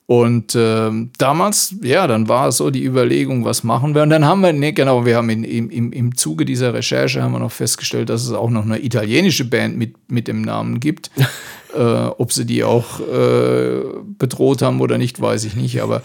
Und 0.08 0.56
ähm, 0.56 1.12
damals, 1.18 1.76
ja, 1.82 2.08
dann 2.08 2.30
war 2.30 2.54
so 2.54 2.70
die 2.70 2.86
Überlegung, 2.86 3.44
was 3.44 3.66
machen 3.66 3.94
wir? 3.94 4.04
Und 4.04 4.10
dann 4.10 4.24
haben 4.24 4.40
wir, 4.40 4.54
nee, 4.54 4.72
genau, 4.72 5.06
wir 5.06 5.18
haben 5.18 5.30
in, 5.30 5.44
im, 5.44 5.92
im, 5.92 6.16
Zuge 6.16 6.46
dieser 6.46 6.74
Recherche 6.74 7.22
haben 7.22 7.34
wir 7.34 7.40
noch 7.40 7.52
festgestellt, 7.52 8.10
dass 8.10 8.24
es 8.24 8.32
auch 8.32 8.50
noch 8.50 8.64
eine 8.64 8.82
italienische 8.82 9.44
Band 9.44 9.78
mit, 9.78 9.96
mit 10.10 10.30
dem 10.30 10.44
Namen 10.44 10.80
gibt. 10.80 11.12
äh, 11.76 11.80
ob 11.80 12.32
sie 12.32 12.46
die 12.46 12.64
auch 12.64 13.02
äh, 13.02 13.82
bedroht 14.18 14.62
haben 14.62 14.80
oder 14.80 14.98
nicht, 14.98 15.20
weiß 15.20 15.44
ich 15.44 15.58
nicht, 15.58 15.82
aber 15.82 16.02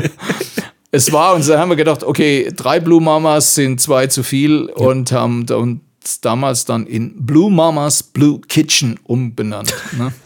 es 0.92 1.12
war, 1.12 1.34
und 1.34 1.48
da 1.48 1.58
haben 1.58 1.70
wir 1.70 1.76
gedacht, 1.76 2.04
okay, 2.04 2.52
drei 2.54 2.78
Blue 2.78 3.00
Mamas 3.00 3.56
sind 3.56 3.80
zwei 3.80 4.06
zu 4.06 4.22
viel 4.22 4.66
und 4.66 5.10
haben 5.10 5.46
uns 5.50 6.20
damals 6.20 6.64
dann 6.64 6.86
in 6.86 7.26
Blue 7.26 7.50
Mamas 7.50 8.04
Blue 8.04 8.40
Kitchen 8.40 9.00
umbenannt. 9.02 9.74
Ne? 9.98 10.12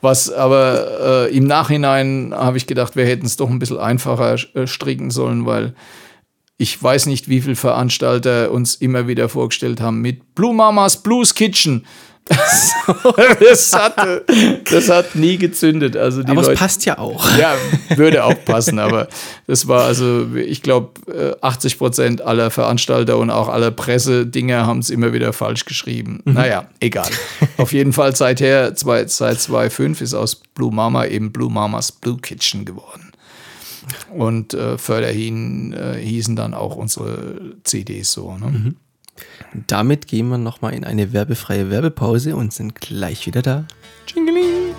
Was 0.00 0.32
aber 0.32 1.28
äh, 1.28 1.36
im 1.36 1.44
Nachhinein 1.44 2.32
habe 2.34 2.56
ich 2.56 2.66
gedacht, 2.66 2.96
wir 2.96 3.04
hätten 3.04 3.26
es 3.26 3.36
doch 3.36 3.50
ein 3.50 3.58
bisschen 3.58 3.78
einfacher 3.78 4.36
äh, 4.54 4.66
stricken 4.66 5.10
sollen, 5.10 5.46
weil 5.46 5.74
ich 6.56 6.82
weiß 6.82 7.06
nicht, 7.06 7.28
wie 7.28 7.40
viele 7.40 7.56
Veranstalter 7.56 8.50
uns 8.50 8.74
immer 8.74 9.08
wieder 9.08 9.28
vorgestellt 9.28 9.80
haben 9.80 10.00
mit 10.00 10.34
Blue 10.34 10.54
Mamas 10.54 11.02
Blues 11.02 11.34
Kitchen. 11.34 11.86
das, 13.40 13.72
hat, 13.72 13.96
das 14.70 14.88
hat 14.88 15.14
nie 15.14 15.36
gezündet. 15.36 15.96
Also 15.96 16.22
die 16.22 16.30
Aber 16.30 16.42
es 16.42 16.46
Leute, 16.48 16.58
passt 16.58 16.84
ja 16.84 16.98
auch. 16.98 17.36
ja, 17.36 17.54
würde 17.96 18.24
auch 18.24 18.44
passen, 18.44 18.78
aber 18.78 19.08
das 19.46 19.66
war 19.66 19.84
also, 19.84 20.28
ich 20.36 20.62
glaube, 20.62 20.90
80 21.40 21.78
Prozent 21.78 22.22
aller 22.22 22.50
Veranstalter 22.50 23.18
und 23.18 23.30
auch 23.30 23.48
aller 23.48 23.70
Pressedinger 23.70 24.66
haben 24.66 24.78
es 24.78 24.90
immer 24.90 25.12
wieder 25.12 25.32
falsch 25.32 25.64
geschrieben. 25.64 26.20
Naja, 26.24 26.68
egal. 26.80 27.10
Auf 27.56 27.72
jeden 27.72 27.92
Fall 27.92 28.14
seither, 28.14 28.74
zwei, 28.74 29.06
seit 29.06 29.40
2005 29.40 30.00
ist 30.00 30.14
aus 30.14 30.36
Blue 30.36 30.72
Mama 30.72 31.06
eben 31.06 31.32
Blue 31.32 31.50
Mamas 31.50 31.92
Blue 31.92 32.18
Kitchen 32.18 32.64
geworden. 32.64 33.12
Und 34.16 34.54
äh, 34.54 34.78
förderhin 34.78 35.72
äh, 35.72 35.98
hießen 35.98 36.36
dann 36.36 36.54
auch 36.54 36.76
unsere 36.76 37.54
CDs 37.64 38.12
so. 38.12 38.36
Ne? 38.36 38.74
Damit 39.66 40.06
gehen 40.06 40.28
wir 40.28 40.38
nochmal 40.38 40.74
in 40.74 40.84
eine 40.84 41.12
werbefreie 41.12 41.70
Werbepause 41.70 42.36
und 42.36 42.52
sind 42.52 42.74
gleich 42.76 43.26
wieder 43.26 43.42
da. 43.42 43.64
Tschingeling. 44.06 44.74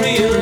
real 0.00 0.37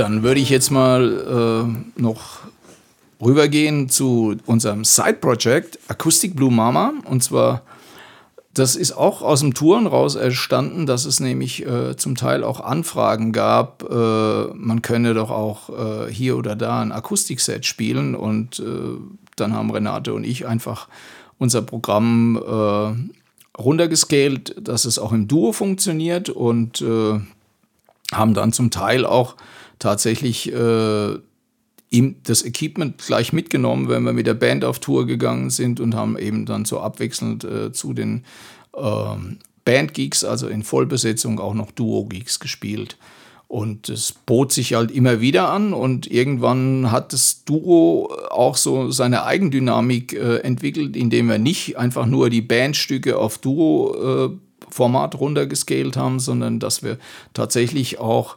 dann 0.00 0.22
würde 0.22 0.40
ich 0.40 0.48
jetzt 0.48 0.70
mal 0.70 1.68
äh, 1.68 2.00
noch 2.00 2.38
rübergehen 3.20 3.90
zu 3.90 4.34
unserem 4.46 4.82
Side-Project 4.82 5.78
Acoustic 5.88 6.34
Blue 6.34 6.50
Mama. 6.50 6.94
Und 7.04 7.22
zwar, 7.22 7.60
das 8.54 8.76
ist 8.76 8.92
auch 8.92 9.20
aus 9.20 9.40
dem 9.40 9.52
Touren 9.52 9.86
raus 9.86 10.14
entstanden, 10.14 10.86
dass 10.86 11.04
es 11.04 11.20
nämlich 11.20 11.66
äh, 11.66 11.98
zum 11.98 12.14
Teil 12.14 12.44
auch 12.44 12.60
Anfragen 12.60 13.32
gab, 13.32 13.84
äh, 13.90 14.44
man 14.54 14.80
könne 14.80 15.12
doch 15.12 15.30
auch 15.30 15.68
äh, 15.68 16.10
hier 16.10 16.38
oder 16.38 16.56
da 16.56 16.80
ein 16.80 16.92
Akustikset 16.92 17.66
spielen. 17.66 18.14
Und 18.14 18.58
äh, 18.58 18.98
dann 19.36 19.52
haben 19.52 19.70
Renate 19.70 20.14
und 20.14 20.24
ich 20.24 20.46
einfach 20.46 20.88
unser 21.36 21.60
Programm 21.60 22.36
äh, 22.38 23.60
runtergescaled, 23.60 24.66
dass 24.66 24.86
es 24.86 24.98
auch 24.98 25.12
im 25.12 25.28
Duo 25.28 25.52
funktioniert 25.52 26.30
und 26.30 26.80
äh, 26.80 27.20
haben 28.12 28.32
dann 28.32 28.54
zum 28.54 28.70
Teil 28.70 29.04
auch 29.04 29.36
tatsächlich 29.80 30.52
äh, 30.52 31.18
ihm 31.90 32.16
das 32.22 32.44
Equipment 32.44 32.98
gleich 32.98 33.32
mitgenommen, 33.32 33.88
wenn 33.88 34.04
wir 34.04 34.12
mit 34.12 34.28
der 34.28 34.34
Band 34.34 34.64
auf 34.64 34.78
Tour 34.78 35.06
gegangen 35.06 35.50
sind 35.50 35.80
und 35.80 35.96
haben 35.96 36.16
eben 36.16 36.46
dann 36.46 36.64
so 36.64 36.80
abwechselnd 36.80 37.42
äh, 37.42 37.72
zu 37.72 37.92
den 37.92 38.24
ähm, 38.76 39.38
Band-Gigs, 39.64 40.24
also 40.24 40.46
in 40.48 40.62
Vollbesetzung, 40.62 41.40
auch 41.40 41.54
noch 41.54 41.72
Duo-Gigs 41.72 42.38
gespielt. 42.38 42.96
Und 43.48 43.88
es 43.88 44.12
bot 44.12 44.52
sich 44.52 44.74
halt 44.74 44.92
immer 44.92 45.20
wieder 45.20 45.48
an 45.48 45.72
und 45.72 46.08
irgendwann 46.08 46.92
hat 46.92 47.12
das 47.12 47.44
Duo 47.44 48.08
auch 48.30 48.56
so 48.56 48.92
seine 48.92 49.24
Eigendynamik 49.24 50.12
äh, 50.12 50.36
entwickelt, 50.38 50.96
indem 50.96 51.28
wir 51.28 51.38
nicht 51.38 51.76
einfach 51.76 52.06
nur 52.06 52.30
die 52.30 52.42
Bandstücke 52.42 53.18
auf 53.18 53.38
Duo-Format 53.38 55.14
äh, 55.14 55.16
runtergescalt 55.16 55.96
haben, 55.96 56.20
sondern 56.20 56.60
dass 56.60 56.84
wir 56.84 56.98
tatsächlich 57.34 57.98
auch 57.98 58.36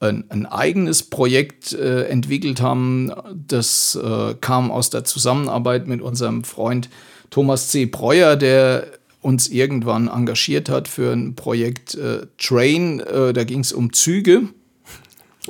ein, 0.00 0.24
ein 0.28 0.46
eigenes 0.46 1.02
Projekt 1.02 1.72
äh, 1.72 2.04
entwickelt 2.04 2.60
haben. 2.60 3.12
Das 3.46 3.94
äh, 3.96 4.34
kam 4.40 4.70
aus 4.70 4.90
der 4.90 5.04
Zusammenarbeit 5.04 5.86
mit 5.86 6.02
unserem 6.02 6.44
Freund 6.44 6.88
Thomas 7.30 7.68
C. 7.68 7.86
Breuer, 7.86 8.36
der 8.36 8.86
uns 9.20 9.48
irgendwann 9.48 10.08
engagiert 10.08 10.68
hat 10.68 10.86
für 10.86 11.12
ein 11.12 11.34
Projekt 11.34 11.94
äh, 11.94 12.26
Train. 12.38 13.00
Äh, 13.00 13.32
da 13.32 13.44
ging 13.44 13.60
es 13.60 13.72
um 13.72 13.92
Züge 13.92 14.48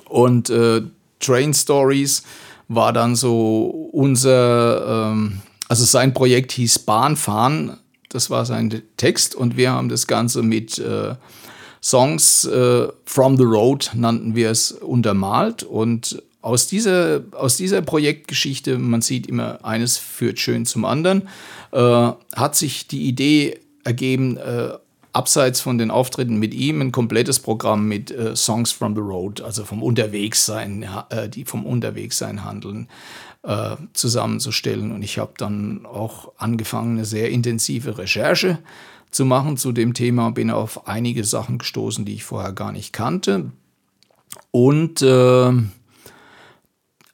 und 0.09 0.49
äh, 0.51 0.83
Train 1.19 1.55
Stories 1.55 2.23
war 2.69 2.93
dann 2.93 3.16
so 3.16 3.91
unser, 3.93 5.11
ähm, 5.11 5.41
also 5.69 5.85
sein 5.85 6.15
Projekt 6.15 6.53
hieß 6.53 6.81
Bahnfahren. 6.81 7.77
Das 8.09 8.31
war 8.31 8.47
sein 8.47 8.83
Text 8.97 9.35
und 9.35 9.57
wir 9.57 9.73
haben 9.73 9.89
das 9.89 10.07
Ganze 10.07 10.43
mit 10.43 10.79
äh, 10.79 11.16
Songs 11.85 12.47
äh, 12.47 12.89
from 13.05 13.36
the 13.36 13.44
Road 13.44 13.90
nannten 13.94 14.35
wir 14.35 14.51
es 14.51 14.73
untermalt 14.73 15.65
und 15.65 16.23
aus 16.40 16.66
dieser, 16.66 17.20
aus 17.32 17.59
dieser 17.59 17.82
Projektgeschichte, 17.82 18.78
man 18.78 19.02
sieht 19.02 19.27
immer, 19.27 19.62
eines 19.65 19.98
führt 19.98 20.39
schön 20.39 20.65
zum 20.65 20.86
anderen, 20.86 21.28
äh, 21.73 21.78
hat 22.36 22.56
sich 22.56 22.89
die 22.89 23.02
Idee 23.02 23.61
ergeben, 23.85 24.39
äh, 24.39 24.70
abseits 25.12 25.61
von 25.61 25.77
den 25.77 25.90
Auftritten 25.90 26.39
mit 26.39 26.55
ihm 26.55 26.81
ein 26.81 26.90
komplettes 26.90 27.39
Programm 27.39 27.86
mit 27.86 28.11
äh, 28.11 28.35
Songs 28.35 28.73
from 28.73 28.94
the 28.94 29.02
Road, 29.02 29.43
also 29.43 29.65
vom 29.65 29.82
Unterwegssein, 29.82 30.86
äh, 31.11 31.28
die 31.28 31.44
vom 31.44 31.66
Unterwegssein 31.66 32.44
handeln, 32.44 32.89
äh, 33.43 33.77
zusammenzustellen. 33.93 34.90
Und 34.90 35.02
ich 35.02 35.19
habe 35.19 35.35
dann 35.36 35.85
auch 35.85 36.32
angefangen, 36.39 36.97
eine 36.97 37.05
sehr 37.05 37.31
intensive 37.31 37.98
Recherche 37.98 38.59
zu 39.15 39.24
machen 39.24 39.57
zu 39.57 39.73
dem 39.73 39.95
Thema, 39.95 40.31
bin 40.31 40.51
auf 40.51 40.89
einige 40.89 41.24
Sachen 41.24 41.59
gestoßen, 41.59 42.05
die 42.05 42.15
ich 42.15 42.24
vorher 42.24 42.53
gar 42.53 42.73
nicht 42.73 42.93
kannte. 42.93 43.53
Und 44.51 45.03
äh, 45.03 45.53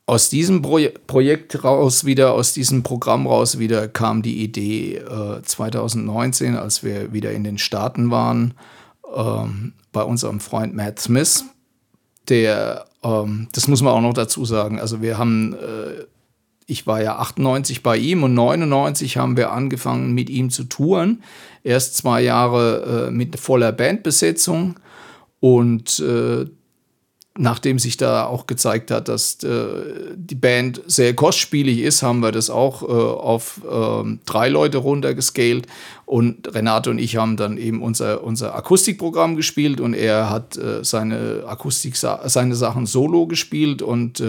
aus 0.06 0.28
diesem 0.28 0.62
Pro 0.62 0.78
Projekt 1.06 1.62
raus 1.62 2.05
wieder, 2.05 2.32
aus 2.32 2.52
diesem 2.52 2.82
Programm 2.82 3.27
raus 3.27 3.59
wieder 3.59 3.86
kam 3.86 4.22
die 4.22 4.43
Idee 4.43 4.97
äh, 4.97 5.43
2019, 5.43 6.56
als 6.56 6.82
wir 6.82 7.12
wieder 7.12 7.32
in 7.32 7.44
den 7.44 7.59
Staaten 7.59 8.10
waren, 8.10 8.55
ähm, 9.14 9.74
bei 9.93 10.02
unserem 10.02 10.40
Freund 10.40 10.74
Matt 10.74 10.98
Smith, 11.01 11.44
der, 12.28 12.86
ähm, 13.02 13.48
das 13.52 13.68
muss 13.68 13.82
man 13.82 13.93
auch 13.93 14.01
noch 14.01 14.14
dazu 14.14 14.44
sagen, 14.44 14.81
also 14.81 15.02
wir 15.02 15.18
haben, 15.18 15.55
äh, 15.55 16.06
ich 16.66 16.86
war 16.86 17.02
ja 17.02 17.18
98 17.18 17.82
bei 17.82 17.97
ihm 17.97 18.22
und 18.22 18.35
99 18.35 19.16
haben 19.16 19.36
wir 19.36 19.52
angefangen 19.52 20.12
mit 20.12 20.31
ihm 20.31 20.51
zu 20.51 20.64
touren. 20.64 21.22
Erst 21.62 21.96
zwei 21.96 22.22
Jahre 22.22 23.08
äh, 23.08 23.10
mit 23.10 23.38
voller 23.38 23.72
Bandbesetzung 23.72 24.76
und 25.40 25.98
äh, 26.00 26.46
nachdem 27.38 27.78
sich 27.78 27.96
da 27.96 28.26
auch 28.26 28.46
gezeigt 28.46 28.90
hat, 28.90 29.08
dass 29.08 29.42
äh, 29.44 29.68
die 30.14 30.34
Band 30.34 30.82
sehr 30.86 31.14
kostspielig 31.14 31.78
ist, 31.78 32.02
haben 32.02 32.20
wir 32.20 32.32
das 32.32 32.50
auch 32.50 32.82
äh, 32.82 32.86
auf 32.86 33.62
äh, 33.64 34.18
drei 34.26 34.48
Leute 34.48 34.78
runtergescaled. 34.78 35.66
Und 36.06 36.52
Renate 36.52 36.90
und 36.90 36.98
ich 36.98 37.16
haben 37.16 37.36
dann 37.36 37.56
eben 37.56 37.82
unser, 37.82 38.24
unser 38.24 38.56
Akustikprogramm 38.56 39.36
gespielt 39.36 39.80
und 39.80 39.94
er 39.94 40.28
hat 40.28 40.56
äh, 40.56 40.82
seine 40.82 41.44
Akustik, 41.46 41.96
seine 41.96 42.56
Sachen 42.56 42.86
solo 42.86 43.28
gespielt 43.28 43.80
und 43.80 44.20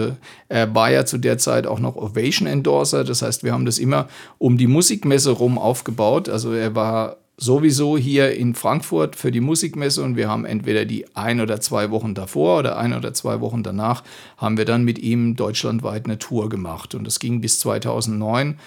er 0.48 0.74
war 0.74 0.92
ja 0.92 1.04
zu 1.04 1.18
der 1.18 1.38
Zeit 1.38 1.66
auch 1.66 1.80
noch 1.80 1.96
Ovation 1.96 2.46
Endorser. 2.46 3.02
Das 3.02 3.20
heißt, 3.22 3.42
wir 3.42 3.52
haben 3.52 3.66
das 3.66 3.78
immer 3.78 4.06
um 4.38 4.58
die 4.58 4.68
Musikmesse 4.68 5.32
rum 5.32 5.58
aufgebaut. 5.58 6.28
Also 6.28 6.52
er 6.52 6.76
war 6.76 7.16
sowieso 7.36 7.96
hier 7.96 8.36
in 8.36 8.54
Frankfurt 8.54 9.16
für 9.16 9.30
die 9.30 9.40
Musikmesse 9.40 10.02
und 10.02 10.16
wir 10.16 10.28
haben 10.28 10.44
entweder 10.44 10.84
die 10.84 11.06
ein 11.16 11.40
oder 11.40 11.60
zwei 11.60 11.90
Wochen 11.90 12.14
davor 12.14 12.60
oder 12.60 12.76
ein 12.76 12.92
oder 12.92 13.14
zwei 13.14 13.40
Wochen 13.40 13.62
danach 13.62 14.04
haben 14.36 14.56
wir 14.56 14.64
dann 14.64 14.84
mit 14.84 14.98
ihm 14.98 15.34
deutschlandweit 15.34 16.04
eine 16.04 16.18
Tour 16.18 16.48
gemacht. 16.48 16.94
Und 16.94 17.04
das 17.04 17.18
ging 17.18 17.40
bis 17.40 17.58
2009 17.60 18.58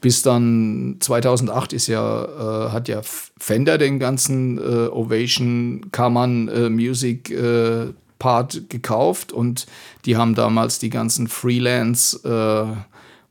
bis 0.00 0.22
dann 0.22 0.96
2008 0.98 1.72
ist 1.72 1.86
ja 1.86 2.24
äh, 2.24 2.70
hat 2.72 2.88
ja 2.88 3.00
Fender 3.04 3.78
den 3.78 4.00
ganzen 4.00 4.58
äh, 4.58 4.88
Ovation 4.88 5.92
Kammern 5.92 6.48
äh, 6.48 6.68
Music 6.68 7.30
äh, 7.30 7.92
Part 8.18 8.68
gekauft 8.68 9.32
und 9.32 9.66
die 10.04 10.16
haben 10.16 10.34
damals 10.34 10.78
die 10.78 10.90
ganzen 10.90 11.28
Freelance 11.28 12.18
äh, 12.28 12.76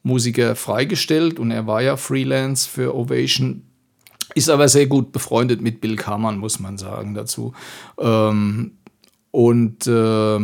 Musiker 0.03 0.55
freigestellt 0.55 1.39
und 1.39 1.51
er 1.51 1.67
war 1.67 1.81
ja 1.81 1.97
Freelance 1.97 2.67
für 2.69 2.95
Ovation 2.95 3.63
ist 4.33 4.49
aber 4.49 4.67
sehr 4.67 4.87
gut 4.87 5.11
befreundet 5.11 5.61
mit 5.61 5.81
Bill 5.81 5.95
Kammern, 5.95 6.37
muss 6.37 6.59
man 6.59 6.77
sagen 6.77 7.13
dazu. 7.13 7.53
Ähm, 7.99 8.71
und 9.31 9.87
äh, 9.87 10.39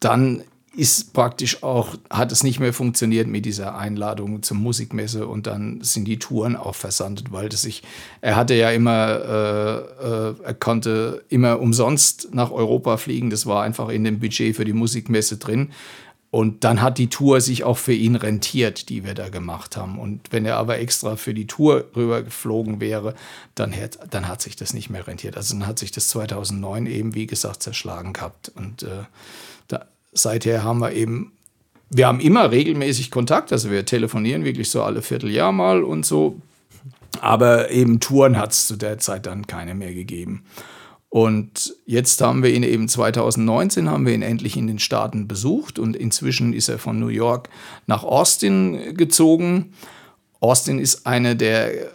dann 0.00 0.42
ist 0.76 1.12
praktisch 1.12 1.62
auch, 1.64 1.96
hat 2.10 2.30
es 2.30 2.44
nicht 2.44 2.60
mehr 2.60 2.72
funktioniert 2.72 3.26
mit 3.26 3.44
dieser 3.44 3.76
Einladung 3.76 4.42
zur 4.42 4.56
Musikmesse 4.56 5.26
und 5.26 5.48
dann 5.48 5.80
sind 5.82 6.04
die 6.06 6.18
Touren 6.18 6.54
auch 6.54 6.76
versandet, 6.76 7.32
weil 7.32 7.48
das 7.48 7.62
sich, 7.62 7.82
er 8.20 8.36
hatte 8.36 8.54
ja 8.54 8.70
immer, 8.70 9.08
äh, 9.08 10.30
äh, 10.30 10.34
er 10.44 10.54
konnte 10.54 11.24
immer 11.28 11.60
umsonst 11.60 12.28
nach 12.32 12.52
Europa 12.52 12.98
fliegen, 12.98 13.30
das 13.30 13.46
war 13.46 13.64
einfach 13.64 13.88
in 13.88 14.04
dem 14.04 14.20
Budget 14.20 14.54
für 14.54 14.64
die 14.64 14.72
Musikmesse 14.72 15.38
drin. 15.38 15.70
Und 16.30 16.62
dann 16.62 16.80
hat 16.80 16.98
die 16.98 17.08
Tour 17.08 17.40
sich 17.40 17.64
auch 17.64 17.76
für 17.76 17.92
ihn 17.92 18.14
rentiert, 18.14 18.88
die 18.88 19.04
wir 19.04 19.14
da 19.14 19.30
gemacht 19.30 19.76
haben. 19.76 19.98
Und 19.98 20.20
wenn 20.30 20.46
er 20.46 20.58
aber 20.58 20.78
extra 20.78 21.16
für 21.16 21.34
die 21.34 21.48
Tour 21.48 21.86
rübergeflogen 21.96 22.80
wäre, 22.80 23.14
dann, 23.56 23.72
hätte, 23.72 23.98
dann 24.08 24.28
hat 24.28 24.40
sich 24.40 24.54
das 24.54 24.72
nicht 24.72 24.90
mehr 24.90 25.08
rentiert. 25.08 25.36
Also 25.36 25.54
dann 25.54 25.66
hat 25.66 25.80
sich 25.80 25.90
das 25.90 26.06
2009 26.08 26.86
eben, 26.86 27.14
wie 27.16 27.26
gesagt, 27.26 27.64
zerschlagen 27.64 28.12
gehabt. 28.12 28.52
Und 28.54 28.84
äh, 28.84 29.04
da, 29.66 29.86
seither 30.12 30.62
haben 30.62 30.78
wir 30.78 30.92
eben, 30.92 31.32
wir 31.88 32.06
haben 32.06 32.20
immer 32.20 32.52
regelmäßig 32.52 33.10
Kontakt. 33.10 33.52
Also 33.52 33.72
wir 33.72 33.84
telefonieren 33.84 34.44
wirklich 34.44 34.70
so 34.70 34.84
alle 34.84 35.02
Vierteljahr 35.02 35.50
mal 35.50 35.82
und 35.82 36.06
so. 36.06 36.40
Aber 37.20 37.72
eben 37.72 37.98
Touren 37.98 38.38
hat 38.38 38.52
es 38.52 38.68
zu 38.68 38.76
der 38.76 38.98
Zeit 38.98 39.26
dann 39.26 39.48
keine 39.48 39.74
mehr 39.74 39.92
gegeben. 39.92 40.44
Und 41.10 41.74
jetzt 41.86 42.20
haben 42.20 42.44
wir 42.44 42.54
ihn 42.54 42.62
eben 42.62 42.88
2019 42.88 43.90
haben 43.90 44.06
wir 44.06 44.14
ihn 44.14 44.22
endlich 44.22 44.56
in 44.56 44.68
den 44.68 44.78
Staaten 44.78 45.26
besucht 45.26 45.80
und 45.80 45.96
inzwischen 45.96 46.52
ist 46.52 46.68
er 46.68 46.78
von 46.78 47.00
New 47.00 47.08
York 47.08 47.48
nach 47.88 48.04
Austin 48.04 48.94
gezogen. 48.96 49.72
Austin 50.38 50.78
ist 50.78 51.06
eine 51.06 51.34
der 51.34 51.90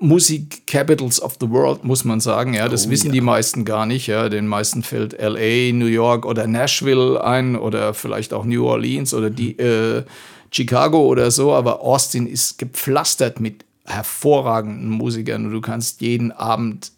Musik 0.00 0.66
Capitals 0.66 1.20
of 1.20 1.36
the 1.40 1.50
World, 1.50 1.84
muss 1.84 2.04
man 2.04 2.20
sagen. 2.20 2.54
Ja, 2.54 2.68
das 2.68 2.86
oh, 2.86 2.90
wissen 2.90 3.08
ja. 3.08 3.12
die 3.12 3.20
meisten 3.20 3.66
gar 3.66 3.84
nicht. 3.84 4.06
Ja, 4.06 4.30
den 4.30 4.46
meisten 4.46 4.82
fällt 4.82 5.20
LA, 5.20 5.72
New 5.72 5.86
York 5.86 6.24
oder 6.24 6.46
Nashville 6.46 7.22
ein 7.22 7.54
oder 7.54 7.92
vielleicht 7.92 8.32
auch 8.32 8.46
New 8.46 8.64
Orleans 8.66 9.12
oder 9.12 9.28
die, 9.28 9.58
äh, 9.58 10.04
Chicago 10.50 11.00
oder 11.06 11.30
so. 11.30 11.52
Aber 11.52 11.82
Austin 11.82 12.26
ist 12.26 12.58
gepflastert 12.58 13.40
mit 13.40 13.64
hervorragenden 13.84 14.88
Musikern 14.88 15.46
und 15.46 15.52
du 15.52 15.60
kannst 15.60 16.00
jeden 16.00 16.32
Abend 16.32 16.92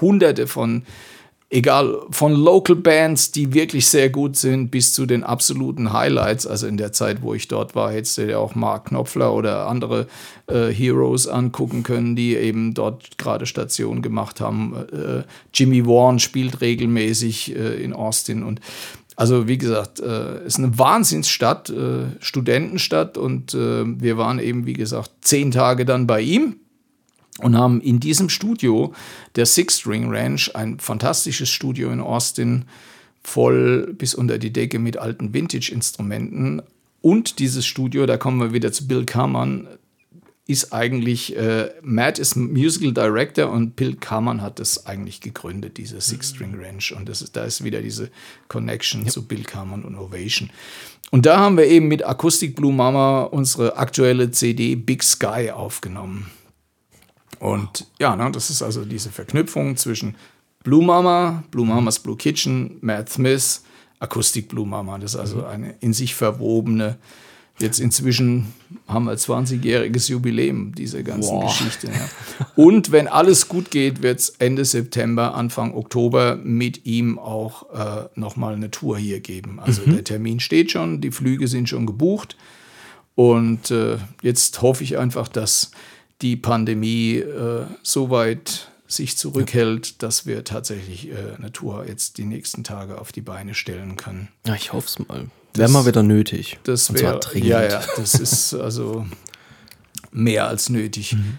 hunderte 0.00 0.46
von, 0.46 0.84
egal, 1.50 1.98
von 2.10 2.34
Local 2.34 2.76
Bands, 2.76 3.30
die 3.32 3.52
wirklich 3.52 3.86
sehr 3.86 4.10
gut 4.10 4.36
sind, 4.36 4.70
bis 4.70 4.92
zu 4.92 5.06
den 5.06 5.22
absoluten 5.22 5.92
Highlights. 5.92 6.46
Also 6.46 6.66
in 6.66 6.76
der 6.76 6.92
Zeit, 6.92 7.22
wo 7.22 7.34
ich 7.34 7.48
dort 7.48 7.74
war, 7.74 7.92
hättest 7.92 8.18
du 8.18 8.26
dir 8.26 8.40
auch 8.40 8.54
Mark 8.54 8.86
Knopfler 8.86 9.32
oder 9.32 9.66
andere 9.66 10.06
äh, 10.46 10.68
Heroes 10.68 11.28
angucken 11.28 11.82
können, 11.82 12.16
die 12.16 12.36
eben 12.36 12.74
dort 12.74 13.18
gerade 13.18 13.46
Station 13.46 14.02
gemacht 14.02 14.40
haben. 14.40 14.74
Äh, 14.92 15.22
Jimmy 15.52 15.86
Warren 15.86 16.18
spielt 16.18 16.60
regelmäßig 16.60 17.54
äh, 17.54 17.82
in 17.82 17.92
Austin 17.92 18.42
und 18.42 18.60
Also 19.14 19.46
wie 19.46 19.58
gesagt, 19.58 20.00
äh, 20.00 20.44
ist 20.46 20.58
eine 20.58 20.78
Wahnsinnsstadt, 20.78 21.68
äh, 21.68 22.06
Studentenstadt 22.20 23.18
und 23.18 23.52
äh, 23.52 23.84
wir 23.84 24.16
waren 24.16 24.38
eben, 24.38 24.64
wie 24.64 24.72
gesagt, 24.72 25.10
zehn 25.20 25.50
Tage 25.50 25.84
dann 25.84 26.06
bei 26.06 26.22
ihm 26.22 26.56
und 27.42 27.56
haben 27.56 27.80
in 27.80 28.00
diesem 28.00 28.28
Studio 28.28 28.92
der 29.36 29.46
Six 29.46 29.80
String 29.80 30.10
Ranch, 30.10 30.54
ein 30.54 30.78
fantastisches 30.78 31.50
Studio 31.50 31.90
in 31.90 32.00
Austin, 32.00 32.64
voll 33.22 33.94
bis 33.94 34.14
unter 34.14 34.38
die 34.38 34.52
Decke 34.52 34.78
mit 34.78 34.96
alten 34.96 35.34
Vintage-Instrumenten. 35.34 36.62
Und 37.00 37.38
dieses 37.38 37.66
Studio, 37.66 38.06
da 38.06 38.16
kommen 38.16 38.40
wir 38.40 38.52
wieder 38.52 38.72
zu 38.72 38.86
Bill 38.86 39.04
Kammern, 39.04 39.68
ist 40.46 40.72
eigentlich, 40.72 41.36
äh, 41.36 41.70
Matt 41.82 42.18
ist 42.18 42.36
Musical 42.36 42.92
Director 42.92 43.50
und 43.50 43.76
Bill 43.76 43.94
Kammern 43.94 44.42
hat 44.42 44.58
das 44.58 44.86
eigentlich 44.86 45.20
gegründet, 45.20 45.78
diese 45.78 46.00
Six 46.00 46.30
String 46.30 46.56
Ranch. 46.60 46.92
Und 46.92 47.08
das 47.08 47.22
ist, 47.22 47.36
da 47.36 47.44
ist 47.44 47.62
wieder 47.62 47.80
diese 47.80 48.10
Connection 48.48 49.08
zu 49.08 49.26
Bill 49.26 49.44
Kammern 49.44 49.84
und 49.84 49.96
Ovation. 49.96 50.50
Und 51.10 51.26
da 51.26 51.38
haben 51.38 51.56
wir 51.56 51.66
eben 51.66 51.88
mit 51.88 52.04
Acoustic 52.04 52.56
Blue 52.56 52.72
Mama 52.72 53.22
unsere 53.22 53.76
aktuelle 53.76 54.30
CD 54.30 54.74
Big 54.74 55.02
Sky 55.02 55.50
aufgenommen. 55.52 56.30
Und 57.42 57.88
ja, 57.98 58.14
ne, 58.14 58.30
das 58.30 58.50
ist 58.50 58.62
also 58.62 58.84
diese 58.84 59.10
Verknüpfung 59.10 59.76
zwischen 59.76 60.14
Blue 60.62 60.84
Mama, 60.84 61.42
Blue 61.50 61.66
Mamas 61.66 61.98
Blue 61.98 62.16
Kitchen, 62.16 62.78
Matt 62.82 63.10
Smith, 63.10 63.64
Akustik 63.98 64.48
Blue 64.48 64.64
Mama. 64.64 64.96
Das 64.98 65.14
ist 65.14 65.20
also 65.20 65.44
eine 65.44 65.74
in 65.80 65.92
sich 65.92 66.14
verwobene. 66.14 66.98
Jetzt 67.58 67.80
inzwischen 67.80 68.54
haben 68.86 69.06
wir 69.06 69.14
20-jähriges 69.14 70.08
Jubiläum 70.08 70.72
dieser 70.76 71.02
ganzen 71.02 71.32
Boah. 71.32 71.46
Geschichte. 71.46 71.88
Ja. 71.88 72.46
Und 72.54 72.92
wenn 72.92 73.08
alles 73.08 73.48
gut 73.48 73.72
geht, 73.72 74.02
wird 74.02 74.20
es 74.20 74.28
Ende 74.38 74.64
September, 74.64 75.34
Anfang 75.34 75.74
Oktober 75.74 76.36
mit 76.36 76.86
ihm 76.86 77.18
auch 77.18 77.68
äh, 77.72 78.08
nochmal 78.14 78.54
eine 78.54 78.70
Tour 78.70 78.98
hier 78.98 79.18
geben. 79.18 79.58
Also 79.58 79.82
der 79.84 80.04
Termin 80.04 80.38
steht 80.38 80.70
schon, 80.70 81.00
die 81.00 81.10
Flüge 81.10 81.48
sind 81.48 81.68
schon 81.68 81.86
gebucht. 81.86 82.36
Und 83.16 83.72
äh, 83.72 83.98
jetzt 84.22 84.62
hoffe 84.62 84.84
ich 84.84 84.96
einfach, 84.96 85.26
dass 85.26 85.72
die 86.22 86.36
Pandemie 86.36 87.16
äh, 87.16 87.66
so 87.82 88.10
weit 88.10 88.68
sich 88.86 89.16
zurückhält, 89.16 90.02
dass 90.02 90.26
wir 90.26 90.44
tatsächlich 90.44 91.10
äh, 91.10 91.14
eine 91.36 91.52
Tour 91.52 91.86
jetzt 91.86 92.18
die 92.18 92.24
nächsten 92.24 92.62
Tage 92.62 93.00
auf 93.00 93.12
die 93.12 93.22
Beine 93.22 93.54
stellen 93.54 93.96
können. 93.96 94.28
Ja, 94.46 94.54
ich 94.54 94.72
hoffe 94.72 94.86
es 94.86 95.08
mal. 95.08 95.26
Wäre 95.54 95.70
mal 95.70 95.86
wieder 95.86 96.02
nötig. 96.02 96.58
Das 96.64 96.92
wäre 96.94 97.20
ja, 97.34 97.62
ja, 97.62 97.82
das 97.96 98.14
ist 98.14 98.54
also 98.54 99.06
mehr 100.10 100.46
als 100.46 100.68
nötig. 100.68 101.14
Mhm. 101.14 101.38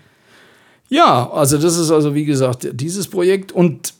Ja, 0.89 1.31
also 1.31 1.57
das 1.57 1.77
ist 1.77 1.89
also 1.89 2.14
wie 2.14 2.26
gesagt 2.26 2.68
dieses 2.73 3.07
Projekt 3.07 3.51
und 3.51 3.93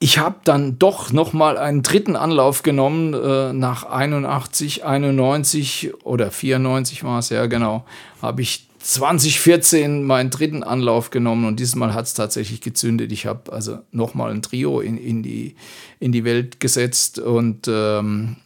ich 0.00 0.18
habe 0.18 0.36
dann 0.44 0.78
doch 0.78 1.12
noch 1.12 1.32
mal 1.32 1.58
einen 1.58 1.82
dritten 1.82 2.14
Anlauf 2.14 2.62
genommen 2.62 3.14
äh, 3.14 3.52
nach 3.52 3.84
81, 3.84 4.84
91 4.84 5.92
oder 6.04 6.30
94 6.30 7.02
war 7.02 7.18
es 7.18 7.30
ja 7.30 7.46
genau, 7.46 7.84
habe 8.22 8.42
ich 8.42 8.67
2014 8.78 10.04
meinen 10.04 10.30
dritten 10.30 10.62
Anlauf 10.62 11.10
genommen 11.10 11.44
und 11.46 11.60
diesmal 11.60 11.94
hat 11.94 12.06
es 12.06 12.14
tatsächlich 12.14 12.60
gezündet. 12.60 13.12
Ich 13.12 13.26
habe 13.26 13.52
also 13.52 13.78
noch 13.90 14.14
mal 14.14 14.30
ein 14.30 14.42
Trio 14.42 14.80
in, 14.80 14.96
in, 14.96 15.22
die, 15.22 15.56
in 16.00 16.12
die 16.12 16.24
Welt 16.24 16.60
gesetzt 16.60 17.18
und 17.18 17.68
ähm, 17.68 18.36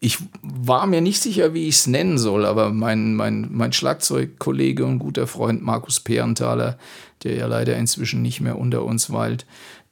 ich 0.00 0.18
war 0.42 0.86
mir 0.86 1.02
nicht 1.02 1.20
sicher, 1.20 1.52
wie 1.52 1.68
ich 1.68 1.76
es 1.76 1.86
nennen 1.86 2.18
soll, 2.18 2.46
aber 2.46 2.70
mein, 2.70 3.14
mein, 3.14 3.48
mein 3.50 3.72
Schlagzeugkollege 3.72 4.84
und 4.84 4.98
guter 4.98 5.26
Freund 5.26 5.62
Markus 5.62 6.00
Perenthaler, 6.00 6.78
der 7.22 7.34
ja 7.34 7.46
leider 7.46 7.76
inzwischen 7.76 8.22
nicht 8.22 8.40
mehr 8.40 8.58
unter 8.58 8.84
uns 8.84 9.12
weilt, 9.12 9.44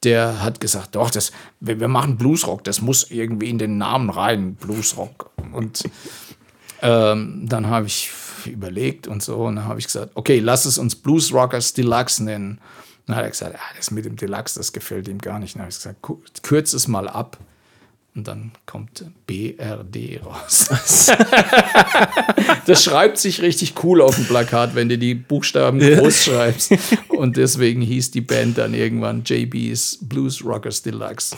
der 0.04 0.42
hat 0.42 0.60
gesagt, 0.60 0.94
doch, 0.94 1.10
das, 1.10 1.32
wir, 1.60 1.78
wir 1.80 1.88
machen 1.88 2.16
Bluesrock, 2.16 2.64
das 2.64 2.80
muss 2.80 3.10
irgendwie 3.10 3.50
in 3.50 3.58
den 3.58 3.76
Namen 3.78 4.08
rein, 4.10 4.54
Bluesrock. 4.54 5.30
Und 5.52 5.84
ähm, 6.80 7.46
dann 7.46 7.66
habe 7.66 7.86
ich 7.86 8.10
überlegt 8.46 9.06
und 9.06 9.22
so, 9.22 9.36
und 9.46 9.56
dann 9.56 9.64
habe 9.66 9.78
ich 9.80 9.86
gesagt, 9.86 10.12
okay, 10.14 10.38
lass 10.38 10.64
es 10.64 10.78
uns 10.78 10.94
Blues 10.94 11.32
Rockers 11.32 11.72
Deluxe 11.72 12.22
nennen. 12.22 12.60
Dann 13.06 13.16
hat 13.16 13.24
er 13.24 13.30
gesagt, 13.30 13.54
ah, 13.56 13.74
das 13.76 13.90
mit 13.90 14.04
dem 14.04 14.16
Deluxe, 14.16 14.58
das 14.58 14.72
gefällt 14.72 15.08
ihm 15.08 15.18
gar 15.18 15.38
nicht. 15.38 15.54
Dann 15.54 15.62
habe 15.62 15.70
ich 15.70 15.76
gesagt, 15.76 16.02
ku- 16.02 16.20
kürz 16.42 16.72
es 16.74 16.88
mal 16.88 17.08
ab. 17.08 17.38
Und 18.14 18.26
dann 18.26 18.50
kommt 18.66 19.04
BRD 19.28 20.20
raus. 20.26 20.68
das 22.66 22.82
schreibt 22.82 23.18
sich 23.18 23.42
richtig 23.42 23.74
cool 23.84 24.00
auf 24.02 24.16
dem 24.16 24.24
Plakat, 24.26 24.74
wenn 24.74 24.88
du 24.88 24.98
die 24.98 25.14
Buchstaben 25.14 25.78
groß 25.78 26.24
schreibst. 26.24 26.72
Und 27.08 27.36
deswegen 27.36 27.80
hieß 27.80 28.10
die 28.10 28.20
Band 28.20 28.58
dann 28.58 28.74
irgendwann 28.74 29.22
JB's 29.24 29.98
Blues 30.02 30.44
Rockers 30.44 30.82
Deluxe. 30.82 31.36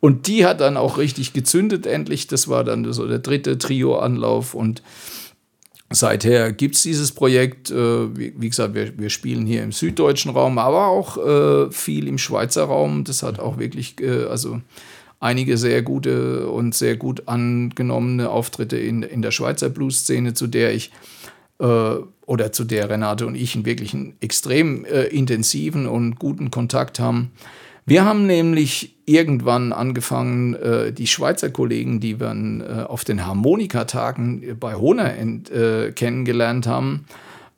Und 0.00 0.26
die 0.26 0.46
hat 0.46 0.60
dann 0.60 0.76
auch 0.76 0.98
richtig 0.98 1.32
gezündet 1.32 1.84
endlich. 1.86 2.28
Das 2.28 2.48
war 2.48 2.64
dann 2.64 2.92
so 2.92 3.06
der 3.08 3.18
dritte 3.18 3.58
Trio-Anlauf 3.58 4.54
und 4.54 4.82
Seither 5.94 6.52
gibt 6.52 6.74
es 6.74 6.82
dieses 6.82 7.12
Projekt, 7.12 7.70
äh, 7.70 8.16
wie, 8.16 8.48
gesagt, 8.48 8.74
wir, 8.74 8.98
wir 8.98 9.10
spielen 9.10 9.46
hier 9.46 9.62
im 9.62 9.72
süddeutschen 9.72 10.32
Raum, 10.32 10.58
aber 10.58 10.88
auch 10.88 11.16
äh, 11.16 11.70
viel 11.70 12.08
im 12.08 12.18
Schweizer 12.18 12.64
Raum. 12.64 13.04
Das 13.04 13.22
hat 13.22 13.38
auch 13.38 13.58
wirklich, 13.58 14.00
äh, 14.00 14.24
also 14.24 14.60
einige 15.20 15.56
sehr 15.56 15.82
gute 15.82 16.48
und 16.48 16.74
sehr 16.74 16.96
gut 16.96 17.28
angenommene 17.28 18.28
Auftritte 18.28 18.76
in, 18.76 19.02
in 19.02 19.22
der 19.22 19.30
Schweizer 19.30 19.70
Blues-Szene, 19.70 20.34
zu 20.34 20.46
der 20.46 20.74
ich 20.74 20.90
oder 21.56 22.52
zu 22.52 22.64
der 22.64 22.90
Renate 22.90 23.26
und 23.26 23.36
ich 23.36 23.54
einen 23.54 23.64
wirklich 23.64 23.96
extrem 24.20 24.84
intensiven 24.84 25.86
und 25.86 26.18
guten 26.18 26.50
Kontakt 26.50 26.98
haben. 26.98 27.30
Wir 27.86 28.04
haben 28.04 28.26
nämlich 28.26 28.96
irgendwann 29.04 29.72
angefangen, 29.72 30.54
äh, 30.54 30.92
die 30.92 31.06
Schweizer 31.06 31.50
Kollegen, 31.50 32.00
die 32.00 32.18
wir 32.18 32.32
äh, 32.32 32.82
auf 32.84 33.04
den 33.04 33.26
Harmonikatagen 33.26 34.56
bei 34.58 34.74
Hohner 34.74 35.14
äh, 35.16 35.92
kennengelernt 35.92 36.66
haben, 36.66 37.04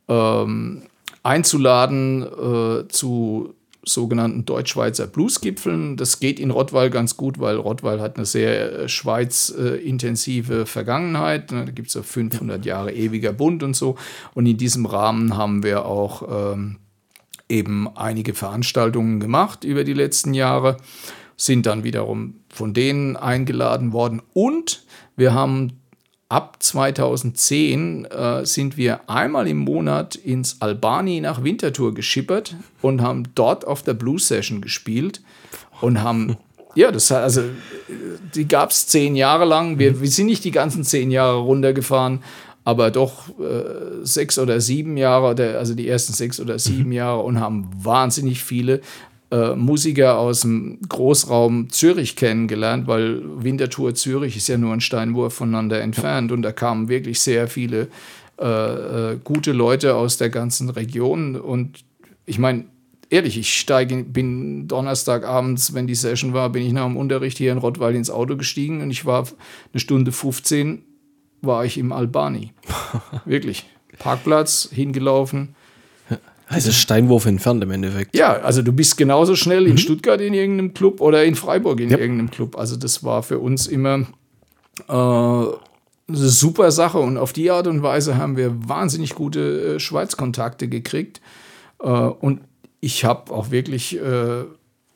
ähm, 0.08 0.82
einzuladen 1.22 2.22
äh, 2.22 2.88
zu 2.88 3.54
sogenannten 3.84 4.44
Deutsch-Schweizer 4.44 5.06
Bluesgipfeln. 5.06 5.96
Das 5.96 6.18
geht 6.18 6.40
in 6.40 6.50
Rottweil 6.50 6.90
ganz 6.90 7.16
gut, 7.16 7.38
weil 7.38 7.56
Rottweil 7.56 8.00
hat 8.00 8.16
eine 8.16 8.26
sehr 8.26 8.72
äh, 8.72 8.88
Schweiz-intensive 8.88 10.66
Vergangenheit. 10.66 11.52
Da 11.52 11.64
gibt 11.64 11.88
es 11.88 11.94
ja 11.94 12.02
500 12.02 12.66
Jahre 12.66 12.92
ewiger 12.92 13.32
Bund 13.32 13.62
und 13.62 13.76
so. 13.76 13.96
Und 14.34 14.46
in 14.46 14.56
diesem 14.56 14.86
Rahmen 14.86 15.36
haben 15.36 15.62
wir 15.62 15.86
auch 15.86 16.54
ähm, 16.54 16.78
eben 17.48 17.88
einige 17.96 18.34
Veranstaltungen 18.34 19.20
gemacht 19.20 19.64
über 19.64 19.84
die 19.84 19.92
letzten 19.92 20.34
Jahre, 20.34 20.76
sind 21.36 21.66
dann 21.66 21.84
wiederum 21.84 22.40
von 22.48 22.74
denen 22.74 23.16
eingeladen 23.16 23.92
worden 23.92 24.22
und 24.32 24.84
wir 25.16 25.34
haben 25.34 25.80
ab 26.28 26.56
2010 26.60 28.04
äh, 28.06 28.44
sind 28.44 28.76
wir 28.76 29.08
einmal 29.08 29.46
im 29.46 29.58
Monat 29.58 30.16
ins 30.16 30.60
Albani 30.60 31.20
nach 31.20 31.44
Winterthur 31.44 31.94
geschippert 31.94 32.56
und 32.82 33.00
haben 33.00 33.24
dort 33.34 33.66
auf 33.66 33.82
der 33.82 33.94
Blues 33.94 34.28
Session 34.28 34.60
gespielt 34.60 35.22
und 35.80 36.02
haben 36.02 36.36
ja, 36.74 36.90
das 36.90 37.12
also 37.12 37.42
äh, 37.42 37.52
die 38.34 38.48
gab 38.48 38.70
es 38.70 38.86
zehn 38.86 39.14
Jahre 39.14 39.44
lang. 39.44 39.78
Wir, 39.78 40.00
wir 40.00 40.08
sind 40.08 40.26
nicht 40.26 40.44
die 40.44 40.50
ganzen 40.50 40.84
zehn 40.84 41.10
Jahre 41.10 41.38
runtergefahren, 41.38 42.22
aber 42.66 42.90
doch 42.90 43.28
äh, 43.38 44.02
sechs 44.04 44.40
oder 44.40 44.60
sieben 44.60 44.96
Jahre, 44.96 45.30
oder, 45.30 45.56
also 45.56 45.72
die 45.72 45.86
ersten 45.86 46.12
sechs 46.12 46.40
oder 46.40 46.58
sieben 46.58 46.90
Jahre 46.90 47.22
und 47.22 47.38
haben 47.38 47.70
wahnsinnig 47.78 48.42
viele 48.42 48.80
äh, 49.30 49.54
Musiker 49.54 50.18
aus 50.18 50.40
dem 50.40 50.80
Großraum 50.88 51.70
Zürich 51.70 52.16
kennengelernt, 52.16 52.88
weil 52.88 53.22
Winterthur 53.40 53.94
Zürich 53.94 54.36
ist 54.36 54.48
ja 54.48 54.58
nur 54.58 54.72
ein 54.72 54.80
Steinwurf 54.80 55.34
voneinander 55.34 55.80
entfernt. 55.80 56.32
Und 56.32 56.42
da 56.42 56.50
kamen 56.50 56.88
wirklich 56.88 57.20
sehr 57.20 57.46
viele 57.46 57.86
äh, 58.40 59.12
äh, 59.12 59.18
gute 59.22 59.52
Leute 59.52 59.94
aus 59.94 60.16
der 60.16 60.30
ganzen 60.30 60.68
Region. 60.68 61.36
Und 61.36 61.84
ich 62.24 62.40
meine, 62.40 62.64
ehrlich, 63.10 63.38
ich 63.38 63.54
steige, 63.60 64.02
bin 64.02 64.66
Donnerstagabends, 64.66 65.72
wenn 65.72 65.86
die 65.86 65.94
Session 65.94 66.32
war, 66.32 66.50
bin 66.50 66.66
ich 66.66 66.72
nach 66.72 66.86
dem 66.86 66.96
Unterricht 66.96 67.38
hier 67.38 67.52
in 67.52 67.58
Rottweil 67.58 67.94
ins 67.94 68.10
Auto 68.10 68.36
gestiegen 68.36 68.82
und 68.82 68.90
ich 68.90 69.06
war 69.06 69.24
eine 69.72 69.78
Stunde 69.78 70.10
15 70.10 70.82
war 71.42 71.64
ich 71.64 71.78
im 71.78 71.92
Albani. 71.92 72.52
Wirklich. 73.24 73.66
Parkplatz, 73.98 74.68
hingelaufen. 74.72 75.54
Also 76.48 76.70
Steinwurf 76.70 77.26
entfernt 77.26 77.64
im 77.64 77.72
Endeffekt. 77.72 78.16
Ja, 78.16 78.34
also 78.34 78.62
du 78.62 78.72
bist 78.72 78.96
genauso 78.96 79.34
schnell 79.34 79.66
in 79.66 79.78
Stuttgart 79.78 80.20
in 80.20 80.32
irgendeinem 80.32 80.74
Club 80.74 81.00
oder 81.00 81.24
in 81.24 81.34
Freiburg 81.34 81.80
in 81.80 81.90
irgendeinem 81.90 82.30
Club. 82.30 82.56
Also 82.56 82.76
das 82.76 83.02
war 83.02 83.24
für 83.24 83.40
uns 83.40 83.66
immer 83.66 84.06
äh, 84.88 84.92
eine 84.92 85.56
super 86.08 86.70
Sache 86.70 86.98
und 86.98 87.16
auf 87.18 87.32
die 87.32 87.50
Art 87.50 87.66
und 87.66 87.82
Weise 87.82 88.16
haben 88.16 88.36
wir 88.36 88.68
wahnsinnig 88.68 89.16
gute 89.16 89.74
äh, 89.74 89.80
Schweiz-Kontakte 89.80 90.68
gekriegt. 90.68 91.20
Äh, 91.80 91.88
und 91.88 92.42
ich 92.80 93.04
habe 93.04 93.32
auch 93.32 93.50
wirklich 93.50 94.00
äh, 94.00 94.44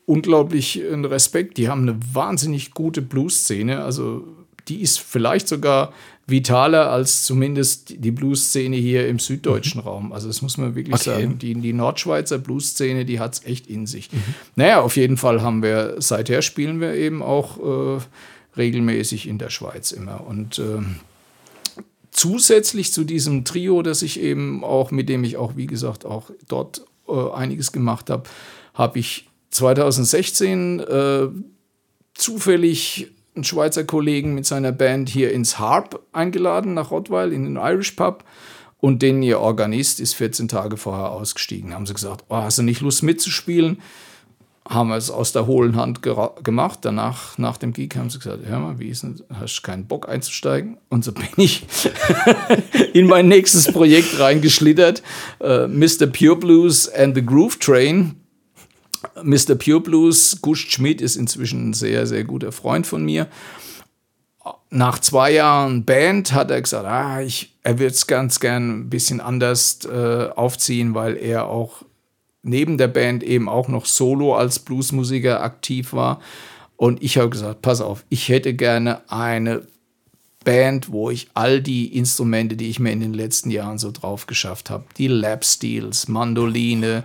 unglaublich 0.06 0.80
Respekt. 0.84 1.56
Die 1.56 1.68
haben 1.68 1.82
eine 1.82 1.98
wahnsinnig 2.12 2.74
gute 2.74 3.02
Blues-Szene. 3.02 3.82
Also 3.82 4.24
die 4.68 4.82
ist 4.82 5.00
vielleicht 5.00 5.48
sogar 5.48 5.92
vitaler 6.30 6.90
als 6.90 7.24
zumindest 7.24 7.94
die 8.04 8.10
Blues-Szene 8.10 8.76
hier 8.76 9.08
im 9.08 9.18
süddeutschen 9.18 9.80
Raum. 9.80 10.12
Also 10.12 10.28
das 10.28 10.42
muss 10.42 10.56
man 10.58 10.74
wirklich 10.74 10.94
Okay. 10.94 11.04
sagen. 11.04 11.38
Die, 11.38 11.54
die 11.54 11.72
Nordschweizer 11.72 12.38
Blues-Szene, 12.38 13.04
die 13.04 13.20
hat 13.20 13.34
es 13.34 13.44
echt 13.44 13.66
in 13.66 13.86
sich. 13.86 14.08
Naja, 14.56 14.80
auf 14.80 14.96
jeden 14.96 15.16
Fall 15.16 15.42
haben 15.42 15.62
wir, 15.62 15.96
seither 15.98 16.42
spielen 16.42 16.80
wir 16.80 16.94
eben 16.94 17.22
auch 17.22 17.98
äh, 17.98 18.00
regelmäßig 18.56 19.28
in 19.28 19.38
der 19.38 19.50
Schweiz 19.50 19.92
immer. 19.92 20.26
Und 20.26 20.58
ähm, 20.58 20.96
zusätzlich 22.10 22.92
zu 22.92 23.04
diesem 23.04 23.44
Trio, 23.44 23.82
das 23.82 24.02
ich 24.02 24.20
eben 24.20 24.64
auch, 24.64 24.90
mit 24.90 25.08
dem 25.08 25.24
ich 25.24 25.36
auch, 25.36 25.56
wie 25.56 25.66
gesagt, 25.66 26.04
auch 26.04 26.30
dort 26.48 26.84
äh, 27.08 27.12
einiges 27.32 27.72
gemacht 27.72 28.10
habe, 28.10 28.24
habe 28.74 28.98
ich 28.98 29.28
2016 29.50 30.80
äh, 30.80 31.28
zufällig 32.14 33.10
einen 33.34 33.44
Schweizer 33.44 33.84
Kollegen 33.84 34.34
mit 34.34 34.46
seiner 34.46 34.72
Band 34.72 35.08
hier 35.08 35.32
ins 35.32 35.58
Harp 35.58 36.00
eingeladen 36.12 36.74
nach 36.74 36.90
Rottweil 36.90 37.32
in 37.32 37.44
den 37.44 37.56
Irish 37.56 37.92
Pub. 37.92 38.24
Und 38.80 39.02
den 39.02 39.22
ihr 39.22 39.40
Organist 39.40 40.00
ist 40.00 40.14
14 40.14 40.48
Tage 40.48 40.78
vorher 40.78 41.10
ausgestiegen. 41.10 41.74
Haben 41.74 41.86
sie 41.86 41.94
gesagt, 41.94 42.24
oh, 42.28 42.36
hast 42.36 42.58
du 42.58 42.62
nicht 42.62 42.80
Lust 42.80 43.02
mitzuspielen? 43.02 43.82
Haben 44.66 44.88
wir 44.88 44.96
es 44.96 45.10
aus 45.10 45.32
der 45.32 45.46
hohlen 45.46 45.76
Hand 45.76 46.00
gemacht. 46.02 46.78
Danach, 46.82 47.36
nach 47.36 47.58
dem 47.58 47.72
Gig, 47.72 47.94
haben 47.96 48.08
sie 48.08 48.18
gesagt, 48.18 48.46
hör 48.46 48.58
mal, 48.58 48.78
wie 48.78 48.88
ist 48.88 49.02
denn, 49.02 49.20
hast 49.34 49.58
du 49.58 49.62
keinen 49.62 49.86
Bock 49.86 50.08
einzusteigen? 50.08 50.78
Und 50.88 51.04
so 51.04 51.12
bin 51.12 51.28
ich 51.36 51.66
in 52.94 53.06
mein 53.06 53.28
nächstes 53.28 53.70
Projekt 53.70 54.18
reingeschlittert. 54.18 55.02
Äh, 55.40 55.66
Mr. 55.66 56.06
Pure 56.06 56.36
Blues 56.36 56.88
and 56.88 57.14
the 57.14 57.24
Groove 57.24 57.58
Train. 57.58 58.19
Mr. 59.22 59.54
Pure 59.54 59.80
Blues, 59.80 60.40
Gust 60.40 60.72
Schmidt 60.72 61.00
ist 61.00 61.16
inzwischen 61.16 61.70
ein 61.70 61.74
sehr, 61.74 62.06
sehr 62.06 62.24
guter 62.24 62.52
Freund 62.52 62.86
von 62.86 63.04
mir. 63.04 63.28
Nach 64.70 64.98
zwei 64.98 65.32
Jahren 65.32 65.84
Band 65.84 66.32
hat 66.32 66.50
er 66.50 66.62
gesagt, 66.62 66.86
ah, 66.86 67.20
ich, 67.20 67.54
er 67.62 67.78
wird 67.78 67.92
es 67.92 68.06
ganz 68.06 68.40
gern 68.40 68.70
ein 68.70 68.90
bisschen 68.90 69.20
anders 69.20 69.80
äh, 69.84 70.28
aufziehen, 70.34 70.94
weil 70.94 71.16
er 71.16 71.46
auch 71.46 71.82
neben 72.42 72.78
der 72.78 72.88
Band 72.88 73.22
eben 73.22 73.48
auch 73.48 73.68
noch 73.68 73.86
solo 73.86 74.34
als 74.34 74.58
Bluesmusiker 74.58 75.42
aktiv 75.42 75.92
war. 75.92 76.20
Und 76.76 77.02
ich 77.02 77.18
habe 77.18 77.28
gesagt, 77.28 77.62
pass 77.62 77.80
auf, 77.80 78.04
ich 78.08 78.28
hätte 78.28 78.54
gerne 78.54 79.02
eine 79.10 79.66
Band, 80.44 80.90
wo 80.90 81.10
ich 81.10 81.28
all 81.34 81.60
die 81.60 81.94
Instrumente, 81.94 82.56
die 82.56 82.70
ich 82.70 82.80
mir 82.80 82.92
in 82.92 83.00
den 83.00 83.12
letzten 83.12 83.50
Jahren 83.50 83.76
so 83.76 83.90
drauf 83.90 84.26
geschafft 84.26 84.70
habe, 84.70 84.84
die 84.96 85.08
Lap 85.08 85.44
Steels, 85.44 86.08
Mandoline, 86.08 87.04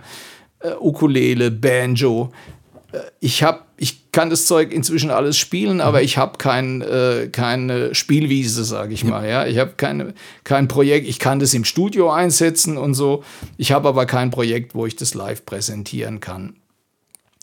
äh, 0.60 0.72
Ukulele, 0.80 1.50
Banjo. 1.50 2.32
Äh, 2.92 2.98
ich 3.20 3.42
habe, 3.42 3.60
ich 3.76 4.10
kann 4.12 4.30
das 4.30 4.46
Zeug 4.46 4.72
inzwischen 4.72 5.10
alles 5.10 5.36
spielen, 5.36 5.80
aber 5.80 6.02
ich 6.02 6.16
habe 6.16 6.38
kein, 6.38 6.80
äh, 6.82 7.28
keine 7.30 7.94
Spielwiese, 7.94 8.64
sage 8.64 8.94
ich 8.94 9.04
mal. 9.04 9.28
Ja, 9.28 9.46
ich 9.46 9.58
habe 9.58 9.72
keine, 9.76 10.14
kein 10.44 10.68
Projekt. 10.68 11.06
Ich 11.06 11.18
kann 11.18 11.38
das 11.38 11.52
im 11.54 11.64
Studio 11.64 12.10
einsetzen 12.10 12.78
und 12.78 12.94
so. 12.94 13.24
Ich 13.58 13.72
habe 13.72 13.88
aber 13.88 14.06
kein 14.06 14.30
Projekt, 14.30 14.74
wo 14.74 14.86
ich 14.86 14.96
das 14.96 15.14
live 15.14 15.44
präsentieren 15.44 16.20
kann. 16.20 16.56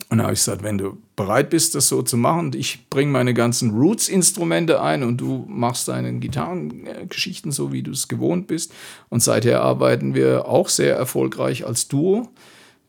Und 0.10 0.18
da 0.18 0.26
habe 0.26 0.34
ich 0.34 0.40
gesagt, 0.40 0.64
wenn 0.64 0.78
du 0.78 0.98
bereit 1.16 1.50
bist, 1.50 1.76
das 1.76 1.88
so 1.88 2.02
zu 2.02 2.18
machen, 2.18 2.52
ich 2.56 2.88
bringe 2.90 3.12
meine 3.12 3.34
ganzen 3.34 3.72
Roots-Instrumente 3.72 4.82
ein 4.82 5.04
und 5.04 5.18
du 5.18 5.46
machst 5.48 5.88
deine 5.88 6.14
Gitarrengeschichten 6.20 7.52
so, 7.52 7.72
wie 7.72 7.84
du 7.84 7.92
es 7.92 8.08
gewohnt 8.08 8.48
bist. 8.48 8.74
Und 9.10 9.24
seither 9.24 9.62
arbeiten 9.62 10.14
wir 10.14 10.48
auch 10.48 10.70
sehr 10.70 10.96
erfolgreich 10.96 11.66
als 11.66 11.88
Duo. 11.88 12.30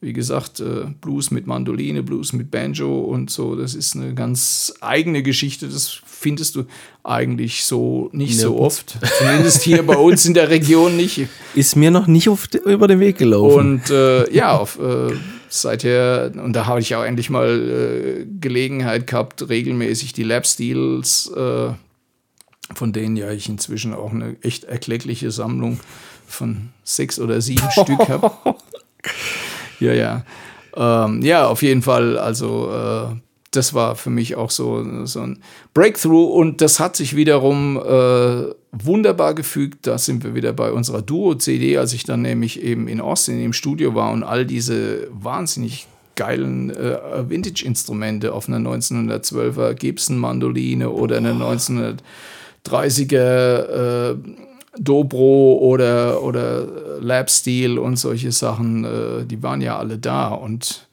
Wie 0.05 0.13
gesagt, 0.13 0.61
äh, 0.61 0.85
Blues 1.01 1.31
mit 1.31 1.47
Mandoline, 1.47 2.03
Blues 2.03 2.35
mit 2.35 2.51
Banjo 2.51 3.01
und 3.01 3.31
so, 3.31 3.57
das 3.57 3.75
ist 3.75 3.97
eine 3.97 4.13
ganz 4.13 4.75
eigene 4.83 5.23
Geschichte. 5.23 5.67
Das 5.67 5.99
findest 6.05 6.57
du 6.57 6.65
eigentlich 7.03 7.65
so 7.65 8.11
nicht 8.13 8.39
so 8.39 8.51
Nirgends. 8.51 8.81
oft. 8.81 8.99
Zumindest 9.19 9.63
hier 9.63 9.83
bei 9.83 9.97
uns 9.97 10.27
in 10.27 10.35
der 10.35 10.51
Region 10.51 10.95
nicht. 10.95 11.27
Ist 11.55 11.75
mir 11.77 11.91
noch 11.91 12.07
nicht 12.07 12.29
auf, 12.29 12.49
über 12.67 12.87
den 12.87 13.01
Weg 13.01 13.17
gelaufen. 13.17 13.59
Und 13.59 13.89
äh, 13.89 14.31
ja, 14.31 14.59
auf, 14.59 14.79
äh, 14.79 15.15
seither, 15.49 16.33
und 16.35 16.53
da 16.53 16.67
habe 16.67 16.81
ich 16.81 16.95
auch 16.95 17.03
endlich 17.03 17.31
mal 17.31 17.49
äh, 17.49 18.27
Gelegenheit 18.41 19.07
gehabt, 19.07 19.49
regelmäßig 19.49 20.13
die 20.13 20.23
Lab 20.23 20.47
Steels, 20.47 21.33
äh, 21.35 21.71
von 22.75 22.93
denen 22.93 23.17
ja 23.17 23.31
ich 23.31 23.49
inzwischen 23.49 23.95
auch 23.95 24.13
eine 24.13 24.37
echt 24.43 24.65
erkleckliche 24.65 25.31
Sammlung 25.31 25.81
von 26.27 26.69
sechs 26.83 27.19
oder 27.19 27.41
sieben 27.41 27.71
Stück 27.71 28.07
habe. 28.11 28.33
Ja, 29.81 29.93
ja. 29.93 30.25
Ähm, 30.77 31.23
ja, 31.23 31.47
auf 31.47 31.63
jeden 31.63 31.83
Fall, 31.83 32.19
also 32.19 32.71
äh, 32.71 33.17
das 33.57 33.75
war 33.75 33.95
für 33.97 34.11
mich 34.11 34.35
auch 34.37 34.51
so, 34.51 35.07
so 35.07 35.21
ein 35.21 35.39
Breakthrough 35.73 36.33
und 36.33 36.61
das 36.61 36.81
hat 36.81 36.97
sich 36.97 37.15
wiederum 37.15 37.77
äh, 37.77 38.47
wunderbar 38.73 39.35
gefügt. 39.35 39.87
Da 39.87 39.99
sind 39.99 40.25
wir 40.25 40.35
wieder 40.35 40.53
bei 40.53 40.73
unserer 40.73 41.03
Duo-CD, 41.03 41.79
als 41.79 41.93
ich 41.93 42.03
dann 42.05 42.23
nämlich 42.23 42.63
eben 42.63 42.89
in 42.89 43.01
Austin 43.01 43.41
im 43.41 43.53
Studio 43.53 43.95
war 43.95 44.13
und 44.13 44.25
all 44.25 44.45
diese 44.45 45.09
wahnsinnig 45.13 45.87
geilen 46.17 46.71
äh, 46.71 47.29
Vintage-Instrumente 47.29 48.33
auf 48.33 48.49
einer 48.49 48.59
1912er 48.59 49.75
Gibson-Mandoline 49.75 50.91
oder 50.91 51.17
einer 51.19 51.35
1930er 52.65 54.13
äh, 54.13 54.17
Dobro 54.79 55.59
oder, 55.61 56.23
oder 56.23 56.67
Lab 57.01 57.31
Steel 57.31 57.79
und 57.79 57.97
solche 57.97 58.33
Sachen, 58.33 58.85
äh, 58.85 59.25
die 59.25 59.43
waren 59.43 59.61
ja 59.61 59.79
alle 59.79 59.99
da 59.99 60.29
und 60.29 60.87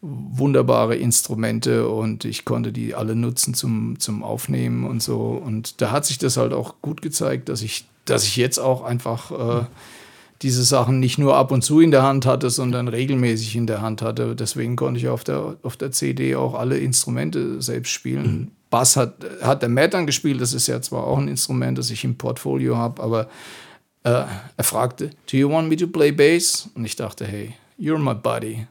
wunderbare 0.00 0.96
Instrumente 0.96 1.88
und 1.88 2.24
ich 2.24 2.44
konnte 2.44 2.72
die 2.72 2.94
alle 2.94 3.14
nutzen 3.14 3.54
zum, 3.54 4.00
zum 4.00 4.24
Aufnehmen 4.24 4.84
und 4.84 5.00
so. 5.00 5.40
Und 5.44 5.80
da 5.80 5.92
hat 5.92 6.04
sich 6.04 6.18
das 6.18 6.36
halt 6.36 6.52
auch 6.52 6.74
gut 6.82 7.02
gezeigt, 7.02 7.48
dass 7.48 7.62
ich, 7.62 7.84
dass 8.04 8.24
ich 8.24 8.36
jetzt 8.36 8.58
auch 8.58 8.82
einfach 8.82 9.60
äh, 9.60 9.64
diese 10.42 10.64
Sachen 10.64 10.98
nicht 10.98 11.18
nur 11.18 11.36
ab 11.36 11.52
und 11.52 11.62
zu 11.62 11.80
in 11.80 11.92
der 11.92 12.02
Hand 12.02 12.26
hatte, 12.26 12.50
sondern 12.50 12.88
regelmäßig 12.88 13.54
in 13.54 13.68
der 13.68 13.80
Hand 13.80 14.02
hatte. 14.02 14.34
Deswegen 14.34 14.74
konnte 14.74 14.98
ich 14.98 15.08
auf 15.08 15.22
der, 15.22 15.56
auf 15.62 15.76
der 15.76 15.92
CD 15.92 16.34
auch 16.34 16.54
alle 16.54 16.78
Instrumente 16.78 17.62
selbst 17.62 17.90
spielen. 17.90 18.50
Bass 18.72 18.96
hat, 18.96 19.16
hat 19.42 19.60
der 19.60 19.68
Matt 19.68 19.92
dann 19.92 20.06
gespielt, 20.06 20.40
das 20.40 20.54
ist 20.54 20.66
ja 20.66 20.80
zwar 20.80 21.06
auch 21.06 21.18
ein 21.18 21.28
Instrument, 21.28 21.76
das 21.76 21.90
ich 21.90 22.04
im 22.04 22.16
Portfolio 22.16 22.78
habe, 22.78 23.02
aber 23.02 23.28
äh, 24.02 24.24
er 24.56 24.64
fragte, 24.64 25.10
do 25.30 25.36
you 25.36 25.50
want 25.50 25.68
me 25.68 25.76
to 25.76 25.86
play 25.86 26.10
bass? 26.10 26.70
Und 26.74 26.86
ich 26.86 26.96
dachte, 26.96 27.26
hey, 27.26 27.52
you're 27.78 27.98
my 27.98 28.14
buddy. 28.14 28.66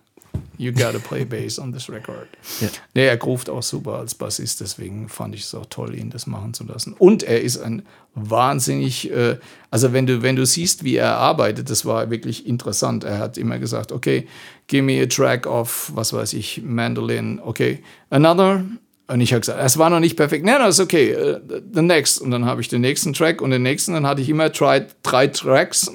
You 0.57 0.71
gotta 0.71 0.97
play 0.97 1.23
bass 1.23 1.59
on 1.59 1.71
this 1.71 1.87
record. 1.87 2.27
Ja. 2.61 2.69
Nee, 2.95 3.05
er 3.05 3.21
ruft 3.21 3.47
auch 3.49 3.61
super 3.61 3.99
als 3.99 4.15
Bassist, 4.15 4.59
deswegen 4.59 5.07
fand 5.07 5.35
ich 5.35 5.41
es 5.41 5.53
auch 5.53 5.67
toll, 5.67 5.93
ihn 5.95 6.09
das 6.09 6.25
machen 6.25 6.55
zu 6.55 6.63
lassen. 6.63 6.93
Und 6.97 7.21
er 7.21 7.41
ist 7.41 7.57
ein 7.57 7.83
wahnsinnig, 8.15 9.11
äh, 9.11 9.37
also 9.69 9.93
wenn 9.93 10.07
du, 10.07 10.23
wenn 10.23 10.35
du 10.35 10.47
siehst, 10.47 10.83
wie 10.83 10.95
er 10.95 11.17
arbeitet, 11.17 11.69
das 11.69 11.85
war 11.85 12.09
wirklich 12.09 12.47
interessant. 12.47 13.03
Er 13.03 13.19
hat 13.19 13.37
immer 13.37 13.59
gesagt, 13.59 13.91
okay, 13.91 14.27
give 14.65 14.81
me 14.81 14.99
a 14.99 15.05
track 15.05 15.45
of, 15.45 15.91
was 15.93 16.11
weiß 16.11 16.33
ich, 16.33 16.63
Mandolin, 16.63 17.39
okay, 17.39 17.83
another. 18.09 18.63
Und 19.11 19.21
ich 19.21 19.33
habe 19.33 19.41
gesagt, 19.41 19.59
es 19.61 19.77
war 19.77 19.89
noch 19.89 19.99
nicht 19.99 20.15
perfekt. 20.15 20.45
Nein, 20.45 20.61
no, 20.61 20.67
ist 20.67 20.79
okay, 20.79 21.15
uh, 21.15 21.39
the 21.73 21.81
next. 21.81 22.21
Und 22.21 22.31
dann 22.31 22.45
habe 22.45 22.61
ich 22.61 22.69
den 22.69 22.81
nächsten 22.81 23.13
Track 23.13 23.41
und 23.41 23.51
den 23.51 23.63
nächsten, 23.63 23.93
dann 23.93 24.07
hatte 24.07 24.21
ich 24.21 24.29
immer 24.29 24.49
drei, 24.49 24.87
drei 25.03 25.27
Tracks 25.27 25.91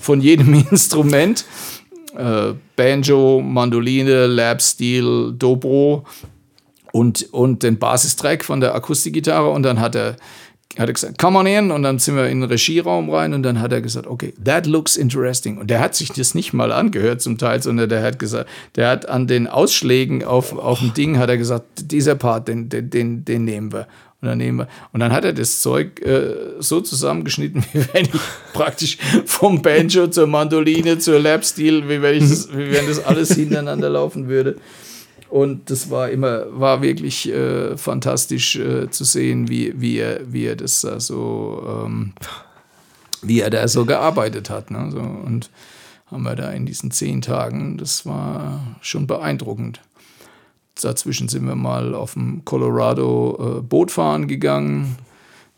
von 0.00 0.20
jedem 0.20 0.54
Instrument 0.70 1.44
äh, 2.16 2.54
Banjo, 2.76 3.40
Mandoline, 3.40 4.26
Lap 4.26 4.60
Steel, 4.60 5.32
Dobro 5.36 6.04
und, 6.92 7.32
und 7.32 7.62
den 7.62 7.78
Basistrack 7.78 8.44
von 8.44 8.60
der 8.60 8.74
Akustikgitarre 8.74 9.50
und 9.50 9.62
dann 9.62 9.80
hat 9.80 9.94
er, 9.94 10.16
hat 10.78 10.88
er 10.88 10.92
gesagt, 10.92 11.18
come 11.18 11.38
on 11.38 11.46
in 11.46 11.70
und 11.70 11.82
dann 11.82 11.98
sind 11.98 12.16
wir 12.16 12.28
in 12.28 12.40
den 12.40 12.50
Regieraum 12.50 13.10
rein 13.10 13.34
und 13.34 13.42
dann 13.42 13.60
hat 13.60 13.72
er 13.72 13.80
gesagt, 13.80 14.06
okay, 14.06 14.32
that 14.42 14.66
looks 14.66 14.96
interesting 14.96 15.58
und 15.58 15.68
der 15.68 15.80
hat 15.80 15.94
sich 15.94 16.10
das 16.10 16.34
nicht 16.34 16.52
mal 16.52 16.72
angehört 16.72 17.20
zum 17.20 17.38
Teil, 17.38 17.62
sondern 17.62 17.88
der 17.88 18.02
hat 18.02 18.18
gesagt, 18.18 18.48
der 18.76 18.88
hat 18.88 19.08
an 19.08 19.26
den 19.26 19.46
Ausschlägen 19.46 20.24
auf, 20.24 20.56
auf 20.56 20.78
dem 20.78 20.94
Ding 20.94 21.18
hat 21.18 21.28
er 21.28 21.36
gesagt, 21.36 21.90
dieser 21.90 22.14
Part, 22.14 22.48
den, 22.48 22.68
den, 22.68 22.90
den, 22.90 23.24
den 23.24 23.44
nehmen 23.44 23.72
wir. 23.72 23.86
Und 24.20 24.28
dann, 24.28 24.38
nehmen 24.38 24.58
wir. 24.58 24.68
und 24.92 25.00
dann 25.00 25.12
hat 25.12 25.24
er 25.24 25.32
das 25.32 25.60
Zeug 25.62 26.00
äh, 26.00 26.36
so 26.60 26.80
zusammengeschnitten, 26.80 27.64
wie 27.72 27.84
wenn 27.92 28.04
ich 28.04 28.20
praktisch 28.52 28.96
vom 29.26 29.60
Banjo 29.60 30.06
zur 30.06 30.28
Mandoline 30.28 30.98
zur 30.98 31.18
Lap 31.18 31.44
Steel, 31.44 31.88
wie 31.88 32.00
wenn, 32.00 32.14
ich 32.14 32.30
das, 32.30 32.48
wie 32.56 32.70
wenn 32.70 32.86
das 32.86 33.04
alles 33.04 33.34
hintereinander 33.34 33.90
laufen 33.90 34.28
würde. 34.28 34.56
Und 35.32 35.70
das 35.70 35.88
war 35.88 36.10
immer, 36.10 36.44
war 36.60 36.82
wirklich 36.82 37.26
äh, 37.26 37.74
fantastisch 37.78 38.56
äh, 38.56 38.90
zu 38.90 39.04
sehen, 39.04 39.48
wie, 39.48 39.80
wie, 39.80 39.96
er, 39.96 40.30
wie 40.30 40.44
er 40.44 40.56
das 40.56 40.82
da 40.82 41.00
so, 41.00 41.86
ähm, 41.86 42.12
wie 43.22 43.40
er 43.40 43.48
da 43.48 43.66
so 43.66 43.86
gearbeitet 43.86 44.50
hat. 44.50 44.70
Ne? 44.70 44.90
So, 44.90 44.98
und 44.98 45.48
haben 46.10 46.24
wir 46.24 46.36
da 46.36 46.50
in 46.50 46.66
diesen 46.66 46.90
zehn 46.90 47.22
Tagen, 47.22 47.78
das 47.78 48.04
war 48.04 48.76
schon 48.82 49.06
beeindruckend. 49.06 49.80
Dazwischen 50.78 51.28
sind 51.28 51.46
wir 51.46 51.54
mal 51.54 51.94
auf 51.94 52.12
dem 52.12 52.44
Colorado 52.44 53.56
äh, 53.56 53.62
Boot 53.62 53.90
fahren 53.90 54.28
gegangen 54.28 54.98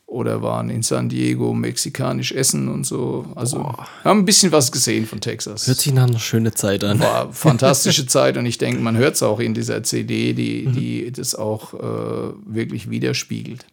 oder 0.06 0.42
waren 0.42 0.70
in 0.70 0.82
San 0.82 1.08
Diego 1.08 1.54
mexikanisch 1.54 2.32
essen 2.32 2.68
und 2.68 2.84
so. 2.84 3.24
Also 3.34 3.74
haben 4.04 4.20
ein 4.20 4.24
bisschen 4.24 4.52
was 4.52 4.70
gesehen 4.70 5.06
von 5.06 5.20
Texas. 5.20 5.66
Hört 5.66 5.78
sich 5.78 5.92
nach 5.92 6.06
einer 6.06 6.18
schönen 6.18 6.54
Zeit 6.54 6.84
an. 6.84 7.00
War 7.00 7.32
fantastische 7.32 8.06
Zeit 8.06 8.36
und 8.36 8.46
ich 8.46 8.58
denke, 8.58 8.80
man 8.80 8.96
hört 8.96 9.14
es 9.14 9.22
auch 9.22 9.40
in 9.40 9.54
dieser 9.54 9.82
CD, 9.82 10.32
die, 10.34 10.66
die 10.66 11.10
das 11.10 11.34
auch 11.34 11.74
äh, 11.74 12.32
wirklich 12.46 12.90
widerspiegelt. 12.90 13.66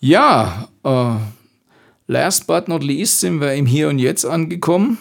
Ja, 0.00 0.68
äh, 0.84 1.14
last 2.06 2.46
but 2.46 2.68
not 2.68 2.82
least 2.82 3.20
sind 3.20 3.40
wir 3.40 3.54
im 3.54 3.66
Hier 3.66 3.88
und 3.88 3.98
Jetzt 3.98 4.24
angekommen 4.24 4.98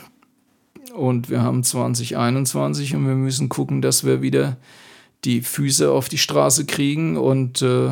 und 0.94 1.30
wir 1.30 1.42
haben 1.42 1.64
2021 1.64 2.96
und 2.96 3.08
wir 3.08 3.16
müssen 3.16 3.50
gucken, 3.50 3.82
dass 3.82 4.06
wir 4.06 4.22
wieder 4.22 4.58
die 5.24 5.42
Füße 5.42 5.90
auf 5.92 6.08
die 6.08 6.18
Straße 6.18 6.66
kriegen 6.66 7.18
und 7.18 7.62
äh, 7.62 7.90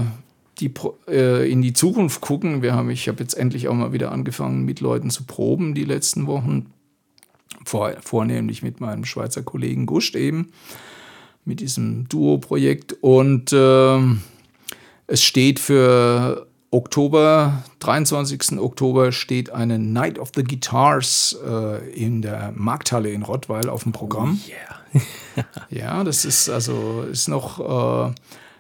die 0.60 0.72
äh, 1.08 1.50
in 1.50 1.62
die 1.62 1.74
Zukunft 1.74 2.22
gucken. 2.22 2.62
Wir 2.62 2.74
haben, 2.74 2.90
ich 2.90 3.08
habe 3.08 3.22
jetzt 3.22 3.34
endlich 3.34 3.68
auch 3.68 3.74
mal 3.74 3.94
wieder 3.94 4.12
angefangen, 4.12 4.66
mit 4.66 4.80
Leuten 4.80 5.10
zu 5.10 5.24
proben 5.24 5.74
die 5.74 5.86
letzten 5.86 6.28
Wochen. 6.28 6.68
Vor, 7.66 7.94
vornehmlich 8.02 8.62
mit 8.62 8.82
meinem 8.82 9.06
Schweizer 9.06 9.42
Kollegen 9.42 9.86
Guscht 9.86 10.16
eben, 10.16 10.50
mit 11.46 11.62
diesem 11.62 12.10
Duo-Projekt. 12.10 12.94
Und 13.02 13.52
ähm, 13.54 14.22
es 15.08 15.24
steht 15.24 15.60
für 15.60 16.48
Oktober, 16.72 17.64
23. 17.80 18.60
Oktober 18.60 19.12
steht 19.12 19.52
eine 19.52 19.78
Night 19.78 20.18
of 20.18 20.32
the 20.36 20.44
Guitars 20.44 21.38
äh, 21.48 21.88
in 21.92 22.24
der 22.24 22.52
Markthalle 22.56 23.12
in 23.12 23.22
Rottweil 23.22 23.70
auf 23.70 23.84
dem 23.84 23.92
Programm. 23.92 24.40
Yeah. 24.48 24.84
Ja, 25.70 26.04
das 26.04 26.26
ist 26.26 26.50
also 26.50 27.04
ist 27.12 27.28
noch 27.28 27.60
äh, 28.10 28.14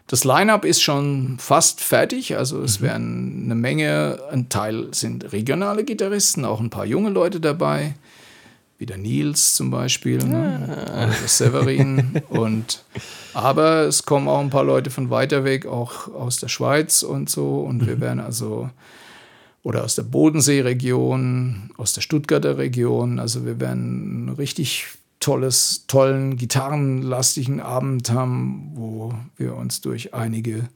das 0.07 0.23
Line-up 0.23 0.65
ist 0.65 0.81
schon 0.81 1.37
fast 1.39 1.81
fertig. 1.81 2.37
Also 2.37 2.61
es 2.61 2.81
werden 2.81 3.43
eine 3.45 3.55
Menge, 3.55 4.19
ein 4.31 4.49
Teil 4.49 4.93
sind 4.93 5.31
regionale 5.31 5.83
Gitarristen, 5.83 6.45
auch 6.45 6.59
ein 6.59 6.69
paar 6.69 6.85
junge 6.85 7.09
Leute 7.09 7.39
dabei, 7.39 7.95
wie 8.77 8.85
der 8.85 8.97
Nils 8.97 9.55
zum 9.55 9.71
Beispiel, 9.71 10.17
ne? 10.17 10.87
oder 10.91 11.07
der 11.07 11.27
Severin 11.27 12.21
und 12.29 12.83
aber 13.33 13.83
es 13.83 14.03
kommen 14.03 14.27
auch 14.27 14.41
ein 14.41 14.49
paar 14.49 14.63
Leute 14.63 14.89
von 14.89 15.09
weiter 15.09 15.43
weg, 15.43 15.65
auch 15.65 16.13
aus 16.13 16.37
der 16.37 16.49
Schweiz 16.49 17.01
und 17.01 17.29
so. 17.29 17.61
Und 17.61 17.87
wir 17.87 17.99
werden 17.99 18.19
also 18.19 18.69
oder 19.63 19.83
aus 19.83 19.95
der 19.95 20.03
Bodenseeregion, 20.03 21.71
aus 21.77 21.93
der 21.93 22.01
Stuttgarter 22.01 22.57
Region. 22.57 23.19
Also 23.19 23.45
wir 23.45 23.59
werden 23.59 24.29
richtig 24.37 24.87
tolles, 25.23 25.85
tollen, 25.87 26.35
gitarrenlastigen 26.35 27.61
Abend 27.61 28.11
haben, 28.11 28.71
wo 28.73 29.13
wir 29.37 29.55
uns 29.55 29.79
durch 29.79 30.13
einige 30.13 30.67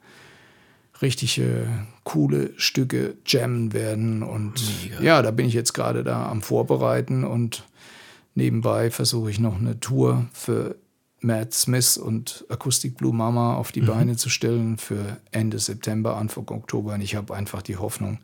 richtige 1.02 1.68
coole 2.06 2.52
Stücke 2.56 3.18
jammen 3.26 3.74
werden. 3.74 4.24
Und 4.24 4.53
ja, 5.02 5.22
da 5.22 5.32
bin 5.32 5.45
ich 5.45 5.53
jetzt 5.53 5.74
gerade 5.74 6.03
da 6.03 6.30
am 6.30 6.41
Vorbereiten 6.41 7.26
und 7.26 7.68
nebenbei 8.36 8.90
versuche 8.90 9.30
ich 9.30 9.40
noch 9.40 9.60
eine 9.60 9.80
Tour 9.82 10.26
für 10.32 10.78
Matt 11.19 11.53
Smith 11.53 11.98
und 11.98 12.45
Acoustic 12.48 12.95
Blue 12.95 13.14
Mama 13.14 13.56
auf 13.56 13.74
die 13.74 13.82
Beine 13.82 14.15
zu 14.15 14.30
stellen 14.30 14.78
für 14.78 15.18
Ende 15.32 15.60
September, 15.60 16.15
Anfang 16.15 16.48
Oktober. 16.49 16.94
Und 16.94 17.02
ich 17.02 17.15
habe 17.15 17.36
einfach 17.36 17.61
die 17.61 17.76
Hoffnung, 17.76 18.19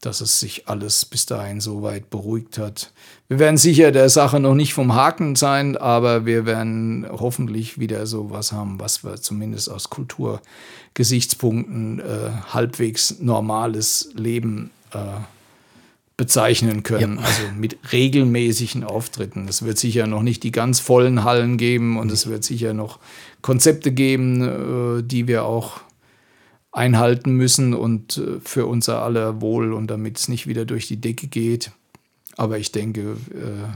dass 0.00 0.20
es 0.20 0.38
sich 0.38 0.68
alles 0.68 1.04
bis 1.04 1.26
dahin 1.26 1.60
so 1.60 1.82
weit 1.82 2.08
beruhigt 2.10 2.56
hat. 2.58 2.92
Wir 3.26 3.40
werden 3.40 3.56
sicher 3.56 3.90
der 3.90 4.08
Sache 4.08 4.38
noch 4.38 4.54
nicht 4.54 4.72
vom 4.72 4.94
Haken 4.94 5.34
sein, 5.34 5.76
aber 5.76 6.24
wir 6.24 6.46
werden 6.46 7.04
hoffentlich 7.10 7.80
wieder 7.80 8.06
so 8.06 8.30
was 8.30 8.52
haben, 8.52 8.78
was 8.78 9.02
wir 9.02 9.16
zumindest 9.16 9.68
aus 9.70 9.90
Kulturgesichtspunkten 9.90 11.98
äh, 11.98 12.30
halbwegs 12.52 13.18
normales 13.18 14.10
Leben 14.14 14.70
äh, 14.92 14.98
bezeichnen 16.16 16.84
können. 16.84 17.18
Also 17.18 17.42
mit 17.56 17.78
regelmäßigen 17.92 18.84
Auftritten. 18.84 19.48
Es 19.48 19.64
wird 19.64 19.78
sicher 19.78 20.06
noch 20.06 20.22
nicht 20.22 20.42
die 20.42 20.52
ganz 20.52 20.80
vollen 20.80 21.24
Hallen 21.24 21.56
geben 21.56 21.98
und 21.98 22.12
es 22.12 22.26
wird 22.26 22.44
sicher 22.44 22.72
noch 22.72 22.98
Konzepte 23.42 23.92
geben, 23.92 24.98
äh, 24.98 25.02
die 25.02 25.26
wir 25.26 25.44
auch 25.44 25.80
einhalten 26.78 27.32
müssen 27.32 27.74
und 27.74 28.16
äh, 28.16 28.40
für 28.40 28.66
unser 28.66 29.02
aller 29.02 29.40
Wohl 29.40 29.72
und 29.72 29.88
damit 29.88 30.18
es 30.18 30.28
nicht 30.28 30.46
wieder 30.46 30.64
durch 30.64 30.86
die 30.88 31.00
Decke 31.00 31.26
geht. 31.26 31.72
Aber 32.36 32.58
ich 32.58 32.72
denke, 32.72 33.16
äh, 33.32 33.68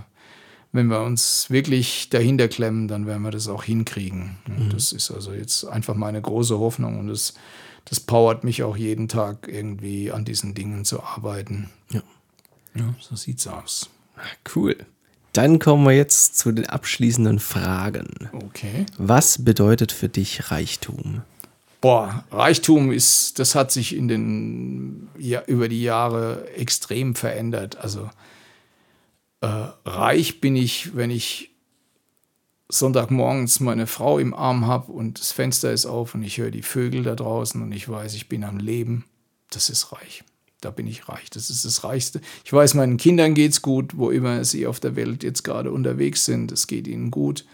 wenn 0.72 0.86
wir 0.86 1.02
uns 1.02 1.50
wirklich 1.50 2.08
dahinter 2.08 2.48
klemmen, 2.48 2.88
dann 2.88 3.06
werden 3.06 3.22
wir 3.22 3.30
das 3.30 3.48
auch 3.48 3.64
hinkriegen. 3.64 4.36
Das 4.70 4.92
ist 4.92 5.10
also 5.10 5.34
jetzt 5.34 5.64
einfach 5.64 5.94
meine 5.94 6.22
große 6.22 6.58
Hoffnung 6.58 6.98
und 6.98 7.08
das, 7.08 7.34
das 7.84 8.00
powert 8.00 8.42
mich 8.42 8.62
auch 8.62 8.76
jeden 8.76 9.08
Tag 9.08 9.48
irgendwie 9.48 10.10
an 10.10 10.24
diesen 10.24 10.54
Dingen 10.54 10.86
zu 10.86 11.02
arbeiten. 11.02 11.68
Ja. 11.90 12.02
Ja, 12.74 12.94
so 13.00 13.16
sieht's 13.16 13.46
aus. 13.46 13.90
Cool. 14.54 14.76
Dann 15.34 15.58
kommen 15.58 15.84
wir 15.84 15.92
jetzt 15.92 16.38
zu 16.38 16.52
den 16.52 16.66
abschließenden 16.66 17.38
Fragen. 17.38 18.30
Okay. 18.32 18.86
Was 18.96 19.44
bedeutet 19.44 19.92
für 19.92 20.08
dich 20.08 20.50
Reichtum? 20.50 21.22
Boah, 21.82 22.24
Reichtum 22.30 22.92
ist, 22.92 23.40
das 23.40 23.56
hat 23.56 23.72
sich 23.72 23.96
in 23.96 24.06
den, 24.06 25.08
ja, 25.18 25.42
über 25.48 25.68
die 25.68 25.82
Jahre 25.82 26.48
extrem 26.54 27.16
verändert. 27.16 27.76
Also 27.76 28.08
äh, 29.40 29.46
reich 29.84 30.40
bin 30.40 30.54
ich, 30.54 30.94
wenn 30.94 31.10
ich 31.10 31.50
Sonntagmorgens 32.68 33.58
meine 33.58 33.88
Frau 33.88 34.20
im 34.20 34.32
Arm 34.32 34.68
habe 34.68 34.92
und 34.92 35.18
das 35.18 35.32
Fenster 35.32 35.72
ist 35.72 35.84
auf 35.84 36.14
und 36.14 36.22
ich 36.22 36.38
höre 36.38 36.52
die 36.52 36.62
Vögel 36.62 37.02
da 37.02 37.16
draußen 37.16 37.60
und 37.60 37.72
ich 37.72 37.88
weiß, 37.88 38.14
ich 38.14 38.28
bin 38.28 38.44
am 38.44 38.58
Leben. 38.58 39.04
Das 39.50 39.68
ist 39.68 39.90
reich. 39.90 40.22
Da 40.60 40.70
bin 40.70 40.86
ich 40.86 41.08
reich. 41.08 41.30
Das 41.30 41.50
ist 41.50 41.64
das 41.64 41.82
Reichste. 41.82 42.20
Ich 42.44 42.52
weiß, 42.52 42.74
meinen 42.74 42.96
Kindern 42.96 43.34
geht's 43.34 43.60
gut, 43.60 43.98
wo 43.98 44.10
immer 44.10 44.44
sie 44.44 44.68
auf 44.68 44.78
der 44.78 44.94
Welt 44.94 45.24
jetzt 45.24 45.42
gerade 45.42 45.72
unterwegs 45.72 46.24
sind. 46.26 46.52
Es 46.52 46.68
geht 46.68 46.86
ihnen 46.86 47.10
gut. 47.10 47.44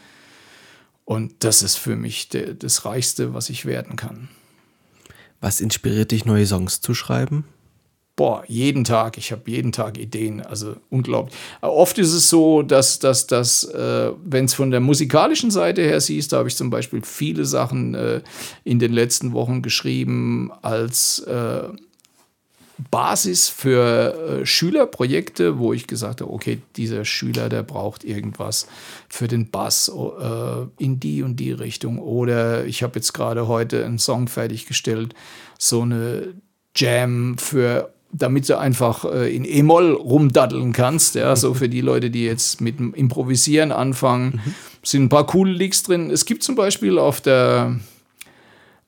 Und 1.08 1.42
das 1.42 1.62
ist 1.62 1.78
für 1.78 1.96
mich 1.96 2.28
der, 2.28 2.52
das 2.52 2.84
Reichste, 2.84 3.32
was 3.32 3.48
ich 3.48 3.64
werden 3.64 3.96
kann. 3.96 4.28
Was 5.40 5.62
inspiriert 5.62 6.10
dich, 6.10 6.26
neue 6.26 6.44
Songs 6.44 6.82
zu 6.82 6.92
schreiben? 6.92 7.46
Boah, 8.14 8.44
jeden 8.46 8.84
Tag. 8.84 9.16
Ich 9.16 9.32
habe 9.32 9.50
jeden 9.50 9.72
Tag 9.72 9.96
Ideen. 9.96 10.42
Also 10.42 10.76
unglaublich. 10.90 11.34
Aber 11.62 11.72
Oft 11.72 11.96
ist 11.96 12.12
es 12.12 12.28
so, 12.28 12.60
dass, 12.60 12.98
dass, 12.98 13.26
dass 13.26 13.64
äh, 13.64 14.12
wenn 14.22 14.44
es 14.44 14.52
von 14.52 14.70
der 14.70 14.80
musikalischen 14.80 15.50
Seite 15.50 15.80
her 15.80 16.02
siehst, 16.02 16.34
da 16.34 16.38
habe 16.38 16.50
ich 16.50 16.56
zum 16.56 16.68
Beispiel 16.68 17.00
viele 17.02 17.46
Sachen 17.46 17.94
äh, 17.94 18.20
in 18.64 18.78
den 18.78 18.92
letzten 18.92 19.32
Wochen 19.32 19.62
geschrieben 19.62 20.52
als 20.60 21.20
äh, 21.20 21.70
Basis 22.90 23.48
für 23.48 24.40
äh, 24.42 24.46
Schülerprojekte, 24.46 25.58
wo 25.58 25.72
ich 25.72 25.86
gesagt 25.86 26.20
habe, 26.20 26.32
okay, 26.32 26.60
dieser 26.76 27.04
Schüler, 27.04 27.48
der 27.48 27.62
braucht 27.62 28.04
irgendwas 28.04 28.66
für 29.08 29.28
den 29.28 29.50
Bass 29.50 29.90
äh, 29.90 30.82
in 30.82 31.00
die 31.00 31.22
und 31.22 31.36
die 31.36 31.52
Richtung. 31.52 31.98
Oder 31.98 32.64
ich 32.66 32.82
habe 32.82 32.96
jetzt 32.96 33.12
gerade 33.12 33.48
heute 33.48 33.84
einen 33.84 33.98
Song 33.98 34.28
fertiggestellt, 34.28 35.14
so 35.58 35.82
eine 35.82 36.34
Jam 36.76 37.36
für 37.38 37.92
damit 38.10 38.48
du 38.48 38.58
einfach 38.58 39.04
äh, 39.04 39.34
in 39.34 39.44
E-Moll 39.44 39.92
rumdaddeln 39.92 40.72
kannst, 40.72 41.14
ja, 41.14 41.36
so 41.36 41.52
für 41.54 41.68
die 41.68 41.82
Leute, 41.82 42.10
die 42.10 42.24
jetzt 42.24 42.60
mit 42.60 42.78
dem 42.78 42.94
Improvisieren 42.94 43.70
anfangen, 43.70 44.40
sind 44.82 45.04
ein 45.04 45.08
paar 45.10 45.26
coole 45.26 45.52
Licks 45.52 45.82
drin. 45.82 46.10
Es 46.10 46.24
gibt 46.24 46.42
zum 46.42 46.54
Beispiel 46.54 46.98
auf 46.98 47.20
der 47.20 47.78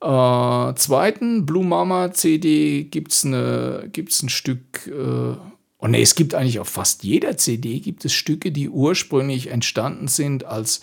äh, 0.00 0.74
zweiten 0.74 1.46
Blue 1.46 1.64
Mama 1.64 2.12
CD 2.12 2.84
gibt's 2.84 3.24
eine, 3.24 3.88
gibt's 3.92 4.22
ein 4.22 4.28
Stück, 4.28 4.86
äh, 4.86 5.36
oh 5.78 5.86
nee, 5.86 6.02
es 6.02 6.14
gibt 6.14 6.34
eigentlich 6.34 6.58
auf 6.58 6.68
fast 6.68 7.04
jeder 7.04 7.36
CD 7.36 7.80
gibt 7.80 8.04
es 8.04 8.12
Stücke, 8.12 8.52
die 8.52 8.68
ursprünglich 8.68 9.48
entstanden 9.48 10.08
sind 10.08 10.44
als 10.44 10.82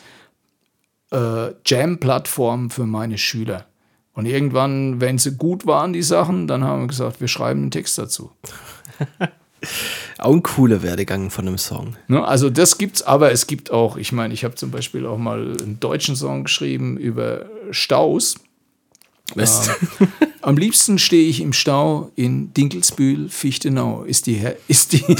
äh, 1.12 1.52
Jam-Plattform 1.66 2.70
für 2.70 2.86
meine 2.86 3.18
Schüler. 3.18 3.68
Und 4.14 4.26
irgendwann, 4.26 5.00
wenn 5.00 5.20
sie 5.20 5.36
gut 5.36 5.68
waren, 5.68 5.94
die 5.94 6.02
Sachen, 6.02 6.48
dann 6.48 6.64
haben 6.64 6.82
wir 6.82 6.88
gesagt, 6.88 7.22
wir 7.22 7.28
schreiben 7.28 7.62
einen 7.62 7.72
Text 7.72 7.98
dazu. 7.98 8.32
Auch 10.18 10.34
ein 10.34 10.44
cooler 10.44 10.82
Werdegang 10.82 11.30
von 11.30 11.48
einem 11.48 11.58
Song. 11.58 11.96
Ne, 12.08 12.26
also 12.26 12.50
das 12.50 12.78
gibt's, 12.78 13.04
aber 13.04 13.32
es 13.32 13.48
gibt 13.48 13.72
auch, 13.72 13.98
ich 13.98 14.12
meine, 14.12 14.34
ich 14.34 14.44
habe 14.44 14.56
zum 14.56 14.72
Beispiel 14.72 15.06
auch 15.06 15.18
mal 15.18 15.56
einen 15.62 15.80
deutschen 15.80 16.16
Song 16.16 16.44
geschrieben 16.44 16.98
über 16.98 17.46
Staus. 17.72 18.36
Was? 19.36 19.70
Am 20.42 20.58
liebsten 20.58 20.98
stehe 20.98 21.28
ich 21.28 21.42
im 21.42 21.52
Stau 21.52 22.12
in 22.16 22.54
Dinkelsbühl, 22.54 23.28
Fichtenau. 23.30 24.04
Ist 24.04 24.28
die, 24.28 24.42
ist 24.68 24.94
die. 24.94 25.04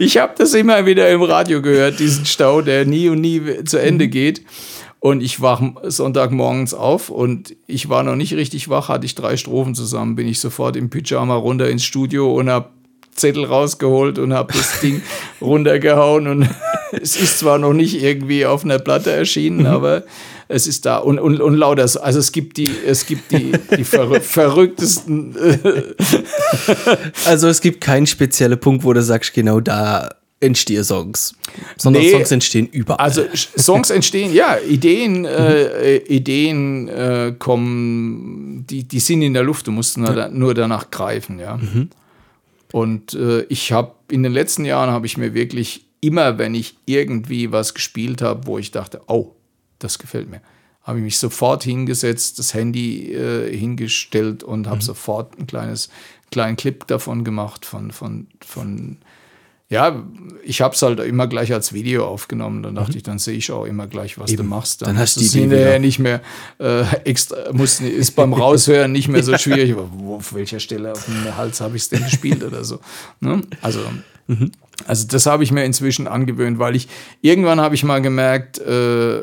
ich 0.00 0.18
habe 0.18 0.34
das 0.36 0.54
immer 0.54 0.86
wieder 0.86 1.08
im 1.08 1.22
Radio 1.22 1.62
gehört, 1.62 2.00
diesen 2.00 2.26
Stau, 2.26 2.62
der 2.62 2.84
nie 2.84 3.08
und 3.08 3.20
nie 3.20 3.64
zu 3.64 3.78
Ende 3.78 4.08
geht. 4.08 4.42
Und 4.98 5.20
ich 5.20 5.40
wach 5.40 5.62
Sonntagmorgens 5.82 6.74
auf 6.74 7.10
und 7.10 7.56
ich 7.66 7.88
war 7.88 8.02
noch 8.04 8.14
nicht 8.14 8.34
richtig 8.34 8.68
wach, 8.68 8.88
hatte 8.88 9.04
ich 9.04 9.16
drei 9.16 9.36
Strophen 9.36 9.74
zusammen, 9.74 10.14
bin 10.14 10.28
ich 10.28 10.38
sofort 10.38 10.76
im 10.76 10.90
Pyjama 10.90 11.34
runter 11.34 11.68
ins 11.68 11.84
Studio 11.84 12.32
und 12.32 12.48
habe 12.48 12.70
Zettel 13.12 13.44
rausgeholt 13.44 14.18
und 14.18 14.32
habe 14.32 14.52
das 14.52 14.80
Ding 14.80 15.02
runtergehauen 15.40 16.28
und 16.28 16.48
es 17.00 17.16
ist 17.16 17.38
zwar 17.38 17.58
noch 17.58 17.72
nicht 17.72 18.02
irgendwie 18.02 18.44
auf 18.46 18.64
einer 18.64 18.78
Platte 18.78 19.10
erschienen, 19.12 19.66
aber 19.66 20.04
es 20.48 20.66
ist 20.66 20.84
da 20.86 20.98
und, 20.98 21.18
und, 21.18 21.40
und 21.40 21.54
lauter, 21.54 21.88
so- 21.88 22.00
also 22.00 22.18
es 22.18 22.30
gibt 22.32 22.56
die, 22.58 22.70
es 22.86 23.06
gibt 23.06 23.32
die, 23.32 23.52
die 23.76 23.84
verrü 23.84 24.20
verrücktesten, 24.20 25.34
äh, 25.36 25.78
Also 27.26 27.48
es 27.48 27.60
gibt 27.60 27.80
keinen 27.80 28.06
speziellen 28.06 28.58
Punkt, 28.58 28.84
wo 28.84 28.92
du 28.92 29.02
sagst, 29.02 29.32
genau 29.34 29.60
da 29.60 30.14
entstehen 30.40 30.82
Songs. 30.84 31.34
Sondern 31.78 32.02
Nee. 32.02 32.10
Songs 32.10 32.30
entstehen 32.32 32.66
überall. 32.66 32.98
also 32.98 33.22
Songs 33.56 33.90
entstehen, 33.90 34.34
ja, 34.34 34.56
Ideen, 34.68 35.24
äh, 35.24 35.96
äh, 35.96 36.04
Ideen 36.08 36.88
äh, 36.88 37.32
kommen, 37.38 38.66
die, 38.68 38.82
die 38.84 38.98
sind 39.00 39.22
in 39.22 39.34
der 39.34 39.44
Luft, 39.44 39.68
du 39.68 39.70
musst 39.70 39.98
nur, 39.98 40.28
nur 40.30 40.52
danach 40.54 40.90
greifen, 40.90 41.38
ja. 41.38 41.60
Und 42.72 43.14
äh, 43.14 43.42
ich 43.50 43.70
habe 43.72 43.92
in 44.10 44.22
den 44.22 44.32
letzten 44.32 44.64
Jahren 44.64 44.90
habe 44.90 45.06
ich 45.06 45.16
mir 45.16 45.32
wirklich 45.34 45.84
immer, 46.02 46.36
wenn 46.36 46.54
ich 46.54 46.76
irgendwie 46.84 47.52
was 47.52 47.72
gespielt 47.72 48.20
habe, 48.20 48.46
wo 48.46 48.58
ich 48.58 48.72
dachte, 48.72 49.00
oh, 49.06 49.34
das 49.78 49.98
gefällt 49.98 50.28
mir, 50.28 50.42
habe 50.82 50.98
ich 50.98 51.04
mich 51.04 51.18
sofort 51.18 51.62
hingesetzt, 51.62 52.38
das 52.38 52.52
Handy 52.52 53.14
äh, 53.14 53.56
hingestellt 53.56 54.42
und 54.42 54.66
habe 54.66 54.82
sofort 54.82 55.38
ein 55.38 55.46
kleines, 55.46 55.88
kleinen 56.30 56.56
Clip 56.56 56.86
davon 56.88 57.24
gemacht 57.24 57.64
von, 57.64 57.92
von, 57.92 58.26
von 58.44 58.98
ja, 59.68 60.04
ich 60.44 60.60
habe 60.60 60.74
es 60.74 60.82
halt 60.82 61.00
immer 61.00 61.28
gleich 61.28 61.50
als 61.50 61.72
Video 61.72 62.06
aufgenommen. 62.06 62.62
Dann 62.62 62.74
dachte 62.74 62.94
ich, 62.94 63.04
dann 63.04 63.18
sehe 63.18 63.38
ich 63.38 63.50
auch 63.50 63.64
immer 63.64 63.86
gleich, 63.86 64.18
was 64.18 64.30
du 64.30 64.42
machst. 64.42 64.82
Dann 64.82 64.98
hast 64.98 65.16
ist 65.16 65.16
du 65.16 65.20
die 65.20 65.26
es 65.26 65.32
hinterher 65.32 65.78
nicht 65.78 65.98
mehr 65.98 66.20
äh, 66.58 66.84
extra, 67.04 67.50
muss, 67.52 67.80
ist 67.80 68.14
beim 68.14 68.32
Raushören 68.34 68.92
nicht 68.92 69.08
mehr 69.08 69.22
so 69.22 69.38
schwierig. 69.38 69.72
Aber 69.72 69.88
wo, 69.90 70.16
auf 70.16 70.34
welcher 70.34 70.60
Stelle 70.60 70.92
auf 70.92 71.06
dem 71.06 71.36
Hals 71.38 71.62
habe 71.62 71.76
ich 71.76 71.84
es 71.84 71.88
denn 71.88 72.04
gespielt 72.04 72.44
oder 72.44 72.64
so. 72.64 72.80
Ne? 73.20 73.40
Also, 73.62 73.80
also 74.86 75.06
das 75.06 75.26
habe 75.26 75.44
ich 75.44 75.52
mir 75.52 75.64
inzwischen 75.64 76.06
angewöhnt, 76.06 76.58
weil 76.58 76.76
ich 76.76 76.88
irgendwann 77.20 77.60
habe 77.60 77.74
ich 77.74 77.84
mal 77.84 78.00
gemerkt, 78.00 78.58
äh, 78.58 79.22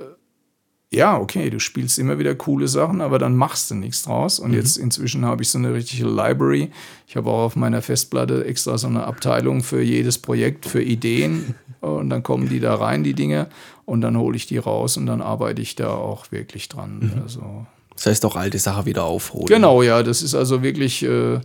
ja, 0.91 1.19
okay, 1.19 1.52
du 1.52 1.60
spielst 1.60 1.99
immer 1.99 2.18
wieder 2.18 2.34
coole 2.34 2.68
Sachen, 2.68 3.02
aber 3.02 3.19
dann 3.19 3.36
machst 3.36 3.69
du 3.69 3.76
nichts 3.76 4.03
draus. 4.03 4.40
Und 4.40 4.53
jetzt 4.53 4.77
inzwischen 4.77 5.23
habe 5.23 5.44
ich 5.44 5.49
so 5.49 5.60
eine 5.60 5.72
richtige 5.72 6.07
Library. 6.07 6.72
Ich 7.07 7.15
habe 7.15 7.30
auch 7.30 7.45
auf 7.45 7.56
meiner 7.56 7.84
Festplatte 7.84 8.44
extra 8.45 8.77
so 8.77 8.88
eine 8.88 9.03
Abteilung 9.03 9.61
für 9.61 9.81
jedes 9.81 10.18
Projekt, 10.18 10.65
für 10.65 10.81
Ideen. 10.81 11.53
Und 11.81 12.10
dann 12.10 12.23
kommen 12.23 12.49
die 12.49 12.60
da 12.60 12.76
rein, 12.76 13.03
die 13.03 13.14
Dinge. 13.14 13.48
Und 13.86 14.02
dann 14.02 14.18
hole 14.18 14.36
ich 14.36 14.48
die 14.48 14.57
raus 14.57 14.98
und 14.98 15.06
dann 15.06 15.22
arbeite 15.22 15.61
ich 15.61 15.76
da 15.76 15.91
auch 15.91 16.30
wirklich 16.31 16.68
dran. 16.68 17.22
Also, 17.23 17.65
Das 17.95 18.06
heißt 18.06 18.26
auch 18.26 18.36
alte 18.36 18.60
Sachen 18.60 18.86
wieder 18.86 19.06
aufholen. 19.06 19.45
Genau, 19.48 19.81
ja, 19.81 20.03
das 20.03 20.22
ist 20.22 20.36
also 20.36 20.61
wirklich. 20.61 21.03
Äh, 21.03 21.40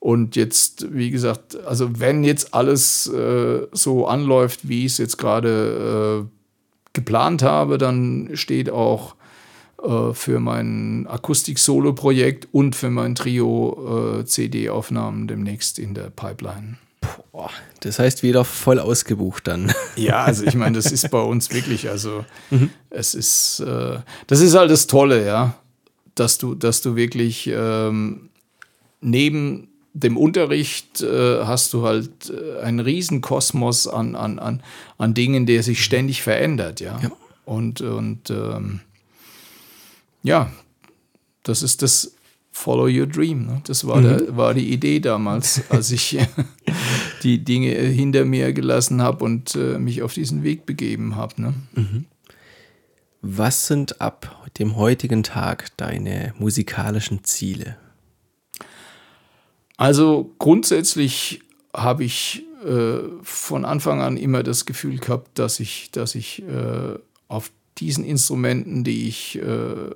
und 0.00 0.36
jetzt, 0.36 0.94
wie 0.94 1.10
gesagt, 1.10 1.56
also 1.64 1.98
wenn 1.98 2.22
jetzt 2.24 2.54
alles 2.54 3.06
äh, 3.08 3.66
so 3.72 4.06
anläuft, 4.06 4.68
wie 4.68 4.86
ich 4.86 4.92
es 4.92 4.98
jetzt 4.98 5.18
gerade 5.18 6.26
äh, 6.26 6.28
geplant 6.92 7.42
habe, 7.42 7.78
dann 7.78 8.30
steht 8.34 8.70
auch 8.70 9.16
äh, 9.82 10.12
für 10.12 10.40
mein 10.40 11.06
Akustik-Solo-Projekt 11.08 12.48
und 12.52 12.76
für 12.76 12.90
mein 12.90 13.14
Trio 13.14 14.20
äh, 14.20 14.24
CD-Aufnahmen 14.24 15.26
demnächst 15.26 15.78
in 15.78 15.94
der 15.94 16.10
Pipeline. 16.10 16.78
Boah, 17.32 17.50
das 17.80 17.98
heißt 17.98 18.22
wieder 18.22 18.44
voll 18.44 18.80
ausgebucht 18.80 19.46
dann. 19.46 19.72
Ja, 19.96 20.24
also 20.24 20.44
ich 20.44 20.54
meine, 20.54 20.76
das 20.76 20.92
ist 20.92 21.10
bei 21.10 21.20
uns 21.20 21.52
wirklich, 21.52 21.88
also 21.88 22.24
es 22.90 23.14
ist, 23.14 23.60
äh, 23.60 23.98
das 24.26 24.40
ist 24.40 24.54
halt 24.54 24.70
das 24.70 24.86
Tolle, 24.86 25.26
ja, 25.26 25.54
dass 26.14 26.38
du, 26.38 26.54
dass 26.54 26.82
du 26.82 26.96
wirklich 26.96 27.50
ähm, 27.52 28.30
neben 29.00 29.67
dem 30.00 30.16
Unterricht 30.16 31.00
äh, 31.00 31.44
hast 31.44 31.72
du 31.72 31.84
halt 31.84 32.30
äh, 32.30 32.60
einen 32.60 32.80
riesen 32.80 33.20
Kosmos 33.20 33.86
an, 33.86 34.14
an, 34.14 34.38
an, 34.38 34.62
an 34.96 35.14
Dingen, 35.14 35.46
der 35.46 35.62
sich 35.62 35.82
ständig 35.84 36.22
verändert, 36.22 36.80
ja. 36.80 36.98
Ja. 37.02 37.10
Und, 37.44 37.80
und 37.80 38.30
ähm, 38.30 38.80
ja, 40.22 40.52
das 41.42 41.62
ist 41.62 41.82
das 41.82 42.14
Follow 42.50 42.88
Your 42.88 43.06
Dream. 43.06 43.46
Ne? 43.46 43.62
Das 43.66 43.86
war, 43.86 44.02
der, 44.02 44.36
war 44.36 44.52
die 44.52 44.70
Idee 44.72 45.00
damals, 45.00 45.62
als 45.70 45.90
ich 45.90 46.18
die 47.22 47.44
Dinge 47.44 47.70
hinter 47.70 48.24
mir 48.24 48.52
gelassen 48.52 49.00
habe 49.00 49.24
und 49.24 49.54
äh, 49.54 49.78
mich 49.78 50.02
auf 50.02 50.12
diesen 50.12 50.42
Weg 50.42 50.66
begeben 50.66 51.16
habe. 51.16 51.40
Ne? 51.40 51.54
Was 53.22 53.66
sind 53.66 54.00
ab 54.00 54.50
dem 54.58 54.76
heutigen 54.76 55.22
Tag 55.22 55.76
deine 55.76 56.34
musikalischen 56.38 57.24
Ziele? 57.24 57.76
Also 59.78 60.34
grundsätzlich 60.38 61.40
habe 61.72 62.04
ich 62.04 62.44
äh, 62.66 62.98
von 63.22 63.64
Anfang 63.64 64.02
an 64.02 64.16
immer 64.16 64.42
das 64.42 64.66
Gefühl 64.66 64.98
gehabt, 64.98 65.38
dass 65.38 65.60
ich, 65.60 65.90
dass 65.92 66.16
ich 66.16 66.42
äh, 66.42 66.98
auf 67.28 67.52
diesen 67.78 68.04
Instrumenten, 68.04 68.82
die 68.82 69.08
ich 69.08 69.38
äh, 69.40 69.94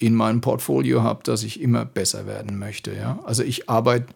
in 0.00 0.14
meinem 0.14 0.40
Portfolio 0.40 1.04
habe, 1.04 1.22
dass 1.22 1.44
ich 1.44 1.60
immer 1.60 1.84
besser 1.84 2.26
werden 2.26 2.58
möchte. 2.58 2.92
Ja? 2.92 3.20
Also 3.24 3.44
ich 3.44 3.70
arbeite, 3.70 4.06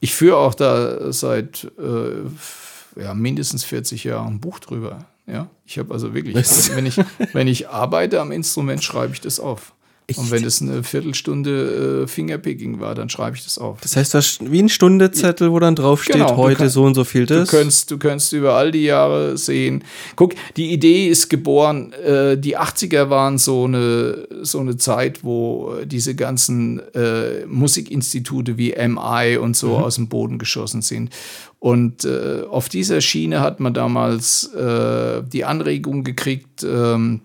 ich 0.00 0.14
führe 0.14 0.36
auch 0.38 0.54
da 0.54 1.12
seit 1.12 1.70
äh, 1.78 3.00
ja, 3.00 3.14
mindestens 3.14 3.62
40 3.62 4.02
Jahren 4.02 4.34
ein 4.34 4.40
Buch 4.40 4.58
drüber. 4.58 5.06
Ja? 5.28 5.48
Ich 5.64 5.78
habe 5.78 5.94
also 5.94 6.12
wirklich, 6.12 6.34
Was? 6.34 6.74
wenn 6.74 6.86
ich, 6.86 7.00
wenn 7.32 7.46
ich 7.46 7.68
arbeite 7.68 8.20
am 8.20 8.32
Instrument, 8.32 8.82
schreibe 8.82 9.12
ich 9.12 9.20
das 9.20 9.38
auf. 9.38 9.74
Und 10.08 10.22
Echt? 10.22 10.30
wenn 10.30 10.44
es 10.44 10.62
eine 10.62 10.84
Viertelstunde 10.84 12.02
äh, 12.04 12.06
Fingerpicking 12.06 12.78
war, 12.78 12.94
dann 12.94 13.08
schreibe 13.08 13.36
ich 13.36 13.42
das 13.42 13.58
auf. 13.58 13.80
Das 13.80 13.96
heißt, 13.96 14.14
du 14.14 14.18
hast 14.18 14.52
wie 14.52 14.62
ein 14.62 14.68
Stundezettel, 14.68 15.50
wo 15.50 15.58
dann 15.58 15.74
draufsteht, 15.74 16.14
Genau, 16.14 16.36
heute 16.36 16.58
kann- 16.58 16.68
so 16.68 16.84
und 16.84 16.94
so 16.94 17.02
viel 17.02 17.26
das. 17.26 17.50
Du 17.50 17.56
kannst, 17.56 17.90
du 17.90 17.98
kannst 17.98 18.32
über 18.32 18.54
all 18.54 18.70
die 18.70 18.84
Jahre 18.84 19.36
sehen. 19.36 19.82
Guck, 20.14 20.34
die 20.56 20.70
Idee 20.72 21.08
ist 21.08 21.28
geboren, 21.28 21.92
äh, 21.92 22.38
die 22.38 22.56
80er 22.56 23.10
waren 23.10 23.38
so 23.38 23.64
eine, 23.64 24.28
so 24.42 24.60
eine 24.60 24.76
Zeit, 24.76 25.24
wo 25.24 25.74
diese 25.84 26.14
ganzen 26.14 26.78
äh, 26.94 27.44
Musikinstitute 27.46 28.56
wie 28.56 28.74
MI 28.76 29.38
und 29.38 29.56
so 29.56 29.76
aus 29.76 29.96
dem 29.96 30.06
Boden 30.08 30.38
geschossen 30.38 30.82
sind. 30.82 31.10
Und 31.58 32.04
äh, 32.04 32.42
auf 32.48 32.68
dieser 32.68 33.00
Schiene 33.00 33.40
hat 33.40 33.58
man 33.58 33.74
damals 33.74 34.52
äh, 34.54 35.22
die 35.24 35.44
Anregung 35.44 36.04
gekriegt, 36.04 36.62
ähm, 36.62 37.22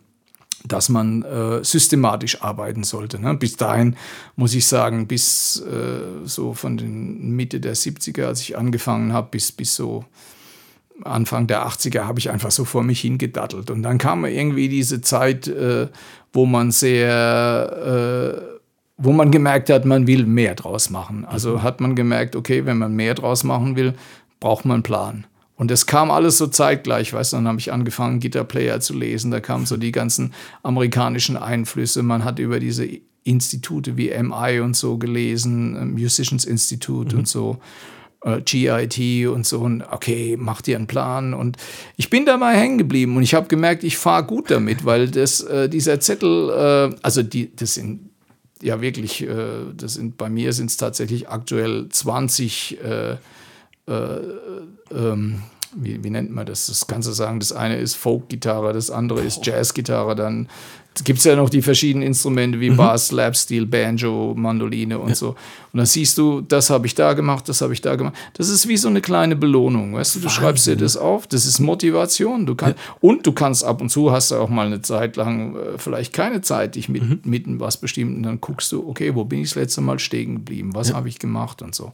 dass 0.72 0.90
man 0.90 1.24
äh, 1.24 1.64
systematisch 1.64 2.42
arbeiten 2.42 2.84
sollte. 2.84 3.20
Ne? 3.20 3.36
Bis 3.36 3.58
dahin 3.58 3.96
muss 4.36 4.54
ich 4.54 4.66
sagen, 4.66 5.08
bis 5.08 5.62
äh, 5.62 6.26
so 6.26 6.54
von 6.54 6.78
den 6.78 7.32
Mitte 7.36 7.60
der 7.60 7.76
70er, 7.76 8.26
als 8.26 8.42
ich 8.42 8.58
angefangen 8.58 9.14
habe, 9.14 9.30
bis, 9.32 9.52
bis 9.52 9.76
so 9.76 10.06
Anfang 11.04 11.48
der 11.48 11.68
80er 11.68 12.04
habe 12.04 12.20
ich 12.20 12.30
einfach 12.30 12.52
so 12.52 12.66
vor 12.66 12.84
mich 12.84 13.02
hingedattelt. 13.02 13.70
Und 13.70 13.84
dann 13.84 13.98
kam 13.98 14.26
irgendwie 14.26 14.70
diese 14.70 15.02
Zeit, 15.02 15.48
äh, 15.48 15.88
wo 16.34 16.46
man 16.46 16.72
sehr, 16.72 18.38
äh, 18.38 18.60
wo 18.98 19.12
man 19.12 19.32
gemerkt 19.32 19.70
hat, 19.70 19.86
man 19.86 20.08
will 20.08 20.26
mehr 20.26 20.56
draus 20.56 20.90
machen. 20.90 21.26
Also 21.26 21.64
hat 21.64 21.82
man 21.82 21.96
gemerkt, 21.96 22.36
okay, 22.36 22.66
wenn 22.66 22.78
man 22.78 22.96
mehr 22.96 23.16
draus 23.16 23.44
machen 23.44 23.76
will, 23.76 23.96
braucht 24.40 24.66
man 24.66 24.76
einen 24.76 24.84
Plan. 24.84 25.26
Und 25.62 25.70
das 25.70 25.86
kam 25.86 26.10
alles 26.10 26.40
so 26.40 26.48
zeitgleich, 26.48 27.14
weißt 27.14 27.34
du, 27.34 27.38
dann 27.38 27.48
habe 27.48 27.60
ich 27.60 27.72
angefangen, 27.72 28.20
Gitterplayer 28.20 28.80
zu 28.80 28.96
lesen, 28.96 29.30
da 29.30 29.40
kamen 29.40 29.68
so 29.68 29.78
die 29.78 29.92
ganzen 29.92 30.34
amerikanischen 30.64 31.38
Einflüsse, 31.38 32.02
man 32.02 32.26
hat 32.26 32.40
über 32.40 32.60
diese 32.60 32.88
Institute 33.26 33.96
wie 33.96 34.10
MI 34.10 34.60
und 34.62 34.76
so 34.76 34.98
gelesen, 34.98 35.76
äh, 35.76 35.86
Musicians 35.86 36.46
Institute 36.46 37.16
und 37.16 37.28
so, 37.28 37.60
äh, 38.24 38.42
GIT 38.42 39.28
und 39.28 39.46
so, 39.46 39.60
und 39.60 39.84
okay, 39.84 40.36
mach 40.36 40.64
dir 40.64 40.78
einen 40.78 40.88
Plan. 40.88 41.36
Und 41.36 41.58
ich 41.96 42.10
bin 42.10 42.26
dabei 42.26 42.56
hängen 42.56 42.80
geblieben. 42.80 43.16
Und 43.16 43.22
ich 43.22 43.36
habe 43.36 43.48
gemerkt, 43.48 43.84
ich 43.84 44.00
fahre 44.00 44.24
gut 44.24 44.50
damit, 44.50 44.84
weil 44.84 45.10
das, 45.10 45.42
äh, 45.42 45.70
dieser 45.70 46.00
Zettel, 46.00 46.50
äh, 46.50 46.96
also 47.04 47.22
die, 47.22 47.56
das 47.56 47.76
sind 47.76 48.10
ja 48.64 48.82
wirklich, 48.82 49.22
äh, 49.22 49.36
das 49.78 49.94
sind 49.94 50.18
bei 50.18 50.32
mir 50.32 50.54
sind 50.54 50.72
es 50.72 50.78
tatsächlich 50.78 51.30
aktuell 51.30 51.88
20 51.88 52.80
äh, 52.84 53.18
ähm, 53.88 55.44
wie, 55.76 56.04
wie 56.04 56.10
nennt 56.10 56.32
man 56.32 56.46
das? 56.46 56.68
Das 56.68 56.88
kannst 56.88 57.08
du 57.08 57.14
sagen, 57.14 57.40
das 57.40 57.54
eine 57.54 57.78
ist 57.78 57.96
Folk-Gitarre, 57.96 58.74
das 58.74 58.92
andere 58.92 59.22
ist 59.22 59.46
Jazz-Gitarre, 59.46 60.16
dann 60.16 60.48
gibt 61.04 61.20
es 61.20 61.26
ja 61.26 61.36
noch 61.36 61.50
die 61.50 61.62
verschiedenen 61.62 62.06
Instrumente 62.06 62.60
wie 62.60 62.70
Bass, 62.72 63.08
Slap 63.08 63.36
Steel, 63.36 63.66
Banjo, 63.66 64.34
Mandoline 64.36 65.00
und 65.00 65.16
so. 65.16 65.36
Und 65.74 65.78
dann 65.78 65.86
siehst 65.86 66.18
du, 66.18 66.42
das 66.42 66.70
habe 66.70 66.88
ich 66.88 66.96
da 66.96 67.14
gemacht, 67.14 67.48
das 67.48 67.62
habe 67.62 67.74
ich 67.74 67.82
da 67.82 67.96
gemacht. 67.96 68.16
Das 68.34 68.50
ist 68.50 68.68
wie 68.68 68.78
so 68.78 68.90
eine 68.90 69.02
kleine 69.02 69.36
Belohnung, 69.36 69.94
weißt 69.94 70.16
du, 70.16 70.20
du 70.20 70.30
schreibst 70.30 70.68
dir 70.68 70.76
das 70.76 70.98
auf, 70.98 71.28
das 71.28 71.46
ist 71.46 71.60
Motivation. 71.60 72.46
Du 72.46 72.56
kannst, 72.56 72.78
Und 73.00 73.26
du 73.26 73.32
kannst 73.32 73.64
ab 73.64 73.82
und 73.82 73.90
zu, 73.90 74.12
hast 74.12 74.32
du 74.32 74.36
auch 74.36 74.50
mal 74.50 74.66
eine 74.66 74.82
Zeit 74.82 75.16
lang 75.16 75.56
äh, 75.56 75.78
vielleicht 75.78 76.14
keine 76.14 76.42
Zeit, 76.42 76.76
dich 76.76 76.90
mit, 76.90 77.26
mit 77.26 77.46
was 77.60 77.78
bestimmt 77.78 78.18
und 78.18 78.24
dann 78.24 78.42
guckst 78.42 78.72
du, 78.72 78.88
okay, 78.88 79.16
wo 79.16 79.24
bin 79.24 79.40
ich 79.40 79.50
das 79.50 79.56
letzte 79.56 79.82
Mal 79.82 80.00
stehen 80.00 80.36
geblieben, 80.36 80.72
was 80.74 80.94
habe 80.94 81.10
ich 81.10 81.20
gemacht 81.20 81.62
und 81.62 81.74
so. 81.74 81.94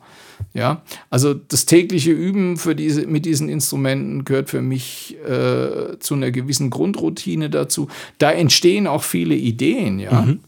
Ja, 0.54 0.82
also 1.10 1.34
das 1.34 1.66
tägliche 1.66 2.12
Üben 2.12 2.58
für 2.58 2.76
diese, 2.76 3.08
mit 3.08 3.26
diesen 3.26 3.50
Instrumenten 3.50 4.26
gehört 4.26 4.50
für 4.50 4.62
mich 4.62 5.18
äh, 5.28 5.98
zu 6.00 6.16
einer 6.16 6.32
gewissen 6.32 6.70
Grundroutine 6.70 7.50
dazu. 7.50 7.88
Da 8.18 8.32
entstehen 8.32 8.88
auch 8.88 9.04
viele 9.04 9.36
Ideen, 9.36 10.00
ja. 10.00 10.28
Ich 10.28 10.47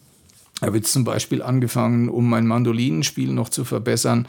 habe 0.68 0.77
jetzt 0.77 0.91
zum 0.91 1.03
Beispiel 1.03 1.41
angefangen, 1.41 2.10
um 2.10 2.30
mein 2.30 2.45
Mandolinenspiel 2.45 3.31
noch 3.31 3.49
zu 3.49 3.64
verbessern, 3.64 4.27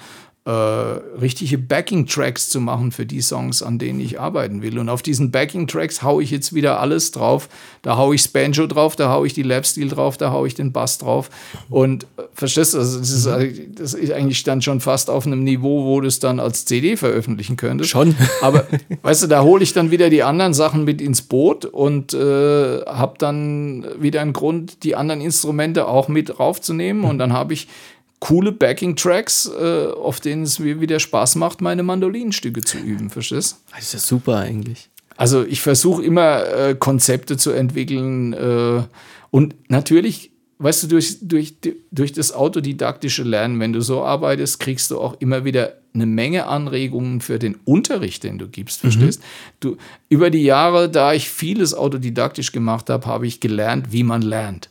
äh, 0.51 1.21
richtige 1.21 1.59
Backing-Tracks 1.59 2.49
zu 2.51 2.61
machen 2.61 2.91
für 2.93 3.07
die 3.07 3.21
Songs, 3.21 3.63
an 3.63 3.79
denen 3.79 4.01
ich 4.01 4.19
arbeiten 4.19 4.63
will. 4.63 4.79
Und 4.79 4.89
auf 4.89 5.03
diesen 5.03 5.31
Backing-Tracks 5.31 6.03
haue 6.03 6.23
ich 6.23 6.31
jetzt 6.31 6.55
wieder 6.55 6.81
alles 6.81 7.13
drauf. 7.13 7.49
Da 7.83 7.97
haue 7.97 8.15
ich 8.15 8.23
das 8.23 8.33
Banjo 8.33 8.67
drauf, 8.67 8.97
da 8.97 9.11
haue 9.11 9.27
ich 9.27 9.33
die 9.35 9.43
Lap-Steel 9.43 9.89
drauf, 9.89 10.17
da 10.17 10.33
haue 10.33 10.49
ich 10.49 10.55
den 10.55 10.73
Bass 10.73 10.99
drauf. 10.99 11.31
Und 11.69 12.05
äh, 12.17 12.23
verstehst 12.35 12.75
du, 12.75 12.79
also 12.79 12.99
das, 12.99 13.11
ist, 13.11 13.27
eigentlich- 13.29 13.69
das 13.75 13.95
ist 13.95 14.13
eigentlich 14.13 14.43
dann 14.43 14.61
schon 14.63 14.81
fast 14.81 15.09
auf 15.11 15.27
einem 15.27 15.45
Niveau, 15.45 15.85
wo 15.85 16.01
du 16.01 16.09
es 16.09 16.19
dann 16.19 16.41
als 16.41 16.65
CD 16.65 16.97
veröffentlichen 16.97 17.57
könntest. 17.57 17.91
Schon. 17.91 18.17
Aber 18.43 18.67
weißt 19.03 19.23
du, 19.23 19.27
da 19.29 19.43
hole 19.43 19.63
ich 19.63 19.73
dann 19.73 19.91
wieder 19.91 20.11
die 20.11 20.23
anderen 20.23 20.55
Sachen 20.55 20.85
mit 20.85 21.01
ins 21.01 21.23
Boot 21.23 21.65
und 21.65 22.13
äh, 22.15 22.81
habe 22.87 23.15
dann 23.19 23.85
wieder 24.01 24.21
einen 24.21 24.33
Grund, 24.33 24.83
die 24.85 24.97
anderen 24.97 25.21
Instrumente 25.21 25.87
auch 25.87 26.09
mit 26.09 26.39
raufzunehmen. 26.41 27.05
Und 27.05 27.19
dann 27.19 27.33
habe 27.33 27.53
ich 27.55 27.69
coole 28.21 28.53
Backing-Tracks, 28.53 29.51
äh, 29.59 29.87
auf 29.89 30.21
denen 30.21 30.45
es 30.45 30.59
mir 30.59 30.81
wieder 30.81 31.01
Spaß 31.01 31.35
macht, 31.37 31.61
meine 31.61 31.83
Mandolinenstücke 31.83 32.61
zu 32.61 32.79
üben. 32.79 33.11
Verstehst 33.11 33.57
Das 33.73 33.81
ist 33.81 33.93
ja 33.95 33.99
super 33.99 34.37
eigentlich. 34.37 34.89
Also 35.17 35.45
ich 35.45 35.61
versuche 35.61 36.03
immer 36.03 36.47
äh, 36.47 36.75
Konzepte 36.79 37.37
zu 37.37 37.51
entwickeln 37.51 38.33
äh, 38.33 38.83
und 39.31 39.55
natürlich, 39.69 40.31
weißt 40.59 40.85
du, 40.85 40.87
durch, 40.89 41.19
durch, 41.21 41.55
durch 41.91 42.13
das 42.13 42.33
autodidaktische 42.33 43.23
Lernen, 43.23 43.61
wenn 43.61 43.73
du 43.73 43.81
so 43.81 44.03
arbeitest, 44.03 44.61
kriegst 44.61 44.91
du 44.91 44.99
auch 44.99 45.21
immer 45.21 45.45
wieder 45.45 45.75
eine 45.93 46.07
Menge 46.07 46.47
Anregungen 46.47 47.21
für 47.21 47.39
den 47.39 47.57
Unterricht, 47.65 48.25
den 48.25 48.39
du 48.39 48.49
gibst, 48.49 48.81
verstehst? 48.81 49.23
Du, 49.59 49.77
über 50.09 50.31
die 50.31 50.45
Jahre, 50.45 50.89
da 50.89 51.13
ich 51.13 51.29
vieles 51.29 51.75
autodidaktisch 51.75 52.53
gemacht 52.53 52.89
habe, 52.91 53.07
habe 53.07 53.27
ich 53.27 53.41
gelernt, 53.41 53.93
wie 53.93 54.05
man 54.05 54.23
lernt. 54.23 54.70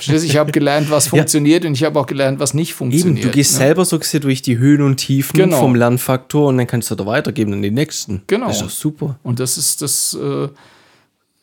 Ich 0.00 0.36
habe 0.36 0.52
gelernt, 0.52 0.90
was 0.90 1.08
funktioniert 1.08 1.64
und 1.64 1.72
ich 1.74 1.84
habe 1.84 1.98
auch 1.98 2.06
gelernt, 2.06 2.38
was 2.40 2.54
nicht 2.54 2.70
Eben, 2.70 2.76
funktioniert. 2.78 3.24
du 3.24 3.30
gehst 3.30 3.52
ne? 3.52 3.58
selber 3.58 3.84
so 3.84 3.98
durch 3.98 4.42
die 4.42 4.58
Höhen 4.58 4.82
und 4.82 4.96
Tiefen 4.96 5.36
Genau. 5.36 5.58
vom 5.60 5.74
Lernfaktor 5.74 6.48
und 6.48 6.58
dann 6.58 6.66
kannst 6.66 6.90
du 6.90 6.94
da 6.94 7.06
weitergeben 7.06 7.52
an 7.52 7.62
die 7.62 7.70
nächsten. 7.70 8.22
Genau. 8.26 8.46
Das 8.48 8.56
ist 8.56 8.62
doch 8.62 8.70
super. 8.70 9.18
Und 9.22 9.40
das 9.40 9.58
ist 9.58 9.82
das, 9.82 10.14
äh, 10.14 10.48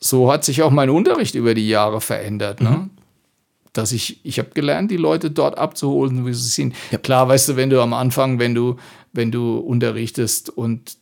so 0.00 0.32
hat 0.32 0.44
sich 0.44 0.62
auch 0.62 0.70
mein 0.70 0.90
Unterricht 0.90 1.34
über 1.34 1.54
die 1.54 1.68
Jahre 1.68 2.00
verändert. 2.00 2.60
Ne? 2.60 2.90
Dass 3.72 3.92
ich, 3.92 4.20
ich 4.24 4.38
habe 4.38 4.50
gelernt, 4.54 4.90
die 4.90 4.96
Leute 4.96 5.30
dort 5.30 5.56
abzuholen, 5.56 6.26
wie 6.26 6.34
sie 6.34 6.48
sind. 6.48 6.74
Klar, 7.02 7.28
weißt 7.28 7.50
du, 7.50 7.56
wenn 7.56 7.70
du 7.70 7.80
am 7.80 7.94
Anfang, 7.94 8.38
wenn 8.38 8.54
du, 8.54 8.76
wenn 9.12 9.30
du 9.30 9.56
unterrichtest 9.58 10.50
und 10.50 10.96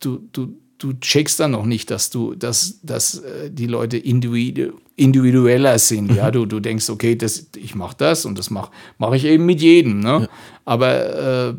du, 0.00 0.20
du, 0.32 0.54
du 0.78 0.92
checkst 0.94 1.40
dann 1.40 1.52
noch 1.52 1.64
nicht, 1.64 1.90
dass 1.90 2.10
du, 2.10 2.34
dass, 2.34 2.80
dass 2.82 3.18
äh, 3.20 3.50
die 3.50 3.66
Leute 3.66 3.96
individu 3.96 4.72
individueller 5.02 5.78
sind. 5.78 6.14
Ja, 6.14 6.30
du, 6.30 6.46
du 6.46 6.60
denkst, 6.60 6.88
okay, 6.90 7.16
das, 7.16 7.48
ich 7.56 7.74
mache 7.74 7.96
das 7.98 8.24
und 8.24 8.38
das 8.38 8.50
mache 8.50 8.70
mach 8.98 9.12
ich 9.12 9.24
eben 9.24 9.46
mit 9.46 9.60
jedem. 9.60 10.00
Ne? 10.00 10.28
Aber 10.64 11.48
äh, 11.48 11.54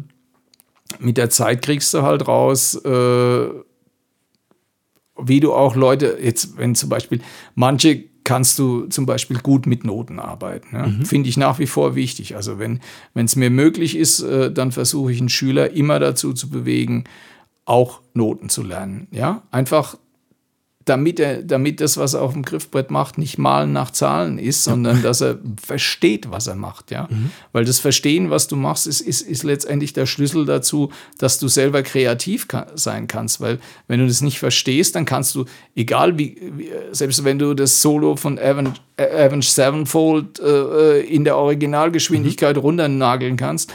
mit 1.00 1.18
der 1.18 1.30
Zeit 1.30 1.62
kriegst 1.62 1.94
du 1.94 2.02
halt 2.02 2.28
raus, 2.28 2.76
äh, 2.76 3.48
wie 5.18 5.40
du 5.40 5.54
auch 5.54 5.76
Leute, 5.76 6.18
jetzt, 6.22 6.58
wenn 6.58 6.76
zum 6.76 6.90
Beispiel, 6.90 7.22
manche 7.56 8.04
kannst 8.24 8.58
du 8.58 8.88
zum 8.88 9.06
Beispiel 9.06 9.38
gut 9.40 9.66
mit 9.68 9.84
Noten 9.84 10.20
arbeiten. 10.20 10.76
Ja? 10.76 11.06
Finde 11.06 11.28
ich 11.28 11.38
nach 11.38 11.60
wie 11.60 11.68
vor 11.68 11.96
wichtig. 11.96 12.36
Also 12.36 12.58
wenn 12.58 12.80
es 13.16 13.36
mir 13.36 13.50
möglich 13.50 13.98
ist, 13.98 14.22
äh, 14.22 14.52
dann 14.52 14.72
versuche 14.72 15.12
ich 15.12 15.20
einen 15.20 15.30
Schüler 15.30 15.72
immer 15.72 16.00
dazu 16.00 16.34
zu 16.34 16.50
bewegen, 16.50 17.04
auch 17.66 18.02
Noten 18.14 18.50
zu 18.50 18.64
lernen. 18.64 19.08
Ja, 19.12 19.44
einfach 19.52 19.98
damit 20.86 21.20
er, 21.20 21.42
damit 21.42 21.80
das, 21.80 21.98
was 21.98 22.14
er 22.14 22.22
auf 22.22 22.34
dem 22.34 22.44
Griffbrett 22.44 22.92
macht, 22.92 23.18
nicht 23.18 23.38
malen 23.38 23.72
nach 23.72 23.92
Zahlen 23.92 24.38
ist, 24.38 24.64
sondern 24.64 25.02
dass 25.02 25.22
er 25.22 25.40
versteht, 25.66 26.30
was 26.32 26.48
er 26.48 26.56
macht, 26.56 26.92
ja. 26.92 27.08
Weil 27.52 27.66
das 27.66 27.80
Verstehen, 27.80 28.30
was 28.30 28.48
du 28.48 28.56
machst, 28.56 28.88
ist, 28.88 29.02
ist, 29.02 29.22
ist 29.22 29.44
letztendlich 29.44 29.94
der 29.94 30.06
Schlüssel 30.06 30.46
dazu, 30.46 30.92
dass 31.18 31.40
du 31.40 31.48
selber 31.48 31.84
kreativ 31.84 32.48
ka 32.48 32.68
sein 32.76 33.08
kannst. 33.08 33.40
Weil 33.40 33.60
wenn 33.88 34.00
du 34.00 34.08
das 34.08 34.22
nicht 34.22 34.40
verstehst, 34.40 34.96
dann 34.96 35.06
kannst 35.06 35.36
du, 35.36 35.46
egal 35.76 36.18
wie, 36.18 36.38
wie 36.56 36.72
selbst 36.92 37.24
wenn 37.24 37.40
du 37.40 37.54
das 37.54 37.82
Solo 37.82 38.16
von 38.16 38.38
Avenged, 38.38 38.82
Avenged 38.98 39.50
Sevenfold 39.50 40.40
äh, 40.40 41.02
in 41.02 41.24
der 41.24 41.38
Originalgeschwindigkeit 41.38 42.58
runternageln 42.58 43.38
kannst, 43.38 43.74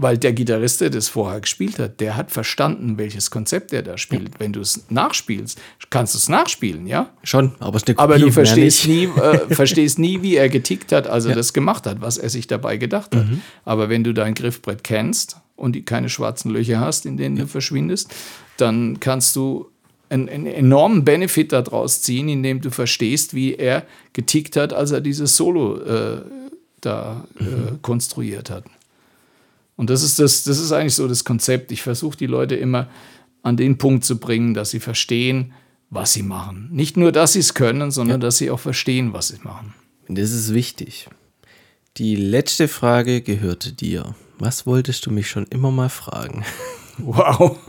weil 0.00 0.16
der 0.16 0.32
Gitarrist, 0.32 0.80
der 0.80 0.90
das 0.90 1.08
vorher 1.08 1.40
gespielt 1.40 1.80
hat, 1.80 1.98
der 2.00 2.16
hat 2.16 2.30
verstanden, 2.30 2.98
welches 2.98 3.30
Konzept 3.32 3.72
er 3.72 3.82
da 3.82 3.98
spielt. 3.98 4.38
Wenn 4.38 4.52
du 4.52 4.60
es 4.60 4.84
nachspielst, 4.90 5.60
kannst 5.90 6.14
du 6.14 6.18
es 6.18 6.28
nachspielen, 6.28 6.86
ja? 6.86 7.10
Schon, 7.24 7.52
aber 7.58 7.76
es 7.76 7.82
ist 7.82 7.88
eine 7.88 7.98
Aber 7.98 8.14
Kopie, 8.14 8.20
du 8.20 8.26
mehr 8.26 8.32
verstehst 8.32 8.86
nie, 8.86 9.04
äh, 9.04 9.38
verstehst 9.54 9.98
nie, 9.98 10.22
wie 10.22 10.36
er 10.36 10.48
getickt 10.48 10.92
hat, 10.92 11.08
als 11.08 11.24
er 11.24 11.34
das 11.34 11.52
gemacht 11.52 11.84
hat, 11.86 12.00
was 12.00 12.16
er 12.16 12.30
sich 12.30 12.46
dabei 12.46 12.76
gedacht 12.76 13.14
hat. 13.14 13.26
Mhm. 13.26 13.42
Aber 13.64 13.88
wenn 13.88 14.04
du 14.04 14.14
dein 14.14 14.34
Griffbrett 14.34 14.84
kennst 14.84 15.36
und 15.56 15.84
keine 15.84 16.08
schwarzen 16.08 16.52
Löcher 16.52 16.78
hast, 16.78 17.04
in 17.04 17.16
denen 17.16 17.34
du 17.34 17.48
verschwindest, 17.48 18.14
dann 18.56 19.00
kannst 19.00 19.34
du 19.34 19.68
einen, 20.10 20.28
einen 20.28 20.46
enormen 20.46 21.04
Benefit 21.04 21.50
daraus 21.52 22.02
ziehen, 22.02 22.28
indem 22.28 22.60
du 22.60 22.70
verstehst, 22.70 23.34
wie 23.34 23.54
er 23.56 23.84
getickt 24.12 24.56
hat, 24.56 24.72
als 24.72 24.92
er 24.92 25.00
dieses 25.00 25.36
Solo 25.36 25.76
äh, 25.80 26.20
da 26.80 27.26
äh, 27.40 27.42
Mhm. 27.42 27.82
konstruiert 27.82 28.48
hat. 28.50 28.62
Und 29.78 29.90
das 29.90 30.02
ist, 30.02 30.18
das, 30.18 30.42
das 30.42 30.58
ist 30.58 30.72
eigentlich 30.72 30.96
so 30.96 31.06
das 31.06 31.24
Konzept. 31.24 31.70
Ich 31.70 31.82
versuche 31.82 32.16
die 32.16 32.26
Leute 32.26 32.56
immer 32.56 32.88
an 33.44 33.56
den 33.56 33.78
Punkt 33.78 34.04
zu 34.04 34.18
bringen, 34.18 34.52
dass 34.52 34.70
sie 34.70 34.80
verstehen, 34.80 35.52
was 35.88 36.12
sie 36.12 36.24
machen. 36.24 36.68
Nicht 36.72 36.96
nur, 36.96 37.12
dass 37.12 37.34
sie 37.34 37.38
es 37.38 37.54
können, 37.54 37.92
sondern 37.92 38.20
dass 38.20 38.38
sie 38.38 38.50
auch 38.50 38.58
verstehen, 38.58 39.12
was 39.12 39.28
sie 39.28 39.38
machen. 39.44 39.74
Das 40.08 40.32
ist 40.32 40.52
wichtig. 40.52 41.08
Die 41.96 42.16
letzte 42.16 42.66
Frage 42.66 43.20
gehörte 43.20 43.72
dir. 43.72 44.16
Was 44.40 44.66
wolltest 44.66 45.06
du 45.06 45.12
mich 45.12 45.30
schon 45.30 45.46
immer 45.46 45.70
mal 45.70 45.88
fragen? 45.88 46.44
Wow. 47.00 47.56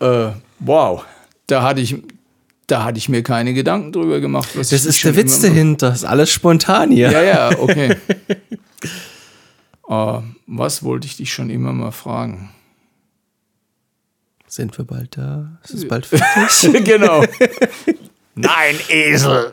äh, 0.00 0.30
wow. 0.58 1.04
Da 1.46 1.62
hatte 1.62 1.80
ich, 1.80 1.94
da 2.66 2.82
hatte 2.82 2.98
ich 2.98 3.08
mir 3.08 3.22
keine 3.22 3.54
Gedanken 3.54 3.92
drüber 3.92 4.18
gemacht. 4.18 4.48
Was 4.56 4.70
Das 4.70 4.84
ist 4.84 5.04
der 5.04 5.14
Witz 5.14 5.38
dahinter. 5.38 5.90
Das 5.90 5.98
ist 5.98 6.04
alles 6.04 6.28
spontan 6.28 6.90
hier. 6.90 7.12
Ja, 7.12 7.22
ja, 7.22 7.56
okay. 7.56 7.96
äh, 9.88 10.18
was 10.46 10.82
wollte 10.82 11.06
ich 11.06 11.16
dich 11.16 11.32
schon 11.32 11.50
immer 11.50 11.72
mal 11.72 11.92
fragen? 11.92 12.50
Sind 14.46 14.76
wir 14.78 14.84
bald 14.84 15.16
da? 15.16 15.58
Ist 15.64 15.74
es 15.74 15.88
bald 15.88 16.06
fertig? 16.06 16.84
genau. 16.84 17.22
Nein, 18.34 18.76
Esel. 18.88 19.52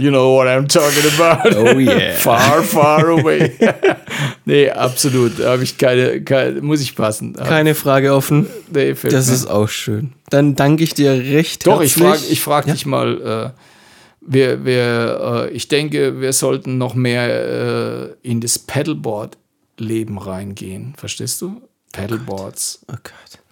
you 0.00 0.10
know 0.10 0.34
what 0.34 0.48
I'm 0.48 0.66
talking 0.66 1.04
about. 1.16 1.54
Oh 1.56 1.78
yeah. 1.78 2.14
Far, 2.14 2.62
far 2.64 3.06
away. 3.10 3.52
nee, 4.44 4.68
absolut. 4.70 5.38
Da 5.38 5.52
habe 5.52 5.62
ich 5.62 5.78
keine, 5.78 6.22
keine, 6.22 6.60
muss 6.62 6.80
ich 6.80 6.96
passen. 6.96 7.34
Keine 7.34 7.74
Frage 7.76 8.12
offen. 8.12 8.48
Nee, 8.72 8.94
fällt 8.96 9.12
Das 9.12 9.28
mir- 9.28 9.34
ist 9.34 9.46
auch 9.46 9.68
schön. 9.68 10.12
Dann 10.30 10.56
danke 10.56 10.82
ich 10.82 10.94
dir 10.94 11.12
recht 11.12 11.64
Doch, 11.66 11.80
ich 11.80 11.96
herzlich. 11.96 12.08
frage 12.08 12.32
ich 12.32 12.40
frag 12.40 12.66
dich 12.66 12.86
mal. 12.86 13.52
Äh, 13.54 13.71
wir, 14.24 14.64
wir, 14.64 15.48
äh, 15.48 15.50
ich 15.50 15.68
denke, 15.68 16.20
wir 16.20 16.32
sollten 16.32 16.78
noch 16.78 16.94
mehr 16.94 18.14
äh, 18.22 18.28
in 18.28 18.40
das 18.40 18.58
Paddleboard-Leben 18.58 20.18
reingehen. 20.18 20.94
Verstehst 20.96 21.40
du? 21.42 21.62
Paddleboards. 21.92 22.84
Oh 22.88 22.94
Gott. 23.02 23.42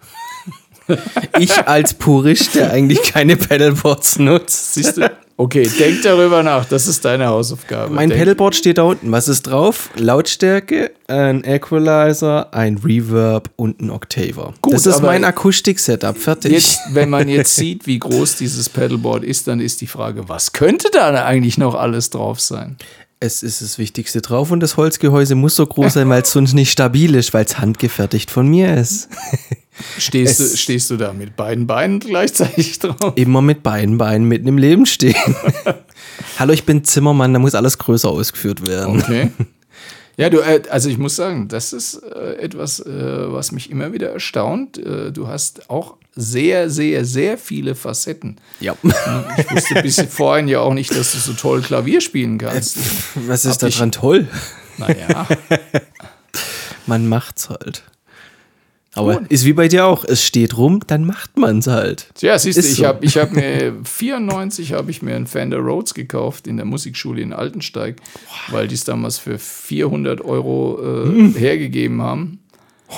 Ich 1.39 1.67
als 1.67 1.93
Purist, 1.93 2.55
der 2.55 2.71
eigentlich 2.71 3.01
keine 3.03 3.37
Pedalboards 3.37 4.19
nutzt. 4.19 4.73
Siehst 4.73 4.97
du? 4.97 5.11
Okay, 5.41 5.67
denk 5.79 6.03
darüber 6.03 6.43
nach. 6.43 6.65
Das 6.65 6.85
ist 6.85 7.03
deine 7.03 7.25
Hausaufgabe. 7.25 7.91
Mein 7.91 8.09
denk, 8.09 8.19
Pedalboard 8.19 8.55
steht 8.55 8.77
da 8.77 8.83
unten. 8.83 9.11
Was 9.11 9.27
ist 9.27 9.41
drauf? 9.41 9.89
Lautstärke, 9.95 10.91
ein 11.07 11.43
Equalizer, 11.43 12.53
ein 12.53 12.77
Reverb 12.77 13.49
und 13.55 13.81
ein 13.81 13.89
Octaver. 13.89 14.53
Gut, 14.61 14.75
das 14.75 14.85
ist 14.85 15.01
mein 15.01 15.25
Akustik-Setup. 15.25 16.15
Fertig. 16.15 16.51
Jetzt, 16.51 16.79
wenn 16.91 17.09
man 17.09 17.27
jetzt 17.27 17.55
sieht, 17.55 17.87
wie 17.87 17.97
groß 17.97 18.35
dieses 18.35 18.69
Paddleboard 18.69 19.23
ist, 19.23 19.47
dann 19.47 19.59
ist 19.59 19.81
die 19.81 19.87
Frage, 19.87 20.29
was 20.29 20.53
könnte 20.53 20.89
da 20.93 21.09
eigentlich 21.25 21.57
noch 21.57 21.73
alles 21.73 22.11
drauf 22.11 22.39
sein? 22.39 22.77
Es 23.23 23.43
ist 23.43 23.61
das 23.61 23.77
Wichtigste 23.77 24.19
drauf 24.19 24.49
und 24.49 24.61
das 24.61 24.77
Holzgehäuse 24.77 25.35
muss 25.35 25.55
so 25.55 25.63
groß 25.67 25.93
sein, 25.93 26.09
weil 26.09 26.23
es 26.23 26.31
sonst 26.31 26.53
nicht 26.53 26.71
stabil 26.71 27.13
ist, 27.13 27.35
weil 27.35 27.45
es 27.45 27.59
handgefertigt 27.59 28.31
von 28.31 28.47
mir 28.47 28.75
ist. 28.75 29.09
Stehst 29.99 30.39
du, 30.39 30.43
Es- 30.43 30.59
stehst 30.59 30.89
du 30.89 30.97
da 30.97 31.13
mit 31.13 31.35
beiden 31.35 31.67
Beinen 31.67 31.99
gleichzeitig 31.99 32.79
drauf? 32.79 33.13
Immer 33.15 33.43
mit 33.43 33.61
beiden 33.61 33.99
Beinen 33.99 34.27
mitten 34.27 34.47
im 34.47 34.57
Leben 34.57 34.85
stehen. 34.87 35.15
Hallo, 36.39 36.51
ich 36.51 36.65
bin 36.65 36.83
Zimmermann, 36.83 37.31
da 37.33 37.39
muss 37.39 37.53
alles 37.55 37.77
größer 37.77 38.09
ausgeführt 38.09 38.65
werden. 38.67 38.99
Okay. 38.99 39.29
Ja, 40.17 40.29
du, 40.29 40.39
äh, 40.39 40.61
also 40.69 40.89
ich 40.89 40.97
muss 40.97 41.15
sagen, 41.15 41.47
das 41.47 41.73
ist 41.73 41.95
äh, 42.03 42.35
etwas, 42.35 42.79
äh, 42.79 42.85
was 43.31 43.51
mich 43.51 43.69
immer 43.71 43.93
wieder 43.93 44.09
erstaunt. 44.11 44.77
Du 45.13 45.27
hast 45.27 45.69
auch 45.69 45.95
sehr, 46.15 46.69
sehr, 46.69 47.05
sehr 47.05 47.37
viele 47.37 47.73
Facetten. 47.75 48.37
Ja. 48.59 48.75
Ich 49.37 49.51
wusste 49.51 49.81
bis 49.81 50.01
vorhin 50.09 50.47
ja 50.49 50.59
auch 50.59 50.73
nicht, 50.73 50.91
dass 50.95 51.13
du 51.13 51.17
so 51.19 51.33
toll 51.33 51.61
Klavier 51.61 52.01
spielen 52.01 52.37
kannst. 52.37 52.77
Was 53.15 53.45
ist 53.45 53.61
Hab 53.63 53.69
ich- 53.69 53.75
daran 53.75 53.91
toll? 53.91 54.27
Naja, 54.77 55.27
Man 56.87 57.07
macht's 57.07 57.49
halt. 57.49 57.83
Aber 58.93 59.21
ist 59.29 59.45
wie 59.45 59.53
bei 59.53 59.69
dir 59.69 59.85
auch. 59.85 60.03
Es 60.03 60.23
steht 60.25 60.57
rum, 60.57 60.81
dann 60.87 61.05
macht 61.05 61.37
man's 61.37 61.67
halt. 61.67 62.07
ja, 62.19 62.37
siehst 62.37 62.57
du, 62.57 62.61
ich 62.61 62.75
so. 62.75 62.85
habe 62.85 63.05
ich 63.05 63.17
hab 63.17 63.31
mir 63.31 63.73
94 63.83 64.73
habe 64.73 64.91
ich 64.91 65.01
mir 65.01 65.15
einen 65.15 65.27
Fender 65.27 65.59
Rhodes 65.59 65.93
gekauft 65.93 66.45
in 66.45 66.57
der 66.57 66.65
Musikschule 66.65 67.21
in 67.21 67.31
Altensteig, 67.31 67.97
weil 68.49 68.67
die 68.67 68.75
es 68.75 68.83
damals 68.83 69.17
für 69.17 69.39
400 69.39 70.19
Euro 70.21 70.79
äh, 70.81 71.05
Hm. 71.07 71.35
hergegeben 71.35 72.01
haben. 72.01 72.39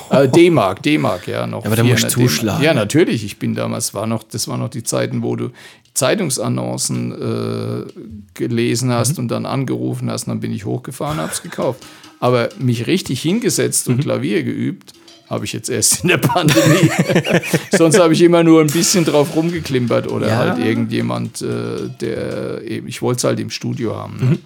Äh, 0.09 0.27
D-Mark, 0.27 0.81
D-Mark, 0.81 1.27
ja, 1.27 1.45
noch. 1.45 1.63
aber 1.63 1.75
da 1.75 1.83
musst 1.83 1.99
400 2.05 2.15
du 2.17 2.21
zuschlagen. 2.21 2.63
Ja, 2.63 2.73
natürlich. 2.73 3.23
Ich 3.23 3.37
bin 3.37 3.53
damals, 3.53 3.93
war 3.93 4.07
noch, 4.07 4.23
das 4.23 4.47
waren 4.47 4.59
noch 4.61 4.69
die 4.69 4.81
Zeiten, 4.81 5.21
wo 5.21 5.35
du 5.35 5.51
Zeitungsannoncen 5.93 7.11
äh, 7.11 7.85
gelesen 8.33 8.91
hast 8.91 9.13
Mhm. 9.13 9.23
und 9.23 9.27
dann 9.29 9.45
angerufen 9.45 10.09
hast, 10.09 10.23
und 10.23 10.29
dann 10.29 10.39
bin 10.39 10.51
ich 10.53 10.65
hochgefahren, 10.65 11.17
habe 11.19 11.31
es 11.31 11.43
gekauft. 11.43 11.83
Aber 12.19 12.49
mich 12.57 12.87
richtig 12.87 13.21
hingesetzt 13.21 13.87
Mhm. 13.87 13.95
und 13.95 14.01
Klavier 14.01 14.43
geübt, 14.43 14.93
habe 15.29 15.45
ich 15.45 15.53
jetzt 15.53 15.69
erst 15.69 16.03
in 16.03 16.09
der 16.09 16.17
Pandemie. 16.17 16.89
Sonst 17.71 17.99
habe 17.99 18.13
ich 18.13 18.21
immer 18.21 18.43
nur 18.43 18.61
ein 18.61 18.67
bisschen 18.67 19.05
drauf 19.05 19.35
rumgeklimpert 19.35 20.07
oder 20.11 20.27
Ja. 20.27 20.37
halt 20.37 20.59
irgendjemand, 20.59 21.41
äh, 21.41 21.89
der 22.01 22.61
eben, 22.63 22.87
ich 22.87 23.01
wollte 23.01 23.17
es 23.17 23.23
halt 23.23 23.39
im 23.39 23.49
Studio 23.49 23.95
haben. 23.95 24.17
Ne? 24.17 24.37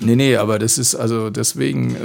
Nee, 0.00 0.16
nee, 0.16 0.36
aber 0.36 0.58
das 0.58 0.76
ist 0.76 0.96
also 0.96 1.30
deswegen, 1.30 1.94
äh, 1.94 1.98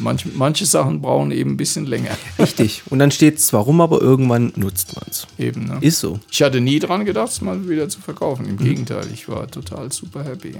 manch, 0.00 0.24
manche 0.34 0.64
Sachen 0.64 1.02
brauchen 1.02 1.30
eben 1.30 1.50
ein 1.52 1.56
bisschen 1.56 1.84
länger. 1.86 2.16
Richtig. 2.38 2.82
Und 2.90 2.98
dann 2.98 3.10
steht 3.10 3.36
es 3.38 3.46
zwar 3.48 3.62
rum, 3.62 3.80
aber 3.82 4.00
irgendwann 4.00 4.52
nutzt 4.56 4.96
man 4.96 5.04
es. 5.08 5.26
eben, 5.38 5.66
ne? 5.66 5.76
Ist 5.82 6.00
so. 6.00 6.18
Ich 6.30 6.42
hatte 6.42 6.60
nie 6.60 6.78
dran 6.78 7.04
gedacht, 7.04 7.30
es 7.30 7.40
mal 7.42 7.68
wieder 7.68 7.88
zu 7.88 8.00
verkaufen. 8.00 8.46
Im 8.46 8.56
Gegenteil, 8.56 9.06
ich 9.12 9.28
war 9.28 9.46
total 9.46 9.92
super 9.92 10.24
happy. 10.24 10.54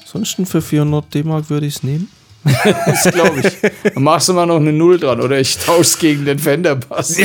Ansonsten 0.00 0.46
für 0.46 0.62
400 0.62 1.14
D-Mark 1.14 1.50
würde 1.50 1.66
ich 1.66 1.76
es 1.76 1.82
nehmen. 1.82 2.08
Das 2.44 3.04
glaube 3.12 3.40
ich. 3.40 3.72
Dann 3.94 4.02
machst 4.02 4.28
du 4.28 4.32
mal 4.32 4.46
noch 4.46 4.56
eine 4.56 4.72
Null 4.72 4.98
dran 4.98 5.20
oder 5.20 5.38
ich 5.38 5.58
tausche 5.58 5.98
gegen 5.98 6.24
den 6.24 6.38
Fender-Pass. 6.38 7.16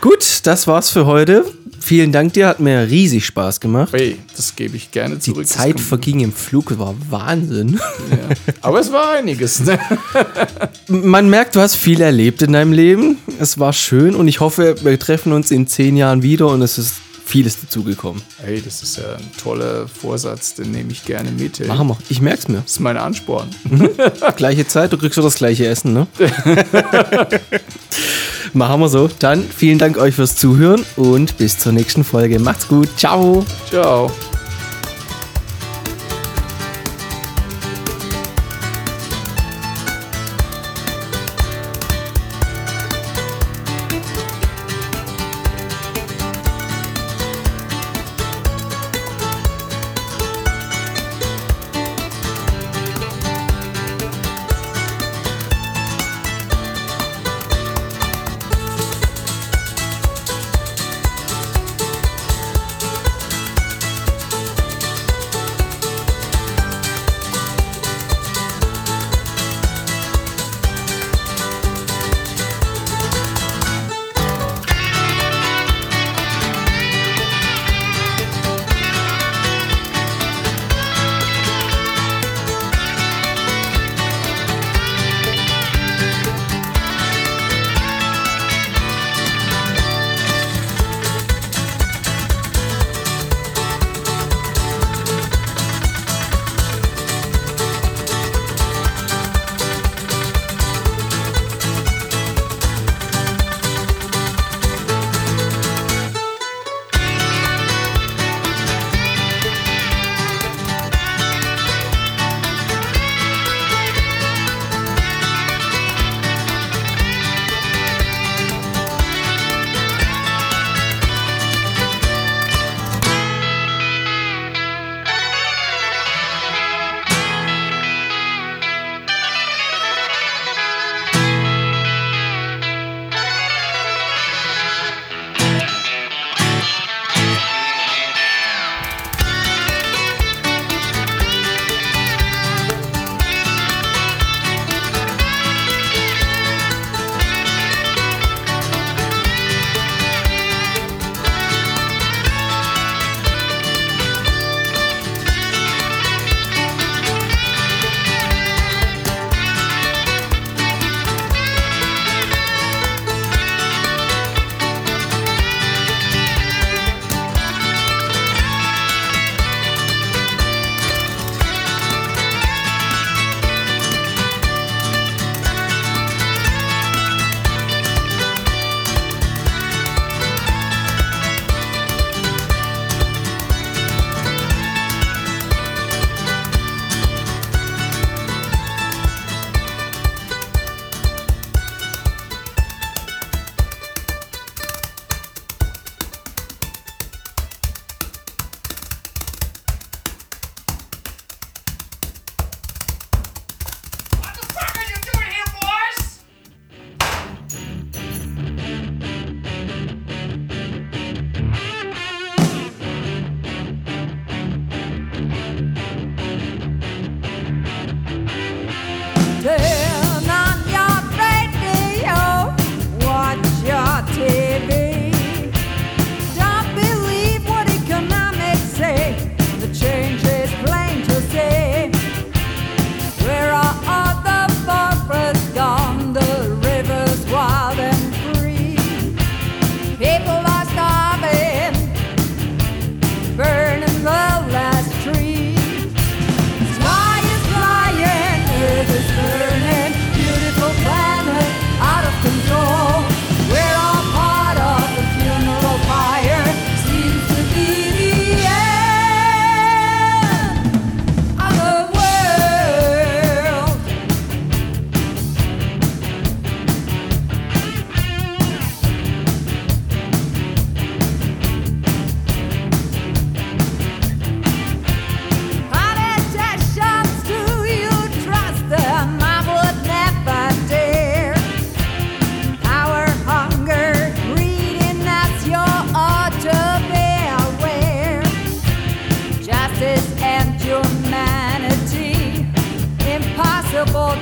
Gut, 0.00 0.40
das 0.44 0.66
war's 0.66 0.90
für 0.90 1.06
heute. 1.06 1.44
Vielen 1.82 2.12
Dank 2.12 2.34
dir, 2.34 2.46
hat 2.48 2.60
mir 2.60 2.88
riesig 2.88 3.24
Spaß 3.26 3.58
gemacht. 3.58 3.92
Hey, 3.92 4.18
das 4.36 4.54
gebe 4.54 4.76
ich 4.76 4.90
gerne 4.90 5.16
Die 5.16 5.20
zurück. 5.32 5.42
Das 5.42 5.56
Zeit 5.56 5.80
verging 5.80 6.20
im 6.20 6.32
Flug, 6.32 6.78
war 6.78 6.94
Wahnsinn. 7.08 7.80
ja. 8.10 8.36
Aber 8.60 8.80
es 8.80 8.92
war 8.92 9.12
einiges. 9.12 9.60
Ne? 9.60 9.78
Man 10.88 11.30
merkt, 11.30 11.56
du 11.56 11.60
hast 11.60 11.76
viel 11.76 12.00
erlebt 12.00 12.42
in 12.42 12.52
deinem 12.52 12.72
Leben. 12.72 13.16
Es 13.38 13.58
war 13.58 13.72
schön 13.72 14.14
und 14.14 14.28
ich 14.28 14.40
hoffe, 14.40 14.76
wir 14.82 14.98
treffen 14.98 15.32
uns 15.32 15.50
in 15.50 15.66
zehn 15.66 15.96
Jahren 15.96 16.22
wieder 16.22 16.48
und 16.48 16.62
es 16.62 16.76
ist 16.78 16.94
vieles 17.30 17.60
dazugekommen. 17.60 18.20
Hey, 18.42 18.60
das 18.60 18.82
ist 18.82 18.98
ja 18.98 19.14
ein 19.14 19.30
toller 19.40 19.86
Vorsatz, 19.86 20.54
den 20.54 20.72
nehme 20.72 20.90
ich 20.90 21.04
gerne 21.04 21.30
mit. 21.30 21.60
Ey. 21.60 21.68
Machen 21.68 21.88
wir. 21.88 21.96
Ich 22.08 22.20
merk's 22.20 22.48
mir. 22.48 22.58
Das 22.58 22.72
ist 22.72 22.80
mein 22.80 22.96
Ansporn. 22.96 23.48
Gleiche 24.36 24.66
Zeit, 24.66 24.92
du 24.92 24.98
kriegst 24.98 25.16
doch 25.16 25.22
das 25.22 25.36
gleiche 25.36 25.66
Essen, 25.66 25.92
ne? 25.92 26.08
Machen 28.52 28.80
wir 28.80 28.88
so. 28.88 29.08
Dann 29.20 29.44
vielen 29.44 29.78
Dank 29.78 29.96
euch 29.96 30.16
fürs 30.16 30.34
Zuhören 30.34 30.84
und 30.96 31.38
bis 31.38 31.58
zur 31.58 31.70
nächsten 31.72 32.02
Folge. 32.02 32.40
Macht's 32.40 32.66
gut. 32.66 32.88
Ciao. 32.96 33.46
Ciao. 33.68 34.10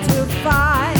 to 0.06 0.26
fight. 0.42 0.97